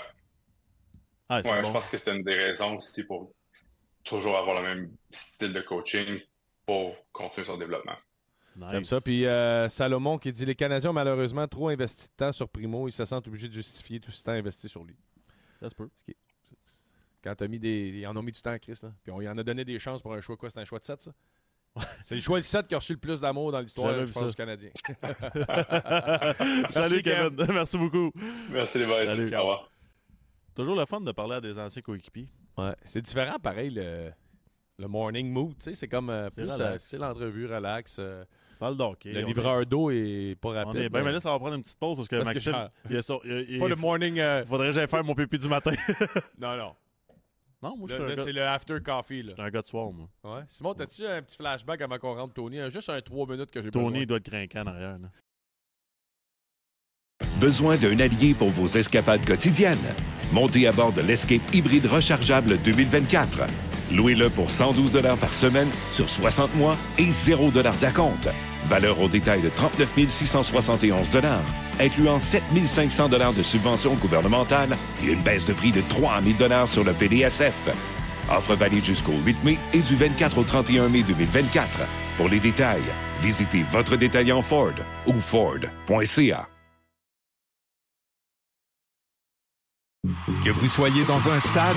Ah, 1.28 1.40
c'est 1.42 1.50
ouais, 1.52 1.62
bon. 1.62 1.68
Je 1.68 1.72
pense 1.72 1.88
que 1.88 1.96
c'était 1.98 2.16
une 2.16 2.24
des 2.24 2.34
raisons 2.34 2.76
aussi 2.76 3.06
pour 3.06 3.32
toujours 4.02 4.36
avoir 4.36 4.60
le 4.60 4.68
même 4.74 4.90
style 5.12 5.52
de 5.52 5.60
coaching 5.60 6.18
pour 6.66 6.96
continuer 7.12 7.44
son 7.46 7.58
développement. 7.58 7.96
J'aime 8.70 8.80
Nice. 8.80 8.88
ça. 8.88 9.00
Puis 9.00 9.26
euh, 9.26 9.68
Salomon 9.68 10.16
qui 10.18 10.30
dit 10.32 10.46
Les 10.46 10.54
Canadiens 10.54 10.90
ont 10.90 10.94
malheureusement 10.94 11.46
trop 11.48 11.68
investi 11.70 12.08
de 12.08 12.12
temps 12.16 12.32
sur 12.32 12.48
Primo. 12.48 12.86
Ils 12.88 12.92
se 12.92 13.04
sentent 13.04 13.26
obligés 13.26 13.48
de 13.48 13.52
justifier 13.52 13.98
tout 14.00 14.10
ce 14.10 14.22
temps 14.22 14.32
investi 14.32 14.68
sur 14.68 14.84
lui. 14.84 14.96
Ça 15.60 15.68
se 15.70 15.74
peut. 15.74 15.88
C'est- 16.06 16.16
Quand 17.22 17.34
t'as 17.34 17.48
mis 17.48 17.58
des. 17.58 17.88
Ils 17.96 18.06
en 18.06 18.16
ont 18.16 18.22
mis 18.22 18.32
du 18.32 18.40
temps, 18.42 18.56
Chris. 18.58 18.78
Là. 18.82 18.92
Puis 19.02 19.10
on 19.12 19.20
y 19.20 19.28
en 19.28 19.36
a 19.38 19.42
donné 19.42 19.64
des 19.64 19.78
chances 19.78 20.02
pour 20.02 20.12
un 20.14 20.20
choix. 20.20 20.36
Quoi 20.36 20.50
C'est 20.50 20.60
un 20.60 20.64
choix 20.64 20.78
de 20.78 20.84
7, 20.84 21.02
ça? 21.02 21.12
C'est 22.02 22.14
le 22.14 22.20
choix 22.20 22.38
de 22.38 22.44
7 22.44 22.68
qui 22.68 22.74
a 22.74 22.78
reçu 22.78 22.92
le 22.92 23.00
plus 23.00 23.20
d'amour 23.20 23.50
dans 23.50 23.58
l'histoire 23.58 23.92
du 24.04 24.34
Canadien. 24.36 24.70
Salut, 26.70 27.02
Kevin. 27.02 27.34
Merci 27.52 27.78
beaucoup. 27.78 28.12
Merci 28.50 28.78
les 28.78 28.86
boys. 28.86 29.04
Salut. 29.06 29.34
Au 29.34 29.38
revoir. 29.40 29.70
Toujours 30.54 30.76
le 30.76 30.86
fun 30.86 31.00
de 31.00 31.10
parler 31.12 31.34
à 31.34 31.40
des 31.40 31.58
anciens 31.58 31.82
coéquipiers. 31.82 32.28
Ouais. 32.56 32.74
C'est 32.84 33.02
différent, 33.02 33.38
pareil, 33.40 33.70
le, 33.70 34.12
le 34.78 34.86
morning 34.88 35.28
mood. 35.32 35.54
tu 35.58 35.64
sais, 35.64 35.74
C'est 35.74 35.88
comme 35.88 36.10
euh, 36.10 36.28
C'est 36.30 36.42
plus 36.42 36.52
relax. 36.52 36.60
euh, 36.60 36.78
style 36.86 36.98
l'entrevue, 37.00 37.46
relax. 37.46 37.96
euh, 37.98 38.24
Parle 38.64 38.76
d'hockey. 38.78 39.12
le 39.12 39.20
livreur 39.20 39.66
d'eau 39.66 39.90
est 39.90 40.36
pas 40.40 40.50
rapide. 40.52 40.80
On 40.80 40.84
est 40.84 40.88
bien, 40.88 41.02
mais 41.02 41.12
là, 41.12 41.20
ça 41.20 41.30
va 41.30 41.38
prendre 41.38 41.54
une 41.54 41.62
petite 41.62 41.78
pause 41.78 41.96
parce 41.96 42.08
que 42.08 42.16
Parce 42.16 42.28
que 42.30 42.34
Maxime, 42.34 42.52
genre- 42.52 43.20
il, 43.24 43.30
il- 43.32 43.50
il- 43.56 43.58
Pas 43.60 43.68
le 43.68 43.76
morning. 43.76 44.18
euh, 44.20 44.40
il 44.42 44.48
faudrait 44.48 44.68
que 44.68 44.74
j'aille 44.74 44.88
faire 44.88 45.04
mon 45.04 45.14
pipi 45.14 45.36
du 45.36 45.48
matin. 45.48 45.72
Non, 46.40 46.56
non. 46.56 46.72
non, 47.62 47.76
moi, 47.76 47.88
je 47.88 47.92
Là, 47.92 47.96
suis 47.96 48.04
un, 48.04 48.08
là, 48.08 48.14
gars- 48.14 48.22
c'est 48.24 48.32
le 48.32 48.42
after 48.46 48.76
coffee. 48.82 49.22
Là. 49.22 49.28
je 49.30 49.34
suis 49.34 49.42
un 49.42 49.50
gars 49.50 49.60
de 49.62 49.66
soir, 49.66 49.90
moi. 49.92 50.08
Ouais. 50.24 50.42
Simon, 50.46 50.72
t'as-tu 50.74 51.06
un 51.06 51.20
petit 51.20 51.36
flashback 51.36 51.82
avant 51.82 51.98
qu'on 51.98 52.14
rentre 52.14 52.32
Tony? 52.32 52.58
Un- 52.58 52.70
Juste 52.70 52.88
un 52.88 53.00
3 53.02 53.26
minutes 53.26 53.50
que 53.50 53.60
j'ai 53.60 53.70
Tony, 53.70 53.84
besoin. 53.86 54.00
il 54.00 54.06
doit 54.06 54.16
être 54.16 54.30
craquant 54.30 54.62
en 54.62 54.66
arrière. 54.72 54.98
là. 54.98 55.08
Besoin 57.38 57.76
d'un 57.76 57.98
allié 58.00 58.34
pour 58.34 58.48
vos 58.48 58.66
escapades 58.66 59.24
quotidiennes? 59.26 59.78
Montez 60.32 60.66
à 60.66 60.72
bord 60.72 60.92
de 60.92 61.02
l'Escape 61.02 61.42
hybride 61.52 61.86
rechargeable 61.86 62.58
2024. 62.62 63.46
Louez-le 63.92 64.30
pour 64.30 64.50
112 64.50 64.92
par 65.20 65.32
semaine 65.32 65.68
sur 65.92 66.08
60 66.08 66.54
mois 66.56 66.76
et 66.98 67.04
0 67.10 67.50
d'acompte. 67.50 68.28
Valeur 68.68 69.00
au 69.00 69.08
détail 69.08 69.42
de 69.42 69.48
39 69.48 70.08
671 70.08 71.10
incluant 71.80 72.20
7 72.20 72.42
500 72.64 73.08
de 73.08 73.42
subventions 73.42 73.94
gouvernementales 73.94 74.76
et 75.02 75.12
une 75.12 75.22
baisse 75.22 75.46
de 75.46 75.52
prix 75.52 75.72
de 75.72 75.82
3 75.82 76.20
000 76.22 76.66
sur 76.66 76.84
le 76.84 76.92
PDSF. 76.92 77.54
Offre 78.30 78.54
valide 78.54 78.84
jusqu'au 78.84 79.14
8 79.24 79.44
mai 79.44 79.58
et 79.72 79.80
du 79.80 79.96
24 79.96 80.38
au 80.38 80.44
31 80.44 80.88
mai 80.88 81.02
2024. 81.02 81.80
Pour 82.16 82.28
les 82.28 82.40
détails, 82.40 82.82
visitez 83.20 83.64
votre 83.70 83.96
détaillant 83.96 84.42
Ford 84.42 84.72
ou 85.06 85.12
Ford.ca. 85.12 86.48
Que 90.44 90.50
vous 90.50 90.68
soyez 90.68 91.04
dans 91.04 91.30
un 91.30 91.40
stade, 91.40 91.76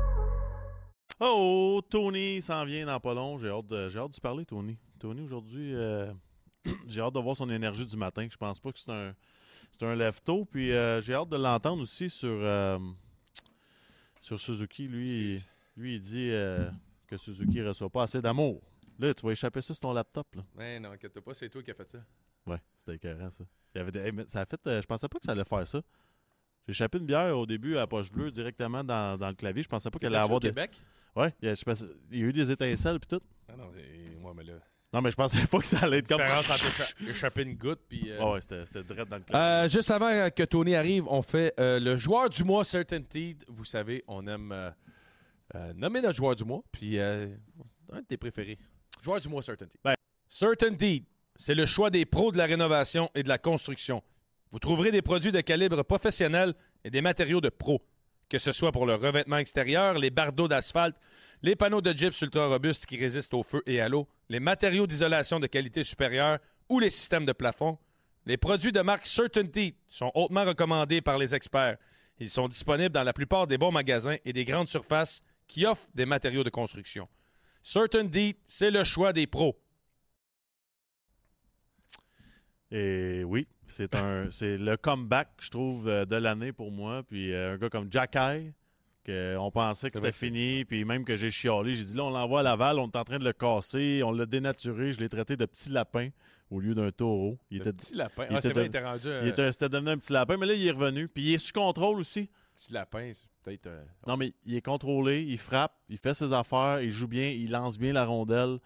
Oh, 1.23 1.81
Tony 1.87 2.41
s'en 2.41 2.65
vient 2.65 2.85
dans 2.87 2.99
pas 2.99 3.13
long. 3.13 3.37
J'ai 3.37 3.49
hâte, 3.49 3.67
de, 3.67 3.89
j'ai 3.89 3.99
hâte 3.99 4.15
de 4.15 4.19
parler, 4.19 4.43
Tony. 4.43 4.75
Tony, 4.99 5.21
aujourd'hui, 5.21 5.73
euh, 5.75 6.11
j'ai 6.87 6.99
hâte 6.99 7.13
de 7.13 7.19
voir 7.19 7.37
son 7.37 7.47
énergie 7.51 7.85
du 7.85 7.95
matin. 7.95 8.27
Je 8.29 8.35
pense 8.37 8.59
pas 8.59 8.71
que 8.71 8.79
c'est 8.79 8.91
un, 8.91 9.13
c'est 9.71 9.83
un 9.85 9.95
lève-tôt. 9.95 10.45
Puis 10.45 10.71
euh, 10.71 10.99
j'ai 10.99 11.13
hâte 11.13 11.29
de 11.29 11.37
l'entendre 11.37 11.83
aussi 11.83 12.09
sur, 12.09 12.27
euh, 12.31 12.79
sur 14.19 14.39
Suzuki. 14.39 14.87
Lui, 14.87 15.11
il- 15.35 15.41
lui, 15.77 15.95
il 15.95 16.01
dit 16.01 16.29
que 17.07 17.17
Suzuki 17.17 17.59
ne 17.59 17.67
reçoit 17.69 17.89
pas 17.89 18.03
assez 18.03 18.21
d'amour. 18.21 18.59
Là, 18.99 19.13
tu 19.13 19.23
vas 19.25 19.31
échapper 19.31 19.61
ça 19.61 19.73
sur 19.73 19.79
ton 19.81 19.93
laptop. 19.93 20.27
Là. 20.35 20.43
Mais 20.55 20.79
non, 20.79 20.91
inquiète 20.91 21.19
pas, 21.19 21.33
c'est 21.33 21.49
toi 21.49 21.61
qui 21.63 21.71
as 21.71 21.73
fait 21.75 21.89
ça. 21.89 21.99
Ouais, 22.45 22.57
c'était 22.77 22.95
écœurant, 22.95 23.29
ça. 23.29 23.43
Il 23.73 23.77
y 23.77 23.81
avait 23.81 23.91
des- 23.91 24.27
ça 24.27 24.41
a 24.41 24.45
fait, 24.45 24.59
je 24.65 24.85
pensais 24.87 25.07
pas 25.07 25.17
que 25.19 25.25
ça 25.25 25.31
allait 25.31 25.45
faire 25.45 25.65
ça. 25.65 25.81
J'ai 26.67 26.71
échappé 26.71 26.97
une 26.97 27.05
bière 27.05 27.37
au 27.37 27.45
début 27.45 27.75
à 27.75 27.81
la 27.81 27.87
poche 27.87 28.11
bleue 28.11 28.31
directement 28.31 28.83
dans, 28.83 29.17
dans 29.17 29.29
le 29.29 29.33
clavier. 29.35 29.63
Je 29.63 29.69
pensais 29.69 29.89
pas 29.89 29.97
qu'elle 29.99 30.13
allait 30.15 30.27
T'étais-tu 30.27 30.33
au 30.33 30.35
avoir 30.35 30.39
des. 30.41 30.49
Québec? 30.49 30.81
Ouais, 31.15 31.33
il 31.41 31.47
y, 31.47 31.51
a, 31.51 31.53
je 31.55 31.63
pense- 31.63 31.83
il 32.11 32.19
y 32.19 32.23
a 32.23 32.25
eu 32.27 32.33
des 32.33 32.51
étincelles 32.51 32.99
puis 32.99 33.07
tout. 33.17 33.23
Ah 33.49 33.55
non, 33.57 33.69
c'est- 33.75 34.19
moi, 34.19 34.33
mais 34.35 34.43
là. 34.43 34.53
Non, 34.93 35.01
mais 35.01 35.09
je 35.11 35.15
pensais 35.15 35.45
pas 35.47 35.59
que 35.59 35.65
ça 35.65 35.79
allait 35.79 35.99
être 35.99 36.07
comme. 36.09 36.17
Différence 36.19 36.49
entre 36.49 36.65
écha- 36.65 37.09
échapper 37.09 37.43
une 37.43 37.55
goutte 37.55 37.79
puis. 37.87 38.11
euh, 38.11 38.19
Ouais, 38.23 38.31
ouais, 38.33 38.41
c'était 38.41 38.65
c'était 38.65 38.83
direct 38.83 39.09
dans 39.09 39.17
le 39.17 39.23
clavier. 39.23 39.45
Euh, 39.47 39.67
juste 39.69 39.89
avant 39.91 40.29
que 40.29 40.43
Tony 40.43 40.75
arrive, 40.75 41.05
on 41.07 41.21
fait 41.21 41.53
euh, 41.59 41.79
le 41.79 41.95
joueur 41.97 42.29
du 42.29 42.43
mois 42.43 42.63
Certainty. 42.63 43.37
Vous 43.47 43.63
savez, 43.65 44.03
on 44.07 44.25
aime 44.27 44.51
euh, 44.51 44.69
euh, 45.55 45.73
nommer 45.73 46.01
notre 46.01 46.15
joueur 46.17 46.35
du 46.35 46.43
mois. 46.43 46.61
Puis, 46.71 46.97
euh, 46.99 47.27
un 47.91 48.01
de 48.01 48.05
tes 48.05 48.17
préférés. 48.17 48.57
Joueur 49.01 49.19
du 49.21 49.29
mois 49.29 49.41
Certainty. 49.41 49.77
Ben. 49.83 49.95
Certainty, 50.27 51.05
c'est 51.35 51.55
le 51.55 51.65
choix 51.65 51.89
des 51.89 52.05
pros 52.05 52.31
de 52.31 52.37
la 52.37 52.45
rénovation 52.45 53.09
et 53.15 53.23
de 53.23 53.27
la 53.29 53.37
construction. 53.37 54.01
Vous 54.49 54.59
trouverez 54.59 54.91
des 54.91 55.01
produits 55.01 55.31
de 55.31 55.39
calibre 55.41 55.83
professionnel 55.83 56.53
et 56.83 56.89
des 56.89 57.01
matériaux 57.01 57.39
de 57.41 57.49
pro. 57.49 57.81
Que 58.31 58.39
ce 58.39 58.53
soit 58.53 58.71
pour 58.71 58.85
le 58.85 58.95
revêtement 58.95 59.39
extérieur, 59.39 59.95
les 59.95 60.09
bardeaux 60.09 60.47
d'asphalte, 60.47 60.95
les 61.41 61.57
panneaux 61.57 61.81
de 61.81 61.91
gyps 61.91 62.21
ultra 62.21 62.47
robustes 62.47 62.85
qui 62.85 62.95
résistent 62.95 63.33
au 63.33 63.43
feu 63.43 63.61
et 63.65 63.81
à 63.81 63.89
l'eau, 63.89 64.07
les 64.29 64.39
matériaux 64.39 64.87
d'isolation 64.87 65.37
de 65.41 65.47
qualité 65.47 65.83
supérieure 65.83 66.39
ou 66.69 66.79
les 66.79 66.89
systèmes 66.89 67.25
de 67.25 67.33
plafond, 67.33 67.77
les 68.25 68.37
produits 68.37 68.71
de 68.71 68.79
marque 68.79 69.05
Certainty 69.05 69.75
sont 69.89 70.13
hautement 70.15 70.45
recommandés 70.45 71.01
par 71.01 71.17
les 71.17 71.35
experts. 71.35 71.75
Ils 72.19 72.29
sont 72.29 72.47
disponibles 72.47 72.93
dans 72.93 73.03
la 73.03 73.11
plupart 73.11 73.47
des 73.47 73.57
bons 73.57 73.73
magasins 73.73 74.15
et 74.23 74.31
des 74.31 74.45
grandes 74.45 74.69
surfaces 74.69 75.21
qui 75.45 75.65
offrent 75.65 75.89
des 75.93 76.05
matériaux 76.05 76.45
de 76.45 76.49
construction. 76.49 77.09
Certainty, 77.61 78.37
c'est 78.45 78.71
le 78.71 78.85
choix 78.85 79.11
des 79.11 79.27
pros. 79.27 79.59
Et 82.71 83.23
oui, 83.25 83.47
c'est 83.67 83.95
un, 83.95 84.27
c'est 84.31 84.57
le 84.57 84.77
comeback, 84.77 85.29
je 85.39 85.49
trouve, 85.49 85.87
euh, 85.87 86.05
de 86.05 86.15
l'année 86.15 86.51
pour 86.53 86.71
moi. 86.71 87.03
Puis 87.03 87.33
euh, 87.33 87.53
un 87.53 87.57
gars 87.57 87.69
comme 87.69 87.87
Jack 87.91 88.15
Eye, 88.15 88.53
que 89.03 89.35
on 89.37 89.51
pensait 89.51 89.89
que 89.89 89.97
c'était 89.97 90.11
fini, 90.11 90.63
puis 90.65 90.85
même 90.85 91.03
que 91.03 91.15
j'ai 91.15 91.29
chialé, 91.31 91.73
j'ai 91.73 91.83
dit 91.83 91.97
là, 91.97 92.03
on 92.05 92.09
l'envoie 92.11 92.41
à 92.41 92.43
Laval, 92.43 92.79
on 92.79 92.87
est 92.87 92.95
en 92.95 93.03
train 93.03 93.19
de 93.19 93.23
le 93.25 93.33
casser, 93.33 94.01
on 94.05 94.11
l'a 94.11 94.25
dénaturé, 94.25 94.93
je 94.93 94.99
l'ai 94.99 95.09
traité 95.09 95.35
de 95.35 95.45
petit 95.45 95.69
lapin 95.71 96.09
au 96.51 96.59
lieu 96.59 96.75
d'un 96.75 96.91
taureau. 96.91 97.37
Il 97.49 97.57
Le 97.59 97.61
était, 97.67 97.73
petit 97.73 97.95
lapin. 97.95 98.25
il 98.29 98.35
Ah, 98.35 98.41
c'est 98.41 98.49
était 98.49 98.53
vrai, 98.59 98.63
il 98.65 98.67
était 98.67 98.83
rendu 98.85 99.07
un 99.09 99.21
il 99.23 99.27
était, 99.29 99.51
c'était 99.51 99.69
devenu 99.69 99.89
un 99.89 99.97
petit 99.97 100.13
lapin, 100.13 100.37
mais 100.37 100.45
là, 100.45 100.53
il 100.53 100.67
est 100.67 100.71
revenu. 100.71 101.07
Puis 101.07 101.23
il 101.23 101.33
est 101.33 101.37
sous 101.37 101.53
contrôle 101.53 101.97
aussi. 101.99 102.29
petit 102.55 102.73
lapin. 102.73 103.09
C'est 103.13 103.29
peut-être. 103.43 103.67
euh, 103.67 103.83
Non, 104.05 104.17
mais 104.17 104.33
il 104.45 104.55
est 104.55 104.61
contrôlé, 104.61 105.23
il 105.23 105.37
frappe, 105.37 105.73
il 105.89 105.97
fait 105.97 106.13
ses 106.13 106.31
affaires, 106.33 106.81
il 106.81 106.91
joue 106.91 107.07
bien, 107.07 107.29
il 107.29 107.49
lance 107.51 107.77
bien 107.79 107.93
la 107.93 108.05
rondelle. 108.05 108.59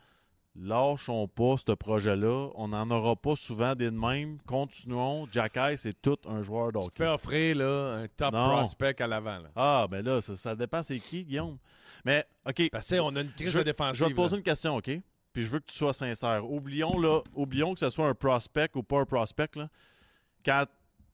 Lâchons 0.57 1.27
pas 1.27 1.55
ce 1.57 1.73
projet-là. 1.73 2.49
On 2.55 2.69
n'en 2.69 2.89
aura 2.89 3.15
pas 3.15 3.35
souvent 3.35 3.75
des 3.75 3.91
de 3.91 3.97
même. 3.97 4.37
Continuons. 4.45 5.27
Jack 5.31 5.57
Eye, 5.57 5.77
c'est 5.77 6.01
tout 6.01 6.17
un 6.27 6.41
joueur 6.41 6.67
Tu 6.67 6.73
te 6.73 6.79
d'hockey. 6.79 6.97
fais 6.97 7.07
offrir 7.07 7.55
là, 7.57 7.97
un 8.03 8.07
top 8.07 8.33
Non. 8.33 8.47
prospect 8.55 9.01
à 9.01 9.07
l'avant. 9.07 9.39
Ah, 9.55 9.85
ben 9.89 10.03
là, 10.05 10.21
ça, 10.21 10.35
ça 10.37 10.55
dépend 10.55 10.81
c'est 10.81 10.99
qui, 10.99 11.25
Guillaume. 11.25 11.57
Mais, 12.05 12.25
OK. 12.47 12.69
Parce 12.71 12.87
que, 12.89 12.99
on 13.01 13.13
a 13.15 13.21
une 13.21 13.31
crise 13.33 13.49
je, 13.51 13.57
de 13.59 13.63
défensive. 13.63 13.99
je 13.99 14.05
vais 14.05 14.11
te 14.11 14.15
poser 14.15 14.35
là. 14.35 14.37
une 14.37 14.43
question, 14.43 14.75
OK? 14.77 14.89
Puis 15.33 15.43
je 15.43 15.49
veux 15.49 15.59
que 15.59 15.65
tu 15.65 15.75
sois 15.75 15.93
sincère. 15.93 16.49
Oublions, 16.49 16.97
là, 16.99 17.19
oublions 17.33 17.73
que 17.73 17.79
ce 17.81 17.89
soit 17.89 18.07
un 18.07 18.13
prospect 18.13 18.69
ou 18.75 18.83
pas 18.83 18.99
un 19.01 19.05
prospect. 19.05 19.49
Là. 19.57 19.67
Quand 20.45 20.65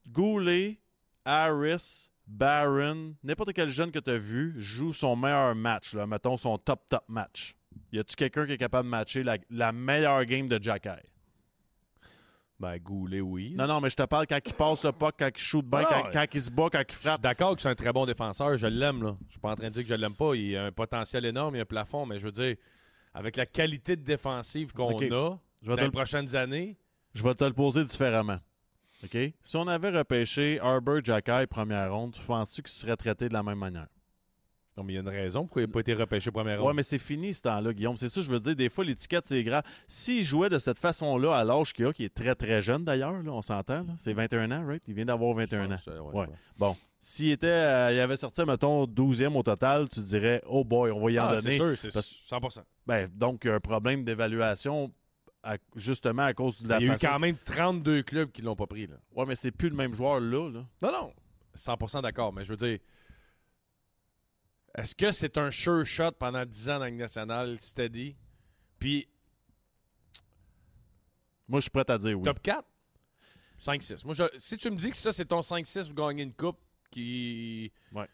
Goulet, 0.07 0.79
Harris, 1.25 2.09
Barron, 2.27 3.15
n'importe 3.23 3.53
quel 3.53 3.69
jeune 3.69 3.91
que 3.91 3.99
tu 3.99 4.11
as 4.11 4.17
vu 4.17 4.53
joue 4.57 4.93
son 4.93 5.15
meilleur 5.15 5.55
match, 5.55 5.93
là, 5.95 6.05
mettons 6.05 6.37
son 6.37 6.57
top, 6.57 6.81
top 6.87 7.03
match, 7.07 7.55
y 7.91 7.99
a-tu 7.99 8.15
quelqu'un 8.15 8.45
qui 8.45 8.53
est 8.53 8.57
capable 8.57 8.85
de 8.85 8.91
matcher 8.91 9.23
la, 9.23 9.37
la 9.49 9.71
meilleure 9.71 10.23
game 10.25 10.47
de 10.47 10.61
Jack 10.61 10.85
Eye? 10.85 11.01
Ben, 12.59 12.77
Goulet, 12.77 13.21
oui. 13.21 13.55
Non, 13.57 13.65
non, 13.65 13.81
mais 13.81 13.89
je 13.89 13.95
te 13.95 14.03
parle 14.03 14.27
quand 14.27 14.37
il 14.45 14.53
passe 14.53 14.83
le 14.85 14.91
puck, 14.91 15.15
quand 15.17 15.29
il 15.35 15.41
shoot 15.41 15.65
bien, 15.65 15.81
Ah 15.89 16.01
quand, 16.03 16.11
quand 16.13 16.25
il 16.31 16.41
se 16.41 16.51
bat, 16.51 16.69
quand 16.71 16.79
il 16.79 16.85
Je 16.89 16.95
suis 16.95 17.07
frappe. 17.07 17.21
d'accord 17.21 17.55
que 17.55 17.61
c'est 17.63 17.69
un 17.69 17.75
très 17.75 17.91
bon 17.91 18.05
défenseur. 18.05 18.55
Je 18.55 18.67
l'aime, 18.67 19.01
là. 19.01 19.17
Je 19.27 19.31
suis 19.31 19.39
pas 19.39 19.51
en 19.51 19.55
train 19.55 19.67
de 19.69 19.73
dire 19.73 19.81
que 19.81 19.89
je 19.89 19.99
l'aime 19.99 20.13
pas. 20.15 20.35
Il 20.35 20.55
a 20.55 20.65
un 20.65 20.71
potentiel 20.71 21.25
énorme, 21.25 21.55
il 21.55 21.59
a 21.59 21.61
un 21.63 21.65
plafond, 21.65 22.05
mais 22.05 22.19
je 22.19 22.25
veux 22.25 22.31
dire, 22.31 22.55
avec 23.15 23.35
la 23.35 23.47
qualité 23.47 23.95
de 23.95 24.03
défensive 24.03 24.73
qu'on 24.73 24.89
a 24.89 24.99
Je 24.99 25.05
vais 25.05 25.09
dans 25.09 25.39
te 25.75 25.79
les 25.79 25.85
le- 25.87 25.91
prochaines 25.91 26.35
années, 26.35 26.77
Je 27.15 27.23
vais 27.23 27.33
te 27.33 27.43
le 27.43 27.53
poser 27.53 27.83
différemment. 27.83 28.37
OK? 29.03 29.17
Si 29.41 29.55
on 29.57 29.67
avait 29.67 29.89
repêché 29.89 30.59
Arbor 30.59 31.03
Jacky 31.03 31.47
première 31.49 31.91
ronde, 31.91 32.15
penses-tu 32.27 32.61
qu'il 32.61 32.71
serait 32.71 32.95
traité 32.95 33.27
de 33.27 33.33
la 33.33 33.41
même 33.41 33.57
manière? 33.57 33.87
Non, 34.81 34.83
mais 34.87 34.93
il 34.93 34.95
y 34.95 34.99
a 34.99 35.01
une 35.01 35.09
raison 35.09 35.41
pourquoi 35.43 35.61
il 35.61 35.67
n'a 35.67 35.71
pas 35.73 35.79
été 35.81 35.93
repêché 35.93 36.31
première 36.31 36.63
Ouais, 36.63 36.73
mais 36.73 36.83
c'est 36.83 36.97
fini 36.97 37.33
ce 37.33 37.43
temps-là, 37.43 37.71
Guillaume. 37.73 37.97
C'est 37.97 38.09
ça, 38.09 38.21
je 38.21 38.29
veux 38.29 38.39
dire. 38.39 38.55
Des 38.55 38.69
fois, 38.69 38.83
l'étiquette, 38.83 39.27
c'est 39.27 39.43
grave. 39.43 39.63
S'il 39.87 40.23
jouait 40.23 40.49
de 40.49 40.57
cette 40.57 40.77
façon-là 40.79 41.35
à 41.37 41.43
l'âge 41.43 41.73
qu'il 41.73 41.85
a, 41.85 41.93
qui 41.93 42.03
est 42.05 42.13
très, 42.13 42.33
très 42.35 42.61
jeune 42.61 42.83
d'ailleurs, 42.83 43.13
on 43.27 43.41
s'entend, 43.41 43.85
c'est 43.97 44.13
21 44.13 44.51
ans, 44.51 44.65
right? 44.65 44.81
Il 44.87 44.93
vient 44.95 45.05
d'avoir 45.05 45.33
21 45.35 45.65
ans. 45.65 45.69
pense, 45.69 45.87
euh, 45.87 45.99
ouais, 45.99 46.21
Ouais. 46.21 46.27
Bon. 46.57 46.75
S'il 46.99 47.31
était, 47.31 47.47
euh, 47.47 47.91
il 47.93 47.99
avait 47.99 48.17
sorti, 48.17 48.43
mettons, 48.45 48.85
12e 48.85 49.35
au 49.35 49.43
total, 49.43 49.89
tu 49.89 49.99
dirais, 50.01 50.41
oh 50.47 50.63
boy, 50.63 50.91
on 50.91 51.03
va 51.03 51.11
y 51.11 51.19
en 51.19 51.25
Ah, 51.25 51.35
donner. 51.35 51.51
c'est 51.51 51.57
sûr, 51.57 51.77
c'est 51.77 51.93
Parce- 51.93 52.15
100 52.25 52.39
Ben, 52.85 53.09
donc, 53.15 53.41
il 53.43 53.47
y 53.47 53.49
a 53.51 53.55
un 53.55 53.59
problème 53.59 54.03
d'évaluation, 54.03 54.91
à- 55.43 55.57
justement 55.75 56.23
à 56.23 56.33
cause 56.35 56.61
de 56.61 56.69
la 56.69 56.79
Il 56.79 56.85
y 56.85 56.89
a 56.89 56.93
eu 56.93 56.97
quand 57.01 57.17
même 57.17 57.35
32 57.43 58.03
clubs 58.03 58.31
qui 58.31 58.43
l'ont 58.43 58.55
pas 58.55 58.67
pris. 58.67 58.85
Là. 58.87 58.95
Ouais, 59.15 59.25
mais 59.25 59.35
c'est 59.35 59.49
plus 59.51 59.69
le 59.69 59.75
même 59.75 59.93
joueur 59.95 60.19
là. 60.19 60.49
là. 60.51 60.63
Non, 60.83 60.91
non. 60.91 61.13
100% 61.55 62.01
d'accord, 62.01 62.31
mais 62.31 62.43
je 62.45 62.51
veux 62.51 62.57
dire, 62.57 62.77
est-ce 64.75 64.95
que 64.95 65.11
c'est 65.11 65.37
un 65.37 65.51
sure 65.51 65.85
shot 65.85 66.11
pendant 66.19 66.45
10 66.45 66.69
ans 66.69 66.79
dans 66.79 66.85
Ligue 66.85 66.95
nationale, 66.99 67.57
steady? 67.59 68.15
Puis, 68.79 69.07
Moi, 71.47 71.59
je 71.59 71.63
suis 71.63 71.69
prêt 71.69 71.89
à 71.89 71.97
dire 71.97 72.17
oui. 72.17 72.23
top 72.23 72.41
4? 72.41 72.65
5-6. 73.57 74.05
Moi, 74.05 74.13
je- 74.15 74.23
si 74.37 74.57
tu 74.57 74.71
me 74.71 74.75
dis 74.77 74.89
que 74.89 74.97
ça, 74.97 75.11
c'est 75.11 75.25
ton 75.25 75.41
5-6 75.41 75.87
pour 75.93 76.07
gagner 76.07 76.23
une 76.23 76.33
coupe, 76.33 76.57
qui. 76.89 77.71
Ouais. 77.93 78.07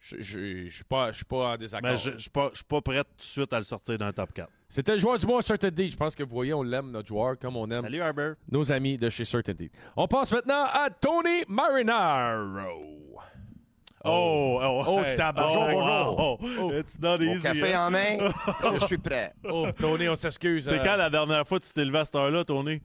Je 0.00 0.16
je- 0.20 0.64
je 0.66 0.74
suis 0.74 0.84
pas, 0.84 1.12
je 1.12 1.16
suis 1.16 1.24
pas 1.24 1.54
en 1.54 1.56
désaccord. 1.56 1.90
Mais 1.90 1.96
je 1.96 2.10
je 2.12 2.18
suis 2.18 2.30
pas, 2.30 2.50
je 2.52 2.56
suis 2.56 2.64
pas 2.64 2.80
prêt 2.82 3.02
tout 3.04 3.16
de 3.16 3.22
suite 3.22 3.52
à 3.52 3.58
le 3.58 3.64
sortir 3.64 3.96
d'un 3.98 4.12
top 4.12 4.32
4. 4.34 4.50
C'était 4.68 4.92
le 4.92 4.98
joueur 4.98 5.18
du 5.18 5.26
mois, 5.26 5.40
Certainty. 5.42 5.90
Je 5.90 5.96
pense 5.96 6.14
que 6.14 6.22
vous 6.24 6.30
voyez, 6.34 6.52
on 6.52 6.62
l'aime, 6.62 6.90
notre 6.90 7.08
joueur, 7.08 7.38
comme 7.38 7.56
on 7.56 7.70
aime 7.70 7.82
Salut, 7.82 8.00
Arbor. 8.00 8.34
nos 8.50 8.70
amis 8.72 8.98
de 8.98 9.08
chez 9.08 9.24
Certainty. 9.24 9.70
On 9.96 10.06
passe 10.08 10.32
maintenant 10.32 10.64
à 10.64 10.90
Tony 10.90 11.42
Marinaro. 11.48 13.18
Oh, 14.04 14.60
oh, 14.62 14.84
Oh, 14.86 15.02
hey. 15.02 15.16
tabarnak. 15.16 15.74
Oh, 15.74 15.78
wow. 15.78 16.38
Oh. 16.60 16.70
It's 16.72 16.98
not 16.98 17.18
Mon 17.18 17.34
easy. 17.34 17.42
café 17.42 17.72
hein? 17.74 17.86
en 17.86 17.90
main, 17.90 18.18
je 18.78 18.86
suis 18.86 18.98
prêt. 18.98 19.32
Oh, 19.44 19.66
Tony, 19.78 20.08
on 20.08 20.14
s'excuse. 20.16 20.64
C'est 20.68 20.78
euh, 20.80 20.84
quand 20.84 20.96
la 20.96 21.08
dernière 21.10 21.46
fois 21.46 21.58
que 21.58 21.64
tu 21.64 21.72
t'es 21.72 21.84
levé 21.84 21.98
à 21.98 22.04
cette 22.04 22.14
heure-là, 22.16 22.44
Tony? 22.44 22.80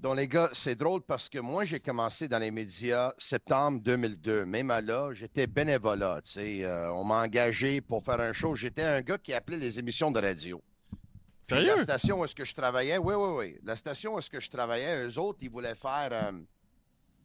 Donc, 0.00 0.16
les 0.16 0.28
gars, 0.28 0.50
c'est 0.52 0.74
drôle 0.74 1.00
parce 1.00 1.28
que 1.30 1.38
moi, 1.38 1.64
j'ai 1.64 1.80
commencé 1.80 2.28
dans 2.28 2.38
les 2.38 2.50
médias 2.50 3.12
septembre 3.16 3.80
2002. 3.82 4.44
Même 4.44 4.70
à 4.70 4.80
là, 4.82 5.12
j'étais 5.14 5.46
bénévolat. 5.46 6.20
tu 6.22 6.32
sais. 6.32 6.64
Euh, 6.64 6.92
on 6.92 7.02
m'a 7.02 7.22
engagé 7.22 7.80
pour 7.80 8.04
faire 8.04 8.20
un 8.20 8.34
show. 8.34 8.54
J'étais 8.54 8.82
un 8.82 9.00
gars 9.00 9.16
qui 9.18 9.32
appelait 9.32 9.56
les 9.56 9.78
émissions 9.78 10.10
de 10.10 10.20
radio. 10.20 10.62
Puis 10.90 10.98
Sérieux? 11.42 11.76
La 11.78 11.82
station 11.84 12.20
où 12.20 12.24
est-ce 12.26 12.34
que 12.34 12.44
je 12.44 12.54
travaillais, 12.54 12.98
oui, 12.98 13.14
oui, 13.16 13.30
oui. 13.38 13.58
La 13.64 13.74
station 13.76 14.14
où 14.14 14.18
est-ce 14.18 14.28
que 14.30 14.40
je 14.40 14.50
travaillais, 14.50 15.06
eux 15.06 15.18
autres, 15.18 15.38
ils 15.42 15.50
voulaient 15.50 15.74
faire 15.74 16.10
euh, 16.12 16.32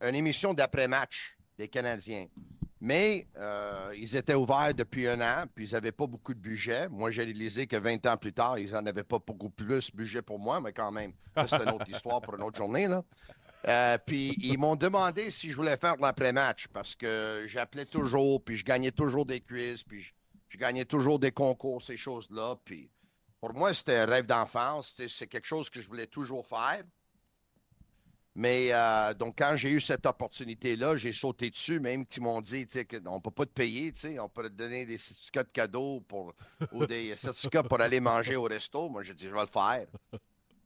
une 0.07 0.15
émission 0.15 0.53
d'après-match 0.53 1.35
des 1.57 1.67
Canadiens. 1.67 2.27
Mais 2.83 3.27
euh, 3.37 3.93
ils 3.95 4.15
étaient 4.15 4.33
ouverts 4.33 4.73
depuis 4.73 5.07
un 5.07 5.21
an, 5.21 5.45
puis 5.53 5.67
ils 5.69 5.73
n'avaient 5.73 5.91
pas 5.91 6.07
beaucoup 6.07 6.33
de 6.33 6.39
budget. 6.39 6.89
Moi, 6.89 7.11
j'ai 7.11 7.23
réalisé 7.23 7.67
que 7.67 7.75
20 7.75 8.07
ans 8.07 8.17
plus 8.17 8.33
tard, 8.33 8.57
ils 8.57 8.71
n'en 8.71 8.83
avaient 8.87 9.03
pas 9.03 9.19
beaucoup 9.19 9.51
plus 9.51 9.91
de 9.91 9.95
budget 9.97 10.23
pour 10.23 10.39
moi, 10.39 10.59
mais 10.59 10.73
quand 10.73 10.91
même, 10.91 11.13
c'est 11.35 11.61
une 11.61 11.69
autre 11.69 11.87
histoire 11.93 12.21
pour 12.21 12.35
une 12.35 12.41
autre 12.41 12.57
journée. 12.57 12.87
Là. 12.87 13.03
Euh, 13.67 13.99
puis 14.03 14.35
ils 14.41 14.57
m'ont 14.57 14.75
demandé 14.75 15.29
si 15.29 15.51
je 15.51 15.55
voulais 15.55 15.77
faire 15.77 15.95
de 15.95 16.01
l'après-match 16.01 16.67
parce 16.73 16.95
que 16.95 17.43
j'appelais 17.45 17.85
toujours, 17.85 18.43
puis 18.43 18.57
je 18.57 18.65
gagnais 18.65 18.89
toujours 18.89 19.27
des 19.27 19.41
quiz, 19.41 19.83
puis 19.83 20.01
je, 20.01 20.11
je 20.47 20.57
gagnais 20.57 20.85
toujours 20.85 21.19
des 21.19 21.31
concours, 21.31 21.83
ces 21.83 21.97
choses-là. 21.97 22.55
Puis 22.65 22.89
pour 23.39 23.53
moi, 23.53 23.75
c'était 23.75 23.97
un 23.97 24.05
rêve 24.05 24.25
d'enfance. 24.25 24.95
C'est 25.07 25.27
quelque 25.27 25.45
chose 25.45 25.69
que 25.69 25.79
je 25.79 25.87
voulais 25.87 26.07
toujours 26.07 26.47
faire. 26.47 26.83
Mais 28.33 28.69
euh, 28.71 29.13
donc, 29.13 29.35
quand 29.37 29.55
j'ai 29.57 29.71
eu 29.71 29.81
cette 29.81 30.05
opportunité-là, 30.05 30.95
j'ai 30.95 31.11
sauté 31.11 31.49
dessus, 31.49 31.81
même 31.81 32.05
qu'ils 32.05 32.23
m'ont 32.23 32.39
dit 32.39 32.65
tu 32.65 32.79
sais, 32.79 32.85
qu'on 32.85 33.15
ne 33.15 33.19
peut 33.19 33.31
pas 33.31 33.45
te 33.45 33.51
payer, 33.51 33.91
tu 33.91 33.99
sais, 33.99 34.19
on 34.19 34.29
peut 34.29 34.43
te 34.43 34.55
donner 34.55 34.85
des 34.85 34.97
certificats 34.97 35.43
de 35.43 35.49
cadeaux 35.49 35.99
pour, 36.07 36.33
ou 36.71 36.85
des 36.85 37.15
certificats 37.17 37.63
pour 37.63 37.81
aller 37.81 37.99
manger 37.99 38.37
au 38.37 38.43
resto. 38.43 38.87
Moi, 38.87 39.03
j'ai 39.03 39.13
dit, 39.13 39.25
je 39.25 39.33
vais 39.33 39.41
le 39.41 39.47
faire. 39.47 39.85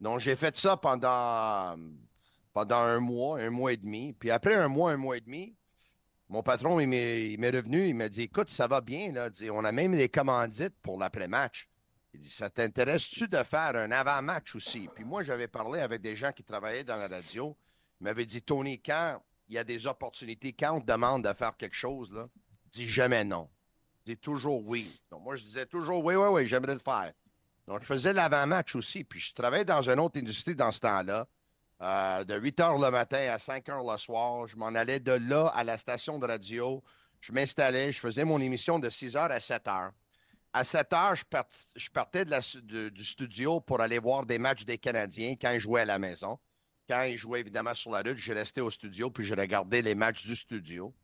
Donc, 0.00 0.20
j'ai 0.20 0.36
fait 0.36 0.56
ça 0.56 0.76
pendant, 0.76 1.76
pendant 2.52 2.76
un 2.76 3.00
mois, 3.00 3.40
un 3.40 3.50
mois 3.50 3.72
et 3.72 3.76
demi. 3.76 4.12
Puis 4.12 4.30
après 4.30 4.54
un 4.54 4.68
mois, 4.68 4.92
un 4.92 4.96
mois 4.96 5.16
et 5.16 5.20
demi, 5.20 5.56
mon 6.28 6.42
patron, 6.42 6.78
il 6.78 6.88
m'est 6.88 7.50
revenu, 7.50 7.86
il 7.86 7.94
m'a 7.94 8.08
dit 8.08 8.22
Écoute, 8.22 8.50
ça 8.50 8.68
va 8.68 8.80
bien, 8.80 9.12
là. 9.12 9.28
On 9.52 9.64
a 9.64 9.72
même 9.72 9.92
les 9.92 10.08
commandites 10.08 10.74
pour 10.82 10.98
l'après-match. 10.98 11.68
Il 12.16 12.22
dit 12.22 12.30
Ça 12.30 12.48
t'intéresse-tu 12.48 13.28
de 13.28 13.42
faire 13.42 13.76
un 13.76 13.90
avant-match 13.90 14.56
aussi? 14.56 14.88
Puis 14.94 15.04
moi, 15.04 15.22
j'avais 15.22 15.48
parlé 15.48 15.80
avec 15.80 16.00
des 16.00 16.16
gens 16.16 16.32
qui 16.32 16.42
travaillaient 16.42 16.84
dans 16.84 16.96
la 16.96 17.08
radio. 17.08 17.54
Ils 18.00 18.04
m'avaient 18.04 18.24
dit 18.24 18.40
Tony, 18.40 18.80
quand 18.80 19.22
il 19.48 19.54
y 19.54 19.58
a 19.58 19.64
des 19.64 19.86
opportunités, 19.86 20.54
quand 20.54 20.76
on 20.76 20.80
te 20.80 20.86
demande 20.90 21.24
de 21.24 21.32
faire 21.34 21.54
quelque 21.56 21.76
chose, 21.76 22.10
là, 22.12 22.26
dis 22.72 22.88
jamais 22.88 23.22
non. 23.22 23.50
Dis 24.06 24.16
toujours 24.16 24.64
oui. 24.64 24.98
Donc 25.10 25.22
moi, 25.24 25.36
je 25.36 25.44
disais 25.44 25.66
toujours 25.66 26.02
oui, 26.02 26.14
oui, 26.14 26.28
oui, 26.30 26.46
j'aimerais 26.46 26.74
le 26.74 26.80
faire. 26.80 27.12
Donc, 27.66 27.82
je 27.82 27.86
faisais 27.86 28.14
l'avant-match 28.14 28.74
aussi. 28.76 29.04
Puis 29.04 29.20
je 29.20 29.34
travaillais 29.34 29.64
dans 29.66 29.82
une 29.82 30.00
autre 30.00 30.18
industrie 30.18 30.56
dans 30.56 30.72
ce 30.72 30.80
temps-là. 30.80 31.26
Euh, 31.82 32.24
de 32.24 32.38
8 32.38 32.60
heures 32.60 32.78
le 32.78 32.90
matin 32.90 33.28
à 33.30 33.38
5 33.38 33.68
heures 33.68 33.92
le 33.92 33.98
soir. 33.98 34.46
Je 34.46 34.56
m'en 34.56 34.68
allais 34.68 35.00
de 35.00 35.12
là 35.12 35.48
à 35.48 35.64
la 35.64 35.76
station 35.76 36.18
de 36.18 36.26
radio. 36.26 36.82
Je 37.20 37.32
m'installais, 37.32 37.92
je 37.92 38.00
faisais 38.00 38.24
mon 38.24 38.40
émission 38.40 38.78
de 38.78 38.88
6 38.88 39.16
heures 39.16 39.30
à 39.30 39.40
7 39.40 39.68
heures. 39.68 39.92
À 40.58 40.64
7 40.64 40.90
heures, 40.94 41.14
je, 41.14 41.24
part- 41.26 41.44
je 41.74 41.90
partais 41.90 42.24
du 42.24 43.04
studio 43.04 43.60
pour 43.60 43.82
aller 43.82 43.98
voir 43.98 44.24
des 44.24 44.38
matchs 44.38 44.64
des 44.64 44.78
Canadiens 44.78 45.34
quand 45.38 45.50
ils 45.50 45.60
jouaient 45.60 45.82
à 45.82 45.84
la 45.84 45.98
maison. 45.98 46.38
Quand 46.88 47.02
ils 47.02 47.18
jouaient 47.18 47.40
évidemment 47.40 47.74
sur 47.74 47.90
la 47.90 47.98
route, 47.98 48.16
je 48.16 48.32
restais 48.32 48.62
au 48.62 48.70
studio 48.70 49.10
puis 49.10 49.22
je 49.26 49.34
regardais 49.34 49.82
les 49.82 49.94
matchs 49.94 50.24
du 50.26 50.34
studio. 50.34 50.94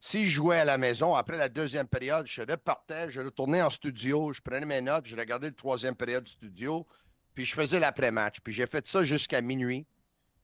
Si 0.00 0.26
je 0.26 0.30
jouais 0.34 0.58
à 0.58 0.64
la 0.64 0.78
maison, 0.78 1.14
après 1.14 1.36
la 1.36 1.48
deuxième 1.48 1.86
période, 1.86 2.26
je 2.26 2.42
repartais, 2.42 3.08
je 3.08 3.20
retournais 3.20 3.62
en 3.62 3.70
studio, 3.70 4.32
je 4.32 4.40
prenais 4.42 4.66
mes 4.66 4.80
notes, 4.80 5.06
je 5.06 5.14
regardais 5.14 5.50
le 5.50 5.54
troisième 5.54 5.94
période 5.94 6.24
du 6.24 6.32
studio, 6.32 6.84
puis 7.34 7.44
je 7.46 7.54
faisais 7.54 7.78
l'après-match. 7.78 8.38
Puis 8.42 8.52
j'ai 8.52 8.66
fait 8.66 8.84
ça 8.88 9.04
jusqu'à 9.04 9.40
minuit. 9.40 9.86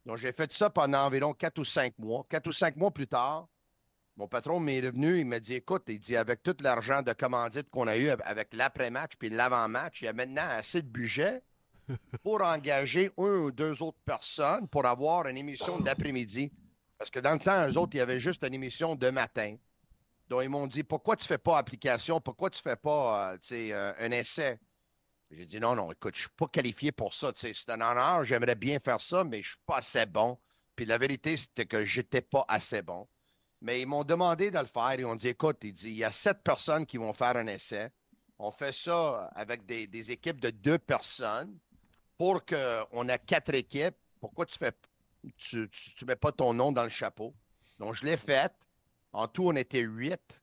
Donc, 0.07 0.19
j'ai 0.19 0.33
fait 0.33 0.53
ça 0.53 0.71
pendant 0.71 1.05
environ 1.05 1.35
quatre 1.35 1.59
ou 1.59 1.65
cinq 1.65 1.99
mois. 1.99 2.25
Quatre 2.29 2.47
ou 2.47 2.53
cinq 2.53 2.77
mois 2.77 2.93
plus 2.93 3.09
tard, 3.09 3.49
mon 4.17 4.29
patron 4.29 4.61
m'est 4.61 4.81
revenu, 4.81 5.19
il 5.19 5.27
m'a 5.27 5.41
dit 5.41 5.55
Écoute, 5.55 5.85
il 5.89 5.99
dit, 5.99 6.17
avec 6.17 6.43
tout 6.43 6.57
l'argent 6.61 7.03
de 7.03 7.13
commandite 7.13 7.69
qu'on 7.71 7.89
a 7.89 7.97
eu 7.97 8.09
avec 8.09 8.55
l'après-match 8.55 9.13
puis 9.19 9.29
l'avant-match, 9.29 10.03
il 10.03 10.05
y 10.05 10.09
a 10.09 10.13
maintenant 10.13 10.49
assez 10.51 10.83
de 10.83 10.89
budget 10.89 11.43
pour 12.23 12.41
engager 12.43 13.11
un 13.19 13.37
ou 13.37 13.51
deux 13.51 13.83
autres 13.83 13.99
personnes 14.05 14.69
pour 14.69 14.87
avoir 14.87 15.27
une 15.27 15.37
émission 15.37 15.81
d'après-midi. 15.81 16.53
Parce 16.97 17.11
que 17.11 17.19
dans 17.19 17.33
le 17.33 17.41
temps, 17.41 17.69
eux 17.69 17.77
autres, 17.77 17.95
il 17.95 17.99
y 17.99 18.01
avait 18.01 18.21
juste 18.21 18.45
une 18.45 18.55
émission 18.55 18.95
de 18.95 19.11
matin. 19.11 19.57
Donc, 20.29 20.43
ils 20.45 20.49
m'ont 20.49 20.69
dit 20.69 20.85
Pourquoi 20.85 21.17
tu 21.17 21.25
ne 21.25 21.29
fais 21.29 21.39
pas 21.39 21.59
application? 21.59 22.21
Pourquoi 22.21 22.51
tu 22.51 22.61
ne 22.65 22.71
fais 22.71 22.77
pas 22.77 23.33
euh, 23.33 23.39
euh, 23.53 23.93
un 23.99 24.11
essai? 24.13 24.59
J'ai 25.31 25.45
dit 25.45 25.59
Non, 25.59 25.75
non, 25.75 25.91
écoute, 25.91 26.15
je 26.15 26.21
ne 26.21 26.27
suis 26.27 26.37
pas 26.37 26.47
qualifié 26.47 26.93
pour 26.93 27.13
ça. 27.13 27.33
C'est 27.35 27.53
un 27.69 27.81
honneur, 27.81 28.23
j'aimerais 28.23 28.55
bien 28.55 28.79
faire 28.79 29.01
ça, 29.01 29.25
mais 29.25 29.43
je 29.43 29.49
ne 29.49 29.51
suis 29.51 29.63
pas 29.67 29.79
assez 29.79 30.07
bon. 30.07 30.39
Puis 30.77 30.87
la 30.87 30.99
vérité, 30.99 31.37
c'était 31.37 31.67
que 31.67 31.85
je 31.85 32.01
n'étais 32.01 32.23
pas 32.23 32.45
assez 32.49 32.81
bon. 32.81 33.09
Mais 33.65 33.81
ils 33.81 33.87
m'ont 33.87 34.05
demandé 34.05 34.51
de 34.51 34.59
le 34.59 34.67
faire. 34.67 34.95
Ils 34.99 35.07
ont 35.07 35.17
dit 35.17 35.29
Écoute, 35.29 35.57
il 35.65 35.95
y 35.95 36.05
a 36.05 36.13
sept 36.13 36.43
personnes 36.45 36.85
qui 36.85 36.99
vont 36.99 37.15
faire 37.15 37.35
un 37.39 37.47
essai. 37.47 37.91
On 38.39 38.53
fait 38.53 38.73
ça 38.73 39.31
avec 39.35 39.65
des, 39.65 40.11
équipes 40.11 40.39
de 40.39 40.51
deux 40.51 40.77
personnes 40.77 41.59
pour 42.19 42.45
qu'on 42.45 43.09
ait 43.09 43.19
quatre 43.19 43.55
équipes. 43.55 43.97
Pourquoi 44.21 44.45
tu 44.45 44.59
fais 44.59 44.73
tu, 45.39 45.71
tu, 45.71 46.05
mets 46.05 46.15
pas 46.15 46.31
ton 46.31 46.53
nom 46.53 46.73
dans 46.73 46.83
le 46.83 46.91
chapeau? 46.91 47.35
Donc, 47.79 47.95
je 47.95 48.05
l'ai 48.05 48.19
fait. 48.19 48.53
En 49.15 49.29
tout, 49.29 49.47
on 49.47 49.57
était 49.57 49.81
huit. 49.81 50.43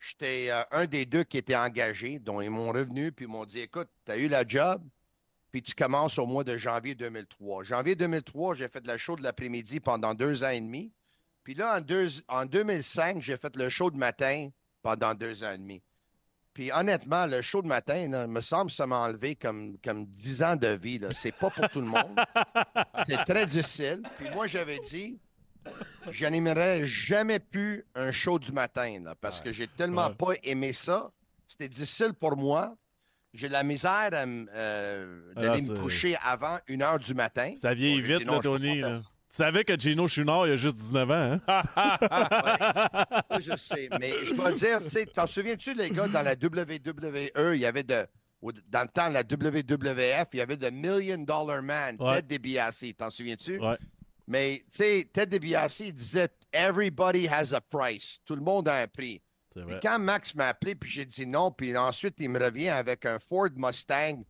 J'étais 0.00 0.46
euh, 0.50 0.62
un 0.70 0.86
des 0.86 1.04
deux 1.04 1.24
qui 1.24 1.36
était 1.36 1.54
engagé. 1.54 2.20
Donc, 2.20 2.42
ils 2.42 2.48
m'ont 2.48 2.72
revenu 2.72 3.12
puis 3.12 3.26
ils 3.26 3.28
m'ont 3.28 3.44
dit 3.44 3.60
Écoute, 3.60 3.90
tu 4.06 4.12
as 4.12 4.16
eu 4.16 4.28
la 4.28 4.48
job, 4.48 4.82
puis 5.50 5.62
tu 5.62 5.74
commences 5.74 6.18
au 6.18 6.24
mois 6.24 6.42
de 6.42 6.56
janvier 6.56 6.94
2003. 6.94 7.64
Janvier 7.64 7.96
2003, 7.96 8.54
j'ai 8.54 8.68
fait 8.68 8.86
le 8.86 8.96
show 8.96 9.14
de 9.16 9.22
l'après-midi 9.22 9.78
pendant 9.78 10.14
deux 10.14 10.42
ans 10.42 10.48
et 10.48 10.60
demi. 10.62 10.90
Puis 11.44 11.54
là, 11.54 11.76
en, 11.76 11.80
deux- 11.80 12.08
en 12.28 12.46
2005, 12.46 13.20
j'ai 13.20 13.36
fait 13.36 13.56
le 13.56 13.68
show 13.68 13.90
de 13.90 13.96
matin 13.96 14.48
pendant 14.82 15.14
deux 15.14 15.42
ans 15.44 15.52
et 15.52 15.58
demi. 15.58 15.82
Puis 16.54 16.70
honnêtement, 16.70 17.26
le 17.26 17.40
show 17.40 17.62
de 17.62 17.66
matin, 17.66 18.08
là, 18.10 18.26
me 18.26 18.40
semble 18.42 18.70
que 18.70 18.76
ça 18.76 18.86
m'a 18.86 18.98
enlevé 18.98 19.34
comme, 19.36 19.78
comme 19.82 20.04
10 20.06 20.42
ans 20.42 20.56
de 20.56 20.68
vie. 20.68 21.00
C'est 21.14 21.34
pas 21.34 21.48
pour 21.50 21.68
tout 21.70 21.80
le 21.80 21.86
monde. 21.86 22.14
C'est 23.08 23.24
très 23.24 23.46
difficile. 23.46 24.02
Puis 24.18 24.28
moi, 24.34 24.46
j'avais 24.46 24.78
dit, 24.80 25.18
je 26.10 26.26
n'aimerais 26.26 26.86
jamais 26.86 27.38
plus 27.38 27.84
un 27.94 28.12
show 28.12 28.38
du 28.38 28.52
matin 28.52 29.00
là, 29.02 29.14
parce 29.14 29.40
que 29.40 29.50
j'ai 29.50 29.66
tellement 29.66 30.08
Ouais. 30.08 30.14
pas 30.14 30.32
aimé 30.42 30.72
ça. 30.74 31.10
C'était 31.48 31.68
difficile 31.68 32.12
pour 32.12 32.36
moi. 32.36 32.76
J'ai 33.32 33.48
de 33.48 33.52
la 33.54 33.62
misère 33.62 34.10
à 34.12 34.24
euh, 34.26 35.32
d'aller 35.34 35.48
Ah, 35.48 35.54
me 35.54 35.60
c'est- 35.76 35.80
coucher 35.82 36.16
avant 36.22 36.58
une 36.66 36.82
heure 36.82 36.98
du 36.98 37.14
matin. 37.14 37.54
Ça 37.56 37.72
vieillit 37.72 38.02
vite, 38.02 38.26
peux 38.28 38.40
Tony. 38.40 38.80
là. 38.80 39.00
Tu 39.32 39.36
savais 39.38 39.64
que 39.64 39.78
Gino 39.78 40.06
Chouinard, 40.06 40.46
il 40.46 40.52
a 40.52 40.56
juste 40.56 40.76
19 40.76 41.10
ans, 41.10 41.40
hein? 41.46 41.62
Je 43.40 43.56
sais. 43.56 43.88
Mais 43.98 44.12
je 44.24 44.34
dois 44.34 44.52
dire, 44.52 44.82
tu 44.82 44.90
sais, 44.90 45.06
t'en 45.06 45.26
souviens-tu, 45.26 45.72
les 45.72 45.88
gars, 45.90 46.06
dans 46.06 46.20
la 46.20 46.32
WWE, 46.34 47.54
il 47.54 47.60
y 47.60 47.64
avait 47.64 47.82
de. 47.82 48.06
ou 48.42 48.52
Dans 48.68 48.82
le 48.82 48.88
temps, 48.88 49.08
la 49.08 49.22
WWF, 49.22 50.26
il 50.34 50.36
y 50.36 50.40
avait 50.42 50.58
de 50.58 50.68
Million 50.68 51.16
Dollar 51.16 51.62
Man, 51.62 51.96
Ouais. 51.98 52.16
Ted 52.16 52.38
DiBiase. 52.38 52.84
T'en 52.98 53.08
souviens-tu? 53.08 53.58
Ouais. 53.58 53.78
Mais, 54.26 54.64
tu 54.70 54.76
sais, 54.76 55.08
Ted 55.10 55.38
DiBiase, 55.38 55.80
il 55.80 55.94
disait 55.94 56.28
Everybody 56.52 57.26
has 57.26 57.54
a 57.54 57.60
price. 57.62 58.18
Tout 58.26 58.34
le 58.36 58.42
monde 58.42 58.68
a 58.68 58.82
un 58.82 58.86
prix. 58.86 59.22
Puis 59.54 59.64
quand 59.82 59.98
Max 59.98 60.34
m'a 60.34 60.48
appelé, 60.48 60.74
puis 60.74 60.90
j'ai 60.90 61.04
dit 61.06 61.26
non, 61.26 61.50
puis 61.50 61.74
ensuite, 61.76 62.16
il 62.18 62.28
me 62.28 62.38
revient 62.38 62.68
avec 62.70 63.06
un 63.06 63.18
Ford 63.18 63.48
Mustang, 63.56 64.24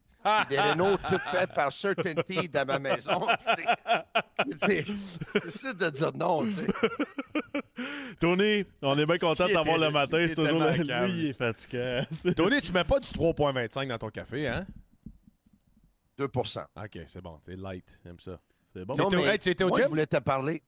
des 0.48 0.58
Renault 0.60 0.96
tout 0.96 1.18
faits 1.18 1.52
par 1.54 1.72
Certainty 1.72 2.48
dans 2.48 2.66
ma 2.66 2.78
maison. 2.78 3.26
C'est- 4.66 5.72
de 5.74 5.90
dire 5.90 6.12
non, 6.14 6.44
tu 6.44 6.52
sais. 6.52 6.66
Tony, 8.20 8.64
on 8.82 8.98
est 8.98 9.06
bien 9.06 9.18
content 9.18 9.48
de 9.48 9.52
t'avoir 9.52 9.78
le 9.78 9.90
matin. 9.90 10.24
C'est 10.28 10.34
toujours 10.34 10.60
le-. 10.60 10.72
Lui, 11.06 11.12
il 11.12 11.26
est 11.26 11.32
fatiguant. 11.32 12.02
Tony, 12.36 12.60
tu 12.60 12.72
mets 12.72 12.84
pas 12.84 13.00
du 13.00 13.08
3,25 13.08 13.88
dans 13.88 13.98
ton 13.98 14.08
café, 14.10 14.48
hein? 14.48 14.66
2% 16.18 16.64
OK, 16.76 16.98
c'est 17.06 17.20
bon. 17.22 17.38
C'est 17.44 17.56
light. 17.56 18.00
J'aime 18.04 18.18
ça. 18.20 18.38
C'est 18.74 18.84
bon. 18.84 18.94
Non, 18.96 19.08
Tu 19.08 19.16
étais- 19.16 19.24
mais 19.26 19.32
hey, 19.32 19.38
tu 19.38 19.48
étais 19.50 19.64
au 19.64 19.68
moi, 19.68 19.78
gym? 19.78 19.84
je 19.84 19.88
voulais 19.90 20.06
te 20.06 20.18
parler. 20.18 20.62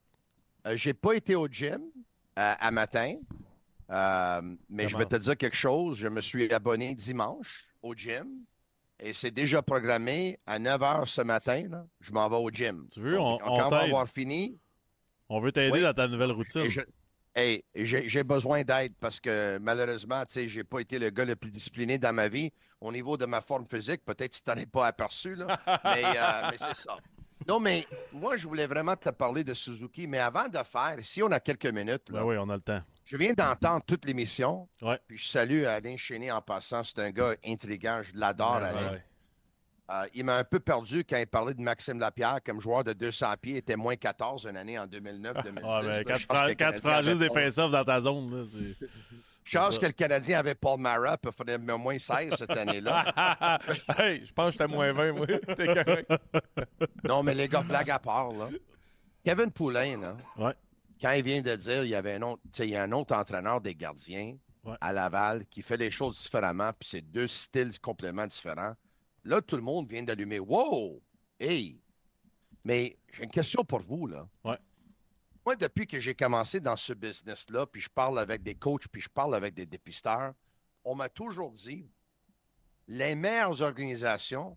Euh, 0.67 0.77
j'ai 0.77 0.95
pas 0.95 1.13
été 1.15 1.35
au 1.35 1.47
gym 1.47 1.81
euh, 2.39 2.55
à 2.59 2.71
matin, 2.71 3.17
euh, 3.91 4.41
mais 4.71 4.89
je 4.89 4.97
vais 4.97 5.05
te 5.07 5.17
dire 5.17 5.37
quelque 5.37 5.57
chose. 5.57 5.99
Je 5.99 6.09
me 6.09 6.21
suis 6.21 6.53
abonné 6.53 6.95
dimanche 6.95 7.67
au 7.83 7.95
gym 7.95 8.27
et 9.05 9.13
c'est 9.13 9.31
déjà 9.31 9.63
programmé 9.63 10.39
à 10.47 10.59
9 10.59 10.81
h 10.81 11.07
ce 11.07 11.21
matin. 11.23 11.65
là, 11.71 11.87
je 12.01 12.13
m'en 12.13 12.29
vais 12.29 12.37
au 12.37 12.51
gym. 12.51 12.87
Tu 12.93 13.01
veux, 13.01 13.17
Donc, 13.17 13.41
on- 13.45 13.59
quand 13.59 13.67
on 13.67 13.71
va 13.71 13.81
avoir 13.81 14.09
fini, 14.09 14.59
On 15.29 15.41
veut 15.41 15.53
t'aider 15.53 15.73
Oui. 15.73 15.81
dans 15.83 15.95
ta 15.95 16.07
nouvelle 16.09 16.33
routine. 16.33 16.69
je- 16.69 16.81
hey, 17.35 17.65
j'ai 17.75 18.09
j'ai 18.09 18.23
besoin 18.25 18.63
d'aide 18.63 18.93
parce 19.01 19.21
que 19.21 19.59
malheureusement, 19.59 20.25
tu 20.27 20.35
sais, 20.35 20.49
j'ai 20.49 20.65
pas 20.65 20.81
été 20.81 20.99
le 20.99 21.11
gars 21.11 21.25
le 21.25 21.35
plus 21.37 21.51
discipliné 21.51 21.97
dans 21.99 22.13
ma 22.13 22.29
vie. 22.29 22.51
Au 22.81 22.93
niveau 22.93 23.17
de 23.17 23.25
ma 23.27 23.41
forme 23.41 23.67
physique, 23.67 24.05
peut-être 24.05 24.33
que 24.33 24.37
tu 24.37 24.43
t'en 24.43 24.55
es 24.57 24.67
pas 24.67 24.87
aperçu, 24.87 25.35
là. 25.35 25.47
mais 25.85 26.05
euh, 26.05 26.51
mais 26.51 26.57
c'est 26.59 26.77
ça. 26.83 26.97
Non, 27.49 27.59
mais 27.61 27.87
moi, 28.13 28.37
je 28.37 28.47
voulais 28.47 28.67
vraiment 28.67 28.97
te 28.97 29.09
parler 29.11 29.45
de 29.45 29.53
Suzuki. 29.55 30.07
Mais 30.07 30.19
avant 30.19 30.49
de 30.49 30.59
faire, 30.59 30.97
si 31.03 31.23
on 31.23 31.31
a 31.33 31.41
quelques 31.41 31.67
minutes, 31.67 32.09
là, 32.11 32.21
Ben 32.21 32.25
oui, 32.25 32.37
on 32.39 32.49
a 32.51 32.55
le 32.57 32.61
temps. 32.63 32.81
Je 33.05 33.17
viens 33.17 33.33
d'entendre 33.33 33.83
toute 33.87 34.05
l'émission. 34.07 34.69
Ouais. 34.83 34.99
Puis 35.07 35.19
je 35.19 35.29
salue 35.29 35.65
Alain 35.65 35.97
Chéné 35.97 36.31
en 36.33 36.41
passant. 36.41 36.83
C'est 36.85 36.99
un 37.01 37.11
gars 37.11 37.35
intriguant. 37.45 38.03
Je 38.03 38.13
l'adore, 38.19 38.61
Ouais, 38.63 38.69
Alain. 38.69 38.93
ouais. 38.93 39.05
Euh, 39.91 40.07
il 40.15 40.25
m'a 40.25 40.37
un 40.39 40.45
peu 40.45 40.61
perdu 40.61 41.05
quand 41.05 41.19
il 41.19 41.27
parlait 41.27 41.53
de 41.53 41.61
Maxime 41.61 41.99
Lapierre 41.99 42.39
comme 42.45 42.59
joueur 42.59 42.85
de 42.85 42.95
200 42.95 43.35
pieds. 43.41 43.53
Il 43.53 43.57
était 43.59 43.77
moins 43.77 43.97
14 43.97 44.47
une 44.47 44.57
année 44.57 44.79
en 44.79 44.87
2009-2010. 44.87 45.61
Ah, 45.63 45.81
ben, 45.83 45.89
là. 45.89 46.05
quand, 46.05 46.15
Je 46.15 46.21
tu 46.21 46.27
pense 46.27 46.37
prends, 46.39 46.47
quand 46.49 47.01
tu 47.01 47.05
juste 47.07 47.19
des 47.19 47.29
face-offs 47.29 47.71
dans 47.71 47.85
ta 47.85 48.01
zone, 48.01 48.35
là, 48.35 48.45
c'est. 48.51 48.87
Chance 49.47 49.79
que 49.79 49.85
le 49.85 49.93
Canadien 49.93 50.39
avait 50.39 50.55
Paul 50.55 50.81
Mara, 50.81 51.19
puis 51.19 51.31
il 51.31 51.37
faudrait 51.37 51.59
moins 51.59 51.99
16 51.99 52.35
cette 52.35 52.51
année-là. 52.51 53.59
hey, 53.99 54.25
je 54.25 54.33
pense 54.33 54.47
que 54.57 54.63
j'étais 54.65 54.67
moins 54.75 54.91
20, 54.91 55.13
moi. 55.13 55.27
T'es 55.27 55.67
correct. 55.67 56.11
non, 57.07 57.23
mais 57.23 57.35
les 57.35 57.47
gars, 57.47 57.61
blague 57.61 57.91
à 57.91 57.99
part, 57.99 58.33
là. 58.33 58.49
Kevin 59.23 59.51
Poulain, 59.51 59.99
là, 60.01 60.17
Ouais. 60.39 60.55
Quand 61.05 61.13
il 61.13 61.23
vient 61.23 61.43
de 61.43 61.55
dire 61.55 61.85
il 61.85 61.91
y 61.91 61.95
avait 61.95 62.15
un 62.15 62.23
autre, 62.23 62.41
il 62.61 62.71
y 62.71 62.77
a 62.77 62.83
un 62.83 62.93
autre 62.93 63.15
entraîneur 63.15 63.61
des 63.61 63.75
gardiens 63.75 64.37
Ouais. 64.65 64.77
à 64.81 64.95
Laval 64.95 65.45
qui 65.49 65.61
fait 65.61 65.77
les 65.77 65.91
choses 65.91 66.19
différemment, 66.23 66.73
puis 66.73 66.89
c'est 66.89 67.03
deux 67.03 67.29
styles 67.29 67.79
complètement 67.81 68.27
différents. 68.27 68.73
Là, 69.23 69.43
tout 69.43 69.57
le 69.57 69.63
monde 69.63 69.87
vient 69.91 70.03
d'allumer. 70.03 70.39
Wow! 70.39 71.03
Hey! 71.39 71.79
Mais 72.65 72.97
j'ai 73.13 73.25
une 73.25 73.31
question 73.31 73.63
pour 73.63 73.81
vous, 73.81 74.07
là. 74.07 74.27
Ouais. 74.43 74.57
Moi, 75.45 75.57
depuis 75.57 75.87
que 75.87 76.01
j'ai 76.01 76.15
commencé 76.15 76.61
dans 76.61 76.77
ce 76.77 76.95
business-là, 76.95 77.67
puis 77.67 77.83
je 77.83 77.91
parle 77.91 78.19
avec 78.19 78.43
des 78.43 78.55
coachs, 78.55 78.89
puis 78.89 79.03
je 79.03 79.11
parle 79.11 79.35
avec 79.35 79.53
des 79.53 79.67
dépisteurs, 79.67 80.33
on 80.83 80.95
m'a 80.95 81.11
toujours 81.11 81.53
dit 81.53 81.87
les 82.89 83.15
meilleures 83.15 83.61
organisations 83.61 84.57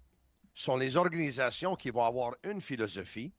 sont 0.54 0.78
les 0.78 0.96
organisations 0.96 1.76
qui 1.76 1.90
vont 1.90 2.04
avoir 2.04 2.34
une 2.44 2.62
philosophie. 2.62 3.34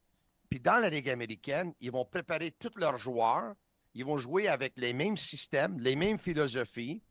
Puis 0.50 0.60
dans 0.60 0.78
la 0.78 0.88
Ligue 0.90 1.10
américaine, 1.10 1.72
ils 1.80 1.90
vont 1.90 2.04
préparer 2.04 2.50
tous 2.52 2.72
leurs 2.76 2.98
joueurs. 2.98 3.54
Ils 3.94 4.04
vont 4.04 4.16
jouer 4.18 4.48
avec 4.48 4.74
les 4.76 4.92
mêmes 4.92 5.16
systèmes, 5.16 5.78
les 5.80 5.96
mêmes 5.96 6.18
philosophies. 6.18 7.02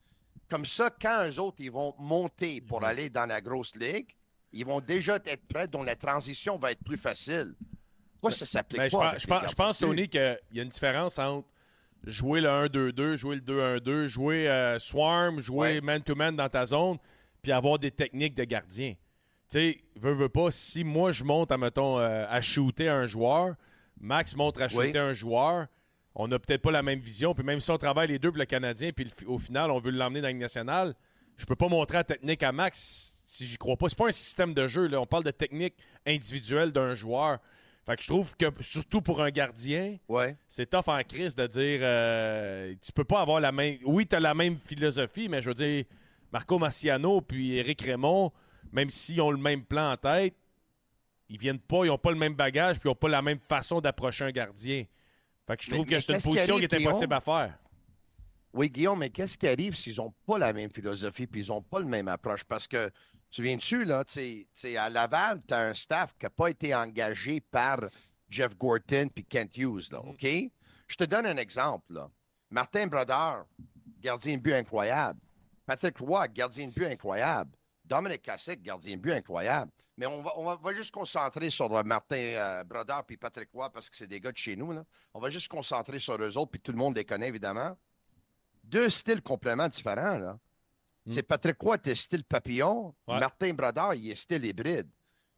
Comme 0.50 0.66
ça, 0.66 0.90
quand 0.90 1.28
eux 1.30 1.40
autres, 1.40 1.58
ils 1.60 1.72
vont 1.72 1.94
monter 2.00 2.62
pour 2.62 2.84
aller 2.84 3.10
dans 3.10 3.26
la 3.26 3.42
grosse 3.42 3.76
ligue, 3.76 4.08
ils 4.54 4.66
vont 4.66 4.80
déjà 4.80 5.18
être 5.26 5.46
prêts, 5.48 5.68
dont 5.68 5.84
la 5.84 5.96
transition 5.96 6.58
va 6.58 6.72
être 6.72 6.84
plus 6.84 6.98
facile. 6.98 7.54
Pourquoi 8.14 8.32
ça 8.32 8.46
s'applique 8.46 8.80
Ben, 8.80 8.90
pas? 8.90 9.18
je, 9.18 9.28
pense, 9.28 9.76
je 9.76 9.82
Tony, 9.82 10.08
qu'il 10.08 10.40
y 10.54 10.60
a 10.60 10.64
une 10.64 10.70
différence 10.70 11.20
entre 11.20 11.48
jouer 12.06 12.42
le 12.42 12.48
1-2-2, 12.48 13.16
jouer 13.16 13.36
le 13.36 13.42
2-1-2, 13.42 14.08
jouer 14.08 14.50
euh, 14.50 14.80
Swarm, 14.80 15.40
jouer 15.40 15.58
Ouais. 15.76 15.82
man-to-man 15.82 16.36
dans 16.36 16.50
ta 16.50 16.66
zone, 16.66 16.98
puis 17.42 17.52
avoir 17.52 17.78
des 17.78 17.92
techniques 17.92 18.36
de 18.36 18.46
gardien. 18.46 18.94
Tu 19.50 19.60
sais, 19.60 19.78
veux, 19.96 20.14
veux 20.14 20.30
pas, 20.30 20.52
si 20.52 20.84
moi 20.84 21.12
je 21.12 21.24
monte, 21.24 21.52
admettons, 21.52 22.00
euh, 22.00 22.26
à 22.30 22.42
shooter 22.42 22.90
un 22.90 23.06
joueur, 23.06 23.56
Max 24.00 24.36
monte 24.36 24.60
à 24.60 24.68
shooter 24.68 24.92
Oui. 24.92 24.98
un 24.98 25.14
joueur, 25.14 25.68
on 26.16 26.28
n'a 26.28 26.38
peut-être 26.40 26.62
pas 26.62 26.72
la 26.72 26.84
même 26.84 27.00
vision, 27.00 27.34
puis 27.34 27.46
même 27.46 27.60
si 27.60 27.72
on 27.72 27.78
travaille 27.78 28.10
les 28.10 28.20
deux 28.20 28.30
pour 28.32 28.40
le 28.40 28.46
Canadien, 28.46 28.92
puis 28.92 29.06
le- 29.06 29.30
au 29.30 29.38
final, 29.40 29.72
on 29.72 29.80
veut 29.80 29.92
l'emmener 29.92 30.20
dans 30.22 30.28
la 30.28 30.32
Ligue 30.34 30.42
nationale, 30.42 30.94
je 31.38 31.46
peux 31.46 31.56
pas 31.56 31.70
montrer 31.70 31.98
la 32.00 32.04
technique 32.04 32.44
à 32.44 32.52
Max 32.52 33.24
si 33.26 33.46
j'y 33.46 33.58
crois 33.58 33.78
pas. 33.78 33.88
C'est 33.90 33.98
pas 33.98 34.08
un 34.08 34.12
système 34.12 34.54
de 34.54 34.68
jeu, 34.68 34.88
là. 34.88 35.00
on 35.00 35.06
parle 35.06 35.24
de 35.24 35.32
technique 35.32 35.76
individuelle 36.06 36.72
d'un 36.72 36.94
joueur. 36.94 37.40
Fait 37.86 37.96
que 37.96 38.02
je 38.04 38.08
trouve 38.08 38.36
que, 38.36 38.46
surtout 38.60 39.02
pour 39.02 39.22
un 39.22 39.30
gardien, 39.30 39.98
Ouais. 40.10 40.36
c'est 40.50 40.70
tough 40.70 40.88
en 40.88 41.02
crise 41.04 41.36
de 41.36 41.48
dire 41.48 41.80
euh, 41.84 42.74
tu 42.82 42.92
peux 42.92 43.06
pas 43.06 43.22
avoir 43.22 43.40
la 43.40 43.52
même. 43.54 43.78
Oui, 43.86 44.06
tu 44.06 44.16
as 44.16 44.20
la 44.20 44.34
même 44.34 44.58
philosophie, 44.58 45.30
mais 45.30 45.42
je 45.42 45.48
veux 45.50 45.54
dire, 45.54 45.86
Marco 46.34 46.60
Marciano 46.60 47.22
puis 47.22 47.56
Eric 47.58 47.82
Raymond, 47.84 48.32
même 48.72 48.90
s'ils 48.90 49.22
ont 49.22 49.32
le 49.32 49.38
même 49.38 49.64
plan 49.64 49.92
en 49.92 49.98
tête, 49.98 50.36
ils 51.30 51.38
viennent 51.38 51.60
pas, 51.60 51.86
ils 51.86 51.90
ont 51.90 51.98
pas 51.98 52.12
le 52.12 52.18
même 52.18 52.36
bagage, 52.36 52.80
puis 52.80 52.90
ils 52.90 52.92
ont 52.92 52.96
pas 52.96 53.10
la 53.10 53.22
même 53.22 53.40
façon 53.40 53.82
d'approcher 53.82 54.26
un 54.26 54.32
gardien. 54.32 54.86
Fait 55.46 55.58
que 55.58 55.64
je 55.64 55.70
trouve 55.70 55.86
mais 55.86 55.94
que 55.94 56.00
c'est 56.00 56.14
une 56.14 56.22
position 56.22 56.58
qui 56.58 56.64
est 56.64 56.74
impossible 56.74 57.14
à 57.14 57.20
faire. 57.20 57.58
Oui, 58.54 58.70
Guillaume, 58.70 59.00
mais 59.00 59.10
qu'est-ce 59.10 59.38
qui 59.38 59.48
arrive 59.48 59.76
s'ils 59.76 59.98
n'ont 59.98 60.14
pas 60.26 60.38
la 60.38 60.52
même 60.54 60.72
philosophie 60.72 61.28
puis 61.28 61.46
ils 61.46 61.50
n'ont 61.50 61.62
pas 61.62 61.80
la 61.80 61.86
même 61.86 62.08
approche? 62.08 62.44
Parce 62.44 62.68
que, 62.68 62.90
tu 63.30 63.44
viens-tu, 63.44 63.84
là, 63.84 64.04
à 64.78 64.90
Laval, 64.90 65.42
tu 65.48 65.54
as 65.54 65.68
un 65.68 65.74
staff 65.74 66.16
qui 66.18 66.26
n'a 66.26 66.30
pas 66.30 66.50
été 66.50 66.74
engagé 66.74 67.42
par 67.42 67.82
Jeff 68.30 68.58
Gorton 68.58 69.10
puis 69.14 69.26
Kent 69.26 69.58
Hughes, 69.58 69.92
là, 69.92 70.00
OK? 70.00 70.26
Je 70.88 70.96
te 70.96 71.04
donne 71.04 71.26
un 71.26 71.38
exemple, 71.38 71.94
là. 71.94 72.10
Martin 72.50 72.88
Brodeur, 72.88 73.46
gardien 74.00 74.38
de 74.38 74.42
but 74.42 74.54
incroyable. 74.54 75.20
Patrick 75.66 75.98
Roy, 75.98 76.28
gardien 76.30 76.68
de 76.68 76.72
but 76.72 76.86
incroyable. 76.86 77.52
Dominic 77.88 78.22
Cassick, 78.22 78.62
gardien 78.62 78.98
de 78.98 79.02
but 79.02 79.14
incroyable. 79.14 79.72
Mais 79.98 80.06
on 80.06 80.22
va, 80.22 80.32
on 80.36 80.46
va, 80.46 80.56
va 80.58 80.74
juste 80.74 80.92
concentrer 80.92 81.50
sur 81.50 81.76
euh, 81.76 81.84
Martin 81.84 82.16
euh, 82.18 82.64
Brodeur 82.64 83.04
puis 83.06 83.18
Patrick 83.18 83.50
Roy 83.54 83.70
parce 83.72 83.90
que 83.90 83.98
c'est 83.98 84.08
des 84.08 84.20
gars 84.20 84.32
de 84.32 84.38
chez 84.38 84.56
nous, 84.56 84.72
là. 84.72 84.84
On 85.14 85.20
va 85.20 85.30
juste 85.30 85.48
concentrer 85.48 86.00
sur 86.00 86.22
eux 86.22 86.38
autres 86.38 86.52
puis 86.52 86.62
tout 86.62 86.72
le 86.72 86.78
monde 86.78 86.96
les 86.96 87.06
connaît, 87.06 87.30
évidemment 87.30 87.76
deux 88.68 88.90
styles 88.90 89.22
complètement 89.22 89.68
différents. 89.68 90.18
Là. 90.18 90.40
C'est 91.10 91.24
Patrick 91.24 91.60
Roy, 91.62 91.78
t'es 91.78 91.96
style 91.96 92.26
papillon. 92.26 92.94
Ouais. 93.08 93.20
Martin 93.20 93.54
Brodeur, 93.54 93.94
il 93.94 94.12
est 94.12 94.16
style 94.16 94.44
hybride. 94.44 94.90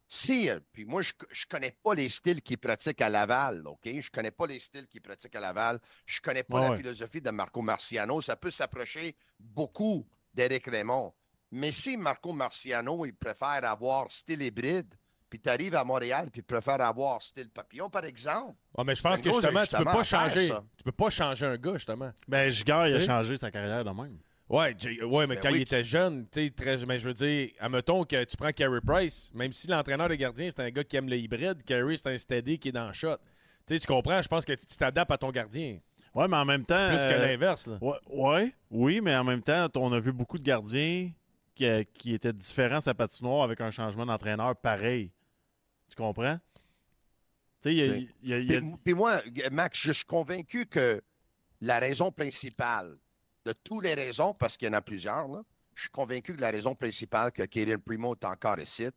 Si, 0.08 0.50
euh, 0.50 0.58
puis 0.72 0.84
moi, 0.84 1.02
je 1.02 1.12
ne 1.12 1.48
connais 1.48 1.76
pas 1.84 1.94
les 1.94 2.08
styles 2.08 2.42
qu'il 2.42 2.58
pratique 2.58 3.00
à 3.00 3.08
Laval, 3.08 3.64
OK? 3.68 3.82
Je 3.84 4.10
connais 4.10 4.32
pas 4.32 4.48
les 4.48 4.58
styles 4.58 4.88
qu'il 4.88 5.00
pratique 5.00 5.36
à 5.36 5.40
Laval. 5.40 5.78
Je 6.04 6.20
connais 6.20 6.42
pas 6.42 6.60
Ouais, 6.60 6.70
la 6.70 6.76
philosophie 6.76 7.20
de 7.20 7.30
Marco 7.30 7.62
Marciano. 7.62 8.20
Ça 8.20 8.34
peut 8.34 8.50
s'approcher 8.50 9.14
beaucoup 9.38 10.04
d'Éric 10.34 10.66
Raymond. 10.66 11.14
Mais 11.52 11.72
si 11.72 11.96
Marco 11.96 12.32
Marciano, 12.32 13.04
il 13.06 13.14
préfère 13.14 13.64
avoir 13.64 14.10
style 14.10 14.42
hybride, 14.42 14.94
puis 15.28 15.38
tu 15.40 15.48
arrives 15.48 15.74
à 15.74 15.84
Montréal, 15.84 16.28
puis 16.32 16.40
il 16.40 16.44
préfère 16.44 16.80
avoir 16.80 17.22
style 17.22 17.48
papillon, 17.50 17.88
par 17.88 18.04
exemple, 18.04 18.56
Ouais, 18.76 18.84
mais 18.84 18.94
je 18.94 19.02
pense 19.02 19.18
Une 19.20 19.24
que 19.24 19.32
justement, 19.32 19.64
tu 19.64 19.76
peux 19.76 19.84
pas 19.84 19.92
faire, 20.04 20.04
changer. 20.04 20.52
Tu 20.76 20.84
peux 20.84 20.92
pas 20.92 21.10
changer 21.10 21.46
un 21.46 21.56
gars, 21.56 21.74
justement. 21.74 22.12
Ben, 22.28 22.50
Giguère, 22.50 22.88
il 22.88 22.96
a 22.96 23.00
changé 23.00 23.36
sa 23.36 23.50
carrière 23.50 23.84
de 23.84 23.90
même. 23.90 24.18
Ouais, 24.48 24.74
J- 24.76 25.00
ouais, 25.04 25.28
mais 25.28 25.36
Ben 25.36 25.42
quand 25.42 25.50
oui, 25.52 25.58
il 25.58 25.62
était 25.62 25.84
jeune, 25.84 26.26
tu 26.28 26.44
sais, 26.44 26.50
très, 26.50 26.84
mais 26.84 26.98
je 26.98 27.06
veux 27.06 27.14
dire, 27.14 27.50
admettons 27.60 28.04
que 28.04 28.24
tu 28.24 28.36
prends 28.36 28.50
Carey 28.50 28.80
Price, 28.84 29.30
même 29.32 29.52
si 29.52 29.68
l'entraîneur 29.68 30.08
des 30.08 30.16
gardiens, 30.16 30.48
c'est 30.50 30.60
un 30.60 30.70
gars 30.70 30.82
qui 30.82 30.96
aime 30.96 31.08
le 31.08 31.16
hybride, 31.16 31.62
Carey, 31.62 31.96
c'est 31.96 32.12
un 32.12 32.18
steady 32.18 32.58
qui 32.58 32.70
est 32.70 32.72
dans 32.72 32.88
le 32.88 32.92
shot. 32.92 33.16
Tu 33.66 33.74
sais, 33.74 33.80
tu 33.80 33.86
comprends? 33.86 34.20
Je 34.20 34.26
pense 34.26 34.44
que 34.44 34.52
tu 34.52 34.66
t'adaptes 34.76 35.12
à 35.12 35.18
ton 35.18 35.30
gardien. 35.30 35.78
Ouais, 36.14 36.26
mais 36.26 36.36
en 36.36 36.44
même 36.44 36.64
temps. 36.64 36.88
Plus 36.88 37.06
que 37.06 37.12
euh, 37.12 37.28
l'inverse, 37.28 37.68
là. 37.68 37.78
Ouais, 37.80 37.98
ouais, 38.08 38.54
oui, 38.72 39.00
mais 39.00 39.14
en 39.14 39.22
même 39.22 39.42
temps, 39.42 39.68
on 39.76 39.92
a 39.92 40.00
vu 40.00 40.10
beaucoup 40.10 40.38
de 40.38 40.42
gardiens 40.42 41.10
qui, 41.60 41.66
euh, 41.66 41.84
qui 41.92 42.14
étaient 42.14 42.32
différents 42.32 42.80
sa 42.80 42.94
patinoire 42.94 43.42
avec 43.42 43.60
un 43.60 43.70
changement 43.70 44.06
d'entraîneur 44.06 44.56
pareil. 44.56 45.12
Tu 45.90 45.96
comprends? 45.96 46.38
Tu 47.60 47.68
sais, 47.68 48.08
il 48.22 48.28
y 48.50 48.56
a- 48.56 48.60
Puis, 48.82 48.94
moi, 48.94 49.20
Max, 49.52 49.78
je 49.80 49.92
suis 49.92 50.06
convaincu 50.06 50.64
que 50.64 51.02
la 51.60 51.78
raison 51.78 52.10
principale, 52.10 52.96
de 53.44 53.52
toutes 53.52 53.84
les 53.84 53.92
raisons, 53.92 54.32
parce 54.32 54.56
qu'il 54.56 54.68
y 54.68 54.70
en 54.70 54.74
a 54.74 54.80
plusieurs, 54.80 55.28
là, 55.28 55.42
je 55.74 55.82
suis 55.82 55.90
convaincu 55.90 56.34
que 56.34 56.40
la 56.40 56.50
raison 56.50 56.74
principale 56.74 57.30
que 57.32 57.42
Kirill 57.42 57.78
Primo 57.78 58.14
est 58.14 58.24
encore 58.24 58.58
ici, 58.58 58.88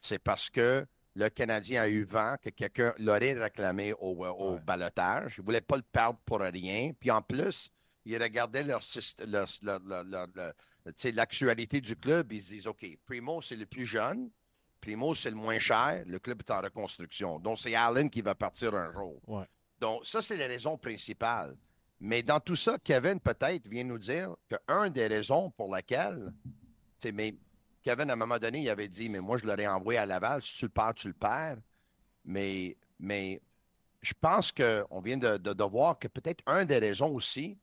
c'est 0.00 0.20
parce 0.20 0.48
que 0.48 0.86
le 1.16 1.28
Canadien 1.28 1.82
a 1.82 1.88
eu 1.88 2.04
vent 2.04 2.36
que 2.40 2.50
quelqu'un 2.50 2.92
l'aurait 2.98 3.32
réclamé 3.32 3.92
au, 3.94 4.24
euh, 4.24 4.28
au 4.30 4.58
balotage. 4.60 5.34
Il 5.38 5.40
ne 5.40 5.46
voulait 5.46 5.60
pas 5.60 5.76
le 5.76 5.82
perdre 5.82 6.20
pour 6.24 6.38
rien. 6.40 6.92
Puis 7.00 7.10
en 7.10 7.22
plus, 7.22 7.70
il 8.06 8.22
regardait 8.22 8.62
leur, 8.62 8.80
l'actualité 11.12 11.80
du 11.80 11.96
club. 11.96 12.32
Ils 12.32 12.42
se 12.42 12.48
disent 12.50 12.66
OK, 12.66 12.86
Primo, 13.04 13.42
c'est 13.42 13.56
le 13.56 13.66
plus 13.66 13.86
jeune. 13.86 14.30
Primo, 14.80 15.14
c'est 15.14 15.30
le 15.30 15.36
moins 15.36 15.58
cher. 15.58 16.02
Le 16.06 16.18
club 16.18 16.40
est 16.42 16.50
en 16.50 16.60
reconstruction. 16.60 17.38
Donc, 17.40 17.58
c'est 17.58 17.74
Allen 17.74 18.08
qui 18.08 18.22
va 18.22 18.34
partir 18.34 18.74
un 18.74 18.92
jour. 18.92 19.20
Ouais. 19.26 19.44
Donc, 19.80 20.04
ça, 20.06 20.22
c'est 20.22 20.36
les 20.36 20.46
raisons 20.46 20.78
principales. 20.78 21.56
Mais 21.98 22.22
dans 22.22 22.40
tout 22.40 22.56
ça, 22.56 22.78
Kevin, 22.82 23.18
peut-être, 23.18 23.66
vient 23.68 23.84
nous 23.84 23.98
dire 23.98 24.36
qu'une 24.48 24.90
des 24.90 25.06
raisons 25.06 25.50
pour 25.50 25.74
laquelle, 25.74 26.32
mais 27.12 27.34
Kevin, 27.82 28.10
à 28.10 28.12
un 28.12 28.16
moment 28.16 28.38
donné, 28.38 28.62
il 28.62 28.68
avait 28.68 28.88
dit, 28.88 29.08
mais 29.08 29.20
moi, 29.20 29.38
je 29.38 29.46
l'aurais 29.46 29.66
envoyé 29.66 29.98
à 29.98 30.06
Laval. 30.06 30.42
Si 30.42 30.56
tu 30.58 30.64
le 30.66 30.70
perds, 30.70 30.94
tu 30.94 31.08
le 31.08 31.14
perds. 31.14 31.58
Mais, 32.24 32.76
mais 32.98 33.40
je 34.02 34.12
pense 34.20 34.52
qu'on 34.52 35.00
vient 35.00 35.16
de, 35.16 35.36
de- 35.38 35.52
de 35.52 35.64
voir 35.64 35.98
que 35.98 36.08
peut-être 36.08 36.42
une 36.48 36.64
des 36.66 36.78
raisons 36.78 37.10
aussi, 37.14 37.56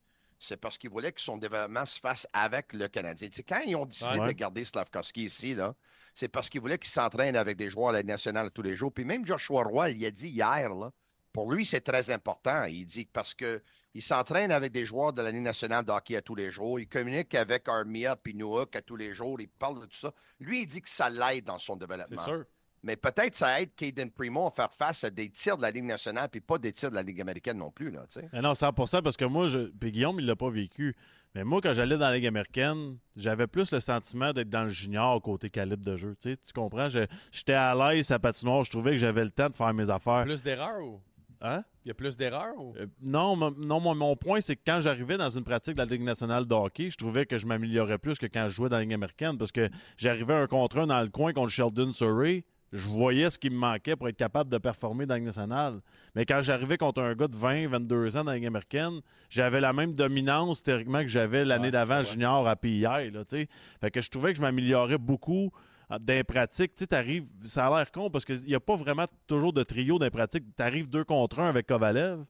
c'est 0.43 0.57
parce 0.57 0.77
qu'il 0.77 0.89
voulait 0.89 1.11
que 1.11 1.21
son 1.21 1.37
développement 1.37 1.85
se 1.85 1.99
fasse 1.99 2.27
avec 2.33 2.73
le 2.73 2.87
Canadien. 2.87 3.29
Tu 3.29 3.35
sais, 3.35 3.43
quand 3.43 3.61
ils 3.65 3.75
ont 3.75 3.85
décidé 3.85 4.19
Ouais. 4.19 4.27
de 4.27 4.31
garder 4.33 4.65
Slavkovski 4.65 5.25
ici, 5.25 5.55
là, 5.55 5.73
c'est 6.13 6.27
parce 6.27 6.49
qu'ils 6.49 6.61
voulaient 6.61 6.77
qu'il 6.77 6.89
s'entraîne 6.91 7.35
avec 7.35 7.57
des 7.57 7.69
joueurs 7.69 7.89
à 7.89 7.93
la 7.93 8.03
nationale 8.03 8.51
tous 8.51 8.61
les 8.61 8.75
jours. 8.75 8.91
Puis 8.93 9.05
même 9.05 9.25
Joshua 9.25 9.63
Roy, 9.63 9.91
il 9.91 10.05
a 10.05 10.11
dit 10.11 10.27
hier, 10.29 10.73
là, 10.73 10.91
pour 11.31 11.51
lui, 11.51 11.65
c'est 11.65 11.81
très 11.81 12.11
important. 12.11 12.65
Il 12.65 12.85
dit 12.85 13.05
que 13.07 13.11
parce 13.11 13.33
que 13.33 13.61
il 13.95 14.01
s'entraîne 14.01 14.51
avec 14.51 14.71
des 14.71 14.85
joueurs 14.85 15.13
de 15.13 15.21
la 15.21 15.29
Ligue 15.31 15.43
nationale 15.43 15.85
de 15.85 15.91
hockey 15.91 16.15
à 16.15 16.21
tous 16.21 16.33
les 16.35 16.49
jours. 16.51 16.79
Il 16.79 16.87
communique 16.87 17.33
avec 17.35 17.67
Armia 17.69 18.17
et 18.25 18.33
Newhook 18.33 18.75
à 18.75 18.81
tous 18.81 18.95
les 18.95 19.13
jours. 19.13 19.39
Il 19.39 19.47
parle 19.47 19.79
de 19.81 19.85
tout 19.85 19.97
ça. 19.97 20.11
Lui, 20.39 20.63
il 20.63 20.67
dit 20.67 20.81
que 20.81 20.89
ça 20.89 21.09
l'aide 21.09 21.45
dans 21.45 21.59
son 21.59 21.75
développement. 21.75 22.05
C'est 22.09 22.17
sûr. 22.19 22.43
Mais 22.84 22.95
peut-être 22.97 23.35
ça 23.35 23.61
aide 23.61 23.73
Caden 23.76 24.11
Primo 24.11 24.47
à 24.47 24.51
faire 24.51 24.73
face 24.73 25.03
à 25.05 25.10
des 25.10 25.30
tirs 25.30 25.55
de 25.57 25.61
la 25.61 25.72
Ligue 25.72 25.85
nationale 25.85 26.27
puis 26.30 26.41
pas 26.41 26.57
des 26.57 26.73
tirs 26.73 26.89
de 26.89 26.95
la 26.95 27.01
Ligue 27.03 27.22
américaine 27.22 27.57
non 27.57 27.72
plus. 27.72 27.89
Là, 27.91 28.01
tu 28.10 28.19
sais. 28.19 28.30
Mais 28.34 28.41
non, 28.41 28.53
100 28.53 28.73
parce 29.01 29.15
que 29.18 29.26
moi, 29.26 29.47
je... 29.47 29.60
puis 29.80 29.91
Guillaume, 29.91 30.19
il 30.19 30.26
l'a 30.26 30.35
pas 30.35 30.49
vécu. 30.49 30.95
Mais 31.35 31.43
moi, 31.43 31.61
quand 31.61 31.73
j'allais 31.73 31.97
dans 31.97 32.10
la 32.10 32.15
Ligue 32.15 32.27
américaine, 32.27 32.97
j'avais 33.15 33.47
plus 33.47 33.72
le 33.72 33.80
sentiment 33.80 34.34
d'être 34.34 34.49
dans 34.49 34.64
le 34.64 34.69
junior 34.69 35.19
côté 35.22 35.49
calibre 35.49 35.84
de 35.84 35.95
jeu. 35.97 36.15
Tu, 36.22 36.31
sais, 36.31 36.38
tu 36.38 36.53
comprends? 36.53 36.89
Je- 36.89 37.07
J'étais 37.31 37.53
à 37.53 37.73
l'aise 37.73 38.11
à 38.11 38.19
patinoire. 38.19 38.64
Je 38.64 38.69
trouvais 38.72 38.91
que 38.91 38.97
j'avais 38.97 39.23
le 39.23 39.31
temps 39.31 39.49
de 39.49 39.55
faire 39.55 39.73
mes 39.73 39.89
affaires. 39.89 40.23
Plus 40.26 40.43
d'erreurs 40.43 40.81
ou? 40.84 41.01
Hein? 41.41 41.64
Il 41.84 41.88
y 41.88 41.91
a 41.91 41.93
plus 41.93 42.15
d'erreurs 42.18 42.53
ou? 42.57 42.73
Euh, 42.77 42.85
non, 43.01 43.35
mon- 43.35 43.51
non 43.51 43.80
mon, 43.80 43.95
mon 43.95 44.15
point, 44.15 44.41
c'est 44.41 44.55
que 44.55 44.61
quand 44.65 44.80
j'arrivais 44.81 45.18
dans 45.18 45.30
une 45.30 45.43
pratique 45.43 45.73
de 45.73 45.80
la 45.80 45.85
Ligue 45.85 46.03
nationale 46.03 46.45
de 46.45 46.53
hockey, 46.53 46.89
je 46.91 46.97
trouvais 46.97 47.26
que 47.26 47.38
je 47.38 47.47
m'améliorais 47.47 47.97
plus 47.97 48.18
que 48.19 48.27
quand 48.27 48.47
je 48.47 48.53
jouais 48.53 48.69
dans 48.69 48.76
la 48.77 48.84
Ligue 48.84 48.93
américaine 48.93 49.38
parce 49.38 49.51
que 49.51 49.69
j'arrivais 49.97 50.35
un 50.35 50.47
contre 50.47 50.77
un 50.80 50.88
dans 50.88 51.01
le 51.01 51.10
coin 51.10 51.34
contre 51.34 51.49
Sheldon 51.49 51.91
Surrey. 51.93 52.45
Je 52.75 52.87
voyais 52.87 53.29
ce 53.29 53.37
qui 53.37 53.49
me 53.51 53.55
manquait 53.55 53.95
pour 53.95 54.09
être 54.09 54.17
capable 54.17 54.49
de 54.49 54.57
performer 54.57 55.05
dans 55.05 55.13
la 55.13 55.19
Ligue 55.19 55.27
nationale. 55.27 55.79
Mais 56.15 56.25
quand 56.25 56.41
j'arrivais 56.41 56.77
contre 56.77 57.01
un 57.01 57.13
gars 57.13 57.27
de 57.27 57.35
20, 57.35 57.67
22 57.67 58.17
ans 58.17 58.23
dans 58.23 58.31
la 58.31 58.37
Ligue 58.37 58.47
américaine, 58.47 58.99
j'avais 59.29 59.61
la 59.61 59.71
même 59.73 59.93
dominance 59.93 60.63
théoriquement 60.63 61.01
que 61.01 61.07
j'avais 61.07 61.45
l'année 61.45 61.65
Ouais, 61.65 61.71
d'avant 61.71 62.01
junior 62.01 62.47
à 62.47 62.55
PI. 62.55 62.81
Là, 62.81 63.09
tu 63.11 63.37
sais. 63.37 63.47
fait 63.79 63.91
que 63.91 64.01
je 64.01 64.09
trouvais 64.09 64.31
que 64.31 64.37
je 64.37 64.41
m'améliorais 64.41 64.97
beaucoup 64.97 65.51
dans 65.89 65.99
les 66.07 66.23
pratiques. 66.23 66.73
Tu 66.75 66.79
sais, 66.81 66.87
t'arrives- 66.87 67.27
ça 67.45 67.67
a 67.67 67.77
l'air 67.77 67.91
con 67.91 68.09
parce 68.09 68.25
qu'il 68.25 68.41
n'y 68.41 68.55
a 68.55 68.59
pas 68.59 68.75
vraiment 68.75 69.05
toujours 69.27 69.53
de 69.53 69.61
trio 69.63 69.99
pratiques. 70.11 70.45
Tu 70.57 70.63
arrives 70.63 70.89
deux 70.89 71.03
contre 71.03 71.39
un 71.39 71.49
avec 71.49 71.67
Kovalev 71.67 72.25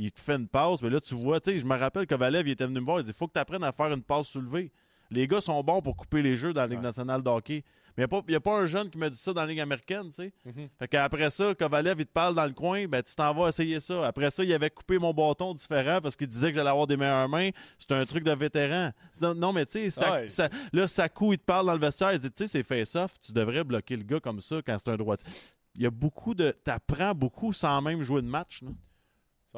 il 0.00 0.12
te 0.12 0.20
fait 0.20 0.36
une 0.36 0.46
passe, 0.46 0.80
mais 0.80 0.90
là, 0.90 1.00
tu 1.00 1.16
vois, 1.16 1.40
tu 1.40 1.50
sais, 1.50 1.58
je 1.58 1.66
me 1.66 1.76
rappelle 1.76 2.06
Kovalev, 2.06 2.46
il 2.46 2.52
était 2.52 2.64
venu 2.66 2.78
me 2.78 2.84
voir, 2.84 3.00
il 3.00 3.02
dit 3.02 3.12
faut 3.12 3.26
que 3.26 3.32
tu 3.32 3.40
apprennes 3.40 3.64
à 3.64 3.72
faire 3.72 3.92
une 3.92 4.04
passe 4.04 4.28
soulevée. 4.28 4.70
Les 5.10 5.26
gars 5.26 5.40
sont 5.40 5.60
bons 5.64 5.82
pour 5.82 5.96
couper 5.96 6.22
les 6.22 6.36
jeux 6.36 6.52
dans 6.52 6.60
la 6.60 6.68
Ligue 6.68 6.82
nationale 6.82 7.20
de 7.20 7.28
hockey. 7.28 7.64
Mais 7.98 8.06
il 8.10 8.30
n'y 8.30 8.36
a, 8.36 8.40
pas 8.40 8.56
un 8.56 8.66
jeune 8.66 8.88
qui 8.88 8.96
m'a 8.96 9.10
dit 9.10 9.18
ça 9.18 9.32
dans 9.32 9.40
la 9.40 9.48
Ligue 9.48 9.58
américaine, 9.58 10.06
tu 10.10 10.14
sais. 10.14 10.32
Mhm. 10.44 10.68
Fait 10.78 10.86
qu'après 10.86 11.30
ça, 11.30 11.52
Kovalev, 11.52 11.98
il 11.98 12.06
te 12.06 12.12
parle 12.12 12.32
dans 12.36 12.46
le 12.46 12.52
coin, 12.52 12.86
ben 12.86 13.02
tu 13.02 13.12
t'en 13.12 13.34
vas 13.34 13.48
essayer 13.48 13.80
ça. 13.80 14.06
Après 14.06 14.30
ça, 14.30 14.44
il 14.44 14.52
avait 14.52 14.70
coupé 14.70 15.00
mon 15.00 15.12
bâton 15.12 15.52
différent 15.52 16.00
parce 16.00 16.14
qu'il 16.14 16.28
disait 16.28 16.50
que 16.50 16.54
j'allais 16.54 16.70
avoir 16.70 16.86
des 16.86 16.96
meilleures 16.96 17.28
mains. 17.28 17.50
C'est 17.76 17.90
un 17.90 18.06
truc 18.06 18.22
de 18.22 18.30
vétéran. 18.30 18.92
Non, 19.20 19.34
non, 19.34 19.52
mais 19.52 19.66
tu 19.66 19.72
sais, 19.72 19.90
ça- 19.90 20.12
Ouais, 20.12 20.28
ça- 20.28 20.48
là, 20.72 20.86
Sakou, 20.86 21.32
il 21.32 21.38
te 21.40 21.44
parle 21.44 21.66
dans 21.66 21.74
le 21.74 21.80
vestiaire, 21.80 22.12
il 22.12 22.20
dit, 22.20 22.30
tu 22.30 22.36
sais, 22.36 22.46
c'est 22.46 22.62
face-off, 22.62 23.20
tu 23.20 23.32
devrais 23.32 23.64
bloquer 23.64 23.96
le 23.96 24.04
gars 24.04 24.20
comme 24.20 24.40
ça 24.40 24.62
quand 24.64 24.76
c'est 24.78 24.90
un 24.90 24.96
droitier. 24.96 25.28
Il 25.74 25.82
y 25.82 25.86
a 25.86 25.90
beaucoup 25.90 26.34
de... 26.36 26.52
T'apprends 26.52 27.16
beaucoup 27.16 27.52
sans 27.52 27.82
même 27.82 28.02
jouer 28.02 28.22
de 28.22 28.28
match, 28.28 28.62
là. 28.62 28.70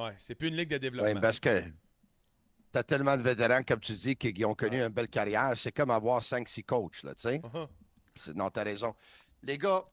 Ouais, 0.03 0.15
c'est 0.17 0.35
plus 0.35 0.49
une 0.49 0.57
ligue 0.57 0.71
de 0.71 0.79
développement. 0.79 1.13
Oui, 1.13 1.21
parce 1.21 1.41
que 1.41 1.61
tu 2.73 2.79
as 2.79 2.83
tellement 2.85 3.19
de 3.19 3.23
vétérans, 3.23 3.63
comme 3.63 3.81
tu 3.81 3.93
dis, 3.93 4.17
qui, 4.17 4.33
qui 4.33 4.45
ont 4.47 4.55
connu 4.55 4.81
une 4.81 4.89
belle 4.89 5.09
carrière. 5.09 5.53
C'est 5.57 5.73
comme 5.73 5.91
avoir 5.91 6.23
5-6 6.23 6.65
coachs, 6.65 7.03
là, 7.03 7.15
tu 7.15 7.23
sais. 7.23 7.39
Uh-huh. 7.39 7.69
Non, 8.35 8.51
tu 8.51 8.61
as 8.61 8.65
raison. 8.65 8.95
Les 9.43 9.59
gars, 9.59 9.85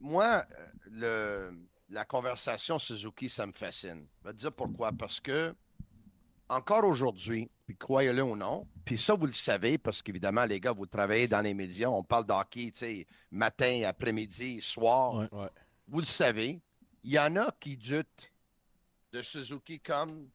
moi, 0.00 0.44
euh, 0.58 0.66
le, 0.90 1.66
la 1.90 2.04
conversation 2.04 2.78
Suzuki, 2.78 3.28
ça 3.28 3.46
me 3.46 3.52
fascine. 3.52 4.06
Je 4.20 4.28
vais 4.28 4.34
te 4.34 4.38
dire 4.38 4.52
pourquoi. 4.52 4.92
Parce 4.92 5.20
que, 5.20 5.54
encore 6.48 6.84
aujourd'hui, 6.84 7.50
puis 7.66 7.76
croyez-le 7.76 8.22
ou 8.22 8.36
non, 8.36 8.66
puis 8.84 8.98
ça, 8.98 9.14
vous 9.14 9.26
le 9.26 9.32
savez, 9.32 9.78
parce 9.78 10.02
qu'évidemment, 10.02 10.44
les 10.44 10.60
gars, 10.60 10.72
vous 10.72 10.86
travaillez 10.86 11.28
dans 11.28 11.40
les 11.40 11.54
médias, 11.54 11.88
on 11.88 12.02
parle 12.02 12.26
d'hockey, 12.26 12.70
tu 12.72 12.78
sais, 12.80 13.06
matin, 13.30 13.82
après-midi, 13.86 14.60
soir. 14.60 15.14
Ouais. 15.14 15.28
Ouais. 15.32 15.48
Vous 15.88 16.00
le 16.00 16.06
savez, 16.06 16.60
il 17.02 17.12
y 17.12 17.18
en 17.18 17.36
a 17.36 17.54
qui 17.58 17.76
doutent 17.76 18.30
de 19.12 19.22
Suzuki 19.22 19.80
comme 19.80 20.28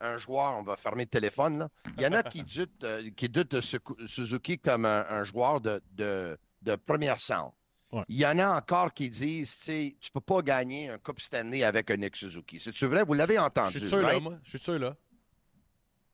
un 0.00 0.16
joueur, 0.16 0.56
on 0.56 0.62
va 0.62 0.76
fermer 0.76 1.04
le 1.04 1.10
téléphone, 1.10 1.58
là. 1.58 1.68
Il 1.98 2.02
y 2.02 2.06
en 2.06 2.12
a 2.12 2.22
qui 2.22 2.42
doutent, 2.44 2.84
euh, 2.84 3.10
qui 3.14 3.28
doutent 3.28 3.50
de 3.50 3.60
Suzuki 4.06 4.58
comme 4.58 4.86
un, 4.86 5.04
un 5.10 5.24
joueur 5.24 5.60
de, 5.60 5.82
de, 5.92 6.38
de 6.62 6.76
première 6.76 7.20
centre. 7.20 7.54
Ouais. 7.92 8.04
Il 8.08 8.16
y 8.18 8.24
en 8.26 8.38
a 8.38 8.56
encore 8.56 8.94
qui 8.94 9.10
disent, 9.10 9.50
tu 9.56 9.62
sais, 9.64 9.96
tu 10.00 10.10
peux 10.12 10.20
pas 10.20 10.42
gagner 10.42 10.90
un 10.90 10.98
Coupe 10.98 11.20
Stanley 11.20 11.64
avec 11.64 11.90
un 11.90 11.96
Nick 11.96 12.14
Suzuki. 12.14 12.60
C'est-tu 12.60 12.86
vrai? 12.86 13.02
Vous 13.02 13.14
l'avez 13.14 13.38
entendu, 13.38 13.72
Je 13.74 13.78
suis 13.80 13.88
sûr 13.88 14.00
là, 14.00 14.20
moi. 14.20 14.38
Je 14.44 14.50
suis 14.50 14.58
sûr 14.60 14.78
là. 14.78 14.94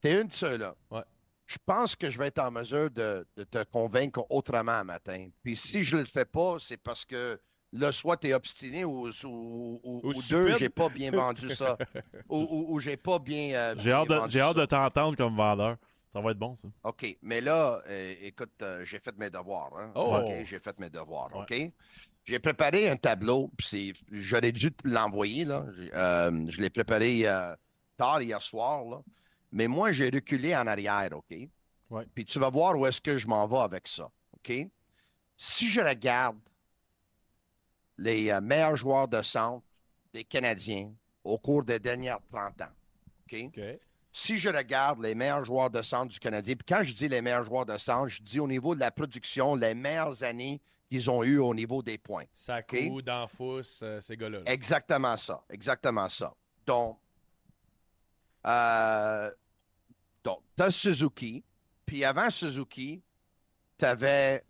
T'es 0.01 0.20
une 0.20 0.28
de 0.28 0.32
ceux-là. 0.32 0.74
Ouais. 0.90 1.02
Je 1.47 1.56
pense 1.64 1.94
que 1.94 2.10
je 2.10 2.18
vais 2.18 2.27
être 2.28 2.39
en 2.39 2.51
mesure 2.51 2.90
de, 2.90 3.27
de 3.36 3.44
te 3.44 3.62
convaincre 3.64 4.24
autrement 4.31 4.73
un 4.73 4.85
matin. 4.85 5.28
Puis 5.43 5.55
si 5.56 5.85
je 5.85 5.97
le 5.98 6.05
fais 6.05 6.24
pas, 6.24 6.56
c'est 6.59 6.77
parce 6.77 7.05
que 7.05 7.39
là, 7.73 7.93
soit 7.93 8.16
tu 8.16 8.28
es 8.28 8.35
obstiné 8.35 8.85
ou, 8.85 9.09
ou, 9.24 9.81
ou- 9.85 10.01
Ou 10.05 10.23
deux, 10.28 10.56
j'ai 10.56 10.68
pas 10.68 10.89
bien 10.89 11.10
vendu 11.10 11.48
ça. 11.51 11.77
ou 12.28 12.78
j'ai 12.81 12.97
pas 12.97 13.18
bien. 13.18 13.55
euh, 13.55 13.74
J'ai 13.78 13.93
hâte, 13.93 14.56
de 14.56 14.64
t'entendre 14.64 15.16
comme 15.16 15.36
vendeur. 15.36 15.77
Ça 16.16 16.22
va 16.22 16.30
être 16.30 16.38
bon, 16.38 16.56
ça. 16.56 16.66
OK. 16.84 17.18
Mais 17.20 17.43
là, 17.43 17.82
euh, 17.88 18.14
écoute, 18.22 18.55
euh, 18.62 18.82
j'ai 18.86 18.98
fait 18.98 19.14
mes 19.18 19.28
devoirs. 19.28 19.70
hein. 19.76 19.93
Oh. 19.94 20.16
OK, 20.16 20.47
j'ai 20.47 20.59
fait 20.59 20.78
mes 20.80 20.88
devoirs. 20.88 21.28
OK? 21.34 21.52
J'ai 22.24 22.38
préparé 22.38 22.88
un 22.88 22.97
tableau, 22.97 23.52
puis 23.59 23.93
j'aurais 24.10 24.51
dû 24.51 24.70
l'envoyer. 24.84 25.44
là. 25.44 25.66
Euh, 25.93 26.47
je 26.48 26.59
l'ai 26.59 26.70
préparé 26.70 27.24
tard 27.98 28.22
hier 28.22 28.40
soir. 28.40 28.82
Là. 28.86 29.02
Mais 29.52 29.66
moi, 29.68 29.93
j'ai 29.93 30.09
reculé 30.09 30.56
en 30.56 30.66
arrière, 30.66 31.10
OK? 31.12 31.36
Ouais. 31.90 32.06
Puis 32.14 32.24
tu 32.24 32.38
vas 32.38 32.48
voir 32.48 32.78
où 32.78 32.86
est-ce 32.86 33.02
que 33.02 33.18
je 33.18 33.28
m'en 33.28 33.47
vais 33.47 33.59
avec 33.59 33.86
ça, 33.86 34.09
OK? 34.32 34.55
Si 35.36 35.68
je 35.68 35.82
regarde 35.82 36.38
les 37.98 38.40
meilleurs 38.40 38.76
joueurs 38.76 39.06
de 39.06 39.20
centre 39.20 39.66
des 40.14 40.24
Canadiens 40.24 40.94
au 41.22 41.36
cours 41.36 41.62
des 41.62 41.78
dernières 41.78 42.20
30 42.30 42.62
ans, 42.62 42.72
OK? 43.30 43.38
OK. 43.48 43.60
Si 44.16 44.38
je 44.38 44.48
regarde 44.48 45.02
les 45.02 45.14
meilleurs 45.14 45.44
joueurs 45.44 45.68
de 45.68 45.82
centre 45.82 46.10
du 46.10 46.18
Canadien, 46.18 46.55
puis 46.55 46.64
quand 46.66 46.82
je 46.82 46.94
dis 46.94 47.06
les 47.06 47.20
meilleurs 47.20 47.44
joueurs 47.44 47.66
de 47.66 47.76
centre, 47.76 48.09
je 48.09 48.22
dis 48.22 48.40
au 48.40 48.48
niveau 48.48 48.74
de 48.74 48.80
la 48.80 48.90
production, 48.90 49.55
les 49.55 49.74
meilleures 49.74 50.24
années 50.24 50.59
qu'ils 50.88 51.10
ont 51.10 51.22
eues 51.22 51.36
au 51.36 51.55
niveau 51.55 51.82
des 51.82 51.98
points. 51.98 52.24
Sakou, 52.32 52.76
OK? 52.97 53.02
Danfous, 53.02 53.82
euh, 53.82 54.01
ces 54.01 54.16
gars-là. 54.16 54.38
là. 54.38 54.51
Exactement 54.51 55.18
ça. 55.18 55.44
Exactement 55.51 56.09
ça. 56.09 56.32
Donc, 56.64 56.98
euh, 58.47 59.30
donc 60.24 60.40
tu 60.56 60.62
as 60.62 60.70
Suzuki, 60.70 61.44
puis 61.84 62.02
avant 62.02 62.30
Suzuki, 62.30 63.02
tu 63.76 63.84
avais, 63.84 64.47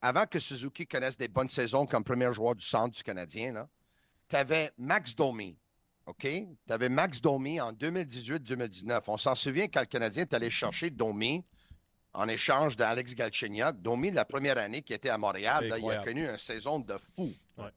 avant 0.00 0.26
que 0.26 0.40
Suzuki 0.40 0.88
connaisse 0.88 1.16
des 1.16 1.28
bonnes 1.28 1.48
saisons 1.48 1.86
comme 1.86 2.02
premier 2.02 2.34
joueur 2.34 2.56
du 2.56 2.64
centre 2.64 2.96
du 2.96 3.02
Canadien, 3.04 3.68
tu 4.28 4.34
avais 4.34 4.72
Max 4.76 5.14
Domi. 5.14 5.56
OK? 6.06 6.22
Tu 6.22 6.56
avais 6.68 6.88
Max 6.88 7.20
Domi 7.20 7.60
en 7.60 7.72
2018-2019. 7.72 9.02
On 9.06 9.16
s'en 9.16 9.34
souvient 9.34 9.68
quand 9.68 9.80
le 9.80 9.86
Canadien 9.86 10.22
est 10.22 10.34
allé 10.34 10.50
chercher 10.50 10.90
Domi 10.90 11.44
en 12.12 12.28
échange 12.28 12.76
d'Alex 12.76 13.14
Galchenyuk. 13.14 13.80
Domi, 13.80 14.10
la 14.10 14.24
première 14.24 14.58
année 14.58 14.82
qui 14.82 14.92
était 14.92 15.08
à 15.10 15.18
Montréal, 15.18 15.64
là, 15.68 15.78
il 15.78 15.84
a 15.90 16.02
connu 16.04 16.28
une 16.28 16.38
saison 16.38 16.78
de 16.80 16.96
fou. 17.16 17.32
Ouais. 17.56 17.70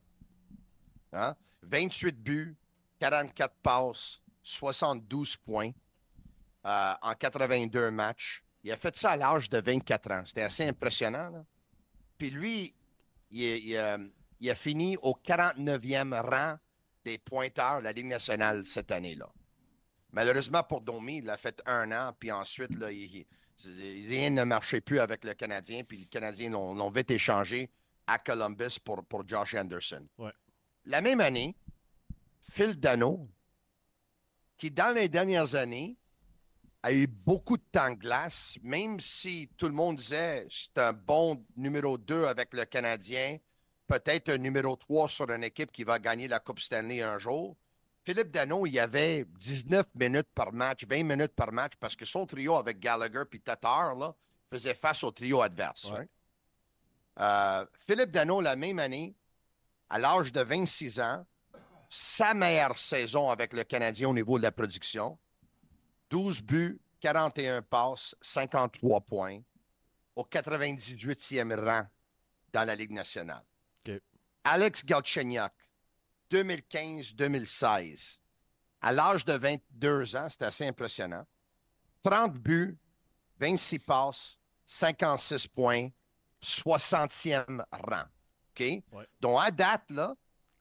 Hein? 1.12 1.34
28 1.62 2.22
buts, 2.22 2.56
44 3.00 3.54
passes, 3.62 4.20
72 4.42 5.36
points 5.36 5.70
euh, 6.66 6.92
en 7.02 7.14
82 7.14 7.90
matchs. 7.90 8.42
Il 8.64 8.72
a 8.72 8.76
fait 8.76 8.96
ça 8.96 9.10
à 9.12 9.16
l'âge 9.16 9.48
de 9.48 9.60
24 9.60 10.10
ans. 10.10 10.22
C'était 10.26 10.42
assez 10.42 10.66
impressionnant. 10.66 11.30
là. 11.30 11.44
Puis 12.18 12.30
lui, 12.30 12.74
il, 13.30 13.42
est- 13.42 13.60
il, 13.60 13.76
euh, 13.76 13.98
il 14.40 14.50
a 14.50 14.54
fini 14.54 14.96
au 15.02 15.12
49e 15.14 16.20
rang 16.20 16.56
des 17.06 17.18
pointeurs 17.18 17.78
de 17.78 17.84
la 17.84 17.92
Ligue 17.92 18.06
nationale 18.06 18.66
cette 18.66 18.90
année-là. 18.90 19.28
Malheureusement 20.10 20.64
pour 20.64 20.80
Domi, 20.80 21.18
il 21.18 21.30
a 21.30 21.36
fait 21.36 21.62
un 21.64 21.92
an, 21.92 22.12
puis 22.18 22.32
ensuite, 22.32 22.74
là, 22.76 22.90
il- 22.90 23.24
il- 23.64 24.08
rien 24.08 24.30
ne 24.30 24.42
marchait 24.42 24.80
plus 24.80 24.98
avec 24.98 25.24
le 25.24 25.34
Canadien, 25.34 25.84
puis 25.84 25.98
les 25.98 26.06
Canadiens 26.06 26.50
l'ont 26.50 26.74
l'ont 26.74 26.90
vite 26.90 27.10
échangé 27.12 27.70
à 28.08 28.18
Columbus 28.18 28.78
pour, 28.84 29.04
pour 29.04 29.26
Josh 29.26 29.54
Anderson. 29.54 30.04
Ouais. 30.18 30.32
La 30.84 31.00
même 31.00 31.20
année, 31.20 31.54
Phil 32.50 32.74
Dano, 32.78 33.28
qui 34.58 34.70
dans 34.72 34.92
les 34.94 35.08
dernières 35.08 35.54
années 35.54 35.96
a 36.82 36.92
eu 36.92 37.06
beaucoup 37.06 37.56
de 37.56 37.64
temps 37.70 37.90
de 37.90 37.96
glace, 37.98 38.58
même 38.62 38.98
si 38.98 39.48
tout 39.56 39.66
le 39.66 39.72
monde 39.74 39.96
disait 39.96 40.44
c'est 40.50 40.78
un 40.78 40.92
bon 40.92 41.44
numéro 41.56 41.98
2 41.98 42.24
avec 42.26 42.52
le 42.52 42.64
Canadien, 42.64 43.38
peut-être 43.86 44.30
un 44.30 44.38
numéro 44.38 44.76
3 44.76 45.08
sur 45.08 45.30
une 45.30 45.44
équipe 45.44 45.72
qui 45.72 45.84
va 45.84 45.98
gagner 45.98 46.28
la 46.28 46.40
Coupe 46.40 46.60
Stanley 46.60 47.02
un 47.02 47.18
jour. 47.18 47.56
Philippe 48.04 48.30
Dano, 48.30 48.66
il 48.66 48.72
y 48.72 48.78
avait 48.78 49.24
19 49.40 49.86
minutes 49.94 50.28
par 50.34 50.52
match, 50.52 50.84
20 50.88 51.02
minutes 51.02 51.34
par 51.34 51.50
match, 51.52 51.72
parce 51.78 51.96
que 51.96 52.04
son 52.04 52.24
trio 52.24 52.54
avec 52.56 52.78
Gallagher 52.78 53.22
et 53.32 53.38
Tatar 53.40 53.94
là, 53.94 54.14
faisait 54.48 54.74
face 54.74 55.02
au 55.02 55.10
trio 55.10 55.42
adverse. 55.42 55.90
Ouais. 55.90 55.98
hein. 56.00 56.06
Euh, 57.18 57.66
Philippe 57.86 58.10
Dano, 58.10 58.40
la 58.40 58.54
même 58.54 58.78
année, 58.78 59.14
à 59.88 59.98
l'âge 59.98 60.32
de 60.32 60.40
26 60.40 61.00
ans, 61.00 61.26
sa 61.88 62.34
meilleure 62.34 62.78
saison 62.78 63.30
avec 63.30 63.52
le 63.52 63.64
Canadien 63.64 64.08
au 64.08 64.14
niveau 64.14 64.38
de 64.38 64.42
la 64.42 64.52
production, 64.52 65.18
12 66.10 66.42
buts, 66.42 66.80
41 67.00 67.62
passes, 67.62 68.14
53 68.20 69.00
points, 69.00 69.40
au 70.14 70.22
98e 70.22 71.54
rang 71.54 71.86
dans 72.52 72.64
la 72.64 72.74
Ligue 72.74 72.92
nationale. 72.92 73.44
Alex 74.44 74.84
Galchenyuk, 74.84 75.52
2015-2016, 76.30 78.18
à 78.80 78.92
l'âge 78.92 79.24
de 79.24 79.32
22 79.32 80.16
ans, 80.16 80.28
c'est 80.28 80.42
assez 80.42 80.66
impressionnant. 80.66 81.26
30 82.02 82.34
buts, 82.34 82.78
26 83.40 83.78
passes, 83.80 84.38
56 84.66 85.48
points, 85.48 85.88
60e 86.42 87.64
rang. 87.72 88.04
OK? 88.50 88.82
Donc, 89.20 89.40
à 89.42 89.50
date, 89.50 89.90
là, 89.90 90.14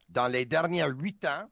dans 0.10 0.28
les 0.28 0.46
derniers 0.46 0.88
huit 0.88 1.24
ans, 1.26 1.50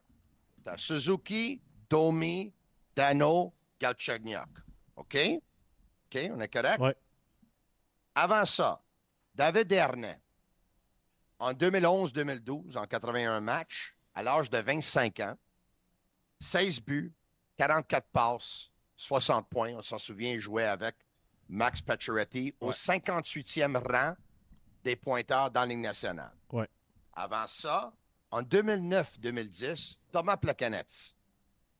tu 0.63 0.69
as 0.69 0.77
Suzuki, 0.77 1.61
Domi, 1.89 2.53
Dano, 2.95 3.53
Galchenyuk. 3.79 4.49
OK? 4.95 5.17
OK, 6.05 6.31
on 6.31 6.39
est 6.39 6.47
correct? 6.47 6.79
Ouais. 6.79 6.95
Avant 8.15 8.45
ça, 8.45 8.81
David 9.35 9.67
Dernay, 9.67 10.19
en 11.43 11.51
2011-2012, 11.51 12.77
en 12.77 12.85
81 12.85 13.41
matchs, 13.41 13.93
à 14.15 14.23
l'âge 14.23 14.49
de 14.49 14.59
25 14.59 15.19
ans, 15.19 15.37
16 16.39 16.79
buts, 16.81 17.13
44 17.57 18.07
passes, 18.13 18.69
60 18.95 19.49
points. 19.49 19.73
On 19.75 19.81
s'en 19.81 19.97
souvient, 19.97 20.31
il 20.31 20.39
jouait 20.39 20.65
avec 20.67 20.95
Max 21.49 21.81
Pacioretty 21.81 22.55
au 22.61 22.71
58e 22.71 23.75
rang 23.75 24.15
des 24.85 24.95
pointeurs 24.95 25.51
dans 25.51 25.61
la 25.61 25.65
Ligue 25.67 25.79
nationale. 25.79 26.31
Ouais. 26.49 26.69
Avant 27.11 27.47
ça, 27.47 27.91
en 28.31 28.41
2009-2010, 28.41 29.97
Thomas 30.13 30.37
Placanetz, 30.37 31.13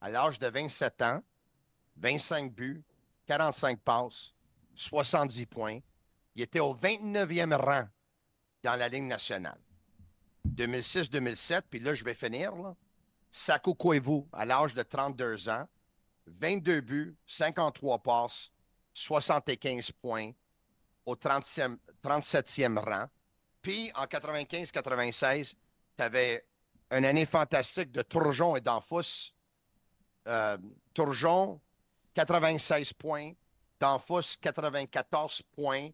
à 0.02 0.10
l'âge 0.10 0.40
de 0.40 0.48
27 0.48 1.02
ans, 1.04 1.24
25 1.96 2.52
buts, 2.52 2.84
45 3.28 3.80
passes, 3.80 4.34
70 4.76 5.46
points. 5.46 5.80
Il 6.36 6.42
était 6.42 6.60
au 6.60 6.76
29e 6.76 7.56
rang 7.56 7.88
dans 8.64 8.76
la 8.76 8.88
Ligue 8.88 9.04
nationale. 9.04 9.60
2006-2007, 10.48 11.64
puis 11.70 11.80
là, 11.80 11.94
je 11.94 12.04
vais 12.04 12.14
finir. 12.14 12.56
Là. 12.56 12.76
Koivu, 13.78 14.24
à 14.32 14.46
l'âge 14.46 14.74
de 14.74 14.84
32 14.84 15.50
ans, 15.50 15.68
22 16.28 16.82
buts, 16.82 17.18
53 17.28 18.00
passes, 18.00 18.52
75 18.94 19.92
points 19.92 20.32
au 21.06 21.16
30e 21.16 21.78
37e 22.04 22.78
rang. 22.80 23.08
Puis 23.62 23.92
en 23.96 24.04
95-96, 24.06 25.54
tu 25.98 26.04
avais 26.04 26.46
une 26.92 27.06
année 27.06 27.26
fantastique 27.26 27.92
de 27.92 28.02
Tourjon 28.02 28.56
et 28.56 28.62
d'Anfous. 28.62 29.32
Euh, 30.28 30.58
Tourjon, 30.94 31.60
96 32.14 32.94
points. 32.94 33.32
D'Anfous, 33.80 34.38
94 34.40 35.42
points. 35.54 35.90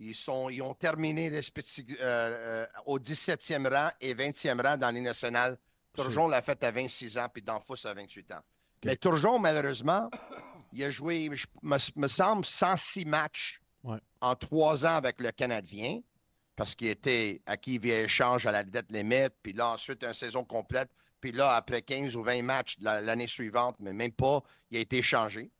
Ils, 0.00 0.14
sont, 0.14 0.48
ils 0.48 0.62
ont 0.62 0.72
terminé 0.74 1.30
euh, 1.30 1.40
euh, 2.00 2.66
au 2.86 2.98
17e 2.98 3.68
rang 3.68 3.90
et 4.00 4.14
20e 4.14 4.60
rang 4.66 4.76
dans 4.76 4.90
les 4.90 5.02
nationales. 5.02 5.58
Tourjon 5.92 6.26
l'a 6.26 6.40
fait 6.40 6.62
à 6.64 6.70
26 6.70 7.18
ans, 7.18 7.28
puis 7.32 7.42
Danfous 7.42 7.86
à 7.86 7.92
28 7.92 8.32
ans. 8.32 8.40
Mais 8.84 8.96
Tourjon, 8.96 9.38
malheureusement, 9.38 10.08
il 10.72 10.82
a 10.84 10.90
joué, 10.90 11.28
je- 11.32 11.46
me, 11.62 11.76
me 11.96 12.08
semble, 12.08 12.46
106 12.46 13.04
matchs 13.04 13.60
Ouais. 13.82 13.98
en 14.20 14.34
trois 14.36 14.84
ans 14.86 14.96
avec 14.96 15.20
le 15.20 15.30
Canadien, 15.32 16.00
parce 16.56 16.74
qu'il 16.74 16.88
était 16.88 17.40
acquis 17.46 17.78
via 17.78 18.02
échange 18.02 18.46
à 18.46 18.52
la 18.52 18.62
dette 18.62 18.90
limite, 18.92 19.34
puis 19.42 19.52
là, 19.54 19.70
ensuite, 19.70 20.02
une 20.04 20.12
saison 20.14 20.44
complète, 20.44 20.90
puis 21.20 21.32
là, 21.32 21.54
après 21.56 21.82
15 21.82 22.14
ou 22.16 22.22
20 22.22 22.42
matchs 22.42 22.76
l'année 22.80 23.26
suivante, 23.26 23.76
mais 23.80 23.92
même 23.92 24.12
pas, 24.12 24.42
il 24.70 24.76
a 24.78 24.80
été 24.80 24.98
échangé. 24.98 25.50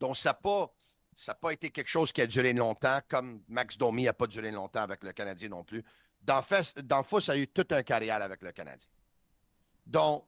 Donc, 0.00 0.16
ça 0.16 0.30
n'a 0.30 0.34
pas, 0.34 0.70
ça 1.18 1.32
a 1.32 1.34
pas 1.34 1.52
été 1.52 1.70
quelque 1.70 1.88
chose 1.88 2.12
qui 2.12 2.22
a 2.22 2.28
duré 2.28 2.52
longtemps, 2.52 3.00
comme 3.08 3.42
Max 3.48 3.76
Domi 3.76 4.04
n'a 4.04 4.12
pas 4.12 4.28
duré 4.28 4.52
longtemps 4.52 4.82
avec 4.82 5.02
le 5.02 5.12
Canadien 5.12 5.48
non 5.48 5.64
plus. 5.64 5.84
Danfous 6.20 6.80
Danfous 6.80 7.28
a 7.28 7.36
eu 7.36 7.48
toute 7.48 7.72
une 7.72 7.82
carrière 7.82 8.22
avec 8.22 8.40
le 8.40 8.52
Canadien. 8.52 8.88
Donc, 9.84 10.24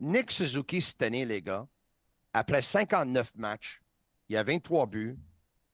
Nick 0.00 0.32
Suzuki, 0.32 0.82
cette 0.82 1.02
année, 1.02 1.24
les 1.24 1.40
gars, 1.40 1.68
après 2.32 2.62
59 2.62 3.36
matchs, 3.36 3.80
il 4.28 4.36
a 4.36 4.42
23 4.42 4.86
buts, 4.86 5.16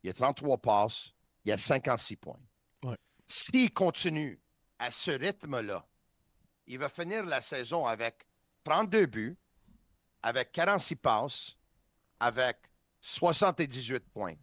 il 0.02 0.10
a 0.10 0.12
33 0.12 0.58
passes, 0.58 1.14
il 1.46 1.52
a 1.52 1.56
56 1.56 2.16
points. 2.16 2.40
Ouais. 2.84 2.98
S'il 3.26 3.72
continue 3.72 4.38
à 4.78 4.90
ce 4.90 5.12
rythme-là, 5.12 5.86
il 6.66 6.78
va 6.78 6.90
finir 6.90 7.24
la 7.24 7.40
saison 7.40 7.86
avec 7.86 8.26
32 8.64 9.06
buts, 9.06 9.38
avec 10.20 10.52
46 10.52 10.96
passes, 10.96 11.56
avec 12.20 12.67
78 13.00 14.00
points, 14.12 14.34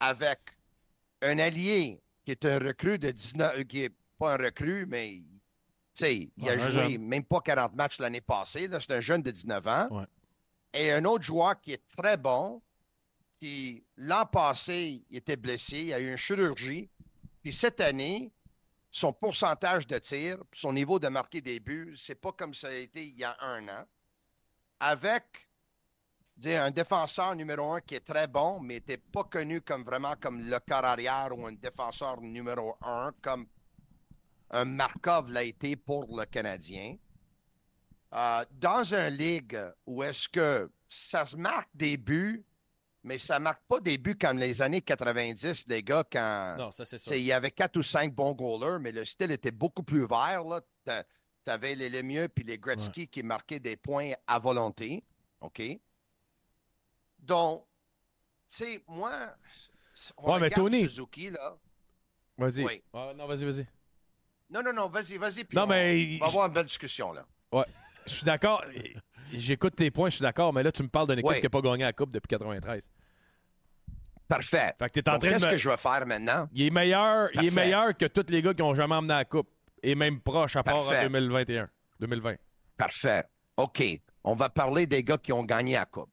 avec 0.00 0.38
un 1.22 1.38
allié 1.38 2.00
qui 2.24 2.30
est 2.32 2.44
un 2.44 2.58
recrue 2.58 2.98
de 2.98 3.10
19, 3.10 3.58
euh, 3.58 3.64
qui 3.64 3.82
est 3.82 3.94
pas 4.18 4.34
un 4.34 4.36
recrue, 4.36 4.86
mais 4.86 5.22
il 6.00 6.30
Ouais, 6.38 6.50
a 6.50 6.58
joué 6.58 6.70
jeune. 6.92 6.98
même 7.06 7.24
pas 7.24 7.40
40 7.40 7.74
matchs 7.74 7.98
l'année 8.00 8.20
passée. 8.20 8.68
C'est 8.80 8.92
un 8.92 9.00
jeune 9.00 9.22
de 9.22 9.30
19 9.30 9.66
ans. 9.66 9.86
Ouais. 9.90 10.04
Et 10.74 10.92
un 10.92 11.04
autre 11.06 11.24
joueur 11.24 11.58
qui 11.60 11.72
est 11.72 11.82
très 11.96 12.18
bon, 12.18 12.60
qui 13.40 13.82
l'an 13.96 14.26
passé, 14.26 15.02
il 15.08 15.16
était 15.16 15.36
blessé, 15.36 15.78
il 15.80 15.92
a 15.94 16.00
eu 16.00 16.10
une 16.10 16.18
chirurgie. 16.18 16.90
Puis 17.42 17.52
cette 17.52 17.80
année, 17.80 18.30
son 18.90 19.12
pourcentage 19.12 19.86
de 19.86 19.98
tir, 19.98 20.36
son 20.52 20.72
niveau 20.74 20.98
de 20.98 21.08
marquer 21.08 21.40
des 21.40 21.60
buts, 21.60 21.94
c'est 21.96 22.14
pas 22.14 22.32
comme 22.32 22.52
ça 22.52 22.68
a 22.68 22.72
été 22.72 23.02
il 23.06 23.16
y 23.16 23.24
a 23.24 23.34
un 23.40 23.66
an. 23.68 23.84
Avec 24.80 25.45
dis, 26.36 26.52
un 26.52 26.70
défenseur 26.70 27.34
numéro 27.34 27.72
un 27.72 27.80
qui 27.80 27.94
est 27.94 28.00
très 28.06 28.26
bon, 28.26 28.60
mais 28.60 28.74
n'était 28.74 28.98
pas 28.98 29.24
connu 29.24 29.60
comme 29.60 29.84
vraiment 29.84 30.14
comme 30.20 30.40
le 30.40 30.58
corps 30.60 30.84
arrière 30.84 31.30
ou 31.36 31.46
un 31.46 31.52
défenseur 31.52 32.20
numéro 32.20 32.76
un, 32.82 33.12
comme 33.22 33.46
un 34.50 34.64
Markov 34.64 35.30
l'a 35.30 35.42
été 35.42 35.76
pour 35.76 36.16
le 36.16 36.24
Canadien. 36.26 36.96
Euh, 38.14 38.44
dans 38.52 38.84
une 38.94 39.16
ligue 39.16 39.58
où 39.86 40.02
est-ce 40.02 40.28
que 40.28 40.70
ça 40.88 41.26
se 41.26 41.36
marque 41.36 41.68
des 41.74 41.96
buts, 41.96 42.44
mais 43.02 43.18
ça 43.18 43.38
marque 43.38 43.62
pas 43.68 43.80
des 43.80 43.98
buts 43.98 44.16
comme 44.16 44.38
les 44.38 44.62
années 44.62 44.80
90, 44.80 45.66
les 45.68 45.82
gars, 45.82 46.04
quand 46.10 46.56
Non, 46.58 46.70
ça, 46.70 46.84
c'est 46.84 47.20
il 47.20 47.26
y 47.26 47.32
avait 47.32 47.50
quatre 47.50 47.76
ou 47.76 47.82
cinq 47.82 48.14
bons 48.14 48.32
goalers, 48.32 48.78
mais 48.80 48.92
le 48.92 49.04
style 49.04 49.32
était 49.32 49.50
beaucoup 49.50 49.82
plus 49.82 50.06
vert. 50.06 50.42
Tu 50.84 51.50
avais 51.50 51.74
les 51.74 51.88
Lemieux 51.88 52.28
puis 52.28 52.44
les 52.44 52.58
Gretzky 52.58 53.06
qui 53.06 53.22
marquaient 53.22 53.60
des 53.60 53.76
points 53.76 54.12
à 54.26 54.38
volonté. 54.38 55.04
OK? 55.40 55.62
Donc, 57.26 57.66
tu 58.48 58.56
sais, 58.64 58.82
moi, 58.88 59.12
on 60.16 60.32
Ouais, 60.32 60.40
mais 60.40 60.46
regarde 60.46 60.54
Tony- 60.54 60.82
Suzuki, 60.88 61.30
là. 61.30 61.56
Vas-y. 62.38 62.64
Oui. 62.64 62.82
Ah, 62.92 63.12
non, 63.16 63.26
vas-y, 63.26 63.44
vas-y. 63.44 63.66
Non, 64.50 64.62
non, 64.62 64.72
non, 64.72 64.88
vas-y, 64.88 65.16
vas-y. 65.16 65.44
puis 65.44 65.56
Non, 65.56 65.64
on- 65.64 65.66
mais- 65.66 66.16
On 66.20 66.24
va 66.24 66.26
avoir 66.26 66.46
une 66.46 66.52
belle 66.52 66.66
discussion, 66.66 67.12
là. 67.12 67.26
Ouais. 67.52 67.64
Je 68.06 68.14
suis 68.14 68.24
d'accord. 68.24 68.62
J'écoute 69.32 69.74
tes 69.74 69.90
points, 69.90 70.08
je 70.10 70.16
suis 70.16 70.22
d'accord, 70.22 70.52
mais 70.52 70.62
là, 70.62 70.70
tu 70.70 70.82
me 70.84 70.88
parles 70.88 71.08
d'une 71.08 71.18
équipe 71.18 71.28
Ouais. 71.30 71.40
qui 71.40 71.46
n'a 71.46 71.50
pas 71.50 71.60
gagné 71.60 71.82
la 71.84 71.92
Coupe 71.92 72.10
depuis 72.12 72.28
93. 72.28 72.88
Parfait. 74.28 74.74
Fait 74.78 74.88
que 74.88 75.00
t'es 75.00 75.08
en 75.08 75.14
Donc, 75.14 75.22
train 75.22 75.28
de 75.30 75.34
Qu'est-ce 75.34 75.46
me- 75.46 75.50
que 75.52 75.56
je 75.58 75.68
vais 75.70 75.76
faire 75.76 76.06
maintenant? 76.06 76.48
Il 76.52 76.66
est 76.66 76.70
meilleur, 76.70 77.28
il 77.34 77.46
est 77.46 77.50
meilleur 77.50 77.96
que 77.96 78.06
tous 78.06 78.30
les 78.30 78.42
gars 78.42 78.54
qui 78.54 78.62
ont 78.62 78.74
jamais 78.74 78.94
emmené 78.94 79.14
la 79.14 79.24
Coupe. 79.24 79.48
Et 79.82 79.94
même 79.94 80.20
proche, 80.20 80.56
à 80.56 80.62
part 80.64 80.76
en 80.76 80.84
Parfait. 80.84 81.02
2021. 81.04 81.68
2020. 82.00 82.36
Parfait. 82.76 83.24
OK. 83.56 83.82
On 84.24 84.34
va 84.34 84.48
parler 84.48 84.86
des 84.86 85.04
gars 85.04 85.18
qui 85.18 85.32
ont 85.32 85.44
gagné 85.44 85.74
la 85.74 85.86
Coupe. 85.86 86.10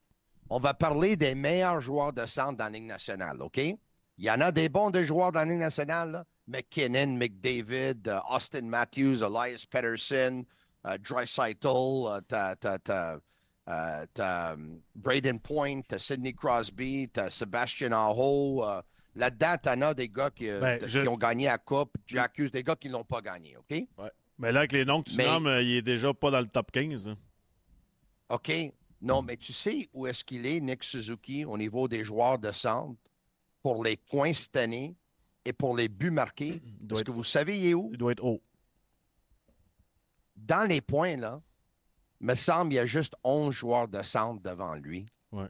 On 0.56 0.60
va 0.60 0.76
parler 0.76 1.16
des 1.16 1.34
meilleurs 1.34 1.82
joueurs 1.82 2.14
de 2.14 2.28
centre 2.28 2.58
dans 2.58 2.66
la 2.66 2.70
Ligue 2.70 2.84
nationale, 2.86 3.42
OK? 3.42 3.58
Il 3.58 3.78
y 4.24 4.30
en 4.30 4.40
a 4.40 4.52
des 4.52 4.70
bons 4.70 4.92
des 4.92 5.04
joueurs 5.04 5.32
dans 5.32 5.40
la 5.40 5.46
Ligue 5.46 5.58
nationale, 5.60 6.12
là. 6.12 6.26
McKinnon, 6.48 7.08
McDavid, 7.18 8.08
euh, 8.08 8.20
Austin 8.30 8.62
Matthews, 8.62 9.24
Elias 9.24 9.66
Pettersson, 9.68 10.46
euh, 10.86 10.98
Dreisaitl, 11.00 11.66
euh, 11.68 12.22
t'as, 12.28 13.18
euh, 13.70 14.06
um, 14.54 14.82
Braden 14.94 15.40
Point, 15.40 15.82
t'as 15.88 15.98
Sidney 15.98 16.34
Crosby, 16.34 17.10
t'as 17.12 17.32
Sébastien 17.32 17.92
Aho. 17.94 18.64
euh, 18.64 18.82
là-dedans, 19.16 19.56
t'en 19.60 19.82
as 19.82 19.94
des 19.96 20.10
gars 20.10 20.30
qui, 20.30 20.50
euh, 20.50 20.60
Ben, 20.60 20.78
t- 20.80 20.88
je- 20.88 21.00
qui 21.02 21.08
ont 21.08 21.18
gagné 21.18 21.46
la 21.46 21.58
Coupe. 21.58 21.96
J'accuse 22.06 22.52
des 22.52 22.62
gars 22.64 22.76
qui 22.76 22.90
ne 22.90 22.94
l'ont 22.94 23.04
pas 23.06 23.22
gagné, 23.22 23.58
OK? 23.58 23.88
Mais 24.38 24.52
là, 24.52 24.60
avec 24.60 24.74
les 24.74 24.86
noms 24.86 25.02
que 25.02 25.10
tu 25.10 25.18
Mais- 25.18 25.26
nommes, 25.26 25.48
euh, 25.48 25.64
il 25.64 25.78
est 25.78 25.82
déjà 25.82 26.14
pas 26.14 26.30
dans 26.30 26.42
le 26.42 26.48
top 26.48 26.72
15. 26.72 27.08
hein. 27.08 27.18
OK. 28.30 28.52
Non, 29.04 29.22
mais 29.22 29.38
tu 29.38 29.54
sais 29.54 29.90
où 29.94 30.08
est-ce 30.08 30.24
qu'il 30.24 30.46
est, 30.46 30.60
Nick 30.62 30.84
Suzuki, 30.84 31.44
au 31.46 31.58
niveau 31.58 31.88
des 31.88 32.04
joueurs 32.04 32.40
de 32.40 32.52
centre, 32.52 32.98
pour 33.62 33.84
les 33.84 33.98
points 33.98 34.34
cette 34.34 34.56
année? 34.56 34.96
et 35.46 35.52
pour 35.52 35.76
les 35.76 35.90
buts 35.90 36.10
marqués? 36.10 36.62
Est-ce 36.90 37.02
être- 37.02 37.04
que 37.04 37.12
vous 37.12 37.26
savez, 37.26 37.60
il 37.60 37.66
est 37.68 37.74
où? 37.74 37.90
Il 37.92 37.98
doit 37.98 38.14
être 38.14 38.24
haut. 38.24 38.42
Dans 40.38 40.68
les 40.70 40.80
points, 40.80 41.18
là, 41.18 41.42
me 42.22 42.34
semble 42.36 42.72
il 42.72 42.78
y 42.78 42.80
a 42.80 42.86
juste 42.86 43.14
11 43.26 43.54
joueurs 43.54 43.90
de 43.90 44.02
centre 44.04 44.42
devant 44.42 44.76
lui. 44.76 45.06
Ouais. 45.34 45.50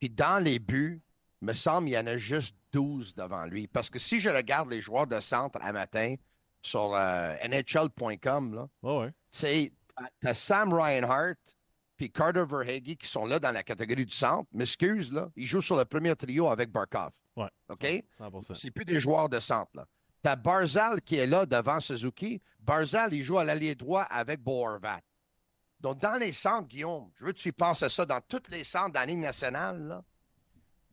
Puis 0.00 0.10
dans 0.10 0.42
les 0.42 0.58
buts, 0.58 1.00
me 1.42 1.52
semble 1.52 1.88
il 1.88 1.92
y 1.92 1.98
en 1.98 2.06
a 2.08 2.16
juste 2.16 2.56
12 2.72 3.14
devant 3.14 3.44
lui. 3.46 3.68
Parce 3.68 3.88
que 3.88 4.00
si 4.00 4.18
je 4.18 4.28
regarde 4.28 4.68
les 4.70 4.80
joueurs 4.80 5.06
de 5.06 5.20
centre 5.20 5.58
à 5.62 5.72
matin 5.72 6.16
sur 6.62 6.94
euh, 6.94 7.36
NHL.com, 7.46 8.54
là, 8.54 8.68
Ouais, 8.82 8.98
ouais. 9.06 9.12
c'est 9.30 9.72
Sam 10.32 10.72
Reinhart 10.72 11.36
puis 12.00 12.10
Carter 12.10 12.44
Verhage 12.48 12.96
qui 12.96 13.06
sont 13.06 13.26
là 13.26 13.38
dans 13.38 13.50
la 13.50 13.62
catégorie 13.62 14.06
du 14.06 14.14
centre. 14.14 14.48
M'excuse, 14.54 15.12
là, 15.12 15.30
ils 15.36 15.44
jouent 15.44 15.60
sur 15.60 15.76
le 15.76 15.84
premier 15.84 16.16
trio 16.16 16.48
avec 16.48 16.70
Barkov. 16.70 17.10
Ouais. 17.36 17.50
OK? 17.68 17.84
100%. 18.18 18.54
C'est 18.54 18.70
plus 18.70 18.86
des 18.86 18.98
joueurs 18.98 19.28
de 19.28 19.38
centre, 19.38 19.70
là. 19.74 19.86
T'as 20.22 20.34
Barzal 20.34 21.02
qui 21.02 21.16
est 21.16 21.26
là 21.26 21.44
devant 21.44 21.78
Suzuki. 21.78 22.40
Barzal, 22.58 23.12
il 23.12 23.22
joue 23.22 23.38
à 23.38 23.44
l'allié 23.44 23.74
droit 23.74 24.04
avec 24.04 24.40
Boervat. 24.40 25.02
Donc, 25.78 25.98
dans 25.98 26.18
les 26.18 26.32
centres, 26.32 26.68
Guillaume, 26.68 27.10
je 27.16 27.26
veux 27.26 27.32
que 27.32 27.38
tu 27.38 27.50
y 27.50 27.52
penses 27.52 27.82
à 27.82 27.90
ça, 27.90 28.06
dans 28.06 28.20
tous 28.22 28.50
les 28.50 28.64
centres 28.64 28.92
de 28.92 28.94
la 28.94 29.04
Ligue 29.04 29.18
nationale, 29.18 29.86
là, 29.86 30.02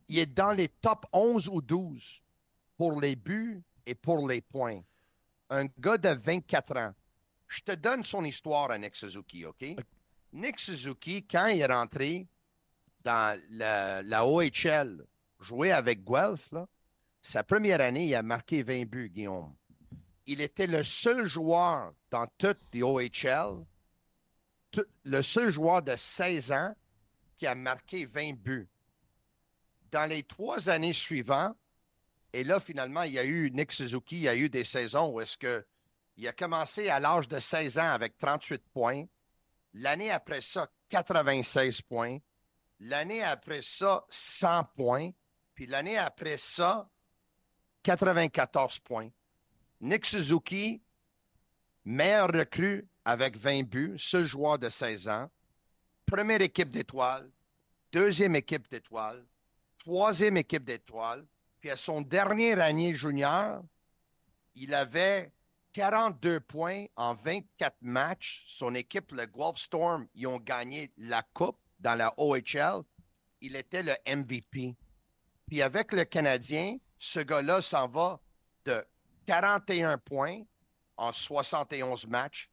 il 0.08 0.18
est 0.18 0.26
dans 0.26 0.52
les 0.52 0.68
top 0.68 1.06
11 1.14 1.48
ou 1.48 1.62
12 1.62 2.22
pour 2.76 3.00
les 3.00 3.16
buts 3.16 3.62
et 3.86 3.94
pour 3.94 4.28
les 4.28 4.42
points. 4.42 4.80
Un 5.48 5.68
gars 5.78 5.96
de 5.96 6.10
24 6.10 6.76
ans. 6.76 6.92
Je 7.46 7.60
te 7.62 7.72
donne 7.72 8.04
son 8.04 8.24
histoire 8.24 8.70
à 8.70 8.76
Nick 8.76 8.94
Suzuki, 8.94 9.46
OK? 9.46 9.64
Nick 10.32 10.60
Suzuki, 10.60 11.26
quand 11.26 11.46
il 11.46 11.60
est 11.60 11.66
rentré 11.66 12.26
dans 13.02 13.40
la, 13.50 14.26
OHL, 14.26 15.04
jouer 15.40 15.72
avec 15.72 16.04
Guelph, 16.04 16.52
sa 17.22 17.42
première 17.42 17.80
année, 17.80 18.06
il 18.06 18.14
a 18.14 18.22
marqué 18.22 18.62
20 18.62 18.84
buts, 18.84 19.08
Guillaume. 19.10 19.54
Il 20.26 20.40
était 20.40 20.66
le 20.66 20.84
seul 20.84 21.26
joueur 21.26 21.92
dans 22.10 22.26
toutes 22.36 22.60
les 22.72 22.82
OHL, 22.82 23.64
tout- 24.70 24.84
le 25.04 25.22
seul 25.22 25.50
joueur 25.50 25.82
de 25.82 25.96
16 25.96 26.52
ans 26.52 26.74
qui 27.38 27.46
a 27.46 27.54
marqué 27.54 28.04
20 28.04 28.34
buts. 28.34 28.68
Dans 29.90 30.06
les 30.08 30.22
trois 30.22 30.68
années 30.68 30.92
suivantes, 30.92 31.56
et 32.34 32.44
là, 32.44 32.60
finalement, 32.60 33.02
il 33.04 33.12
y 33.12 33.18
a 33.18 33.24
eu 33.24 33.50
Nick 33.50 33.72
Suzuki, 33.72 34.16
il 34.16 34.22
y 34.22 34.28
a 34.28 34.36
eu 34.36 34.50
des 34.50 34.64
saisons 34.64 35.10
où 35.10 35.20
est-ce 35.20 35.38
que 35.38 35.64
il 36.18 36.28
a 36.28 36.32
commencé 36.32 36.88
à 36.90 37.00
l'âge 37.00 37.28
de 37.28 37.38
16 37.38 37.78
ans 37.78 37.90
avec 37.92 38.18
38 38.18 38.62
points. 38.74 39.04
L'année 39.80 40.10
après 40.10 40.40
ça, 40.40 40.68
96 40.88 41.82
points. 41.82 42.18
L'année 42.80 43.22
après 43.22 43.62
ça, 43.62 44.04
100 44.08 44.64
points. 44.74 45.10
Puis 45.54 45.66
l'année 45.66 45.96
après 45.96 46.36
ça, 46.36 46.88
94 47.84 48.80
points. 48.80 49.10
Nick 49.80 50.04
Suzuki, 50.04 50.82
meilleur 51.84 52.28
recrue 52.32 52.88
avec 53.04 53.36
20 53.36 53.62
buts, 53.62 53.94
seul 53.98 54.26
joueur 54.26 54.58
de 54.58 54.68
16 54.68 55.08
ans. 55.08 55.30
Première 56.06 56.40
équipe 56.40 56.70
d'étoiles, 56.70 57.30
deuxième 57.92 58.34
équipe 58.34 58.68
d'étoiles, 58.68 59.24
troisième 59.78 60.38
équipe 60.38 60.64
d'étoiles. 60.64 61.24
Puis 61.60 61.70
à 61.70 61.76
son 61.76 62.00
dernier 62.00 62.60
année 62.60 62.96
junior, 62.96 63.62
il 64.56 64.74
avait 64.74 65.30
42 65.72 66.40
points 66.40 66.86
en 66.96 67.14
24 67.14 67.76
matchs. 67.82 68.44
Son 68.48 68.74
équipe, 68.74 69.12
le 69.12 69.26
Guelph 69.26 69.58
Storm, 69.58 70.06
ils 70.14 70.26
ont 70.26 70.38
gagné 70.38 70.92
la 70.96 71.22
Coupe 71.22 71.58
dans 71.78 71.94
la 71.94 72.12
OHL. 72.18 72.82
Il 73.40 73.56
était 73.56 73.82
le 73.82 73.94
MVP. 74.06 74.76
Puis 75.46 75.62
avec 75.62 75.92
le 75.92 76.04
Canadien, 76.04 76.76
ce 76.98 77.20
gars-là 77.20 77.62
s'en 77.62 77.88
va 77.88 78.20
de 78.64 78.84
41 79.26 79.98
points 79.98 80.42
en 80.96 81.12
71 81.12 82.06
matchs, 82.08 82.50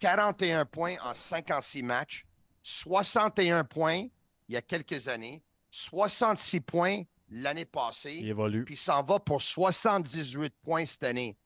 41 0.00 0.64
points 0.64 0.96
en 1.02 1.14
56 1.14 1.82
matchs, 1.82 2.26
61 2.62 3.64
points 3.64 4.06
il 4.48 4.54
y 4.54 4.56
a 4.56 4.62
quelques 4.62 5.08
années, 5.08 5.42
66 5.70 6.60
points 6.60 7.02
l'année 7.28 7.66
passée. 7.66 8.16
Il 8.16 8.28
évolue. 8.28 8.64
Puis 8.64 8.76
s'en 8.76 9.02
va 9.02 9.20
pour 9.20 9.42
78 9.42 10.54
points 10.62 10.86
cette 10.86 11.04
année. 11.04 11.36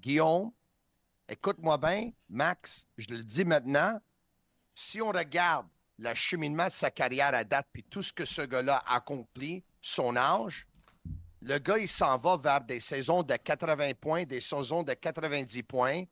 Guillaume, 0.00 0.52
écoute-moi 1.28 1.78
bien, 1.78 2.10
Max, 2.28 2.86
je 2.96 3.08
le 3.08 3.22
dis 3.22 3.44
maintenant, 3.44 4.00
si 4.74 5.00
on 5.02 5.10
regarde 5.10 5.66
le 5.98 6.14
cheminement 6.14 6.66
de 6.66 6.72
sa 6.72 6.90
carrière 6.90 7.34
à 7.34 7.44
date, 7.44 7.68
puis 7.72 7.84
tout 7.84 8.02
ce 8.02 8.12
que 8.12 8.24
ce 8.24 8.42
gars-là 8.42 8.82
a 8.86 8.96
accompli, 8.96 9.62
son 9.80 10.16
âge, 10.16 10.66
le 11.42 11.58
gars, 11.58 11.78
il 11.78 11.88
s'en 11.88 12.16
va 12.16 12.36
vers 12.36 12.60
des 12.60 12.80
saisons 12.80 13.22
de 13.22 13.34
80 13.34 13.92
points, 14.00 14.24
des 14.24 14.40
saisons 14.40 14.82
de 14.82 14.92
90 14.92 15.62
points. 15.62 16.04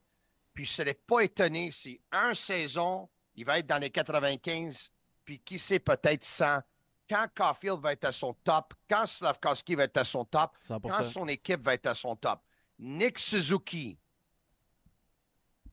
Puis 0.54 0.64
je 0.64 0.70
ne 0.70 0.74
serais 0.74 0.94
pas 0.94 1.20
étonné 1.20 1.70
si 1.70 2.00
un 2.10 2.34
saison, 2.34 3.08
il 3.34 3.44
va 3.44 3.58
être 3.58 3.66
dans 3.66 3.78
les 3.78 3.90
95, 3.90 4.90
puis 5.24 5.38
qui 5.38 5.58
sait, 5.58 5.78
peut-être 5.78 6.24
100. 6.24 6.60
Quand 7.08 7.26
Caulfield 7.34 7.80
va 7.80 7.92
être 7.92 8.04
à 8.04 8.12
son 8.12 8.34
top, 8.44 8.74
quand 8.88 9.06
Slavkowski 9.06 9.74
va 9.74 9.84
être 9.84 9.98
à 9.98 10.04
son 10.04 10.24
top, 10.24 10.56
100%. 10.62 10.80
quand 10.80 11.02
son 11.04 11.28
équipe 11.28 11.62
va 11.62 11.74
être 11.74 11.86
à 11.86 11.94
son 11.94 12.16
top. 12.16 12.40
Nick 12.78 13.18
Suzuki 13.18 13.98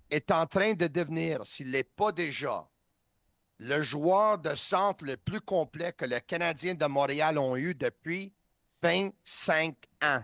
est 0.09 0.31
en 0.31 0.45
train 0.45 0.73
de 0.73 0.87
devenir, 0.87 1.45
s'il 1.45 1.67
ne 1.67 1.73
l'est 1.73 1.83
pas 1.83 2.11
déjà, 2.11 2.67
le 3.57 3.81
joueur 3.83 4.37
de 4.37 4.53
centre 4.55 5.05
le 5.05 5.17
plus 5.17 5.41
complet 5.41 5.93
que 5.93 6.05
les 6.05 6.21
Canadiens 6.21 6.73
de 6.75 6.85
Montréal 6.85 7.37
ont 7.37 7.55
eu 7.55 7.73
depuis 7.73 8.33
25 8.81 9.75
ans. 10.03 10.23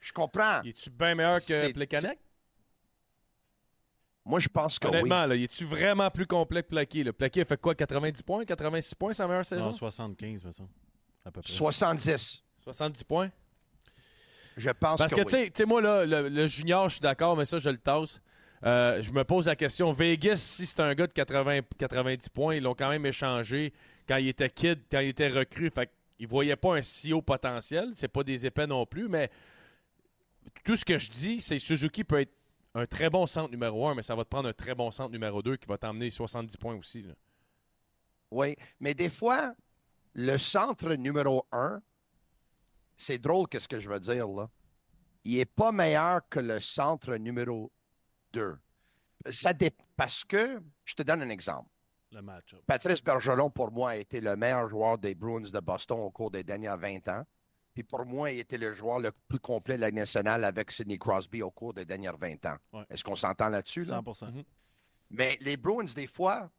Je 0.00 0.12
comprends. 0.12 0.62
Es-tu 0.62 0.90
bien 0.90 1.14
meilleur 1.14 1.40
que 1.40 1.72
Plekanec? 1.72 2.18
Moi, 4.24 4.38
je 4.38 4.48
pense 4.48 4.78
que 4.78 4.86
oui. 4.86 4.94
Honnêtement, 4.94 5.26
là, 5.26 5.36
es-tu 5.36 5.64
vraiment 5.64 6.10
plus 6.10 6.26
complet 6.26 6.62
que 6.62 6.68
Plaqué? 6.68 7.02
là? 7.02 7.12
Plaqué 7.12 7.40
a 7.40 7.44
fait 7.44 7.60
quoi? 7.60 7.74
90 7.74 8.22
points? 8.22 8.44
86 8.44 8.94
points 8.94 9.14
sa 9.14 9.26
meilleure 9.26 9.46
saison? 9.46 9.66
Non, 9.66 9.72
75, 9.72 10.44
me 10.44 10.52
semble. 10.52 10.70
À 11.24 11.30
peu 11.30 11.42
près. 11.42 11.52
70. 11.52 12.44
70 12.60 13.04
points? 13.04 13.30
Je 14.56 14.70
pense 14.70 14.98
Parce 14.98 15.14
que, 15.14 15.22
que, 15.22 15.36
oui. 15.36 15.46
tu 15.50 15.58
sais- 15.58 15.64
moi, 15.64 15.80
là, 15.80 16.04
le, 16.04 16.28
le 16.28 16.46
junior, 16.46 16.88
je 16.88 16.94
suis 16.94 17.00
d'accord, 17.00 17.36
mais 17.36 17.44
ça, 17.44 17.58
je 17.58 17.70
le 17.70 17.78
tasse. 17.78 18.20
Euh, 18.64 19.02
je 19.02 19.10
me 19.12 19.24
pose 19.24 19.46
la 19.46 19.56
question, 19.56 19.90
Vegas, 19.92 20.36
si 20.36 20.66
c'est 20.66 20.80
un 20.80 20.94
gars 20.94 21.06
de 21.06 21.12
80, 21.12 21.60
90 21.78 22.28
points, 22.28 22.54
ils 22.56 22.62
l'ont 22.62 22.74
quand 22.74 22.88
même 22.90 23.04
échangé 23.06 23.72
quand 24.06 24.16
il 24.18 24.28
était 24.28 24.48
kid, 24.50 24.80
quand 24.90 25.00
il 25.00 25.08
était 25.08 25.28
recru. 25.28 25.70
Fait 25.74 25.90
qu'ils 26.16 26.26
ne 26.26 26.30
voyaient 26.30 26.54
pas 26.56 26.76
un 26.76 26.82
si 26.82 27.12
haut 27.12 27.22
potentiel. 27.22 27.90
C'est 27.96 28.08
pas 28.08 28.22
des 28.22 28.46
épais 28.46 28.66
non 28.66 28.86
plus, 28.86 29.08
mais 29.08 29.30
tout 30.64 30.76
ce 30.76 30.84
que 30.84 30.96
je 30.98 31.10
dis, 31.10 31.40
c'est 31.40 31.56
que 31.56 31.62
Suzuki 31.62 32.04
peut 32.04 32.20
être 32.20 32.32
un 32.74 32.86
très 32.86 33.10
bon 33.10 33.26
centre 33.26 33.50
numéro 33.50 33.88
1, 33.88 33.94
mais 33.96 34.02
ça 34.02 34.14
va 34.14 34.22
te 34.24 34.28
prendre 34.28 34.48
un 34.48 34.52
très 34.52 34.74
bon 34.74 34.90
centre 34.90 35.10
numéro 35.10 35.42
2 35.42 35.56
qui 35.56 35.66
va 35.66 35.76
t'emmener 35.76 36.08
70 36.10 36.56
points 36.56 36.74
aussi. 36.76 37.02
là. 37.02 37.14
Oui, 38.30 38.56
mais 38.80 38.94
des 38.94 39.10
fois, 39.10 39.54
le 40.14 40.38
centre 40.38 40.94
numéro 40.94 41.46
un, 41.52 41.82
c'est 43.02 43.18
drôle 43.18 43.48
que 43.48 43.58
ce 43.58 43.68
que 43.68 43.78
je 43.80 43.88
veux 43.88 44.00
dire 44.00 44.26
là. 44.28 44.48
Il 45.24 45.36
n'est 45.36 45.44
pas 45.44 45.70
meilleur 45.72 46.28
que 46.28 46.40
le 46.40 46.58
centre 46.60 47.14
numéro 47.16 47.70
2. 48.32 48.58
Ça 49.30 49.52
dé- 49.52 49.70
Parce 49.96 50.24
que, 50.24 50.60
je 50.84 50.94
te 50.94 51.02
donne 51.02 51.22
un 51.22 51.30
exemple. 51.30 51.68
Le 52.10 52.22
match-up. 52.22 52.60
Patrice 52.66 53.02
Bergeron, 53.02 53.48
pour 53.50 53.70
moi, 53.70 53.90
a 53.90 53.96
été 53.96 54.20
le 54.20 54.34
meilleur 54.36 54.68
joueur 54.68 54.98
des 54.98 55.14
Bruins 55.14 55.40
de 55.42 55.60
Boston 55.60 56.00
au 56.00 56.10
cours 56.10 56.30
des 56.30 56.42
dernières 56.42 56.76
20 56.76 57.06
ans. 57.08 57.24
Puis 57.72 57.84
pour 57.84 58.04
moi, 58.04 58.30
il 58.32 58.40
était 58.40 58.58
le 58.58 58.74
joueur 58.74 58.98
le 58.98 59.12
plus 59.28 59.38
complet 59.38 59.76
de 59.76 59.80
la 59.82 59.90
nationale 59.90 60.44
avec 60.44 60.70
Sidney 60.70 60.98
Crosby 60.98 61.40
au 61.40 61.50
cours 61.50 61.72
des 61.72 61.84
dernières 61.86 62.18
20 62.18 62.44
ans. 62.46 62.56
Ouais. 62.72 62.84
Est-ce 62.90 63.02
qu'on 63.04 63.16
s'entend 63.16 63.48
là-dessus? 63.48 63.84
là? 63.84 64.02
100 64.14 64.26
Mais 65.10 65.38
les 65.40 65.56
Bruins, 65.56 65.84
des 65.94 66.06
fois, 66.06 66.50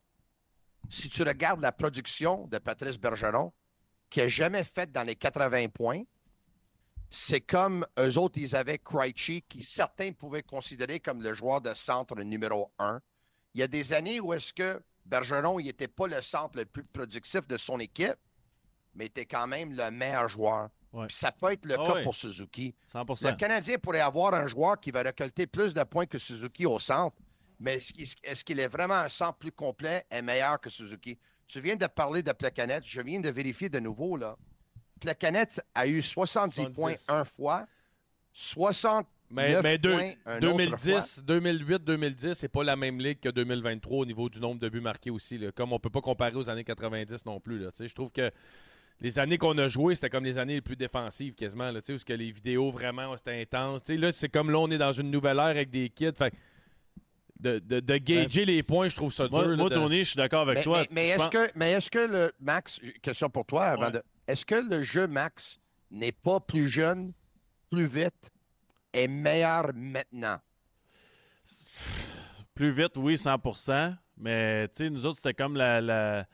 si 0.90 1.10
tu 1.10 1.22
regardes 1.22 1.62
la 1.62 1.72
production 1.72 2.48
de 2.48 2.58
Patrice 2.58 2.98
Bergeron, 2.98 3.54
qui 4.10 4.22
n'a 4.22 4.28
jamais 4.28 4.64
fait 4.64 4.92
dans 4.92 5.04
les 5.04 5.16
80 5.16 5.68
points, 5.68 6.02
c'est 7.16 7.42
comme 7.42 7.86
eux 8.00 8.18
autres, 8.18 8.40
ils 8.40 8.56
avaient 8.56 8.80
Krejci, 8.80 9.44
qui 9.44 9.62
certains 9.64 10.12
pouvaient 10.12 10.42
considérer 10.42 11.00
comme 11.00 11.22
le 11.22 11.34
joueur 11.36 11.62
de 11.62 11.74
centre 11.76 12.16
numéro 12.24 12.72
un. 12.80 13.00
Il 13.54 13.60
y 13.62 13.64
a 13.64 13.68
des 13.68 13.94
années 13.94 14.20
où 14.20 14.34
est-ce 14.34 14.52
que 14.52 14.82
Bergeron, 15.06 15.60
il 15.60 15.66
n'était 15.66 15.88
pas 15.88 16.08
le 16.08 16.22
centre 16.22 16.58
le 16.58 16.66
plus 16.66 16.84
productif 16.84 17.48
de 17.48 17.58
son 17.58 17.80
équipe, 17.80 18.18
mais 18.96 19.06
était 19.06 19.28
quand 19.28 19.46
même 19.46 19.76
le 19.76 19.92
meilleur 19.92 20.28
joueur. 20.28 20.70
Ouais. 20.92 21.06
Ça 21.10 21.32
peut 21.32 21.52
être 21.52 21.66
le 21.66 21.76
Ah 21.80 21.94
cas 21.94 22.02
pour 22.04 22.16
Suzuki. 22.16 22.74
100 22.86 23.06
Le 23.24 23.36
Canadien 23.36 23.78
pourrait 23.78 24.00
avoir 24.00 24.34
un 24.34 24.48
joueur 24.48 24.80
qui 24.80 24.90
va 24.90 25.02
récolter 25.04 25.46
plus 25.46 25.74
de 25.74 25.84
points 25.84 26.06
que 26.08 26.18
Suzuki 26.18 26.66
au 26.66 26.80
centre, 26.80 27.16
mais 27.60 27.76
est-ce 27.76 27.94
qu'il 27.94 28.08
est, 28.24 28.44
qu'il 28.44 28.60
est 28.60 28.68
vraiment 28.68 28.96
un 28.96 29.10
centre 29.10 29.38
plus 29.38 29.52
complet 29.52 30.06
et 30.10 30.22
meilleur 30.24 30.60
que 30.60 30.70
Suzuki? 30.72 31.20
Tu 31.48 31.62
viens 31.62 31.76
de 31.76 31.86
parler 31.86 32.24
de 32.24 32.32
Plecanet. 32.32 32.82
Je 32.84 33.02
viens 33.02 33.20
de 33.20 33.30
vérifier 33.30 33.70
de 33.70 33.80
nouveau. 33.80 34.18
là. 34.18 34.36
Plecanet 35.04 35.62
a 35.76 35.88
eu 35.88 36.02
70, 36.02 36.56
70. 36.56 36.74
points 36.76 36.96
un 37.16 37.24
fois, 37.24 37.66
60 38.32 39.08
Mais, 39.30 39.62
mais 39.62 39.78
deux- 39.78 39.92
points 39.92 40.12
un 40.26 40.38
autre 40.38 40.50
fois. 40.50 40.58
2010, 40.58 41.24
2008, 41.26 41.84
2010, 41.84 42.34
c'est 42.34 42.48
pas 42.48 42.64
la 42.64 42.76
même 42.76 43.00
ligue 43.00 43.20
que 43.20 43.30
2023 43.30 44.00
au 44.00 44.06
niveau 44.06 44.30
du 44.30 44.40
nombre 44.40 44.60
de 44.60 44.70
buts 44.70 44.82
marqués 44.82 45.10
aussi. 45.12 45.38
là. 45.38 45.52
Comme 45.52 45.74
on 45.74 45.80
peut 45.80 45.90
pas 45.90 46.02
comparer 46.02 46.36
aux 46.36 46.50
années 46.50 46.64
90 46.64 47.26
non 47.26 47.40
plus. 47.40 47.64
Je 47.80 47.94
trouve 47.94 48.12
que 48.12 48.32
les 49.02 49.20
années 49.20 49.38
qu'on 49.38 49.58
a 49.58 49.68
joué, 49.68 49.96
c'était 49.96 50.10
comme 50.10 50.24
les 50.24 50.38
années 50.38 50.56
les 50.56 50.62
plus 50.62 50.76
défensives 50.76 51.34
quasiment, 51.36 51.72
là, 51.72 51.82
tu 51.82 51.88
sais, 51.88 51.94
où 51.94 51.98
ce 51.98 52.06
que 52.06 52.14
les 52.14 52.32
vidéos 52.32 52.72
vraiment 52.72 53.16
c'était 53.18 53.42
intense. 53.42 53.88
Là, 53.90 54.12
c'est 54.12 54.30
comme 54.30 54.50
là, 54.50 54.60
on 54.60 54.72
est 54.72 54.78
dans 54.78 54.94
une 54.94 55.12
nouvelle 55.12 55.38
ère 55.38 55.44
avec 55.46 55.70
des 55.70 55.90
kids. 55.90 56.12
Fait 56.18 56.34
de, 57.40 57.60
de, 57.60 57.82
de 57.82 57.98
gager 57.98 58.46
les 58.46 58.64
points, 58.64 58.88
je 58.88 58.96
trouve 58.96 59.12
ça 59.12 59.28
dur. 59.28 59.38
Moi, 59.40 59.48
là, 59.48 59.56
moi, 59.58 59.70
de- 59.70 59.76
Tony, 59.76 60.00
je 60.00 60.04
suis 60.12 60.16
d'accord 60.18 60.42
avec 60.44 60.60
Mais, 60.60 60.64
toi. 60.64 60.84
mais- 60.92 61.08
est-ce 61.10 61.18
pense- 61.18 61.30
que, 61.30 61.52
mais 61.56 61.72
est-ce 61.72 61.92
que 61.92 62.00
le 62.00 62.32
Max, 62.40 62.80
question 63.02 63.30
pour 63.30 63.46
toi 63.46 63.66
avant 63.66 63.86
Ouais. 63.88 63.92
de. 63.92 64.04
Est-ce 64.28 64.46
que 64.46 64.56
le 64.56 64.84
jeu 64.84 65.08
Max 65.08 65.60
n'est 65.92 66.12
pas 66.12 66.40
plus 66.40 66.70
jeune, 66.70 67.14
plus 67.70 67.86
vite 67.88 68.32
et 68.94 69.08
meilleur 69.08 69.72
maintenant? 69.74 70.40
Plus 72.56 72.72
vite, 72.72 72.98
oui, 72.98 73.16
100% 73.16 73.96
Mais 74.18 74.68
tu 74.70 74.76
sais, 74.76 74.90
nous 74.90 75.06
autres, 75.06 75.18
c'était 75.18 75.34
comme 75.34 75.56
la, 75.58 75.82
la- 75.82 76.26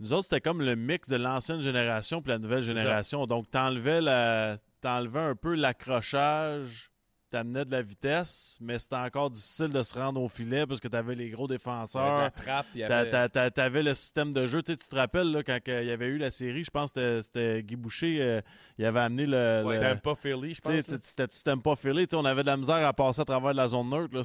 Nous 0.00 0.12
autres, 0.12 0.24
c'était 0.24 0.40
comme 0.40 0.60
le 0.60 0.74
mix 0.76 1.08
de 1.08 1.16
l'ancienne 1.16 1.60
génération 1.60 2.20
puis 2.20 2.30
la 2.30 2.38
nouvelle 2.38 2.62
génération. 2.62 3.26
Donc, 3.26 3.50
t'enlevais 3.50 4.00
la... 4.00 4.58
t'enlevais 4.80 5.20
un 5.20 5.34
peu 5.36 5.54
l'accrochage, 5.54 6.90
t'amenais 7.32 7.64
de 7.64 7.72
la 7.72 7.82
vitesse, 7.82 8.58
mais 8.60 8.78
c'était 8.78 8.96
encore 8.96 9.30
difficile 9.30 9.68
de 9.68 9.82
se 9.82 9.94
rendre 9.94 10.20
au 10.22 10.28
filet 10.28 10.66
parce 10.66 10.80
que 10.80 10.88
t'avais 10.88 11.14
les 11.14 11.30
gros 11.30 11.48
défenseurs. 11.48 12.22
la 12.22 12.30
trappe, 12.30 12.66
il 12.74 12.82
y 12.82 12.86
T'a- 12.86 12.98
avait- 13.00 13.50
T'avais 13.50 13.82
le 13.82 13.94
système 13.94 14.32
de 14.32 14.46
jeu. 14.46 14.62
Tu 14.62 14.72
sais, 14.72 14.78
tu 14.78 14.88
te 14.88 14.94
rappelles, 14.96 15.32
là, 15.32 15.42
quand 15.42 15.58
il 15.66 15.84
y 15.86 15.90
avait 15.90 16.06
eu 16.06 16.18
la 16.18 16.30
série, 16.30 16.64
je 16.64 16.70
pense 16.70 16.92
que 16.92 17.20
c'était- 17.22 17.62
Guy 17.62 17.76
Boucher, 17.76 18.18
euh, 18.20 18.40
il 18.78 18.84
avait 18.84 19.00
amené 19.00 19.26
le. 19.26 19.62
Ouais, 19.64 19.78
le- 19.94 19.98
pas 20.00 20.14
Philly, 20.14 20.54
je 20.54 20.60
pense. 20.60 20.86
tu 20.86 21.42
t'aimes 21.42 21.62
pas 21.62 21.74
Philly. 21.76 22.06
Tu 22.06 22.10
sais, 22.10 22.16
On 22.16 22.24
avait 22.24 22.42
de 22.42 22.46
la 22.48 22.56
misère 22.56 22.86
à 22.86 22.92
passer 22.92 23.20
à 23.22 23.24
travers 23.24 23.54
la 23.54 23.66
zone 23.68 23.88
neutre. 23.90 24.22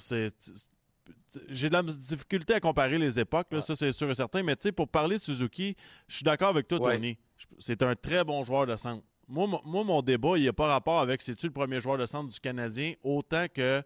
J'ai 1.49 1.67
de 1.69 1.73
la 1.73 1.83
difficulté 1.83 2.53
à 2.55 2.59
comparer 2.59 2.97
les 2.97 3.19
époques, 3.19 3.47
là, 3.51 3.61
ça 3.61 3.75
c'est 3.75 3.91
sûr 3.91 4.09
et 4.09 4.15
certain. 4.15 4.43
Mais 4.43 4.55
pour 4.75 4.87
parler 4.87 5.17
de 5.17 5.21
Suzuki, 5.21 5.75
je 6.07 6.15
suis 6.15 6.23
d'accord 6.23 6.49
avec 6.49 6.67
toi, 6.67 6.79
Ouais. 6.81 6.95
Tony. 6.95 7.17
C'est 7.59 7.83
un 7.83 7.95
très 7.95 8.23
bon 8.23 8.43
joueur 8.43 8.65
de 8.65 8.75
centre. 8.75 9.03
Moi, 9.27 9.47
mon- 9.47 9.61
moi 9.65 9.83
mon 9.83 10.01
débat, 10.01 10.37
il 10.37 10.41
n'y 10.43 10.47
a 10.47 10.53
pas 10.53 10.67
rapport 10.67 10.99
avec 10.99 11.21
c'est-tu 11.21 11.47
le 11.47 11.53
premier 11.53 11.79
joueur 11.79 11.97
de 11.97 12.05
centre 12.05 12.29
du 12.29 12.39
Canadien, 12.39 12.93
autant 13.03 13.45
que 13.53 13.83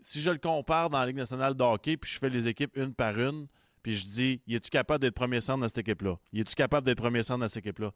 si 0.00 0.20
je 0.20 0.30
le 0.30 0.38
compare 0.38 0.90
dans 0.90 1.00
la 1.00 1.06
Ligue 1.06 1.16
nationale 1.16 1.54
de 1.54 1.62
hockey, 1.64 1.96
puis 1.96 2.10
je 2.10 2.18
fais 2.18 2.28
les 2.30 2.46
équipes 2.46 2.76
une 2.76 2.94
par 2.94 3.18
une, 3.18 3.48
puis 3.82 3.94
je 3.94 4.06
dis, 4.06 4.40
y 4.46 4.54
es-tu 4.54 4.70
capable 4.70 5.00
d'être 5.02 5.14
premier 5.14 5.40
centre 5.40 5.60
dans 5.60 5.68
cette 5.68 5.78
équipe-là? 5.78 6.16
Y 6.32 6.40
es-tu 6.40 6.54
capable 6.54 6.86
d'être 6.86 6.98
premier 6.98 7.22
centre 7.22 7.40
dans 7.40 7.48
cette 7.48 7.64
équipe-là? 7.64 7.92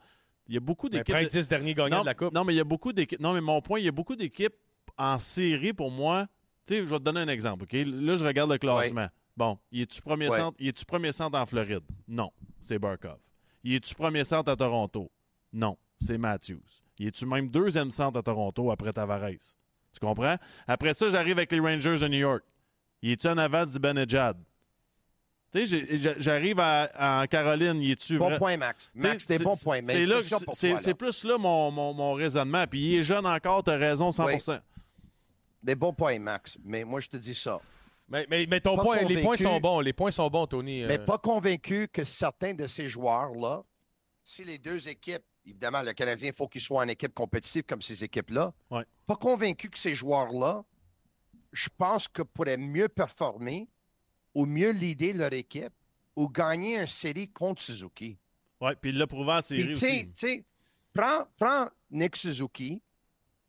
Il 0.48 0.55
y 0.55 0.56
a 0.56 0.60
beaucoup 0.60 0.89
Mais 0.90 0.98
d'équipes. 0.98 1.14
de- 1.16 1.28
10 1.28 1.47
derniers 1.48 1.74
gagnants 1.74 1.97
non, 1.98 2.02
de 2.02 2.06
la 2.06 2.14
Coupe. 2.14 2.35
Non, 2.35 2.44
mais 2.44 2.52
il 2.55 2.56
y 2.56 2.60
a 2.60 2.64
beaucoup 2.64 2.93
d'équipes. 2.93 3.20
Non, 3.20 3.32
mais 3.32 3.40
mon 3.40 3.60
point, 3.62 3.78
il 3.78 3.85
y 3.85 3.89
a 3.89 3.93
beaucoup 3.93 4.16
d'équipes 4.16 4.55
en 4.98 5.19
série 5.20 5.73
pour 5.73 5.90
moi. 5.93 6.27
Tu 6.66 6.74
sais, 6.74 6.81
je 6.81 6.90
vais 6.90 6.98
te 6.98 7.05
donner 7.05 7.20
un 7.20 7.28
exemple, 7.28 7.64
OK? 7.64 7.73
Là, 7.73 8.16
je 8.16 8.24
regarde 8.24 8.51
le 8.51 8.59
classement. 8.59 9.06
Bon, 9.36 9.59
y 9.70 9.82
es-tu 9.82 10.02
premier, 10.02 10.28
Ouais. 10.28 10.36
centre, 10.36 10.56
y 10.60 10.69
es-tu 10.69 10.85
premier 10.85 11.12
centre 11.12 11.39
en 11.39 11.47
Floride? 11.47 11.85
Non, 12.09 12.32
c'est 12.60 12.78
Barkov. 12.78 13.19
Y 13.64 13.77
es-tu 13.77 13.94
premier 13.94 14.24
centre 14.24 14.51
à 14.51 14.56
Toronto? 14.56 15.10
Non, 15.52 15.77
c'est 16.01 16.19
Matthews. 16.19 16.60
Y 16.98 17.06
es-tu 17.09 17.27
même 17.27 17.48
deuxième 17.48 17.90
centre 17.90 18.19
à 18.19 18.23
Toronto 18.23 18.70
après 18.70 18.93
Tavares? 18.93 19.31
Tu 19.93 20.01
comprends? 20.01 20.36
Après 20.66 20.94
ça, 20.94 21.10
j'arrive 21.10 21.39
avec 21.39 21.52
les 21.52 21.60
Rangers 21.60 21.98
de 21.98 22.09
New 22.09 22.19
York. 22.19 22.43
Y 23.02 23.12
es-tu 23.12 23.28
en 23.28 23.39
avant 23.39 23.66
d'Ibanejad? 23.66 24.36
Tu 25.52 25.66
sais, 25.66 26.14
j'arrive 26.19 26.59
à- 26.60 27.23
en 27.23 27.27
Caroline, 27.27 27.81
y 27.82 27.90
es-tu 27.93 28.16
Bon 28.16 28.39
point, 28.39 28.56
Max. 28.56 28.90
Max, 28.94 29.27
T'sais, 29.27 29.36
des 29.36 29.44
bons 29.44 29.55
c'est- 29.55 29.64
points. 29.64 29.81
Mais 29.85 29.93
C'est 29.93 30.06
là, 30.06 30.94
plus 30.94 31.24
là 31.24 31.36
mon, 31.36 31.70
mon, 31.70 31.93
mon 31.93 32.14
raisonnement. 32.14 32.66
Puis 32.66 32.81
il 32.81 32.94
est 32.98 33.02
jeune 33.02 33.27
encore, 33.27 33.62
t'as 33.62 33.77
raison, 33.77 34.10
100% 34.12 34.60
Des 35.62 35.74
bons 35.74 35.93
points, 35.93 36.19
Max. 36.19 36.56
Mais 36.64 36.85
moi, 36.85 37.01
je 37.01 37.09
te 37.09 37.16
dis 37.19 37.35
ça. 37.35 37.60
Mais, 38.09 38.27
mais, 38.31 38.47
mais 38.47 38.60
ton 38.60 38.77
Pas 38.77 38.82
point, 38.82 39.02
les 39.02 39.23
points 39.23 39.36
sont 39.36 39.60
bons. 39.60 39.81
Les 39.81 39.93
points 39.93 40.10
sont 40.10 40.28
bons, 40.28 40.47
Tony. 40.47 40.85
Mais 40.85 40.98
euh, 40.98 41.05
pas 41.05 41.19
convaincu 41.19 41.86
que 41.89 42.02
certains 42.02 42.55
de 42.55 42.66
ces 42.66 42.89
joueurs-là, 42.89 43.62
si 44.24 44.44
les 44.44 44.59
deux 44.59 44.89
équipes, 44.89 45.23
évidemment, 45.47 45.82
le 45.82 45.93
Canadien, 45.93 46.28
il 46.28 46.35
faut 46.35 46.48
qu'ils 46.48 46.60
soient 46.60 46.82
en 46.85 46.89
équipe 46.89 47.14
compétitive 47.14 47.62
comme 47.64 47.82
ces 47.82 48.02
équipes-là, 48.05 48.52
Ouais. 48.70 48.85
pas 49.06 49.16
convaincu 49.16 49.69
que 49.70 49.78
ces 49.78 49.94
joueurs-là, 49.94 50.64
je 51.52 51.69
pense 51.77 52.09
que 52.09 52.23
pourraient 52.23 52.56
mieux 52.56 52.89
performer 52.89 53.69
ou 54.35 54.47
mieux 54.47 54.70
leader 54.73 55.14
leur 55.14 55.32
équipe 55.32 55.73
ou 56.16 56.28
gagner 56.28 56.78
une 56.78 56.86
série 56.86 57.28
contre 57.28 57.62
Suzuki. 57.62 58.19
Ouais, 58.60 58.74
puis 58.77 58.90
il 58.90 58.98
l'a 58.98 59.06
prouvé 59.06 59.32
en 59.32 59.43
série 59.43 59.73
aussi. 59.73 60.06
tu 60.09 60.12
sais, 60.14 60.44
prends, 60.94 61.27
prends 61.36 61.69
Nick 61.90 62.16
Suzuki, 62.16 62.81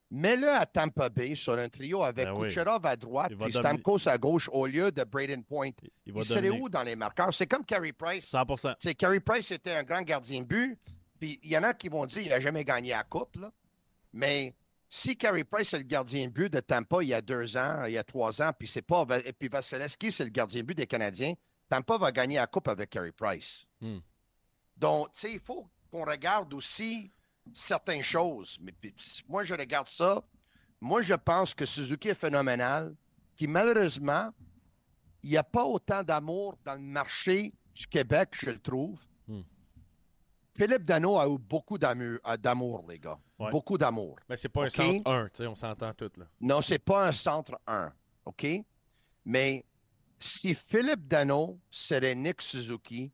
mets-le 0.10 0.50
à 0.50 0.66
Tampa 0.66 1.10
Bay 1.10 1.36
sur 1.36 1.54
un 1.54 1.70
trio 1.70 2.04
avec 2.04 2.26
Ben 2.26 2.34
oui. 2.36 2.48
Kucherov 2.48 2.86
à 2.86 2.96
droite 2.96 3.28
Il 3.32 3.34
et 3.36 3.38
dominer. 3.38 3.60
Stamkos 3.60 4.08
à 4.10 4.18
gauche 4.18 4.50
au 4.52 4.66
lieu 4.66 4.92
de 4.92 5.04
Braden 5.04 5.44
Point. 5.44 5.72
Il 6.06 6.14
va 6.14 6.22
Il 6.22 6.26
serait 6.26 6.42
dominer. 6.42 6.62
où 6.64 6.70
dans 6.70 6.84
les 6.84 6.96
marqueurs? 6.96 7.34
C'est 7.34 7.48
comme 7.48 7.64
Carey 7.66 7.94
Price. 7.94 8.26
100% 8.34 8.76
C'est 8.80 8.96
Carey 8.96 9.20
Price 9.20 9.52
était 9.52 9.76
un 9.76 9.84
grand 9.84 10.02
gardien 10.02 10.40
de 10.42 10.46
but. 10.46 10.78
Puis 11.24 11.40
il 11.42 11.52
y 11.52 11.58
en 11.58 11.64
a 11.64 11.74
qui 11.74 11.88
vont 11.88 12.06
dire 12.06 12.22
qu'il 12.22 12.32
n'a 12.32 12.42
jamais 12.42 12.66
gagné 12.66 12.90
la 12.90 13.06
coupe. 13.06 13.38
là. 13.38 13.50
Mais 14.12 14.54
si 14.90 15.16
Carey 15.16 15.46
Price 15.46 15.74
est 15.74 15.78
le 15.78 15.86
gardien 15.86 16.28
de 16.28 16.34
but 16.34 16.52
de 16.52 16.60
Tampa 16.60 17.02
il 17.02 17.08
y 17.08 17.14
a 17.14 17.22
deux 17.22 17.56
ans, 17.56 17.86
il 17.86 17.94
y 17.94 17.98
a 17.98 18.04
trois 18.04 18.42
ans, 18.42 18.52
puis 18.60 18.68
c'est 18.68 18.82
pas 18.82 19.08
et 19.24 19.32
puis 19.32 19.48
Vasilevski, 19.48 20.12
c'est 20.12 20.26
le 20.26 20.32
gardien 20.32 20.60
de 20.60 20.66
but 20.66 20.76
des 20.76 20.86
Canadiens, 20.86 21.34
Tampa 21.70 21.98
va 21.98 22.12
gagner 22.12 22.36
la 22.36 22.48
coupe 22.48 22.68
avec 22.68 22.90
Carey 22.90 23.14
Price. 23.14 23.66
Hmm. 23.80 24.00
Donc, 24.76 25.14
tu 25.14 25.22
sais, 25.22 25.32
il 25.32 25.40
faut 25.40 25.66
qu'on 25.90 26.04
regarde 26.04 26.54
aussi 26.54 27.10
certaines 27.54 28.04
choses. 28.04 28.58
Mais 28.60 28.74
puis, 28.74 28.94
moi, 29.30 29.46
je 29.46 29.56
regarde 29.56 29.88
ça. 29.88 30.22
Moi, 30.82 31.04
je 31.04 31.14
pense 31.14 31.54
que 31.54 31.66
Suzuki 31.66 32.10
est 32.10 32.16
phénoménal. 32.20 32.94
Puis 33.38 33.48
malheureusement, 33.48 34.30
il 35.24 35.30
n'y 35.30 35.38
a 35.38 35.44
pas 35.44 35.64
autant 35.64 36.04
d'amour 36.04 36.58
dans 36.66 36.76
le 36.76 36.82
marché 36.82 37.54
du 37.74 37.88
Québec, 37.88 38.32
je 38.34 38.50
le 38.50 38.60
trouve. 38.60 39.00
Philippe 40.56 40.84
Dano 40.86 41.18
a 41.20 41.28
eu 41.28 41.38
beaucoup 41.38 41.78
d'amour, 41.78 42.20
euh, 42.28 42.38
d'amour, 42.38 42.86
les 42.88 43.00
gars. 43.00 43.18
Ouais. 43.40 43.50
Beaucoup 43.50 43.78
d'amour. 43.78 44.18
Mais 44.30 44.36
c'est 44.38 44.50
pas 44.50 44.66
un 44.66 44.70
centre 44.70 45.10
1, 45.10 45.26
tu 45.26 45.30
sais, 45.34 45.48
on 45.48 45.56
s'entend 45.56 45.94
tout. 45.94 46.12
Là. 46.18 46.26
Non, 46.42 46.62
c'est 46.62 46.80
pas 46.80 47.08
un 47.08 47.12
centre 47.12 47.60
1. 47.68 47.92
OK? 48.26 48.46
Mais 49.26 49.66
si 50.20 50.54
Philippe 50.54 51.08
Dano 51.08 51.60
serait 51.72 52.14
Nick 52.16 52.42
Suzuki, 52.42 53.12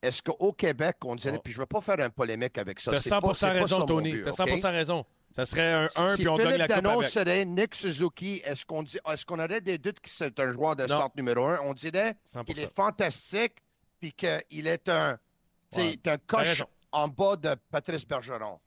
est-ce 0.00 0.22
qu'au 0.22 0.52
Québec, 0.52 0.96
on 1.04 1.16
dirait, 1.16 1.36
Oh. 1.38 1.42
puis 1.42 1.52
je 1.52 1.58
ne 1.58 1.62
veux 1.62 1.66
pas 1.66 1.80
faire 1.80 1.98
une 1.98 2.10
polémique 2.10 2.56
avec 2.58 2.78
ça. 2.78 2.92
T'as 2.92 3.00
c'est 3.00 3.08
100 3.08 3.20
pas- 3.20 3.34
c'est 3.34 3.46
pas 3.46 3.52
raison, 3.54 3.84
Tony. 3.86 4.22
T'as 4.22 4.30
OK? 4.44 4.58
100 4.58 4.70
raison. 4.70 5.04
Ça 5.32 5.44
serait 5.44 5.72
un 5.74 5.88
1 5.96 6.10
si 6.10 6.22
puis 6.22 6.28
on 6.28 6.36
gagne 6.36 6.46
Philippe 6.46 6.58
la 6.60 6.66
Coupe 6.68 6.84
Dano 6.84 6.98
avec. 7.00 7.10
serait 7.12 7.44
Nick 7.44 7.74
Suzuki, 7.74 8.40
est-ce 8.44 8.64
qu'on 8.64 8.84
qu'on 9.26 9.38
aurait 9.38 9.60
des 9.60 9.76
doutes 9.76 10.00
que 10.00 10.08
c'est 10.08 10.38
un 10.40 10.52
joueur 10.52 10.74
de 10.76 10.84
Non. 10.86 11.00
centre 11.00 11.16
numéro 11.16 11.44
un? 11.44 11.58
On 11.64 11.74
dirait 11.74 12.14
100%. 12.24 12.44
qu'il 12.44 12.58
est 12.60 12.74
fantastique 12.74 13.56
puis 14.00 14.12
qu'il 14.12 14.66
est 14.66 14.88
un, 14.88 15.18
Ouais. 15.76 15.98
un 16.06 16.16
coche 16.18 16.62
en 16.92 17.08
bas 17.08 17.36
de 17.36 17.54
Patrice 17.70 18.06
Bergeron. 18.06 18.58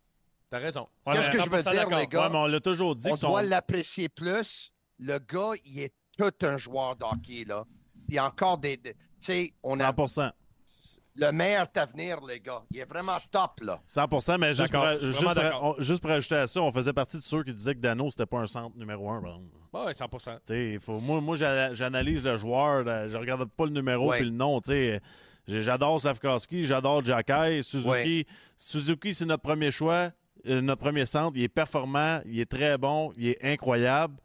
T'as 0.50 0.60
raison. 0.60 0.88
Ouais, 1.06 1.14
Qu'est-ce 1.16 1.30
que 1.32 1.42
je 1.42 1.50
veux 1.50 1.60
100% 1.62 1.72
dire, 1.72 1.98
les 1.98 2.08
gars? 2.08 2.24
Ouais, 2.24 2.30
mais 2.30 2.38
on 2.38 2.46
l'a 2.48 2.60
toujours 2.60 2.96
dit 2.96 3.08
On 3.10 3.16
son- 3.16 3.30
doit 3.30 3.42
l'apprécier 3.44 4.10
plus. 4.10 4.72
Le 5.00 5.18
gars, 5.18 5.52
il 5.66 5.80
est 5.80 5.94
tout 6.18 6.32
un 6.46 6.58
joueur 6.58 6.96
d'hockey, 6.96 7.46
là. 7.48 7.66
Puis 8.08 8.20
encore 8.20 8.58
des... 8.58 8.78
des- 8.78 8.94
tu 8.94 8.98
sais, 9.22 9.54
on 9.64 9.80
a 9.80 9.92
100% 9.92 10.32
le 11.16 11.32
meilleur 11.32 11.68
avenir, 11.76 12.20
les 12.26 12.40
gars. 12.40 12.64
Il 12.72 12.80
est 12.80 12.86
vraiment 12.86 13.18
top, 13.32 13.60
là. 13.62 13.82
100% 13.88 14.38
mais 14.38 14.56
juste 14.56 14.72
pour, 14.72 14.86
juste, 15.00 15.22
pour, 15.24 15.34
d'accord. 15.34 15.76
on- 15.78 15.82
juste 15.82 16.02
pour 16.02 16.12
ajouter 16.12 16.36
à 16.36 16.48
ça, 16.48 16.62
on 16.62 16.72
faisait 16.72 16.94
partie 16.94 17.18
de 17.18 17.22
ceux 17.22 17.44
qui 17.44 17.54
disaient 17.54 17.76
que 17.76 17.80
Dano, 17.82 18.10
c'était 18.12 18.26
pas 18.26 18.40
un 18.40 18.46
centre 18.46 18.78
numéro 18.78 19.10
un. 19.10 19.22
Bon. 19.22 19.42
Ouais, 19.74 19.94
100 19.94 20.08
Tu 20.10 20.20
sais, 20.46 20.70
il 20.74 20.80
faut, 20.80 21.00
moi, 21.00 21.20
moi 21.22 21.36
j'a- 21.36 21.74
j'analyse 21.74 22.24
le 22.26 22.38
joueur, 22.38 22.86
euh, 22.88 23.10
je 23.10 23.18
regarde 23.18 23.46
pas 23.46 23.66
le 23.66 23.72
numéro 23.72 24.10
Ouais. 24.10 24.18
puis 24.18 24.26
le 24.26 24.32
nom. 24.36 24.60
tu 24.62 24.70
sais. 24.72 25.02
J'adore 25.60 26.00
Slavkowski, 26.00 26.64
j'adore 26.64 27.04
Jacky, 27.04 27.64
Suzuki. 27.64 27.90
Ouais. 27.90 28.26
Suzuki, 28.58 29.14
c'est 29.14 29.26
notre 29.26 29.44
premier 29.44 29.72
choix, 29.72 30.12
euh, 30.48 30.62
notre 30.62 30.82
premier 30.82 31.06
centre. 31.06 31.34
Il 31.36 31.44
est 31.44 31.48
performant, 31.50 32.22
il 32.26 32.40
est 32.40 32.50
très 32.50 32.78
bon, 32.78 33.12
il 33.18 33.28
est 33.28 33.44
incroyable. 33.44 34.16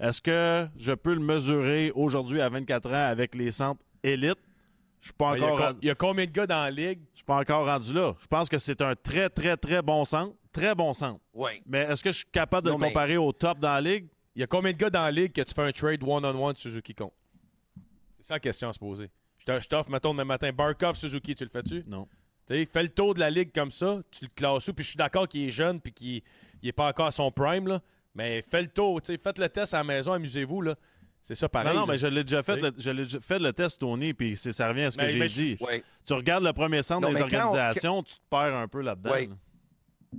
Est-ce 0.00 0.20
que 0.20 0.66
je 0.76 0.92
peux 0.92 1.14
le 1.14 1.20
mesurer 1.20 1.92
aujourd'hui 1.94 2.40
à 2.40 2.48
24 2.48 2.90
ans 2.90 3.08
avec 3.10 3.34
les 3.34 3.50
centres 3.52 3.80
élites? 4.02 4.38
Je 5.00 5.06
suis 5.08 5.12
pas 5.14 5.36
Il 5.36 5.40
y, 5.40 5.44
encore 5.44 5.58
rendu- 5.58 5.78
il 5.82 5.88
y 5.88 5.90
a 5.90 5.94
combien 5.94 6.26
de 6.26 6.30
gars 6.30 6.46
dans 6.46 6.62
la 6.62 6.70
ligue? 6.70 7.00
je 7.12 7.16
suis 7.18 7.24
pas 7.24 7.36
encore 7.40 7.66
rendu 7.66 7.92
là. 7.92 8.14
Je 8.20 8.26
pense 8.26 8.48
que 8.48 8.58
c'est 8.58 8.80
un 8.82 8.94
très, 8.94 9.28
très, 9.28 9.56
très 9.56 9.82
bon 9.82 10.04
centre. 10.04 10.34
Très 10.52 10.74
bon 10.74 10.92
centre. 10.92 11.20
Oui. 11.34 11.50
Mais 11.66 11.80
est-ce 11.80 12.02
que 12.04 12.10
je 12.12 12.18
suis 12.18 12.26
capable 12.30 12.66
de 12.66 12.70
Non, 12.72 12.76
le 12.78 12.82
mais- 12.82 12.88
comparer 12.88 13.16
au 13.16 13.32
top 13.32 13.58
dans 13.58 13.72
la 13.72 13.80
ligue? 13.80 14.06
Il 14.34 14.40
y 14.40 14.42
a 14.44 14.46
combien 14.46 14.72
de 14.72 14.76
gars 14.76 14.90
dans 14.90 15.02
la 15.02 15.10
ligue 15.10 15.32
que 15.32 15.42
tu 15.42 15.52
fais 15.54 15.62
un 15.62 15.72
trade 15.72 16.02
one-on-one 16.02 16.52
de 16.54 16.58
Suzuki 16.58 16.94
contre? 16.94 17.14
C'est 18.18 18.26
ça 18.28 18.34
la 18.34 18.40
question 18.40 18.68
à 18.68 18.72
se 18.72 18.78
poser. 18.78 19.10
Je 19.46 19.66
t'offre, 19.66 19.90
mettons, 19.90 20.12
demain 20.12 20.24
matin, 20.24 20.50
Barkov, 20.52 20.96
Suzuki, 20.96 21.34
tu 21.34 21.44
le 21.44 21.50
fais-tu? 21.50 21.82
Non. 21.86 22.06
Tu 22.46 22.54
sais, 22.54 22.64
fais 22.64 22.82
le 22.82 22.88
tour 22.88 23.14
de 23.14 23.20
la 23.20 23.30
ligue 23.30 23.52
comme 23.54 23.70
ça, 23.70 24.00
tu 24.10 24.24
le 24.24 24.30
classes 24.34 24.68
où, 24.68 24.74
puis 24.74 24.84
je 24.84 24.90
suis 24.90 24.96
d'accord 24.96 25.28
qu'il 25.28 25.42
est 25.46 25.50
jeune 25.50 25.80
puis 25.80 25.92
qu'il 25.92 26.22
n'est 26.62 26.72
pas 26.72 26.88
encore 26.88 27.06
à 27.06 27.10
son 27.10 27.30
prime, 27.30 27.68
là, 27.68 27.80
mais 28.14 28.42
fais 28.42 28.62
le 28.62 28.68
tour, 28.68 29.00
tu 29.00 29.06
sais, 29.12 29.18
faites 29.18 29.38
le 29.38 29.48
test 29.48 29.74
à 29.74 29.78
la 29.78 29.84
maison, 29.84 30.12
amusez-vous, 30.12 30.60
là. 30.62 30.74
C'est 31.24 31.36
ça 31.36 31.48
pareil. 31.48 31.72
non, 31.72 31.80
non, 31.82 31.86
là. 31.86 31.92
mais 31.92 31.98
je 31.98 32.08
l'ai 32.08 32.24
déjà 32.24 32.42
fait, 32.42 32.56
le, 32.56 32.72
je 32.76 32.90
l'ai 32.90 33.04
déjà 33.04 33.20
fait 33.20 33.38
le 33.38 33.52
test, 33.52 33.78
Tony, 33.78 34.12
puis 34.12 34.36
c'est- 34.36 34.50
ça 34.52 34.66
revient 34.68 34.82
à 34.82 34.90
ce 34.90 34.96
que 34.98 35.02
Mais- 35.02 35.28
j'ai 35.28 35.54
dit. 35.54 35.56
Tu 36.04 36.12
regardes 36.14 36.42
le 36.42 36.52
premier 36.52 36.82
centre 36.82 37.06
Non, 37.06 37.12
des 37.14 37.20
on- 37.20 37.24
organisations, 37.24 38.02
tu 38.02 38.16
te 38.16 38.20
perds 38.28 38.56
un 38.56 38.66
peu 38.66 38.80
là-dedans. 38.80 39.10
Là. 39.14 39.26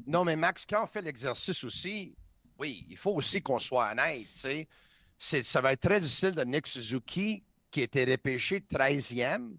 Non, 0.08 0.24
mais 0.24 0.38
Max, 0.38 0.66
quand 0.66 0.84
on 0.84 0.88
fait 0.88 1.02
l'exercice 1.02 1.62
aussi, 1.66 2.16
oui, 2.58 2.86
il 2.90 2.96
faut 2.98 3.12
aussi 3.12 3.42
qu'on 3.42 3.60
soit 3.60 3.92
honnête, 3.92 4.26
tu 4.34 4.40
sais. 4.40 4.68
C'est- 5.18 5.44
Ça 5.44 5.60
va 5.60 5.74
être 5.74 5.82
très 5.82 6.00
difficile 6.00 6.32
de 6.32 6.44
Nick 6.44 6.68
Suzuki, 6.68 7.44
qui 7.74 7.82
était 7.82 8.06
repêché 8.06 8.60
13e, 8.60 9.58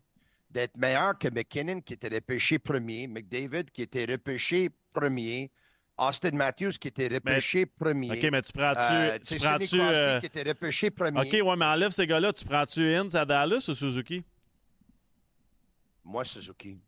d'être 0.48 0.76
meilleur 0.76 1.18
que 1.18 1.26
McKinnon 1.28 1.80
qui 1.80 1.94
était 1.94 2.14
repêché 2.14 2.60
premier, 2.60 3.08
McDavid 3.08 3.64
qui 3.72 3.82
était 3.82 4.04
repêché 4.04 4.70
premier, 4.92 5.50
Austin 5.98 6.30
Matthews 6.30 6.74
qui 6.80 6.88
était 6.88 7.08
repêché 7.08 7.66
premier. 7.66 8.12
OK, 8.12 8.30
mais 8.30 8.42
tu 8.42 8.52
prends-tu. 8.52 8.94
Euh, 8.94 9.18
tu 9.18 9.36
prends-tu 9.36 9.80
euh, 9.80 10.20
qui 10.20 10.26
était 10.26 10.44
repêché 10.44 10.90
premier. 10.92 11.20
OK, 11.20 11.32
ouais, 11.32 11.56
mais 11.56 11.64
enlève 11.64 11.90
ces 11.90 12.06
gars-là. 12.06 12.32
Tu 12.32 12.44
prends-tu 12.44 12.94
Inns 12.94 13.14
à 13.14 13.24
Dallas 13.24 13.66
ou 13.68 13.74
Suzuki? 13.74 14.22
Moi, 16.04 16.24
Suzuki. 16.24 16.78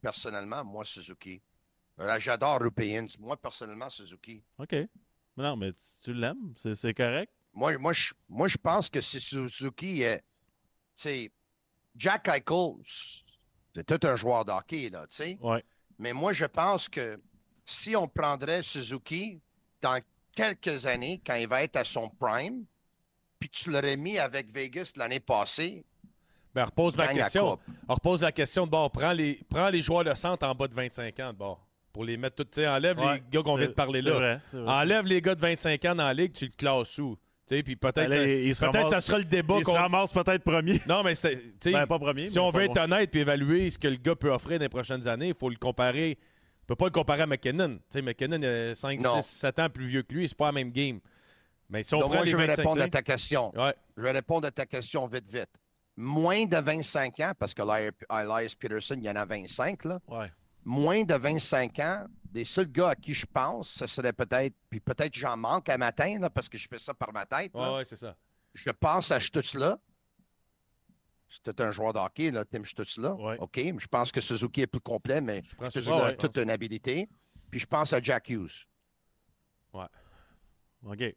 Personnellement, 0.00 0.64
moi, 0.64 0.84
Suzuki. 0.84 1.42
Euh, 1.98 2.18
J'adore 2.20 2.60
Rupéens. 2.60 3.08
Moi, 3.18 3.36
personnellement, 3.36 3.90
Suzuki. 3.90 4.40
OK. 4.58 4.76
Non, 5.36 5.56
mais 5.56 5.72
tu, 5.72 5.80
tu 6.00 6.12
l'aimes. 6.12 6.54
C'est 6.56 6.94
correct. 6.94 7.32
Moi, 7.52 7.76
moi, 7.78 7.92
je, 7.92 8.12
moi, 8.28 8.46
je 8.46 8.56
pense 8.56 8.88
que 8.88 9.00
c'est 9.00 9.18
Suzuki. 9.18 9.98
tu 9.98 10.04
sais, 11.02 11.30
Jack 11.96 12.28
Eichel, 12.28 12.74
c'est 13.74 13.84
tout 13.86 14.06
un 14.06 14.16
joueur 14.16 14.44
de 14.44 14.52
hockey, 14.52 14.90
là, 14.90 15.06
tu 15.08 15.16
sais. 15.16 15.38
Ouais. 15.40 15.64
Mais 15.98 16.12
moi, 16.12 16.32
je 16.32 16.44
pense 16.44 16.88
que 16.88 17.20
si 17.64 17.96
on 17.96 18.06
prendrait 18.08 18.62
Suzuki 18.62 19.40
dans 19.80 20.00
quelques 20.34 20.86
années, 20.86 21.20
quand 21.26 21.34
il 21.34 21.48
va 21.48 21.62
être 21.62 21.76
à 21.76 21.84
son 21.84 22.08
prime, 22.08 22.64
puis 23.38 23.48
tu 23.48 23.70
l'aurais 23.70 23.96
mis 23.96 24.18
avec 24.18 24.50
Vegas 24.52 24.92
l'année 24.96 25.20
passée, 25.20 25.84
Ben, 26.54 26.64
repose 26.64 26.96
ma 26.96 27.06
la 27.06 27.14
question. 27.14 27.58
On 27.88 27.94
repose 27.94 28.22
la 28.22 28.32
question 28.32 28.64
de 28.66 28.70
bord. 28.70 28.90
Prends 28.90 29.12
les, 29.12 29.40
prends 29.48 29.68
les 29.68 29.82
joueurs 29.82 30.04
de 30.04 30.14
centre 30.14 30.46
en 30.46 30.54
bas 30.54 30.68
de 30.68 30.74
25 30.74 31.20
ans 31.20 31.32
de 31.32 31.38
bord. 31.38 31.66
Pour 31.92 32.04
les 32.04 32.16
mettre 32.16 32.44
sais, 32.50 32.66
Enlève 32.66 32.98
Ouais, 33.00 33.14
les 33.14 33.22
gars 33.30 33.42
qu'on 33.42 33.56
vient 33.56 33.66
de 33.68 33.72
parler 33.72 34.02
là. 34.02 34.12
vrai. 34.12 34.40
Enlève 34.66 35.06
les 35.06 35.20
gars 35.22 35.34
de 35.34 35.40
25 35.40 35.84
ans 35.86 35.94
dans 35.94 36.04
la 36.04 36.14
ligue, 36.14 36.32
tu 36.32 36.46
le 36.46 36.52
classes 36.52 36.98
où? 36.98 37.16
Puis 37.46 37.76
peut-être 37.76 37.94
Ben 38.08 38.10
ça, 38.10 38.22
il- 38.24 38.46
il 38.48 38.54
se 38.56 38.60
peut-être 38.64 38.74
ramasse- 38.76 38.90
ça 38.90 39.00
sera 39.00 39.18
le 39.18 39.24
débat. 39.24 39.56
Il 39.58 39.64
se 39.64 39.70
qu'on- 39.70 39.76
ramasse 39.76 40.12
peut-être 40.12 40.42
premier. 40.42 40.80
Non, 40.88 41.02
mais 41.02 41.14
c'est- 41.14 41.36
tu 41.36 41.42
sais, 41.60 41.72
Ben, 41.72 41.86
pas 41.86 41.98
premier, 41.98 42.26
si 42.26 42.34
mais 42.34 42.40
on 42.40 42.50
veut 42.50 42.62
être 42.64 42.76
honnête 42.80 43.14
et 43.14 43.18
évaluer 43.20 43.70
ce 43.70 43.78
que 43.78 43.88
le 43.88 43.96
gars 43.96 44.16
peut 44.16 44.30
offrir 44.30 44.58
dans 44.58 44.64
les 44.64 44.68
prochaines 44.68 45.06
années, 45.06 45.28
il 45.28 45.34
faut 45.38 45.48
le 45.50 45.56
comparer. 45.56 46.18
On 46.62 46.66
peut 46.66 46.74
pas 46.76 46.86
le 46.86 46.90
comparer 46.90 47.22
à 47.22 47.26
McKinnon. 47.26 47.76
Tu 47.76 47.82
sais, 47.90 48.02
McKinnon 48.02 48.42
a 48.42 48.74
5, 48.74 49.00
Non. 49.00 49.20
6, 49.22 49.28
7 49.28 49.58
ans 49.60 49.70
plus 49.70 49.86
vieux 49.86 50.02
que 50.02 50.12
lui. 50.14 50.28
C'est 50.28 50.36
pas 50.36 50.46
la 50.46 50.52
même 50.52 50.72
game. 50.72 50.98
Mais 51.70 51.82
si 51.84 51.94
on 51.94 51.98
Donc, 52.00 52.08
prend 52.08 52.16
moi, 52.16 52.24
les 52.24 52.30
je 52.32 52.36
vais 52.36 52.46
25 52.48 52.62
répondre 52.62 52.82
à 52.82 52.88
ta 52.88 53.02
question. 53.02 53.52
Je 53.96 54.02
vais 54.02 54.10
répondre 54.12 54.46
à 54.48 54.50
ta 54.50 54.66
question 54.66 55.06
vite, 55.06 55.30
vite. 55.32 55.50
Moins 55.96 56.44
de 56.44 56.56
25 56.58 57.20
ans, 57.20 57.32
parce 57.38 57.54
que 57.54 57.62
Eli- 57.62 57.90
Elias 58.10 58.54
Peterson, 58.58 58.96
il 58.98 59.04
y 59.04 59.10
en 59.10 59.16
a 59.16 59.24
25, 59.24 59.84
là. 59.84 59.98
Ouais. 60.08 60.26
Moins 60.68 61.04
de 61.04 61.14
25 61.14 61.78
ans, 61.78 62.06
les 62.34 62.44
seuls 62.44 62.70
gars 62.70 62.90
à 62.90 62.94
qui 62.96 63.14
je 63.14 63.24
pense, 63.24 63.68
ce 63.70 63.86
serait 63.86 64.12
peut-être, 64.12 64.54
puis 64.68 64.80
peut-être 64.80 65.14
j'en 65.14 65.36
manque 65.36 65.68
à 65.68 65.78
matin, 65.78 66.18
là, 66.18 66.28
parce 66.28 66.48
que 66.48 66.58
je 66.58 66.66
fais 66.68 66.78
ça 66.80 66.92
par 66.92 67.12
ma 67.12 67.24
tête. 67.24 67.54
là. 67.54 67.70
Ouais, 67.70 67.78
ouais, 67.78 67.84
c'est 67.84 67.96
ça. 67.96 68.16
Je 68.52 68.70
pense 68.70 69.12
à 69.12 69.20
Stutzla. 69.20 69.78
C'est 71.28 71.60
un 71.60 71.70
joueur 71.70 71.92
de 71.92 71.98
hockey, 71.98 72.30
là, 72.32 72.44
Tim 72.44 72.64
Stutzla. 72.64 73.12
OK. 73.14 73.56
mais 73.56 73.74
Je 73.78 73.86
pense 73.86 74.10
que 74.10 74.20
Suzuki 74.20 74.62
est 74.62 74.66
plus 74.66 74.80
complet, 74.80 75.20
mais 75.20 75.42
Stutzla 75.42 75.70
Suzuki, 75.70 75.92
a 76.00 76.12
toute 76.14 76.36
une 76.36 76.50
habilité. 76.50 77.08
Puis 77.50 77.60
je 77.60 77.66
pense 77.66 77.92
à 77.92 78.00
Jack 78.02 78.28
Hughes. 78.28 78.66
Ouais. 79.72 79.86
OK. 80.84 81.16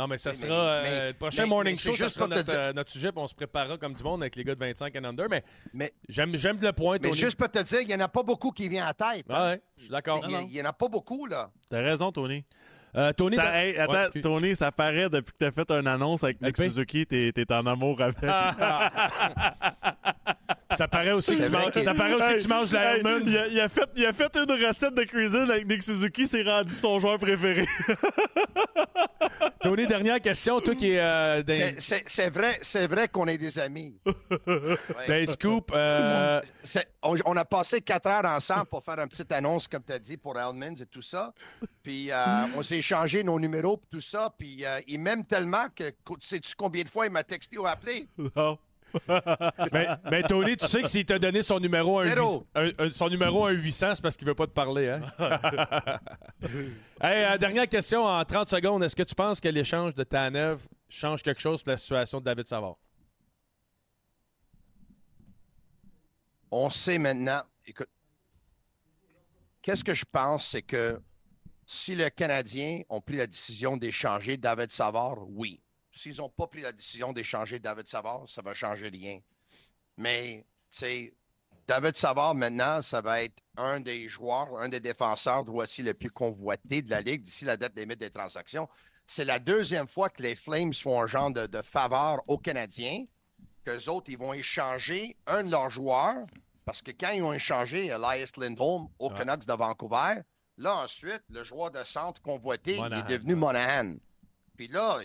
Non, 0.00 0.06
mais 0.06 0.16
ça 0.16 0.30
Mais- 0.30 0.34
sera 0.36 0.54
euh, 0.54 0.82
mais- 0.82 1.06
le 1.08 1.12
prochain 1.12 1.42
mais- 1.42 1.48
morning 1.50 1.74
mais 1.74 1.78
show, 1.78 1.94
ça 1.94 2.04
juste 2.04 2.16
sera 2.16 2.26
notre, 2.26 2.42
dire- 2.44 2.54
euh, 2.58 2.72
notre 2.72 2.90
sujet, 2.90 3.12
puis 3.12 3.20
on 3.20 3.26
se 3.26 3.34
préparera 3.34 3.76
comme 3.76 3.92
du 3.92 4.02
monde 4.02 4.22
avec 4.22 4.34
les 4.34 4.44
gars 4.44 4.54
de 4.54 4.60
25 4.60 4.96
and 4.96 5.04
under. 5.04 5.26
Mais, 5.28 5.44
Mais- 5.74 5.92
j'aime, 6.08 6.34
j'aime 6.36 6.58
le 6.58 6.72
point, 6.72 6.96
Mais 7.02 7.08
Tony. 7.10 7.20
juste 7.20 7.36
pour 7.36 7.50
te 7.50 7.58
dire, 7.62 7.80
il 7.82 7.86
n'y 7.88 7.94
en 7.94 8.00
a 8.00 8.08
pas 8.08 8.22
beaucoup 8.22 8.50
qui 8.50 8.66
vient 8.70 8.86
à 8.86 8.94
tête. 8.94 9.26
hein. 9.28 9.50
Ouais, 9.50 9.60
je 9.76 9.82
suis 9.82 9.90
d'accord. 9.90 10.24
Il 10.26 10.48
n'y 10.48 10.62
en 10.62 10.64
a 10.64 10.72
pas 10.72 10.88
beaucoup, 10.88 11.26
là. 11.26 11.50
T'as 11.68 11.82
raison, 11.82 12.10
Tony. 12.12 12.44
Euh, 12.96 13.12
Tony, 13.12 13.36
Ça- 13.36 13.44
ben- 13.44 13.52
hey, 13.52 13.76
attends, 13.76 13.92
Ouais. 13.92 14.20
Tony, 14.22 14.56
ça 14.56 14.72
paraît 14.72 15.08
depuis 15.10 15.32
que 15.32 15.36
t'as 15.38 15.50
fait 15.52 15.70
une 15.70 15.86
annonce 15.86 16.24
avec 16.24 16.40
Nick 16.40 16.56
LP? 16.58 16.68
Suzuki, 16.70 17.06
t'es 17.06 17.30
t'es 17.32 17.52
en 17.52 17.64
amour 17.66 18.00
avec. 18.00 18.16
ça 20.76 20.88
paraît 20.88 21.12
aussi 21.12 21.36
que 21.36 21.44
tu 21.44 21.50
manges, 21.50 21.72
ça 21.82 21.94
paraît 21.94 22.14
aussi 22.14 22.34
que 22.34 22.42
tu 22.42 22.48
manges 22.48 22.70
de 22.70 22.74
la 22.74 22.96
Hey, 22.96 23.02
il, 23.26 23.36
a, 23.38 23.46
il 23.46 23.60
a 23.60 23.68
fait, 23.68 23.88
il 23.96 24.06
a 24.06 24.12
fait 24.12 24.36
une 24.36 24.66
recette 24.66 24.94
de 24.94 25.04
cuisine 25.04 25.50
avec 25.50 25.66
Nick 25.66 25.82
Suzuki, 25.82 26.26
c'est 26.26 26.42
rendu 26.42 26.74
son 26.74 26.98
joueur 26.98 27.18
préféré. 27.18 27.66
Tony, 29.62 29.86
dernière 29.86 30.20
question. 30.20 30.60
Toi 30.60 30.74
qui 30.74 30.92
es 30.92 30.98
euh, 31.00 31.42
C'est- 31.78 32.30
vrai, 32.30 32.58
c'est 32.62 32.86
vrai 32.86 33.08
qu'on 33.08 33.26
est 33.26 33.38
des 33.38 33.58
amis. 33.58 33.98
les 35.08 35.26
scoops, 35.26 35.72
euh, 35.74 36.40
on 37.04 37.36
a 37.36 37.44
passé 37.44 37.80
quatre 37.80 38.06
heures 38.06 38.24
ensemble 38.24 38.66
pour 38.66 38.82
faire 38.82 38.98
une 38.98 39.08
petite 39.08 39.30
annonce, 39.32 39.68
comme 39.68 39.82
tu 39.84 39.92
as 39.92 39.98
dit, 39.98 40.16
pour 40.16 40.38
Hellmans 40.38 40.76
et 40.80 40.86
tout 40.86 41.02
ça. 41.02 41.32
Puis 41.82 42.10
euh, 42.10 42.16
on 42.56 42.62
s'est 42.62 42.78
échangé 42.78 43.22
nos 43.22 43.38
numéros 43.38 43.80
et 43.82 43.88
tout 43.90 44.00
ça. 44.00 44.32
Puis 44.38 44.64
euh, 44.64 44.80
il 44.86 45.00
m'aime 45.00 45.24
tellement 45.24 45.66
que, 45.74 45.92
sais-tu 46.20 46.54
combien 46.56 46.82
de 46.82 46.88
fois 46.88 47.06
il 47.06 47.12
m'a 47.12 47.22
texté 47.22 47.58
ou 47.58 47.66
appelé? 47.66 48.08
Non. 48.36 48.58
Mais, 49.72 49.86
mais 50.10 50.22
Tony, 50.22 50.56
tu 50.56 50.66
sais 50.66 50.82
que 50.82 50.88
s'il 50.88 51.04
t'a 51.04 51.18
donné 51.18 51.42
son 51.42 51.58
numéro, 51.60 52.00
un, 52.00 52.06
Zéro. 52.06 52.46
huit- 52.56 52.74
un- 52.78 52.86
un- 52.86 52.90
son 52.90 53.08
numéro 53.08 53.46
un 53.46 53.50
800, 53.52 53.94
c'est 53.96 54.02
parce 54.02 54.16
qu'il 54.16 54.26
veut 54.26 54.34
pas 54.34 54.46
te 54.46 54.52
parler. 54.52 54.88
Hein? 54.88 55.00
hey, 57.02 57.24
euh, 57.24 57.38
dernière 57.38 57.68
question 57.68 58.04
en 58.04 58.24
30 58.24 58.48
secondes. 58.48 58.82
Est-ce 58.82 58.96
que 58.96 59.02
tu 59.02 59.14
penses 59.14 59.40
que 59.40 59.48
l'échange 59.48 59.94
de 59.94 60.02
Tanev 60.04 60.60
change 60.88 61.22
quelque 61.22 61.40
chose 61.40 61.62
pour 61.62 61.70
la 61.72 61.76
situation 61.76 62.18
de 62.20 62.24
David 62.24 62.46
Savard? 62.46 62.76
On 66.50 66.68
sait 66.68 66.98
maintenant. 66.98 67.42
Écoute, 67.66 67.88
qu'est-ce 69.62 69.84
que 69.84 69.94
je 69.94 70.04
pense, 70.10 70.48
c'est 70.48 70.62
que 70.62 71.00
si 71.66 71.94
les 71.94 72.10
Canadiens 72.10 72.80
ont 72.88 73.00
pris 73.00 73.16
la 73.16 73.26
décision 73.28 73.76
d'échanger 73.76 74.36
David 74.36 74.72
Savard, 74.72 75.18
oui. 75.28 75.60
S'ils 75.92 76.16
n'ont 76.16 76.28
pas 76.28 76.46
pris 76.46 76.60
la 76.62 76.72
décision 76.72 77.12
d'échanger 77.12 77.58
David 77.58 77.86
Savard, 77.86 78.28
ça 78.28 78.42
va 78.42 78.54
changer 78.54 78.88
rien. 78.88 79.20
Mais, 79.96 80.46
c'est 80.68 81.12
David 81.66 81.96
Savard, 81.96 82.34
maintenant, 82.34 82.82
ça 82.82 83.00
va 83.00 83.22
être 83.22 83.42
un 83.56 83.80
des 83.80 84.08
joueurs, 84.08 84.58
un 84.58 84.68
des 84.68 84.80
défenseurs 84.80 85.44
droitiers 85.44 85.84
le 85.84 85.94
plus 85.94 86.10
convoité 86.10 86.82
de 86.82 86.90
la 86.90 87.00
Ligue 87.00 87.22
d'ici 87.22 87.44
la 87.44 87.56
date 87.56 87.76
limite 87.78 88.00
des 88.00 88.10
transactions. 88.10 88.68
C'est 89.06 89.24
la 89.24 89.38
deuxième 89.38 89.88
fois 89.88 90.08
que 90.10 90.22
les 90.22 90.34
Flames 90.34 90.72
font 90.72 91.00
un 91.00 91.06
genre 91.06 91.32
de, 91.32 91.46
de 91.46 91.62
faveur 91.62 92.22
aux 92.28 92.38
Canadiens, 92.38 93.04
qu'eux 93.64 93.88
autres, 93.88 94.10
ils 94.10 94.18
vont 94.18 94.32
échanger 94.32 95.16
un 95.26 95.42
de 95.42 95.50
leurs 95.50 95.70
joueurs, 95.70 96.26
parce 96.64 96.82
que 96.82 96.92
quand 96.92 97.10
ils 97.10 97.22
ont 97.22 97.32
échangé 97.32 97.86
Elias 97.86 98.32
Lindholm 98.36 98.88
aux 98.98 99.10
Canucks 99.10 99.46
de 99.46 99.52
Vancouver, 99.52 100.22
là, 100.56 100.76
ensuite, 100.76 101.22
le 101.28 101.42
joueur 101.42 101.70
de 101.70 101.82
centre 101.84 102.22
convoité, 102.22 102.76
il 102.76 102.94
est 102.94 103.08
devenu 103.08 103.34
Monahan. 103.34 103.94
Puis 104.60 104.68
là, 104.68 105.00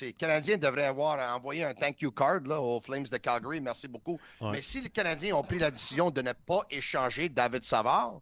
les 0.00 0.12
Canadiens 0.14 0.56
devraient 0.58 0.86
avoir 0.86 1.36
envoyé 1.36 1.62
un 1.62 1.72
thank 1.74 2.00
you 2.02 2.10
card 2.10 2.40
là, 2.40 2.60
aux 2.60 2.80
Flames 2.80 3.04
de 3.04 3.16
Calgary. 3.18 3.60
Merci 3.60 3.86
beaucoup. 3.86 4.18
Ouais. 4.40 4.50
Mais 4.50 4.60
si 4.60 4.80
les 4.80 4.90
Canadiens 4.90 5.36
ont 5.36 5.44
pris 5.44 5.60
la 5.60 5.70
décision 5.70 6.10
de 6.10 6.20
ne 6.20 6.32
pas 6.32 6.66
échanger 6.68 7.28
David 7.28 7.64
Savard, 7.64 8.20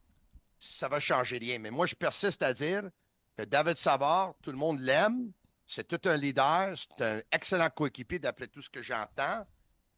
ça 0.60 0.86
va 0.88 1.00
changer 1.00 1.38
rien. 1.38 1.58
Mais 1.58 1.70
moi, 1.70 1.86
je 1.86 1.94
persiste 1.94 2.42
à 2.42 2.52
dire 2.52 2.82
que 3.34 3.44
David 3.44 3.78
Savard, 3.78 4.34
tout 4.42 4.50
le 4.50 4.58
monde 4.58 4.80
l'aime. 4.80 5.32
C'est 5.66 5.88
tout 5.88 6.06
un 6.06 6.18
leader. 6.18 6.74
C'est 6.76 7.02
un 7.02 7.22
excellent 7.32 7.70
coéquipier 7.70 8.18
d'après 8.18 8.46
tout 8.46 8.60
ce 8.60 8.68
que 8.68 8.82
j'entends. 8.82 9.46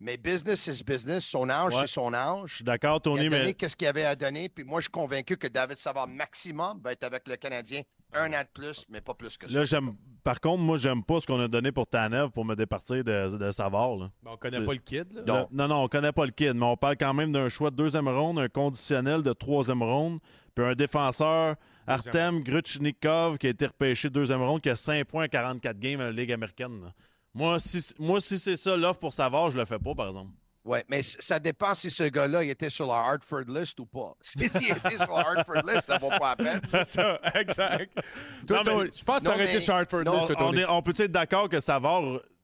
Mais 0.01 0.17
business 0.17 0.67
is 0.67 0.83
business. 0.83 1.25
Son 1.25 1.49
âge, 1.51 1.75
Ouais. 1.75 1.81
c'est 1.83 1.87
son 1.89 2.15
âge. 2.15 2.43
Je 2.47 2.55
suis 2.57 2.65
d'accord, 2.65 3.01
Tony, 3.03 3.25
il 3.25 3.27
a 3.27 3.31
donné 3.31 3.43
mais 3.45 3.55
qu'est-ce 3.55 3.77
qu'il 3.77 3.87
avait 3.87 4.05
à 4.07 4.17
donner. 4.17 4.49
Puis 4.49 4.65
moi, 4.65 4.81
je 4.81 4.85
suis 4.85 4.91
convaincu 4.91 5.37
que 5.37 5.47
David 5.47 5.77
Savard, 5.79 6.09
maximum, 6.09 6.81
va 6.83 6.93
être 6.93 7.05
avec 7.05 7.29
le 7.29 7.37
Canadien 7.37 7.83
un 8.13 8.33
an 8.33 8.41
de 8.41 8.49
plus, 8.53 8.85
mais 8.89 9.01
pas 9.01 9.15
plus 9.15 9.37
que 9.39 9.47
ça. 9.49 9.55
là, 9.59 9.65
j'aime. 9.65 9.95
Par 10.25 10.41
contre, 10.41 10.63
moi, 10.63 10.77
j'aime 10.79 11.05
pas 11.05 11.21
ce 11.21 11.27
qu'on 11.27 11.39
a 11.41 11.49
donné 11.49 11.71
pour 11.71 11.87
Tanev 11.87 12.31
pour 12.31 12.45
me 12.45 12.57
départir 12.57 13.05
de, 13.05 13.37
de 13.37 13.51
Savard. 13.53 13.97
Là. 13.97 14.11
Ben, 14.23 14.31
on 14.33 14.37
connaît 14.37 14.65
pas 14.65 14.73
le 14.73 14.79
kid. 14.79 15.13
Là. 15.27 15.47
Non, 15.53 15.69
non, 15.69 15.85
on 15.85 15.89
connaît 15.89 16.13
pas 16.13 16.25
le 16.25 16.33
kid, 16.33 16.55
mais 16.55 16.65
on 16.67 16.77
parle 16.77 16.97
quand 16.97 17.15
même 17.15 17.31
d'un 17.31 17.49
choix 17.49 17.71
de 17.71 17.77
deuxième 17.77 18.09
ronde, 18.09 18.39
un 18.39 18.49
conditionnel 18.49 19.23
de 19.23 19.33
troisième 19.33 19.83
ronde, 19.83 20.19
puis 20.55 20.65
un 20.65 20.75
défenseur, 20.75 21.57
Artem 21.87 22.43
Gruchnikov, 22.43 23.39
qui 23.39 23.47
a 23.47 23.51
été 23.51 23.67
repêché 23.67 24.11
deuxième 24.11 24.43
ronde, 24.43 24.61
qui 24.61 24.71
a 24.71 24.77
5 24.77 25.05
points 25.07 25.25
à 25.25 25.29
44 25.29 25.79
games 25.79 26.01
à 26.01 26.05
la 26.05 26.13
Ligue 26.13 26.33
américaine. 26.33 26.83
là. 26.83 26.93
Moi, 27.35 27.59
si, 27.61 27.95
moi, 27.99 28.21
si 28.21 28.39
c'est 28.39 28.57
ça 28.57 28.77
l'offre 28.77 28.99
pour 29.01 29.13
Savard, 29.13 29.51
je 29.51 29.59
le 29.59 29.65
fais 29.65 29.79
pas, 29.79 29.95
par 29.95 30.09
exemple. 30.09 30.31
Oui, 30.65 30.79
mais 30.89 31.03
ça 31.03 31.39
dépend 31.39 31.75
si 31.75 31.91
ce 31.91 32.03
gars-là 32.05 32.45
il 32.45 32.51
était 32.51 32.69
sur 32.69 32.87
la 32.87 32.97
Hartford 32.97 33.45
list 33.49 33.81
ou 33.81 33.87
pas. 33.87 34.13
Si 34.23 34.39
s'il 34.49 34.71
était 34.71 34.97
sur 34.99 35.11
la 35.13 35.27
Hartford 35.27 35.63
list, 35.67 35.83
ça 35.87 35.97
vaut 35.99 36.11
pas 36.11 36.35
la 36.37 36.37
peine. 36.37 36.61
C'est 36.65 36.85
ça, 36.87 37.19
exact. 37.35 37.99
Toi, 38.47 38.63
Non, 38.65 38.79
mais- 38.81 38.91
je 38.95 39.03
pense 39.03 39.23
que 39.23 39.29
t'aurais 39.29 39.49
été 39.49 39.61
sur 39.61 39.75
Hartford 39.75 40.05
non, 40.05 40.17
List, 40.19 40.27
toi, 40.37 40.37
On, 40.49 40.53
est- 40.55 40.67
on 40.69 40.83
peut 40.83 40.93
être 40.99 41.11
d'accord 41.13 41.49
que 41.49 41.61
Savard, 41.61 42.03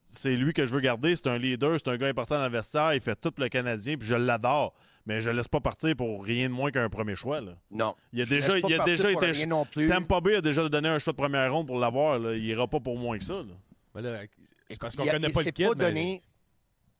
c'est 0.09 0.35
lui 0.35 0.55
que 0.55 0.65
je 0.65 0.73
veux 0.73 0.81
garder. 0.81 1.15
C'est 1.15 1.27
un 1.27 1.37
leader, 1.37 1.77
c'est 1.79 1.91
un 1.91 1.97
gars 1.99 2.07
important 2.07 2.37
dans 2.37 2.45
le 2.45 2.51
vestiaire. 2.51 2.95
Il 2.95 3.03
fait 3.03 3.17
tout 3.21 3.33
le 3.37 3.49
Canadien, 3.49 3.97
puis 3.99 4.09
je 4.09 4.15
l'adore. 4.15 4.73
Mais 5.05 5.21
je 5.21 5.29
le 5.31 5.37
laisse 5.37 5.47
pas 5.49 5.61
partir 5.61 5.95
pour 5.95 6.25
rien 6.25 6.49
de 6.49 6.55
moins 6.55 6.71
qu'un 6.71 6.89
premier 6.89 7.15
choix. 7.17 7.41
Là. 7.41 7.53
Non. 7.71 7.95
Il 8.15 8.23
a 8.23 8.25
Je 8.25 8.31
déjà, 8.31 8.59
il 8.59 8.81
a 8.81 8.85
déjà 8.85 9.13
pour 9.13 9.23
été. 9.25 9.89
Tampa 9.89 10.21
Bay 10.21 10.37
a 10.37 10.41
déjà 10.41 10.69
donné 10.69 10.89
un 10.89 10.99
choix 10.99 11.13
de 11.13 11.19
première 11.19 11.53
ronde 11.53 11.67
pour 11.67 11.79
l'avoir. 11.79 12.19
Il 12.35 12.45
ira 12.45 12.67
pas 12.67 12.81
pour 12.81 12.97
moins 12.99 13.19
que 13.19 13.25
ça. 13.25 13.35
là. 13.35 13.45
Ben 13.95 14.01
là, 14.01 14.21
c'est 14.69 14.81
parce 14.81 14.97
qu'on 14.97 15.07
connaît 15.07 15.31
pas 15.31 15.43
le 15.43 15.51
kid. 15.51 15.75
donné, 15.75 16.23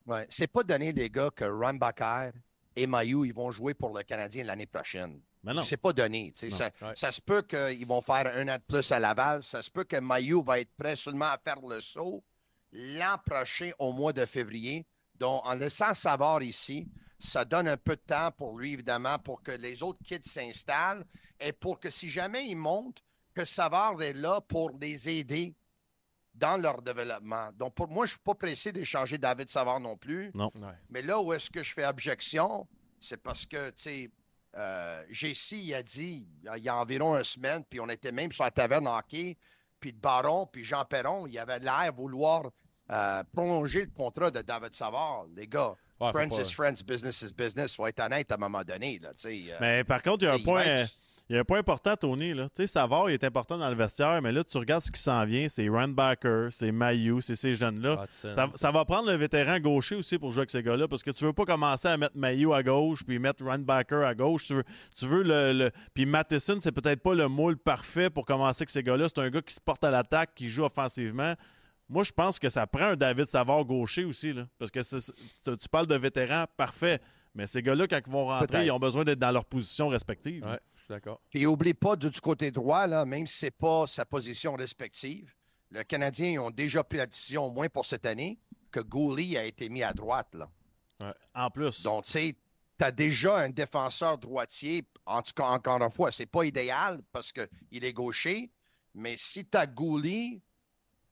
ouais, 0.05 0.27
c'est 0.29 0.47
pas 0.47 0.63
donné, 0.63 0.91
les 0.91 1.09
gars, 1.09 1.29
que 1.35 1.45
Rambacher 1.45 2.31
et 2.75 2.87
Mayu, 2.87 3.25
ils 3.25 3.33
vont 3.33 3.51
jouer 3.51 3.73
pour 3.73 3.95
le 3.97 4.03
Canadien 4.03 4.43
l'année 4.43 4.65
prochaine. 4.67 5.19
Mais 5.43 5.53
non. 5.53 5.63
C'est 5.63 5.77
pas 5.77 5.93
donné. 5.93 6.33
Non. 6.43 6.49
Ça, 6.49 6.71
Ouais. 6.81 6.93
ça 6.95 7.11
se 7.11 7.21
peut 7.21 7.41
qu'ils 7.41 7.85
vont 7.85 8.01
faire 8.01 8.31
un 8.35 8.47
an 8.49 8.55
de 8.57 8.61
plus 8.67 8.91
à 8.91 8.99
Laval. 8.99 9.43
Ça 9.43 9.61
se 9.61 9.69
peut 9.71 9.83
que 9.85 9.97
Mayu 9.97 10.43
va 10.43 10.59
être 10.59 10.71
prêt 10.77 10.95
seulement 10.95 11.25
à 11.25 11.37
faire 11.37 11.59
le 11.61 11.79
saut 11.79 12.23
l'an 12.71 13.17
prochain 13.25 13.71
au 13.79 13.93
mois 13.93 14.11
de 14.13 14.25
février. 14.25 14.85
Donc, 15.15 15.41
en 15.45 15.53
laissant 15.55 15.93
savoir 15.93 16.41
ici 16.43 16.87
ça 17.19 17.43
donne 17.45 17.67
un 17.67 17.77
peu 17.77 17.95
de 17.95 18.01
temps 18.01 18.29
pour 18.31 18.55
lui, 18.59 18.73
évidemment, 18.73 19.17
pour 19.17 19.41
que 19.41 19.51
les 19.51 19.81
autres 19.81 19.97
kids 20.05 20.19
s'installent 20.29 21.03
et 21.39 21.51
pour 21.51 21.79
que 21.79 21.89
si 21.89 22.09
jamais 22.09 22.45
ils 22.47 22.55
montent, 22.55 23.01
que 23.33 23.43
Savard 23.43 23.99
est 24.03 24.13
là 24.13 24.39
pour 24.41 24.69
les 24.79 25.09
aider 25.09 25.55
dans 26.37 26.57
leur 26.61 26.81
développement. 26.81 27.49
Donc, 27.57 27.73
pour 27.75 27.87
moi, 27.87 28.05
je 28.05 28.11
ne 28.11 28.15
suis 28.15 28.23
pas 28.23 28.35
pressé 28.35 28.71
d'échanger 28.71 29.17
David 29.17 29.49
Savard 29.49 29.79
non 29.79 29.97
plus. 29.97 30.31
Non. 30.33 30.51
Mais 30.89 31.01
là 31.01 31.19
où 31.19 31.33
est-ce 31.33 31.49
que 31.49 31.63
je 31.63 31.73
fais 31.73 31.85
objection, 31.85 32.67
c'est 32.99 33.17
parce 33.21 33.45
que, 33.45 33.69
tu 33.71 33.83
sais, 33.83 34.11
euh, 34.55 35.03
a 35.03 35.83
dit, 35.83 36.27
il 36.55 36.63
y 36.63 36.69
a 36.69 36.75
environ 36.75 37.15
une 37.17 37.23
semaine, 37.23 37.63
puis 37.69 37.79
on 37.79 37.89
était 37.89 38.11
même 38.11 38.31
sur 38.31 38.43
la 38.43 38.51
taverne 38.51 38.87
hockey, 38.87 39.37
puis 39.79 39.91
le 39.91 39.97
Baron, 39.97 40.47
puis 40.47 40.63
Jean 40.63 40.85
Perron, 40.85 41.27
il 41.27 41.37
avait 41.37 41.59
l'air 41.59 41.91
vouloir 41.93 42.49
euh, 42.91 43.23
prolonger 43.33 43.81
le 43.81 43.91
contrat 43.91 44.31
de 44.31 44.41
David 44.41 44.75
Savard. 44.75 45.25
Les 45.35 45.47
gars, 45.47 45.75
Ouais, 45.99 46.11
friends 46.11 46.29
pas- 46.29 46.41
is 46.43 46.53
friends, 46.53 46.83
business 46.85 47.21
is 47.23 47.33
business. 47.33 47.75
faut 47.75 47.85
être 47.87 47.99
honnête 47.99 48.31
à 48.31 48.35
un 48.35 48.37
moment 48.37 48.63
donné. 48.63 48.99
Là, 48.99 49.09
tu 49.15 49.23
sais, 49.45 49.51
euh, 49.51 49.57
Mais 49.59 49.83
par 49.83 50.01
contre, 50.01 50.23
il 50.23 50.27
y 50.27 50.29
a 50.29 50.33
un 50.33 50.39
point. 50.39 50.85
Il 51.29 51.35
y 51.35 51.37
a 51.37 51.41
un 51.41 51.43
point 51.43 51.59
important, 51.59 51.93
Tony. 51.97 52.33
Là. 52.33 52.45
Tu 52.45 52.61
sais, 52.63 52.67
Savard, 52.67 53.09
il 53.09 53.13
est 53.13 53.23
important 53.25 53.57
dans 53.57 53.67
le 53.69 53.75
vestiaire, 53.75 54.21
mais 54.21 54.31
là, 54.31 54.45
tu 54.45 54.57
regardes 54.57 54.81
ce 54.83 54.91
qui 54.91 55.01
s'en 55.01 55.25
vient. 55.25 55.49
C'est 55.49 55.67
Runbacker, 55.67 56.47
c'est 56.51 56.71
Mayu, 56.71 57.21
c'est 57.21 57.35
ces 57.35 57.53
jeunes-là. 57.53 57.97
Ça, 58.33 58.49
ça 58.55 58.71
va 58.71 58.85
prendre 58.85 59.09
le 59.09 59.15
vétéran 59.17 59.59
gaucher 59.59 59.95
aussi 59.95 60.17
pour 60.17 60.31
jouer 60.31 60.41
avec 60.41 60.51
ces 60.51 60.63
gars-là, 60.63 60.87
parce 60.87 61.03
que 61.03 61.11
tu 61.11 61.25
veux 61.25 61.33
pas 61.33 61.43
commencer 61.43 61.89
à 61.89 61.97
mettre 61.97 62.15
Mayu 62.15 62.53
à 62.53 62.63
gauche, 62.63 63.03
puis 63.05 63.19
mettre 63.19 63.43
Runbacker 63.43 64.03
à 64.05 64.15
gauche. 64.15 64.45
Tu 64.45 64.53
veux, 64.55 64.63
tu 64.97 65.05
veux 65.05 65.23
le, 65.23 65.51
le- 65.51 65.71
Puis 65.93 66.05
Matheson, 66.05 66.59
c'est 66.61 66.71
peut-être 66.71 67.01
pas 67.01 67.13
le 67.13 67.27
moule 67.27 67.57
parfait 67.57 68.09
pour 68.09 68.25
commencer 68.25 68.61
avec 68.61 68.69
ces 68.69 68.81
gars-là. 68.83 69.07
C'est 69.09 69.19
un 69.19 69.29
gars 69.29 69.41
qui 69.41 69.53
se 69.53 69.59
porte 69.61 69.83
à 69.83 69.91
l'attaque, 69.91 70.31
qui 70.33 70.47
joue 70.47 70.63
offensivement. 70.63 71.33
Moi, 71.89 72.03
je 72.03 72.11
pense 72.11 72.39
que 72.39 72.47
ça 72.49 72.67
prend 72.67 72.85
un 72.91 72.95
David 72.95 73.27
Savard 73.27 73.65
gaucher 73.65 74.05
aussi, 74.05 74.31
là, 74.33 74.45
parce 74.59 74.71
que 74.71 74.79
tu 75.55 75.69
parles 75.69 75.87
de 75.87 75.95
vétéran 75.95 76.45
parfait, 76.55 76.99
mais 77.35 77.47
ces 77.47 77.61
gars-là, 77.61 77.85
quand 77.87 77.99
ils 78.05 78.11
vont 78.11 78.25
rentrer, 78.27 78.65
ils 78.65 78.71
ont 78.71 78.79
besoin 78.79 79.03
d'être 79.03 79.19
dans 79.19 79.31
leur 79.31 79.45
position 79.45 79.87
respective. 79.89 80.43
Ouais, 80.45 80.59
suis 80.87 80.93
d'accord. 80.95 81.21
Puis 81.29 81.45
oublie 81.45 81.73
pas 81.73 81.95
du, 81.95 82.09
du 82.09 82.21
côté 82.21 82.51
droit, 82.51 82.87
là, 82.87 83.05
même 83.05 83.27
si 83.27 83.37
ce 83.37 83.45
n'est 83.45 83.51
pas 83.51 83.87
sa 83.87 84.05
position 84.05 84.55
respective, 84.55 85.33
le 85.69 85.83
Canadien 85.83 86.29
ils 86.31 86.39
ont 86.39 86.51
déjà 86.51 86.83
pris 86.83 86.97
la 86.97 87.05
décision, 87.05 87.45
au 87.47 87.51
moins 87.51 87.67
pour 87.69 87.85
cette 87.85 88.05
année, 88.05 88.39
que 88.71 88.79
Gouli 88.79 89.37
a 89.37 89.43
été 89.45 89.69
mis 89.69 89.83
à 89.83 89.93
droite. 89.93 90.33
Là. 90.33 90.49
En 91.35 91.49
plus. 91.49 91.83
Donc, 91.83 92.05
tu 92.05 92.11
sais, 92.11 92.35
tu 92.79 92.85
as 92.85 92.91
déjà 92.91 93.37
un 93.37 93.49
défenseur 93.49 94.17
droitier. 94.17 94.85
En 95.05 95.21
tout 95.21 95.33
cas, 95.35 95.45
encore 95.45 95.81
une 95.81 95.91
fois, 95.91 96.11
c'est 96.11 96.25
pas 96.25 96.43
idéal 96.43 97.01
parce 97.11 97.31
qu'il 97.31 97.83
est 97.83 97.93
gaucher, 97.93 98.51
mais 98.93 99.15
si 99.17 99.45
tu 99.45 99.57
as 99.57 99.65
Gouli, 99.67 100.41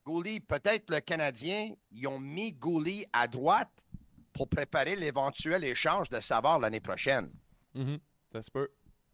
Gouli, 0.05 0.39
peut-être 0.39 0.91
le 0.91 0.99
Canadien, 0.99 1.71
ils 1.91 2.07
ont 2.07 2.19
mis 2.19 2.51
Gouli 2.53 3.05
à 3.13 3.27
droite 3.27 3.71
pour 4.33 4.47
préparer 4.49 4.95
l'éventuel 4.95 5.63
échange 5.63 6.09
de 6.09 6.19
Savard 6.19 6.59
l'année 6.59 6.81
prochaine. 6.81 7.31
Mhm. 7.73 7.99
Ça 8.31 8.41
se 8.41 8.51
peut. 8.51 8.69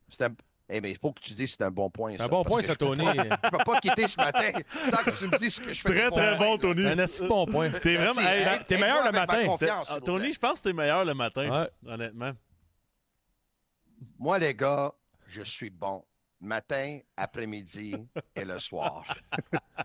C'est 0.09 0.23
un- 0.23 0.35
Eh 0.73 0.80
bien, 0.81 0.91
il 0.91 0.98
faut 0.98 1.11
que 1.11 1.19
tu 1.19 1.34
dises 1.34 1.52
que 1.52 1.57
c'est 1.57 1.64
un 1.64 1.72
bon 1.72 1.89
point. 1.89 2.14
C'est 2.14 2.22
un 2.22 2.27
bon 2.27 2.43
point, 2.43 2.61
ça, 2.61 2.76
Tony. 2.76 3.03
Je 3.06 3.11
ne 3.22 3.49
peux 3.49 3.57
pas 3.65 3.80
quitter 3.81 4.07
ce 4.07 4.15
matin 4.18 4.52
sans 4.89 4.98
que 5.03 5.18
tu 5.18 5.27
me 5.27 5.38
dises 5.38 5.56
ce 5.56 5.61
que 5.61 5.73
je 5.73 5.81
fais. 5.81 5.89
Très, 5.89 6.10
très 6.10 6.38
bon. 6.38 6.57
Tony. 6.57 6.81
C'est 6.84 6.91
un 6.91 6.99
assez 6.99 7.27
bon 7.27 7.45
point. 7.45 7.69
T'es 7.72 7.95
vraiment. 7.95 8.22
T'es 8.68 8.77
meilleur 8.77 9.06
le 9.06 9.11
matin. 9.11 9.56
Ah, 9.89 9.99
Tony, 10.03 10.31
je 10.34 10.39
pense 10.39 10.61
que 10.61 10.69
t'es 10.69 10.73
meilleur 10.73 11.03
le 11.03 11.14
matin, 11.14 11.49
Ouais. 11.64 11.69
honnêtement. 11.91 12.31
Moi, 14.18 14.39
les 14.39 14.53
gars, 14.56 14.93
je 15.27 15.41
suis 15.43 15.69
bon. 15.69 16.03
Matin, 16.43 16.99
après-midi 17.18 17.95
et 18.35 18.45
le 18.45 18.57
soir. 18.57 19.06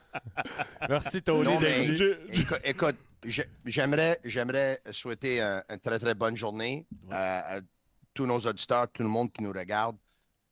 Merci, 0.88 1.20
Tony. 1.22 1.44
Non, 1.44 1.60
d'être 1.60 1.78
mais- 1.80 1.86
venu. 1.88 2.46
écoute, 2.64 2.96
j'aimerais, 3.66 4.18
j'aimerais 4.24 4.80
souhaiter 4.90 5.42
un- 5.42 5.62
une 5.68 5.78
très, 5.80 5.98
très 5.98 6.14
bonne 6.14 6.36
journée 6.36 6.86
à, 7.10 7.56
à 7.56 7.60
tous 8.14 8.24
nos 8.24 8.38
auditeurs, 8.38 8.88
tout 8.90 9.02
le 9.02 9.08
monde 9.10 9.30
qui 9.32 9.42
nous 9.42 9.52
regarde, 9.52 9.96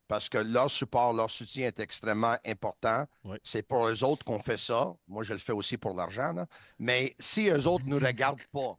parce 0.07 0.29
que 0.29 0.37
leur 0.37 0.69
support, 0.69 1.13
leur 1.13 1.29
soutien 1.31 1.67
est 1.67 1.79
extrêmement 1.79 2.35
important. 2.45 3.05
C'est 3.43 3.63
pour 3.63 3.87
eux 3.87 4.03
autres 4.03 4.23
qu'on 4.23 4.39
fait 4.39 4.57
ça. 4.57 4.93
Moi, 5.07 5.23
je 5.23 5.33
le 5.33 5.39
fais 5.39 5.53
aussi 5.53 5.77
pour 5.77 5.93
l'argent. 5.95 6.33
là. 6.33 6.45
Mais 6.79 7.15
si 7.19 7.47
eux 7.49 7.67
autres 7.67 7.85
ne 7.85 7.97
nous 7.97 8.05
regardent 8.05 8.45
pas, 8.51 8.75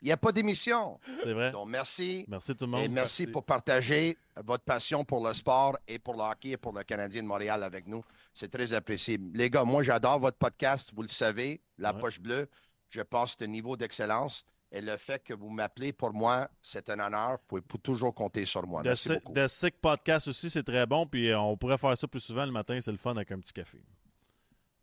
il 0.00 0.04
n'y 0.06 0.12
a 0.12 0.16
pas 0.16 0.30
d'émission. 0.30 1.00
C'est 1.24 1.32
vrai. 1.32 1.50
Donc, 1.50 1.68
merci. 1.68 2.24
Merci 2.28 2.54
tout 2.54 2.66
le 2.66 2.70
monde. 2.70 2.82
Et 2.82 2.88
merci, 2.88 3.26
pour 3.26 3.44
partager 3.44 4.16
votre 4.36 4.62
passion 4.62 5.04
pour 5.04 5.26
le 5.26 5.34
sport 5.34 5.76
et 5.88 5.98
pour 5.98 6.14
le 6.14 6.20
hockey 6.20 6.50
et 6.50 6.56
pour 6.56 6.72
le 6.72 6.84
Canadien 6.84 7.22
de 7.22 7.26
Montréal 7.26 7.64
avec 7.64 7.88
nous. 7.88 8.04
C'est 8.32 8.48
très 8.48 8.72
apprécié. 8.72 9.18
Les 9.34 9.50
gars, 9.50 9.64
moi, 9.64 9.82
j'adore 9.82 10.20
votre 10.20 10.36
podcast. 10.38 10.90
Vous 10.94 11.02
le 11.02 11.08
savez, 11.08 11.60
La 11.78 11.92
Ouais. 11.92 12.00
Poche 12.00 12.20
Bleue. 12.20 12.48
Je 12.90 13.02
passe 13.02 13.34
ce 13.38 13.44
niveau 13.44 13.76
d'excellence. 13.76 14.44
Et 14.70 14.80
le 14.82 14.96
fait 14.98 15.22
que 15.24 15.32
vous 15.32 15.48
m'appelez, 15.48 15.92
pour 15.94 16.12
moi, 16.12 16.48
c'est 16.60 16.90
un 16.90 17.00
honneur. 17.00 17.32
Vous 17.32 17.38
pouvez 17.48 17.60
pou- 17.62 17.78
toujours 17.78 18.14
compter 18.14 18.44
sur 18.44 18.66
moi. 18.66 18.82
The 18.82 18.86
Merci 18.86 19.08
Sick, 19.08 19.24
beaucoup. 19.24 19.32
The 19.34 19.48
Sick 19.48 19.80
Podcast 19.80 20.28
aussi, 20.28 20.50
c'est 20.50 20.62
très 20.62 20.84
bon. 20.86 21.06
Puis 21.06 21.30
euh, 21.30 21.38
on 21.40 21.56
pourrait 21.56 21.78
faire 21.78 21.96
ça 21.96 22.06
plus 22.06 22.20
souvent 22.20 22.44
le 22.44 22.52
matin. 22.52 22.78
C'est 22.80 22.92
le 22.92 22.98
fun 22.98 23.12
avec 23.16 23.32
un 23.32 23.38
petit 23.40 23.52
café. 23.54 23.78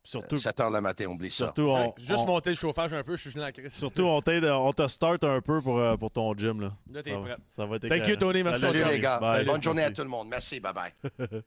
Surtout, 0.06 0.38
7 0.38 0.60
heures 0.60 0.70
le 0.72 0.80
matin, 0.82 1.06
oublie 1.08 1.30
ça. 1.30 1.46
surtout, 1.46 1.64
on, 1.70 1.94
Juste 1.98 2.24
on- 2.24 2.28
monter 2.28 2.52
le 2.52 2.56
chauffage 2.56 2.94
un 2.94 3.04
peu, 3.04 3.16
je 3.16 3.22
suis 3.24 3.32
gelé 3.32 3.44
en 3.46 3.52
crise. 3.52 3.74
surtout 3.74 4.04
on, 4.04 4.22
on 4.26 4.74
te 4.74 4.88
start 4.88 5.24
un 5.24 5.42
peu 5.42 5.62
pour, 5.62 5.80
euh, 5.80 5.98
pour 5.98 6.12
ton 6.12 6.34
gym. 6.36 6.62
Là, 6.62 6.72
Là, 6.94 7.02
t'es 7.04 7.10
ça, 7.12 7.18
va- 7.18 7.24
prêt. 7.26 7.36
ça 7.50 7.66
va 7.66 7.76
être 7.78 7.88
Thank 7.88 8.08
you. 8.08 8.16
Tony. 8.16 8.44
Merci, 8.44 8.62
Salut, 8.62 8.84
les 8.88 9.00
gars. 9.00 9.20
Bye. 9.20 9.46
Bonne 9.46 9.62
journée 9.64 9.84
à 9.84 9.92
tout 9.92 10.04
le 10.04 10.08
monde. 10.10 10.28
Merci. 10.30 10.60
Bye-bye. 10.60 10.92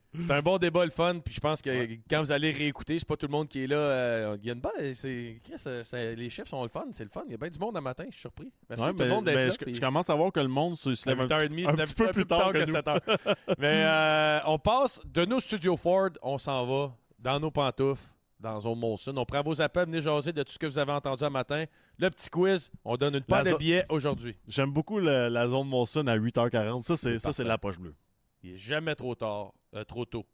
C'est 0.19 0.31
un 0.31 0.41
bon 0.41 0.57
débat, 0.57 0.83
le 0.85 0.91
fun. 0.91 1.19
Puis 1.23 1.33
je 1.33 1.39
pense 1.39 1.61
que 1.61 1.69
quand 2.09 2.19
vous 2.19 2.31
allez 2.31 2.51
réécouter, 2.51 2.99
c'est 2.99 3.07
pas 3.07 3.15
tout 3.17 3.25
le 3.27 3.31
monde 3.31 3.47
qui 3.47 3.63
est 3.63 3.67
là. 3.67 3.77
euh, 3.77 4.37
il 4.41 4.47
y 4.47 4.49
a 4.49 4.53
une 4.53 4.59
bonne. 4.59 4.71
euh, 4.77 6.15
les 6.15 6.29
chiffres 6.29 6.47
sont 6.47 6.63
le 6.63 6.69
fun. 6.69 6.85
C'est 6.91 7.03
le 7.03 7.09
fun. 7.09 7.23
Il 7.25 7.31
y 7.31 7.35
a 7.35 7.37
bien 7.37 7.49
du 7.49 7.59
monde 7.59 7.75
le 7.75 7.81
matin. 7.81 8.03
Je 8.07 8.11
suis 8.13 8.21
surpris. 8.21 8.51
Merci 8.69 8.83
Ouais, 8.83 8.89
à 8.89 8.93
tout 8.93 8.99
le 9.03 9.09
monde 9.09 9.25
d'être 9.25 9.35
là. 9.35 9.49
je, 9.49 9.57
puis- 9.57 9.75
je 9.75 9.81
commence 9.81 10.09
à 10.09 10.15
voir 10.15 10.31
que 10.31 10.39
le 10.39 10.47
monde 10.47 10.77
se 10.77 10.93
se 10.95 11.09
À 11.09 11.13
lève 11.13 11.21
un, 11.21 11.25
8h30, 11.27 11.47
petit, 11.49 11.63
c'est 11.65 11.69
un 11.81 11.85
petit 11.85 11.93
peu 11.93 12.07
plus 12.09 12.25
tard 12.25 12.51
que, 12.51 12.57
nous. 12.59 12.65
7 12.73 12.87
heures. 12.87 12.99
Mais 13.59 14.41
on 14.45 14.59
passe 14.59 15.01
de 15.05 15.25
nos 15.25 15.39
studios 15.39 15.77
Ford, 15.77 16.09
on 16.21 16.37
s'en 16.37 16.65
va 16.65 16.91
dans 17.19 17.39
nos 17.39 17.51
pantoufles, 17.51 18.01
dans 18.39 18.59
Zone 18.59 18.79
Molson. 18.79 19.15
On 19.17 19.25
prend 19.25 19.41
vos 19.43 19.61
appels, 19.61 19.85
venez 19.85 20.01
jaser 20.01 20.31
de 20.33 20.43
tout 20.43 20.53
ce 20.53 20.59
que 20.59 20.65
vous 20.65 20.77
avez 20.79 20.91
entendu 20.91 21.23
un 21.23 21.29
matin. 21.29 21.65
Le 21.97 22.09
petit 22.09 22.29
quiz, 22.29 22.71
on 22.85 22.95
donne 22.95 23.15
une 23.15 23.21
paire 23.21 23.43
de 23.43 23.57
billets 23.57 23.85
aujourd'hui. 23.89 24.37
J'aime 24.47 24.71
beaucoup 24.71 24.99
le- 24.99 25.27
la 25.29 25.47
zone 25.47 25.67
Molson 25.67 26.07
à 26.07 26.17
8h40. 26.17 26.83
Ça, 26.83 26.95
c'est, 26.95 27.19
ça, 27.19 27.33
c'est 27.33 27.43
la 27.43 27.57
poche 27.57 27.77
bleue. 27.79 27.95
Il 28.43 28.51
est 28.53 28.57
jamais 28.57 28.95
trop 28.95 29.15
tard, 29.15 29.51
euh, 29.75 29.83
trop 29.83 30.05
tôt. 30.05 30.25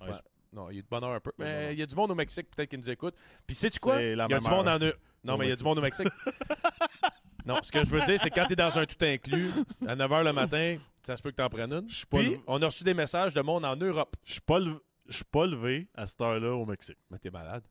Ouais, 0.00 0.08
Ouais. 0.10 0.14
Non, 0.52 0.70
il 0.70 0.78
est 0.78 0.82
de 0.82 0.86
bonne 0.88 1.04
heure 1.04 1.10
un 1.12 1.20
peu. 1.20 1.30
Mais 1.36 1.74
il 1.74 1.78
y 1.78 1.82
a 1.82 1.86
du 1.86 1.94
monde 1.94 2.10
au 2.10 2.14
Mexique 2.14 2.46
peut-être 2.54 2.70
qui 2.70 2.78
nous 2.78 2.88
écoute. 2.88 3.14
Puis 3.46 3.54
sais-tu 3.54 3.78
quoi? 3.80 3.96
Il 4.28 4.32
y 4.32 4.34
a 4.34 4.38
du 4.40 4.48
monde 4.56 4.68
en 4.68 4.80
Eu- 4.86 4.92
Non, 5.24 5.36
mais 5.36 5.46
il 5.46 5.48
y 5.50 5.52
a 5.52 5.56
du 5.56 5.62
monde 5.64 5.78
au 5.78 5.82
Mexique. 5.82 6.08
non, 7.44 7.56
ce 7.62 7.70
que 7.72 7.84
je 7.84 7.90
veux 7.90 8.00
dire, 8.04 8.18
c'est 8.20 8.30
que 8.30 8.34
quand 8.34 8.46
tu 8.46 8.52
es 8.54 8.56
dans 8.56 8.78
un 8.78 8.86
tout 8.86 8.96
inclus, 9.02 9.50
à 9.86 9.94
9h 9.96 10.24
le 10.24 10.32
matin, 10.32 10.78
ça 11.02 11.16
se 11.16 11.22
peut 11.22 11.30
que 11.30 11.36
tu 11.36 11.42
en 11.42 11.48
prennes 11.48 11.72
une. 11.72 11.86
pas 11.86 12.18
Puis, 12.18 12.30
le- 12.30 12.36
on 12.46 12.60
a 12.62 12.66
reçu 12.66 12.84
des 12.84 12.94
messages 12.94 13.34
de 13.34 13.40
monde 13.40 13.64
en 13.64 13.76
Europe. 13.76 14.14
Je 14.24 14.32
suis 14.32 14.40
pas, 14.40 14.58
lev- 14.58 14.78
je 15.08 15.16
suis 15.16 15.24
pas 15.24 15.46
levé 15.46 15.88
à 15.94 16.06
cette 16.06 16.20
heure-là 16.20 16.54
au 16.54 16.66
Mexique. 16.66 16.98
Mais 17.10 17.18
t'es 17.18 17.30
malade. 17.30 17.62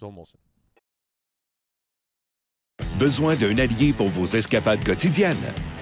Zone 0.00 0.14
Molson. 0.14 0.38
Besoin 2.98 3.36
d'un 3.36 3.58
allié 3.58 3.92
pour 3.92 4.08
vos 4.08 4.26
escapades 4.26 4.84
quotidiennes? 4.84 5.36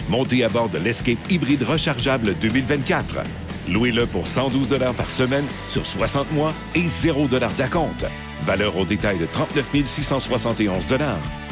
Montez 0.09 0.45
à 0.45 0.49
bord 0.49 0.69
de 0.69 0.79
l'Escape 0.79 1.19
hybride 1.31 1.63
rechargeable 1.63 2.35
2024. 2.41 3.23
Louez-le 3.69 4.07
pour 4.07 4.27
112 4.27 4.79
par 4.97 5.11
semaine 5.11 5.45
sur 5.69 5.85
60 5.85 6.31
mois 6.33 6.53
et 6.75 6.87
0 6.87 7.27
d'acompte. 7.29 8.05
Valeur 8.45 8.77
au 8.77 8.85
détail 8.85 9.19
de 9.19 9.27
39 9.27 9.85
671 9.85 10.87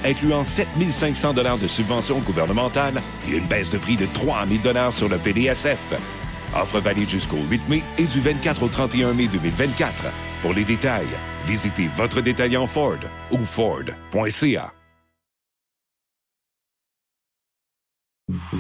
incluant 0.04 0.44
7 0.44 0.68
500 0.88 1.34
de 1.34 1.66
subventions 1.66 2.20
gouvernementales 2.20 3.00
et 3.28 3.36
une 3.36 3.46
baisse 3.46 3.70
de 3.70 3.78
prix 3.78 3.96
de 3.96 4.06
3 4.06 4.46
000 4.46 4.90
sur 4.90 5.08
le 5.08 5.18
PDSF. 5.18 6.23
Offre 6.54 6.80
valide 6.80 7.08
jusqu'au 7.08 7.38
8 7.50 7.68
mai 7.68 7.82
et 7.98 8.04
du 8.04 8.20
24 8.20 8.62
au 8.62 8.68
31 8.68 9.14
mai 9.14 9.26
2024. 9.26 10.04
Pour 10.42 10.52
les 10.52 10.64
détails, 10.64 11.06
visitez 11.46 11.88
votre 11.96 12.20
détaillant 12.20 12.66
Ford 12.66 12.98
ou 13.30 13.38
Ford.ca. 13.38 14.72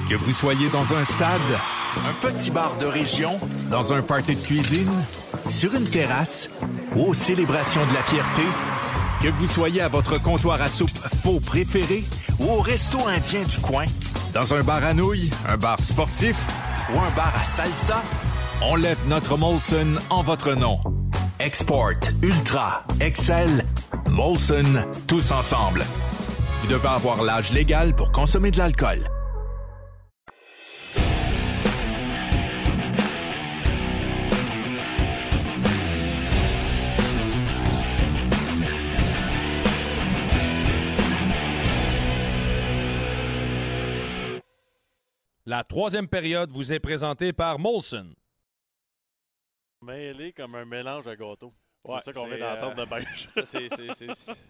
Que 0.08 0.14
vous 0.14 0.32
soyez 0.32 0.68
dans 0.68 0.94
un 0.94 1.04
stade, 1.04 1.40
un 2.06 2.12
petit 2.20 2.50
bar 2.50 2.76
de 2.76 2.84
région, 2.84 3.40
dans 3.70 3.94
un 3.94 4.02
party 4.02 4.36
de 4.36 4.40
cuisine, 4.42 4.92
sur 5.48 5.74
une 5.74 5.88
terrasse 5.88 6.50
ou 6.94 7.06
aux 7.06 7.14
célébrations 7.14 7.86
de 7.86 7.94
la 7.94 8.02
fierté, 8.02 8.42
que 9.32 9.38
vous 9.38 9.46
soyez 9.46 9.80
à 9.80 9.88
votre 9.88 10.20
comptoir 10.20 10.60
à 10.60 10.68
soupe 10.68 10.98
faux 11.22 11.40
préféré 11.40 12.04
ou 12.38 12.44
au 12.50 12.60
resto 12.60 12.98
indien 13.08 13.42
du 13.42 13.58
coin, 13.58 13.86
dans 14.34 14.52
un 14.52 14.62
bar 14.62 14.84
à 14.84 14.92
nouilles, 14.92 15.30
un 15.48 15.56
bar 15.56 15.80
sportif 15.80 16.36
ou 16.92 16.98
un 16.98 17.10
bar 17.16 17.32
à 17.34 17.44
salsa, 17.44 18.02
on 18.60 18.76
lève 18.76 18.98
notre 19.08 19.38
Molson 19.38 19.96
en 20.10 20.22
votre 20.22 20.54
nom. 20.54 20.78
Export, 21.38 22.00
Ultra, 22.22 22.84
Excel, 23.00 23.64
Molson, 24.10 24.84
tous 25.06 25.32
ensemble. 25.32 25.84
Vous 26.60 26.68
devez 26.68 26.88
avoir 26.88 27.22
l'âge 27.22 27.50
légal 27.50 27.94
pour 27.96 28.12
consommer 28.12 28.50
de 28.50 28.58
l'alcool. 28.58 29.08
La 45.46 45.62
troisième 45.62 46.08
période 46.08 46.50
vous 46.50 46.72
est 46.72 46.80
présentée 46.80 47.32
par 47.32 47.58
Molson. 47.58 48.14
Mêlé 49.82 50.32
comme 50.32 50.54
un 50.54 50.64
mélange 50.64 51.06
à 51.06 51.14
gâteau. 51.16 51.52
Ouais, 51.84 51.96
c'est 52.02 52.12
ça 52.14 52.20
qu'on 52.20 52.26
vient 52.26 52.38
d'entendre 52.38 52.80
euh, 52.80 52.86
de 52.86 52.90
beige. 52.90 53.28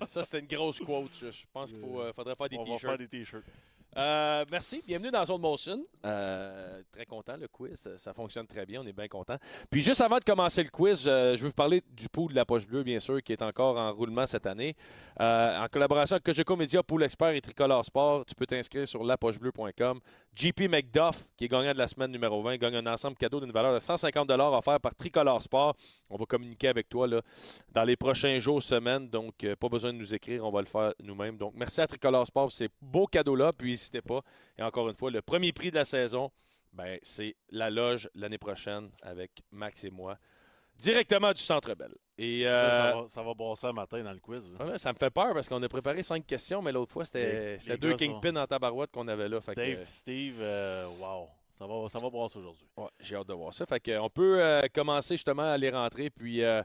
Ça, 0.07 0.23
c'était 0.23 0.39
une 0.39 0.47
grosse 0.47 0.79
quote. 0.79 1.11
Je 1.21 1.45
pense 1.53 1.73
qu'il 1.73 1.81
faut, 1.81 2.01
euh, 2.01 2.13
faudrait 2.13 2.37
faire 2.37 2.49
des 2.49 2.57
On 2.57 2.61
va 2.61 2.65
t-shirts. 2.67 2.81
faire 2.93 2.99
des 2.99 3.09
t-shirts. 3.09 3.45
Euh, 3.97 4.45
merci. 4.51 4.83
Bienvenue 4.87 5.11
dans 5.11 5.25
Zone 5.25 5.41
Motion. 5.41 5.85
Euh, 6.05 6.83
très 6.91 7.07
content, 7.07 7.37
le 7.37 7.47
quiz. 7.47 7.89
Ça, 7.97 8.13
fonctionne 8.13 8.47
très 8.47 8.67
bien. 8.67 8.81
On 8.83 8.87
est 8.87 8.93
bien 8.93 9.07
content. 9.07 9.37
Puis 9.71 9.83
juste 9.83 10.01
avant 10.01 10.19
de 10.19 10.25
commencer 10.25 10.63
le 10.65 10.71
quiz, 10.71 11.05
euh, 11.07 11.37
je 11.37 11.43
veux 11.43 11.49
vous 11.49 11.55
parler 11.55 11.81
du 11.93 12.09
pool 12.09 12.31
de 12.31 12.37
la 12.37 12.45
poche 12.45 12.67
bleue, 12.67 12.83
bien 12.83 12.99
sûr, 12.99 13.23
qui 13.23 13.33
est 13.33 13.43
encore 13.43 13.77
en 13.77 13.93
roulement 13.93 14.27
cette 14.27 14.47
année. 14.47 14.75
En 15.19 15.67
collaboration 15.71 16.15
avec 16.15 16.25
Cogeco 16.25 16.57
Media, 16.57 16.83
Pool 16.83 17.05
Expert 17.05 17.31
et 17.31 17.41
Tricolore 17.41 17.85
Sport, 17.85 18.25
tu 18.27 18.35
peux 18.35 18.47
t'inscrire 18.47 18.87
sur 18.89 19.05
lapochebleu.com. 19.05 20.01
JP 20.35 20.63
McDuff, 20.63 21.25
qui 21.37 21.45
est 21.45 21.49
gagnant 21.49 21.73
de 21.73 21.79
la 21.79 21.87
semaine 21.87 22.11
numéro 22.11 22.43
20, 22.43 22.57
gagne 22.57 22.75
un 22.75 22.87
ensemble 22.87 23.17
cadeau 23.17 23.39
d'une 23.39 23.53
valeur 23.53 23.73
de 23.73 23.79
150 23.79 24.29
offert 24.31 24.81
par 24.81 24.95
Tricolore 24.95 25.41
Sport. 25.41 25.77
On 26.11 26.17
va 26.17 26.27
communiquer 26.27 26.69
avec 26.69 26.89
toi 26.89 27.07
là, 27.07 27.21
dans 27.73 27.85
les 27.85 27.97
prochains 27.97 28.39
jours, 28.39 28.61
semaines. 28.61 29.09
Donc, 29.09 29.47
pas 29.61 29.69
besoin 29.69 29.93
de 29.93 29.99
nous 29.99 30.15
écrire. 30.15 30.45
On 30.45 30.51
va 30.51 30.61
le 30.61 30.67
faire 30.67 30.93
nous-mêmes. 31.03 31.37
Donc, 31.37 31.53
merci 31.57 31.81
à 31.81 31.87
Tricolore 31.87 32.27
Sport 32.27 32.45
pour 32.45 32.53
ces 32.53 32.69
beaux 32.83 33.07
cadeaux-là. 33.07 33.53
Puis, 33.53 33.84
n'hésitez 33.85 34.03
pas. 34.03 34.21
Et 34.59 34.63
encore 34.63 34.89
une 34.89 34.95
fois, 34.95 35.11
le 35.11 35.23
premier 35.23 35.53
prix 35.53 35.71
de 35.71 35.77
la 35.77 35.85
saison, 35.85 36.31
ben, 36.73 36.99
c'est 37.03 37.37
la 37.51 37.71
loge 37.71 38.09
l'année 38.15 38.39
prochaine 38.39 38.91
avec 39.03 39.31
Max 39.53 39.85
et 39.85 39.91
moi, 39.91 40.17
directement 40.77 41.33
du 41.33 41.43
Centre 41.43 41.75
Bell. 41.75 41.95
Et 42.19 42.47
euh, 42.47 42.71
Ça, 42.71 42.97
va, 42.97 43.09
ça 43.09 43.23
va 43.23 43.35
brasser 43.35 43.67
le 43.69 43.73
matin 43.73 44.03
dans 44.03 44.13
le 44.13 44.21
quiz. 44.21 44.51
là. 44.59 44.79
ça 44.79 44.93
me 44.93 44.99
fait 44.99 45.11
peur 45.11 45.33
parce 45.35 45.49
qu'on 45.49 45.63
a 45.63 45.69
préparé 45.69 46.03
cinq 46.03 46.27
questions, 46.27 46.63
mais 46.63 46.73
l'autre 46.73 46.93
fois, 46.93 47.05
c'était 47.05 47.59
deux 47.79 47.95
kingpins 47.95 48.37
en 48.37 48.47
tabarouette 48.47 48.91
qu'on 48.91 49.09
avait 49.09 49.29
là. 49.29 49.41
Fait 49.41 49.55
que, 49.55 49.61
Dave, 49.61 49.85
Steve, 49.89 50.37
euh, 50.41 50.87
wow. 51.01 51.29
Ça 51.57 51.67
va, 51.69 51.89
ça 51.89 52.01
va 52.01 52.11
brasser 52.11 52.39
aujourd'hui. 52.41 52.67
Ouais, 52.77 52.89
j'ai 52.99 53.15
hâte 53.15 53.29
de 53.29 53.33
voir 53.33 53.55
ça. 53.55 53.65
Fait 53.65 53.79
que, 53.79 53.97
on 53.99 54.11
peut 54.11 54.43
euh, 54.43 54.63
commencer 54.75 55.15
justement 55.15 55.53
à 55.53 55.57
les 55.57 55.71
rentrer. 55.71 56.11
Puis 56.11 56.43
euh, 56.43 56.63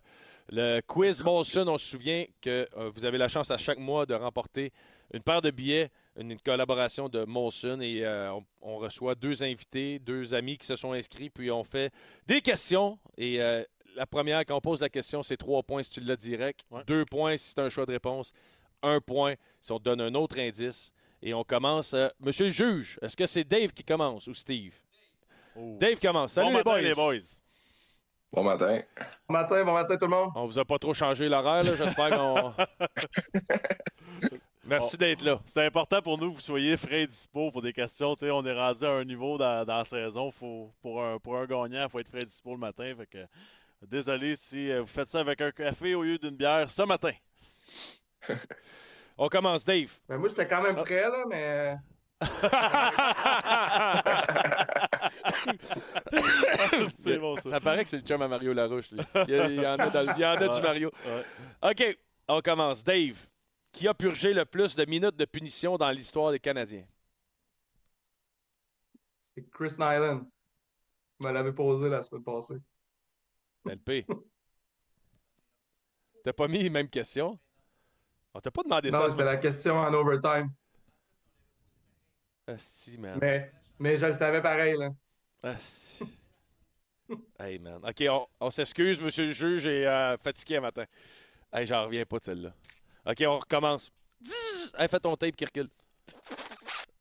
le 0.49 0.81
quiz 0.81 1.23
Molson, 1.23 1.67
on 1.67 1.77
se 1.77 1.85
souvient 1.85 2.25
que 2.41 2.67
euh, 2.75 2.89
vous 2.95 3.05
avez 3.05 3.19
la 3.19 3.27
chance 3.27 3.51
à 3.51 3.57
chaque 3.57 3.77
mois 3.77 4.07
de 4.07 4.15
remporter 4.15 4.71
une 5.13 5.21
paire 5.21 5.43
de 5.43 5.51
billets, 5.51 5.91
une, 6.19 6.31
une 6.31 6.39
collaboration 6.41 7.09
de 7.09 7.23
Molson. 7.25 7.79
Et 7.81 8.03
euh, 8.05 8.31
on, 8.33 8.43
on 8.61 8.77
reçoit 8.77 9.15
deux 9.15 9.41
invités, 9.43 9.99
deux 9.99 10.33
amis 10.33 10.57
qui 10.57 10.65
se 10.67 10.75
sont 10.75 10.93
inscrits. 10.93 11.29
Puis 11.29 11.49
on 11.51 11.63
fait 11.63 11.91
des 12.27 12.41
questions. 12.41 12.99
Et 13.17 13.41
euh, 13.41 13.63
la 13.95 14.05
première, 14.05 14.45
quand 14.45 14.55
on 14.55 14.61
pose 14.61 14.81
la 14.81 14.89
question, 14.89 15.23
c'est 15.23 15.37
trois 15.37 15.63
points 15.63 15.83
si 15.83 15.89
tu 15.89 16.01
l'as 16.01 16.15
direct. 16.15 16.61
Deux 16.87 17.05
points 17.05 17.35
si 17.37 17.49
c'est 17.49 17.59
un 17.59 17.69
choix 17.69 17.85
de 17.85 17.91
réponse. 17.91 18.31
Un 18.83 19.01
point 19.01 19.33
si 19.59 19.71
on 19.71 19.79
te 19.79 19.83
donne 19.83 20.01
un 20.01 20.13
autre 20.15 20.37
indice. 20.39 20.91
Et 21.21 21.33
on 21.33 21.43
commence. 21.43 21.93
euh, 21.93 22.07
Monsieur 22.21 22.45
le 22.45 22.51
juge, 22.51 22.97
est-ce 23.01 23.17
que 23.17 23.25
c'est 23.25 23.43
Dave 23.43 23.71
qui 23.73 23.83
commence 23.83 24.27
ou 24.27 24.33
Steve? 24.33 24.73
Dave 25.55 25.99
commence. 25.99 26.33
Salut 26.33 26.45
Bon 26.47 26.51
les, 26.51 26.63
matin, 26.63 26.71
boys. 26.71 26.81
les 26.81 26.93
boys. 27.19 27.25
Bon 28.31 28.43
matin. 28.43 28.79
Bon 29.27 29.33
matin, 29.33 29.65
bon 29.65 29.73
matin 29.73 29.97
tout 29.97 30.05
le 30.05 30.11
monde. 30.11 30.29
On 30.35 30.45
vous 30.45 30.59
a 30.59 30.63
pas 30.63 30.77
trop 30.79 30.93
changé 30.93 31.27
l'horaire, 31.27 31.63
là. 31.63 31.75
J'espère 31.75 32.09
qu'on. 32.11 32.53
Merci 34.69 34.97
d'être 34.97 35.21
là. 35.23 35.39
C'est 35.45 35.65
important 35.65 36.01
pour 36.01 36.17
nous 36.17 36.29
que 36.31 36.35
vous 36.35 36.41
soyez 36.41 36.77
frais 36.77 37.01
et 37.03 37.07
dispo 37.07 37.51
pour 37.51 37.61
des 37.61 37.73
questions. 37.73 38.15
On 38.21 38.45
est 38.45 38.53
rendu 38.53 38.85
à 38.85 38.91
un 38.91 39.03
niveau 39.03 39.37
dans, 39.37 39.65
dans 39.65 39.77
la 39.79 39.85
saison. 39.85 40.31
Faut, 40.31 40.71
pour, 40.81 41.03
un, 41.03 41.17
pour 41.19 41.37
un 41.37 41.45
gagnant, 41.45 41.83
il 41.83 41.89
faut 41.89 41.99
être 41.99 42.07
frais 42.09 42.21
et 42.21 42.25
dispo 42.25 42.51
le 42.51 42.57
matin. 42.59 42.93
Fait 42.97 43.07
que, 43.07 43.25
désolé 43.87 44.35
si 44.35 44.71
euh, 44.71 44.81
vous 44.81 44.87
faites 44.87 45.09
ça 45.09 45.19
avec 45.19 45.41
un 45.41 45.51
café 45.51 45.95
au 45.95 46.03
lieu 46.03 46.17
d'une 46.17 46.35
bière 46.35 46.69
ce 46.69 46.83
matin. 46.83 47.11
On 49.17 49.27
commence, 49.27 49.65
Dave. 49.65 49.91
Ben, 50.07 50.17
moi, 50.17 50.29
j'étais 50.29 50.47
quand 50.47 50.61
même 50.61 50.75
prêt, 50.75 51.01
là, 51.01 51.23
mais. 51.27 51.75
c'est 57.03 57.17
bon, 57.17 57.35
ça. 57.37 57.49
Ça 57.49 57.59
paraît 57.59 57.83
que 57.83 57.89
c'est 57.89 57.97
le 57.97 58.03
chum 58.03 58.21
à 58.21 58.27
Mario 58.27 58.53
Larouche, 58.53 58.91
lui. 58.91 58.99
Il 59.27 59.33
y, 59.33 59.39
a- 59.39 59.47
il 59.47 59.55
y 59.61 59.67
en 59.67 59.75
a, 59.77 59.89
dans 59.89 60.01
le- 60.01 60.13
il 60.15 60.21
y 60.21 60.25
en 60.25 60.35
a 60.35 60.47
du 60.55 60.61
Mario. 60.61 60.91
ouais. 61.05 61.71
OK, 61.71 61.97
on 62.27 62.41
commence. 62.41 62.83
Dave, 62.83 63.17
qui 63.79 63.87
a 63.87 63.93
purgé 63.93 64.33
le 64.33 64.43
plus 64.43 64.75
de 64.75 64.83
minutes 64.83 65.15
de 65.15 65.23
punition 65.23 65.77
dans 65.77 65.89
l'histoire 65.89 66.33
des 66.33 66.39
Canadiens? 66.39 66.85
C'est 69.21 69.49
Chris 69.49 69.75
Nyland. 69.79 70.29
Il 71.21 71.27
me 71.27 71.31
l'avait 71.31 71.53
posé 71.53 71.87
la 71.87 72.03
semaine 72.03 72.25
passée. 72.25 72.57
LP. 73.65 74.05
T'as 76.25 76.33
pas 76.33 76.49
mis 76.49 76.61
les 76.61 76.69
mêmes 76.69 76.89
questions? 76.89 77.39
On 78.33 78.41
t'a 78.41 78.51
pas 78.51 78.63
demandé 78.63 78.91
ça. 78.91 78.99
Non, 78.99 79.07
c'était 79.07 79.23
la 79.23 79.37
question 79.37 79.77
en 79.77 79.93
overtime. 79.93 80.51
Asti, 82.47 82.97
man. 82.97 83.17
Mais, 83.21 83.49
mais 83.79 83.95
je 83.95 84.07
le 84.07 84.13
savais 84.13 84.41
pareil, 84.41 84.75
là. 84.77 84.89
Asti. 85.41 86.03
hey, 87.39 87.59
man. 87.59 87.79
OK, 87.85 88.03
on, 88.09 88.27
on 88.41 88.51
s'excuse, 88.51 88.99
monsieur 88.99 89.27
le 89.27 89.31
juge, 89.31 89.61
j'ai 89.61 89.87
euh, 89.87 90.17
fatigué 90.17 90.57
un 90.57 90.61
matin. 90.61 90.85
Hey, 91.53 91.65
j'en 91.65 91.85
reviens 91.85 92.05
pas 92.05 92.19
de 92.19 92.25
celle-là. 92.25 92.53
OK, 93.09 93.23
on 93.25 93.37
recommence. 93.39 93.91
Hey, 94.77 94.87
fais 94.87 94.99
ton 94.99 95.15
tape 95.15 95.35
qui 95.35 95.45
recule. 95.45 95.69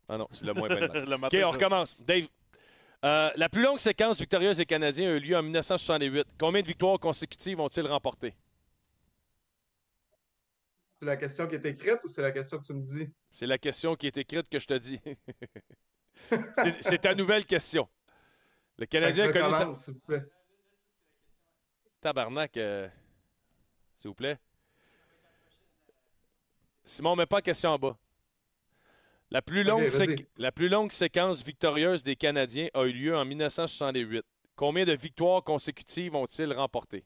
Ah 0.09 0.17
non, 0.17 0.27
c'est 0.33 0.45
le 0.47 0.55
moins 0.55 0.69
belle. 0.69 0.91
Le 1.07 1.15
OK, 1.17 1.37
on 1.45 1.51
recommence. 1.51 2.01
Dave, 2.01 2.27
euh, 3.05 3.31
la 3.37 3.49
plus 3.51 3.63
longue 3.63 3.79
séquence 3.79 4.19
victorieuse 4.19 4.57
des 4.57 4.65
Canadiens 4.65 5.11
a 5.11 5.13
eu 5.13 5.21
lieu 5.21 5.37
en 5.37 5.43
1968. 5.43 6.29
Combien 6.39 6.63
de 6.63 6.67
victoires 6.67 6.99
consécutives 6.99 7.61
ont-ils 7.61 7.87
remporté? 7.87 8.35
C'est 10.99 11.07
la 11.07 11.17
question 11.17 11.47
qui 11.47 11.55
est 11.57 11.67
écrite 11.67 11.99
ou 12.05 12.09
c'est 12.09 12.23
la 12.23 12.33
question 12.33 12.59
que 12.59 12.65
tu 12.65 12.73
me 12.73 12.83
dis? 12.83 13.09
C'est 13.31 13.47
la 13.47 13.59
question 13.59 13.95
qui 13.95 14.07
est 14.07 14.17
écrite 14.17 14.49
que 14.49 14.59
je 14.59 14.67
te 14.67 14.75
dis. 14.75 15.01
C'est- 16.83 16.99
ta 16.99 17.15
nouvelle 17.15 17.45
question. 17.45 17.89
Le 18.79 18.87
Canadien 18.87 19.29
a 19.29 19.33
connu 19.33 19.51
sa... 19.53 19.59
commence, 19.59 19.85
s'il 19.85 19.95
vous 19.95 20.01
plaît. 20.01 20.25
Tabarnak, 22.01 22.57
euh, 22.57 22.89
s'il 23.97 24.09
vous 24.09 24.15
plaît. 24.15 24.39
Simon, 26.89 27.17
mets 27.17 27.27
pas 27.27 27.37
la 27.37 27.43
question 27.43 27.71
en 27.71 27.79
bas. 27.79 27.97
La 29.31 29.43
plus, 29.43 29.63
longue 29.63 29.87
la 30.39 30.51
plus 30.51 30.71
longue 30.71 30.91
séquence 30.91 31.45
victorieuse 31.45 32.03
des 32.03 32.17
Canadiens 32.17 32.69
a 32.73 32.85
eu 32.85 32.93
lieu 32.93 33.15
en 33.15 33.27
1968. 33.27 34.25
Combien 34.57 34.87
de 34.87 34.93
victoires 34.93 35.45
consécutives 35.45 36.15
ont-ils 36.15 36.53
remporté? 36.53 37.05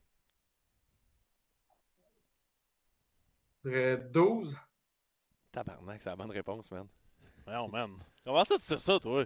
Je 3.65 3.71
dirais 3.71 3.97
12. 3.97 4.57
Tabarnak, 5.51 6.01
c'est 6.01 6.11
la 6.11 6.17
bonne 6.17 6.31
réponse, 6.31 6.71
man. 6.71 6.87
Voyons, 7.45 7.69
man. 7.69 7.91
Comment 8.25 8.45
ça, 8.45 8.57
tu 8.57 8.63
sais 8.63 8.79
ça, 8.79 9.01
toi? 9.01 9.25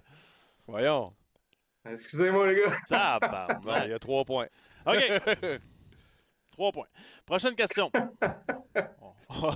Voyons. 0.66 1.14
Excusez-moi, 1.84 2.52
les 2.52 2.62
gars. 2.62 2.78
Tabarnak. 2.88 3.84
Il 3.84 3.90
y 3.90 3.92
a 3.92 3.98
trois 3.98 4.24
points. 4.24 4.48
OK. 4.86 5.60
Trois 6.56 6.72
points. 6.72 6.88
Prochaine 7.26 7.54
question. 7.54 7.90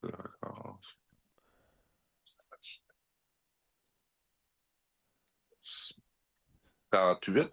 le 0.03 0.09
record. 0.09 0.79
48. 6.91 7.51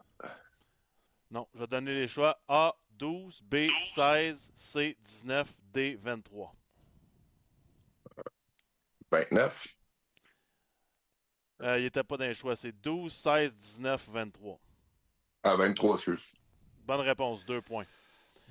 Non, 1.31 1.47
je 1.55 1.59
vais 1.61 1.67
donner 1.67 1.95
les 1.95 2.09
choix. 2.09 2.41
A, 2.49 2.75
12, 2.91 3.43
B, 3.43 3.67
16, 3.95 4.53
C, 4.55 4.97
19, 5.01 5.55
D, 5.73 5.97
23. 5.97 6.55
29. 9.11 9.76
Euh, 11.63 11.79
il 11.79 11.85
n'était 11.85 12.03
pas 12.05 12.17
dans 12.17 12.25
les 12.25 12.35
choix. 12.35 12.57
C'est 12.57 12.73
12, 12.83 13.13
16, 13.13 13.55
19, 13.55 14.09
23. 14.13 14.59
Ah, 15.43 15.57
23, 15.57 15.95
excuse. 15.95 16.25
Bonne 16.87 17.01
réponse, 17.01 17.45
deux 17.47 17.61
points. 17.61 17.85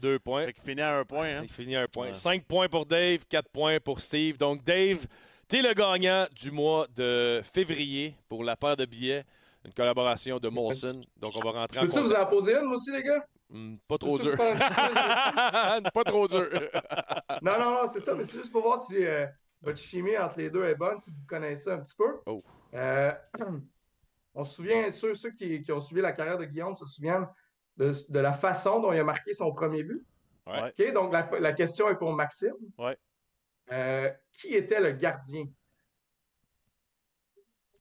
Deux 0.01 0.19
points. 0.19 0.45
Fait 0.45 0.53
qu'il 0.53 0.63
finit 0.63 0.81
à 0.81 0.97
un 0.99 1.05
point. 1.05 1.27
Hein? 1.27 1.41
Il 1.43 1.49
finit 1.51 1.75
à 1.75 1.83
un 1.83 1.87
point. 1.87 2.07
Ouais. 2.07 2.13
Cinq 2.13 2.43
points 2.45 2.67
pour 2.67 2.85
Dave, 2.85 3.25
quatre 3.29 3.49
points 3.49 3.79
pour 3.79 4.01
Steve. 4.01 4.37
Donc, 4.37 4.63
Dave, 4.63 5.05
tu 5.47 5.57
es 5.57 5.61
le 5.61 5.73
gagnant 5.73 6.25
du 6.35 6.51
mois 6.51 6.87
de 6.95 7.41
février 7.53 8.15
pour 8.27 8.43
la 8.43 8.55
paire 8.55 8.75
de 8.75 8.85
billets. 8.85 9.23
Une 9.63 9.73
collaboration 9.73 10.37
de 10.37 10.49
Molson. 10.49 11.01
Donc, 11.17 11.31
on 11.35 11.39
va 11.39 11.59
rentrer 11.61 11.79
en 11.79 11.83
Peux-tu 11.83 11.99
vous 11.99 12.13
en 12.13 12.25
poser 12.27 12.53
une, 12.55 12.65
moi 12.65 12.75
aussi, 12.75 12.91
les 12.91 13.01
gars? 13.03 13.25
Hmm, 13.49 13.75
Pas 13.87 13.97
trop 13.97 14.19
dur. 14.19 14.35
pas 14.37 16.03
trop 16.05 16.27
dur. 16.27 16.49
Non, 17.41 17.59
non, 17.59 17.71
non, 17.71 17.87
c'est 17.91 17.99
ça, 17.99 18.13
mais 18.13 18.25
c'est 18.25 18.37
juste 18.39 18.51
pour 18.51 18.63
voir 18.63 18.79
si 18.79 19.03
euh, 19.03 19.25
votre 19.61 19.79
chimie 19.79 20.17
entre 20.17 20.39
les 20.39 20.49
deux 20.49 20.63
est 20.65 20.75
bonne, 20.75 20.99
si 20.99 21.09
vous 21.09 21.25
connaissez 21.27 21.71
un 21.71 21.79
petit 21.79 21.95
peu. 21.95 22.19
Oh. 22.25 22.43
Euh, 22.73 23.11
on 24.33 24.43
se 24.43 24.55
souvient, 24.55 24.91
ceux, 24.91 25.13
ceux 25.13 25.31
qui, 25.31 25.61
qui 25.61 25.71
ont 25.71 25.79
suivi 25.79 26.01
la 26.01 26.11
carrière 26.11 26.37
de 26.37 26.45
Guillaume 26.45 26.75
se 26.75 26.85
souviennent 26.85 27.27
de, 27.77 27.93
de 28.09 28.19
la 28.19 28.33
façon 28.33 28.79
dont 28.81 28.91
il 28.91 28.99
a 28.99 29.03
marqué 29.03 29.33
son 29.33 29.51
premier 29.53 29.83
but. 29.83 30.03
Ouais. 30.47 30.73
OK, 30.77 30.93
donc 30.93 31.11
la, 31.13 31.29
la 31.39 31.53
question 31.53 31.89
est 31.89 31.95
pour 31.95 32.13
Maxime. 32.13 32.53
Ouais. 32.77 32.97
Euh, 33.71 34.11
qui 34.33 34.53
était 34.53 34.79
le 34.79 34.91
gardien? 34.91 35.45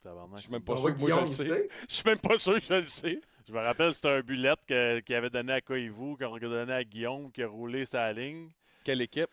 Je 0.05 0.40
suis 0.40 0.52
même 0.52 0.62
pas 0.62 0.77
sûr 0.77 0.94
que 0.94 0.98
moi 0.98 1.09
je 1.09 1.15
Guillaume, 1.15 1.24
le 1.24 1.31
sais. 1.31 1.47
sait. 1.47 1.69
Je 1.89 1.94
suis 1.94 2.05
même 2.05 2.19
pas 2.19 2.36
sûr 2.36 2.55
que 2.61 2.66
je 2.66 2.74
le 2.74 2.86
sais. 2.86 3.20
Je 3.47 3.52
me 3.52 3.59
rappelle, 3.59 3.94
c'était 3.94 4.09
un 4.09 4.20
bullet 4.20 4.55
qu'il 4.66 5.15
avait 5.15 5.31
donné 5.31 5.55
à 5.55 5.61
Coivou, 5.61 6.16
qu'on 6.16 6.35
a 6.35 6.39
donné 6.39 6.73
à 6.73 6.85
Guillaume, 6.85 7.31
qui 7.32 7.43
a 7.43 7.48
roulé 7.48 7.86
sa 7.86 8.12
ligne. 8.12 8.51
Quelle 8.82 9.01
équipe? 9.01 9.31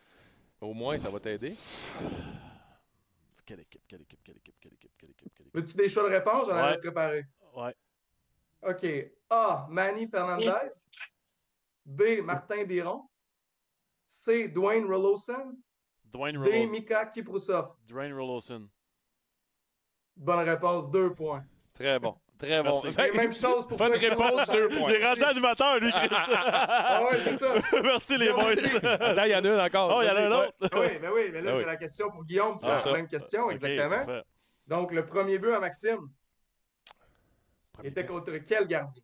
Au 0.61 0.73
moins, 0.73 0.97
ça 0.97 1.09
va 1.09 1.19
t'aider. 1.19 1.55
Quelle 3.45 3.59
équipe, 3.61 3.81
quelle 3.87 4.01
équipe, 4.01 4.19
quelle 4.23 4.37
équipe, 4.37 4.55
quelle 4.61 4.73
équipe, 4.73 4.91
quelle 4.97 5.09
équipe, 5.09 5.31
quelle 5.35 5.40
équipe. 5.40 5.40
Veux-tu 5.53 5.75
des 5.75 5.89
choix 5.89 6.03
de 6.03 6.09
réponse? 6.13 6.47
J'en 6.47 6.55
avais 6.55 6.77
préparé. 6.77 7.25
Ouais. 7.55 7.75
OK. 8.63 8.85
A. 9.29 9.67
Manny 9.69 10.07
Fernandez. 10.07 10.51
B. 11.85 12.21
Martin 12.23 12.63
Biron. 12.63 13.03
C. 14.07 14.47
Dwayne 14.47 14.85
Roloson. 14.85 15.55
Dwayne 16.05 16.33
D. 16.33 16.49
Roloson. 16.49 16.71
Mika 16.71 17.05
Kiprusov. 17.07 17.69
Dwayne 17.87 18.13
Roloson. 18.13 18.67
Bonne 20.17 20.39
réponse, 20.47 20.91
deux 20.91 21.13
points. 21.13 21.43
Très 21.73 21.97
bon. 21.99 22.15
Très 22.37 22.61
bon. 22.63 22.81
Merci. 22.83 23.17
Même 23.17 23.33
chose 23.33 23.67
pour 23.67 23.77
Bonne 23.77 23.93
réponse, 23.93 24.47
deux 24.49 24.67
points. 24.69 24.89
Il 24.89 24.95
est 24.95 25.07
rendu 25.07 25.23
animateur, 25.23 25.79
lui, 25.79 25.91
Chris. 25.91 26.09
Ah 26.11 27.03
ouais, 27.09 27.17
c'est 27.23 27.37
ça. 27.37 27.53
Merci, 27.83 28.17
les 28.17 28.31
boys. 28.33 28.53
Attends, 28.83 29.23
il 29.23 29.31
y 29.31 29.35
en 29.35 29.43
a 29.45 29.47
une 29.53 29.59
encore. 29.59 29.95
Oh, 29.97 30.01
il 30.01 30.07
y 30.07 30.09
en 30.09 30.15
a 30.15 30.21
un 30.21 30.29
Vas-y. 30.29 30.47
autre. 30.47 30.69
Ah 30.71 30.79
oui, 30.79 30.87
mais 31.01 31.07
oui, 31.09 31.29
mais 31.31 31.41
là, 31.41 31.51
Ah 31.53 31.59
c'est 31.59 31.65
la 31.65 31.75
question 31.77 32.09
pour 32.11 32.23
Guillaume, 32.25 32.59
Ah, 32.63 32.67
la 32.67 32.79
ça. 32.81 32.91
même 32.91 33.07
question, 33.07 33.45
Ok, 33.45 33.51
exactement. 33.53 34.05
parfait. 34.05 34.23
Donc, 34.67 34.91
le 34.91 35.05
premier 35.05 35.37
but 35.39 35.51
à 35.53 35.59
Maxime 35.59 36.09
Premier 37.73 37.89
était 37.89 38.03
but. 38.03 38.09
contre 38.09 38.37
quel 38.37 38.67
gardien? 38.67 39.01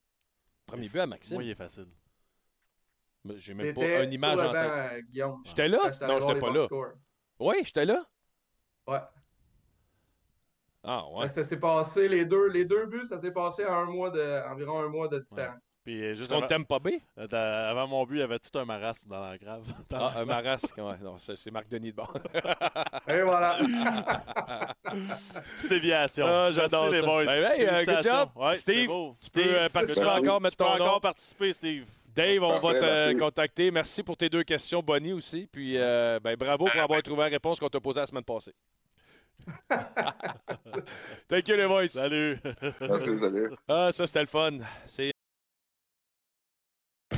Premier 0.65 0.89
but 0.89 0.99
à 0.99 1.07
Maxime. 1.07 1.35
Moi, 1.35 1.43
il 1.43 1.49
est 1.51 1.55
facile. 1.55 1.87
J'ai 3.35 3.53
même 3.53 3.73
pas 3.73 4.03
une 4.03 4.13
image 4.13 4.37
sur 4.37 4.43
le 4.43 4.49
en 4.49 4.51
tête. 4.53 4.71
euh, 4.71 5.01
Guillaume. 5.01 5.41
J'étais 5.45 5.67
là? 5.67 5.79
Quand 5.99 6.07
Non, 6.07 6.19
j'étais 6.19 6.39
pas 6.39 6.51
là. 6.51 6.67
Oui, 7.39 7.55
j'étais 7.63 7.85
là. 7.85 8.05
Ouais. 8.87 8.99
Ah, 10.83 11.05
ouais. 11.11 11.27
Ça 11.27 11.43
s'est 11.43 11.59
passé, 11.59 12.07
les 12.07 12.23
deux, 12.25 12.47
les 12.47 12.63
deux 12.63 12.85
buts, 12.85 13.03
ça 13.03 13.19
s'est 13.19 13.31
passé 13.31 13.63
à 13.63 13.75
un 13.75 13.85
mois 13.85 14.09
de, 14.09 14.49
environ 14.49 14.79
un 14.79 14.87
mois 14.87 15.09
de 15.09 15.19
différence. 15.19 15.59
Puis, 15.87 16.03
euh, 16.03 16.15
juste 16.15 16.29
t'aime 16.49 16.65
pas 16.65 16.79
B? 16.79 16.89
euh, 17.17 17.71
avant 17.71 17.87
mon 17.87 18.03
but, 18.05 18.15
il 18.15 18.19
y 18.19 18.21
avait 18.21 18.39
tout 18.39 18.59
un 18.59 18.65
marasme 18.65 19.07
dans 19.07 19.21
la 19.25 19.37
grave. 19.37 19.63
Dans 19.89 20.07
Ah, 20.07 20.11
la 20.15 20.19
un 20.21 20.25
marasque. 20.25 20.75
Ouais, 20.77 20.97
non, 21.01 21.17
c'est 21.17 21.37
c'est 21.37 21.49
Marc 21.49 21.69
Denis 21.69 21.91
de 21.91 21.95
bord. 21.95 22.13
Et 23.07 23.21
voilà. 23.21 23.55
Petite 25.55 25.69
déviation. 25.69 26.25
Ah, 26.27 26.49
j'adore 26.51 26.89
Merci, 26.89 26.99
les 26.99 27.07
boys. 27.07 27.23
Ben, 27.25 27.31
hey, 27.31 27.61
euh, 27.65 27.67
good 27.69 27.85
Félicitations. 27.85 28.11
job. 28.11 28.29
Ouais, 28.35 28.55
Steve, 28.57 28.89
c'est. 28.89 29.25
Tu 29.27 29.31
peux 29.31 29.55
euh, 29.59 29.69
participer 29.69 30.05
Merci. 30.05 30.19
encore, 30.19 30.41
mettre 30.41 30.57
Tu 30.57 30.63
peux 30.63 30.77
nom. 30.77 30.83
encore 30.85 30.99
participer, 31.01 31.53
Steve. 31.53 31.85
Dave, 32.13 32.43
on 32.43 32.59
va 32.59 32.73
te 32.73 32.79
merci. 32.81 33.15
contacter. 33.15 33.71
Merci 33.71 34.03
pour 34.03 34.17
tes 34.17 34.27
deux 34.27 34.43
questions, 34.43 34.81
Bonnie 34.81 35.13
aussi. 35.13 35.47
Puis, 35.49 35.77
euh, 35.77 36.19
ben, 36.21 36.35
bravo 36.35 36.65
pour 36.65 36.81
avoir 36.81 37.01
trouvé 37.01 37.23
la 37.23 37.29
réponse 37.29 37.61
qu'on 37.61 37.69
t'a 37.69 37.79
posée 37.79 38.01
la 38.01 38.05
semaine 38.07 38.25
passée. 38.25 38.53
Thank 41.29 41.47
you, 41.47 41.55
les 41.55 41.65
boys. 41.65 41.87
Salut. 41.87 42.39
Merci, 42.81 43.17
salut. 43.19 43.51
Ah, 43.69 43.89
ça, 43.93 44.05
c'était 44.05 44.19
le 44.19 44.27
fun. 44.27 44.57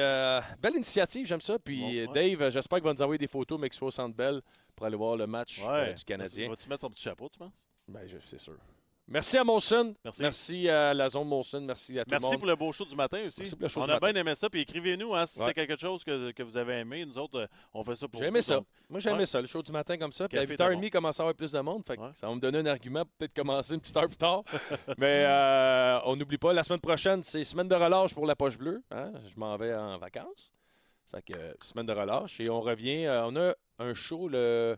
Euh, 0.00 0.40
belle 0.60 0.76
initiative, 0.76 1.26
j'aime 1.26 1.40
ça. 1.40 1.58
Puis, 1.58 1.80
Bon, 1.80 1.86
euh, 1.88 2.06
ouais. 2.12 2.36
Dave, 2.36 2.50
j'espère 2.50 2.78
qu'il 2.78 2.84
va 2.86 2.92
nous 2.94 3.02
envoyer 3.02 3.18
des 3.18 3.26
photos 3.26 3.60
Mexo 3.60 3.86
au 3.86 3.90
Centre 3.90 4.14
Bell 4.16 4.40
pour 4.74 4.86
aller 4.86 4.96
voir 4.96 5.16
le 5.16 5.26
match 5.26 5.60
euh, 5.66 5.92
du 5.92 6.04
Canadien. 6.04 6.48
Vas-tu 6.48 6.68
mettre 6.68 6.82
ton 6.82 6.90
petit 6.90 7.02
chapeau, 7.02 7.28
tu 7.28 7.38
penses? 7.38 7.66
Ben, 7.88 8.06
c'est 8.26 8.38
sûr. 8.38 8.56
Merci 9.12 9.36
à 9.38 9.42
Molson. 9.44 9.94
Merci. 10.20 10.68
à 10.68 10.94
la 10.94 11.08
zone 11.08 11.26
Molson. 11.26 11.60
Merci 11.62 11.98
à 11.98 12.04
tout 12.04 12.10
le 12.10 12.14
Merci 12.14 12.30
monde. 12.30 12.38
pour 12.38 12.46
le 12.46 12.54
beau 12.54 12.70
show 12.70 12.84
du 12.84 12.94
matin 12.94 13.18
aussi. 13.26 13.40
Merci 13.40 13.56
pour 13.56 13.62
le 13.64 13.68
show 13.68 13.80
on 13.80 13.84
du 13.86 13.90
a 13.90 13.94
matin. 13.94 14.12
bien 14.12 14.20
aimé 14.20 14.34
ça. 14.36 14.48
Puis 14.48 14.60
écrivez-nous 14.60 15.14
hein, 15.16 15.26
si 15.26 15.40
Ouais. 15.40 15.46
c'est 15.46 15.54
quelque 15.54 15.76
chose 15.76 16.04
que, 16.04 16.30
que 16.30 16.42
vous 16.44 16.56
avez 16.56 16.74
aimé. 16.78 17.04
Nous 17.04 17.18
autres, 17.18 17.40
euh, 17.40 17.46
on 17.74 17.82
fait 17.82 17.96
ça 17.96 18.06
pour 18.06 18.20
J'ai 18.20 18.26
vous. 18.26 18.34
aimé 18.34 18.40
ça. 18.42 18.54
donc- 18.56 18.66
Moi, 18.88 19.00
j'ai 19.00 19.10
aimé 19.10 19.18
Ouais. 19.20 19.26
ça, 19.26 19.40
le 19.40 19.48
show 19.48 19.62
du 19.62 19.72
matin 19.72 19.98
comme 19.98 20.12
ça. 20.12 20.28
Puis 20.28 20.38
à 20.38 20.42
Café 20.42 20.54
8h30, 20.54 20.76
était 20.78 20.86
il 20.86 20.90
commence 20.90 21.18
à 21.18 21.24
avoir 21.24 21.34
plus 21.34 21.50
de 21.50 21.58
monde. 21.60 21.82
Fait 21.84 21.96
que 21.96 22.02
Ouais. 22.02 22.10
ça 22.14 22.28
va 22.28 22.34
me 22.36 22.40
donner 22.40 22.58
un 22.58 22.66
argument 22.66 23.04
pour 23.04 23.12
peut-être 23.18 23.34
commencer 23.34 23.74
une 23.74 23.80
petite 23.80 23.96
heure 23.96 24.06
plus 24.06 24.16
tard. 24.16 24.44
Mais 24.98 25.24
euh, 25.26 25.98
on 26.04 26.14
n'oublie 26.14 26.38
pas, 26.38 26.52
la 26.52 26.62
semaine 26.62 26.80
prochaine, 26.80 27.22
c'est 27.24 27.42
semaine 27.42 27.68
de 27.68 27.74
relâche 27.74 28.14
pour 28.14 28.26
la 28.26 28.36
poche 28.36 28.56
bleue. 28.58 28.80
hein. 28.92 29.12
Je 29.28 29.38
m'en 29.40 29.56
vais 29.56 29.74
en 29.74 29.98
vacances. 29.98 30.52
Fait 31.10 31.22
que 31.22 31.36
euh, 31.36 31.52
semaine 31.62 31.86
de 31.86 31.92
relâche. 31.92 32.38
Et 32.38 32.48
on 32.48 32.60
revient. 32.60 33.06
euh, 33.06 33.24
on 33.26 33.34
a 33.34 33.54
un 33.80 33.92
show 33.92 34.28
le 34.28 34.76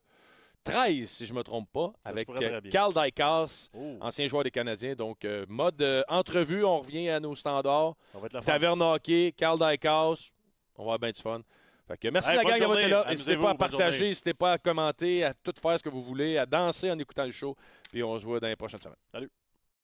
13, 0.65 1.09
si 1.09 1.27
je 1.27 1.33
ne 1.33 1.39
me 1.39 1.43
trompe 1.43 1.71
pas, 1.73 1.93
avec 2.05 2.29
très 2.29 2.53
euh. 2.53 2.61
Carl 2.71 2.93
Daikas, 2.95 3.69
Oh, 3.75 3.97
ancien 4.01 4.27
joueur 4.27 4.45
des 4.45 4.51
Canadiens. 4.51 4.95
Donc, 4.95 5.25
euh, 5.25 5.45
mode 5.49 5.81
euh, 5.83 6.03
entrevue, 6.09 6.65
on 6.65 6.81
revient 6.81 7.09
à 7.11 7.21
nos 7.21 7.35
standards. 7.35 7.95
ça 8.13 8.19
va 8.19 8.27
être 8.27 8.33
la 8.35 8.43
fin. 8.43 8.53
Taverne 8.53 8.83
hockey, 8.83 9.35
Carl 9.37 9.59
Daikas. 9.59 10.31
On 10.77 10.83
va 10.83 10.95
avoir 10.95 10.99
bien 10.99 11.11
du 11.11 11.21
fun. 11.21 11.41
Fait 11.89 11.97
que 11.97 12.09
merci 12.09 12.31
Hey, 12.31 12.37
la 12.37 12.45
gang 12.45 12.59
d'avoir 12.61 12.79
été 12.79 12.89
là. 12.89 13.05
N'hésitez 13.09 13.37
pas 13.37 13.51
à 13.51 13.55
partager, 13.55 14.07
n'hésitez 14.07 14.35
pas 14.35 14.53
à 14.53 14.59
commenter, 14.59 15.25
à 15.25 15.35
tout 15.35 15.53
faire 15.61 15.79
ce 15.79 15.83
que 15.83 15.89
vous 15.89 16.03
voulez, 16.03 16.39
à 16.39 16.47
danser 16.47 16.91
en 16.91 16.99
écoutant 16.99 17.25
le 17.25 17.33
show. 17.33 17.57
Puis 17.91 18.03
on 18.03 18.19
se 18.19 18.25
voit 18.25 18.41
dans 18.41 18.49
les 18.49 18.57
prochaines 18.57 18.81
semaines. 18.81 18.97
Salut. 19.13 19.31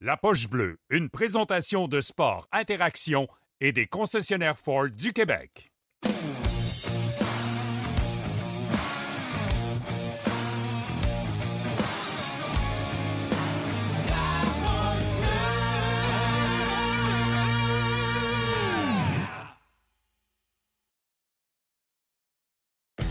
La 0.01 0.17
Poche 0.17 0.49
Bleue, 0.49 0.79
une 0.91 1.11
présentation 1.11 1.89
de 1.89 2.01
sport, 2.01 2.47
interaction 2.53 3.27
et 3.61 3.73
des 3.73 3.87
concessionnaires 3.89 4.57
Ford 4.57 4.89
du 4.89 5.13
Québec. 5.13 5.68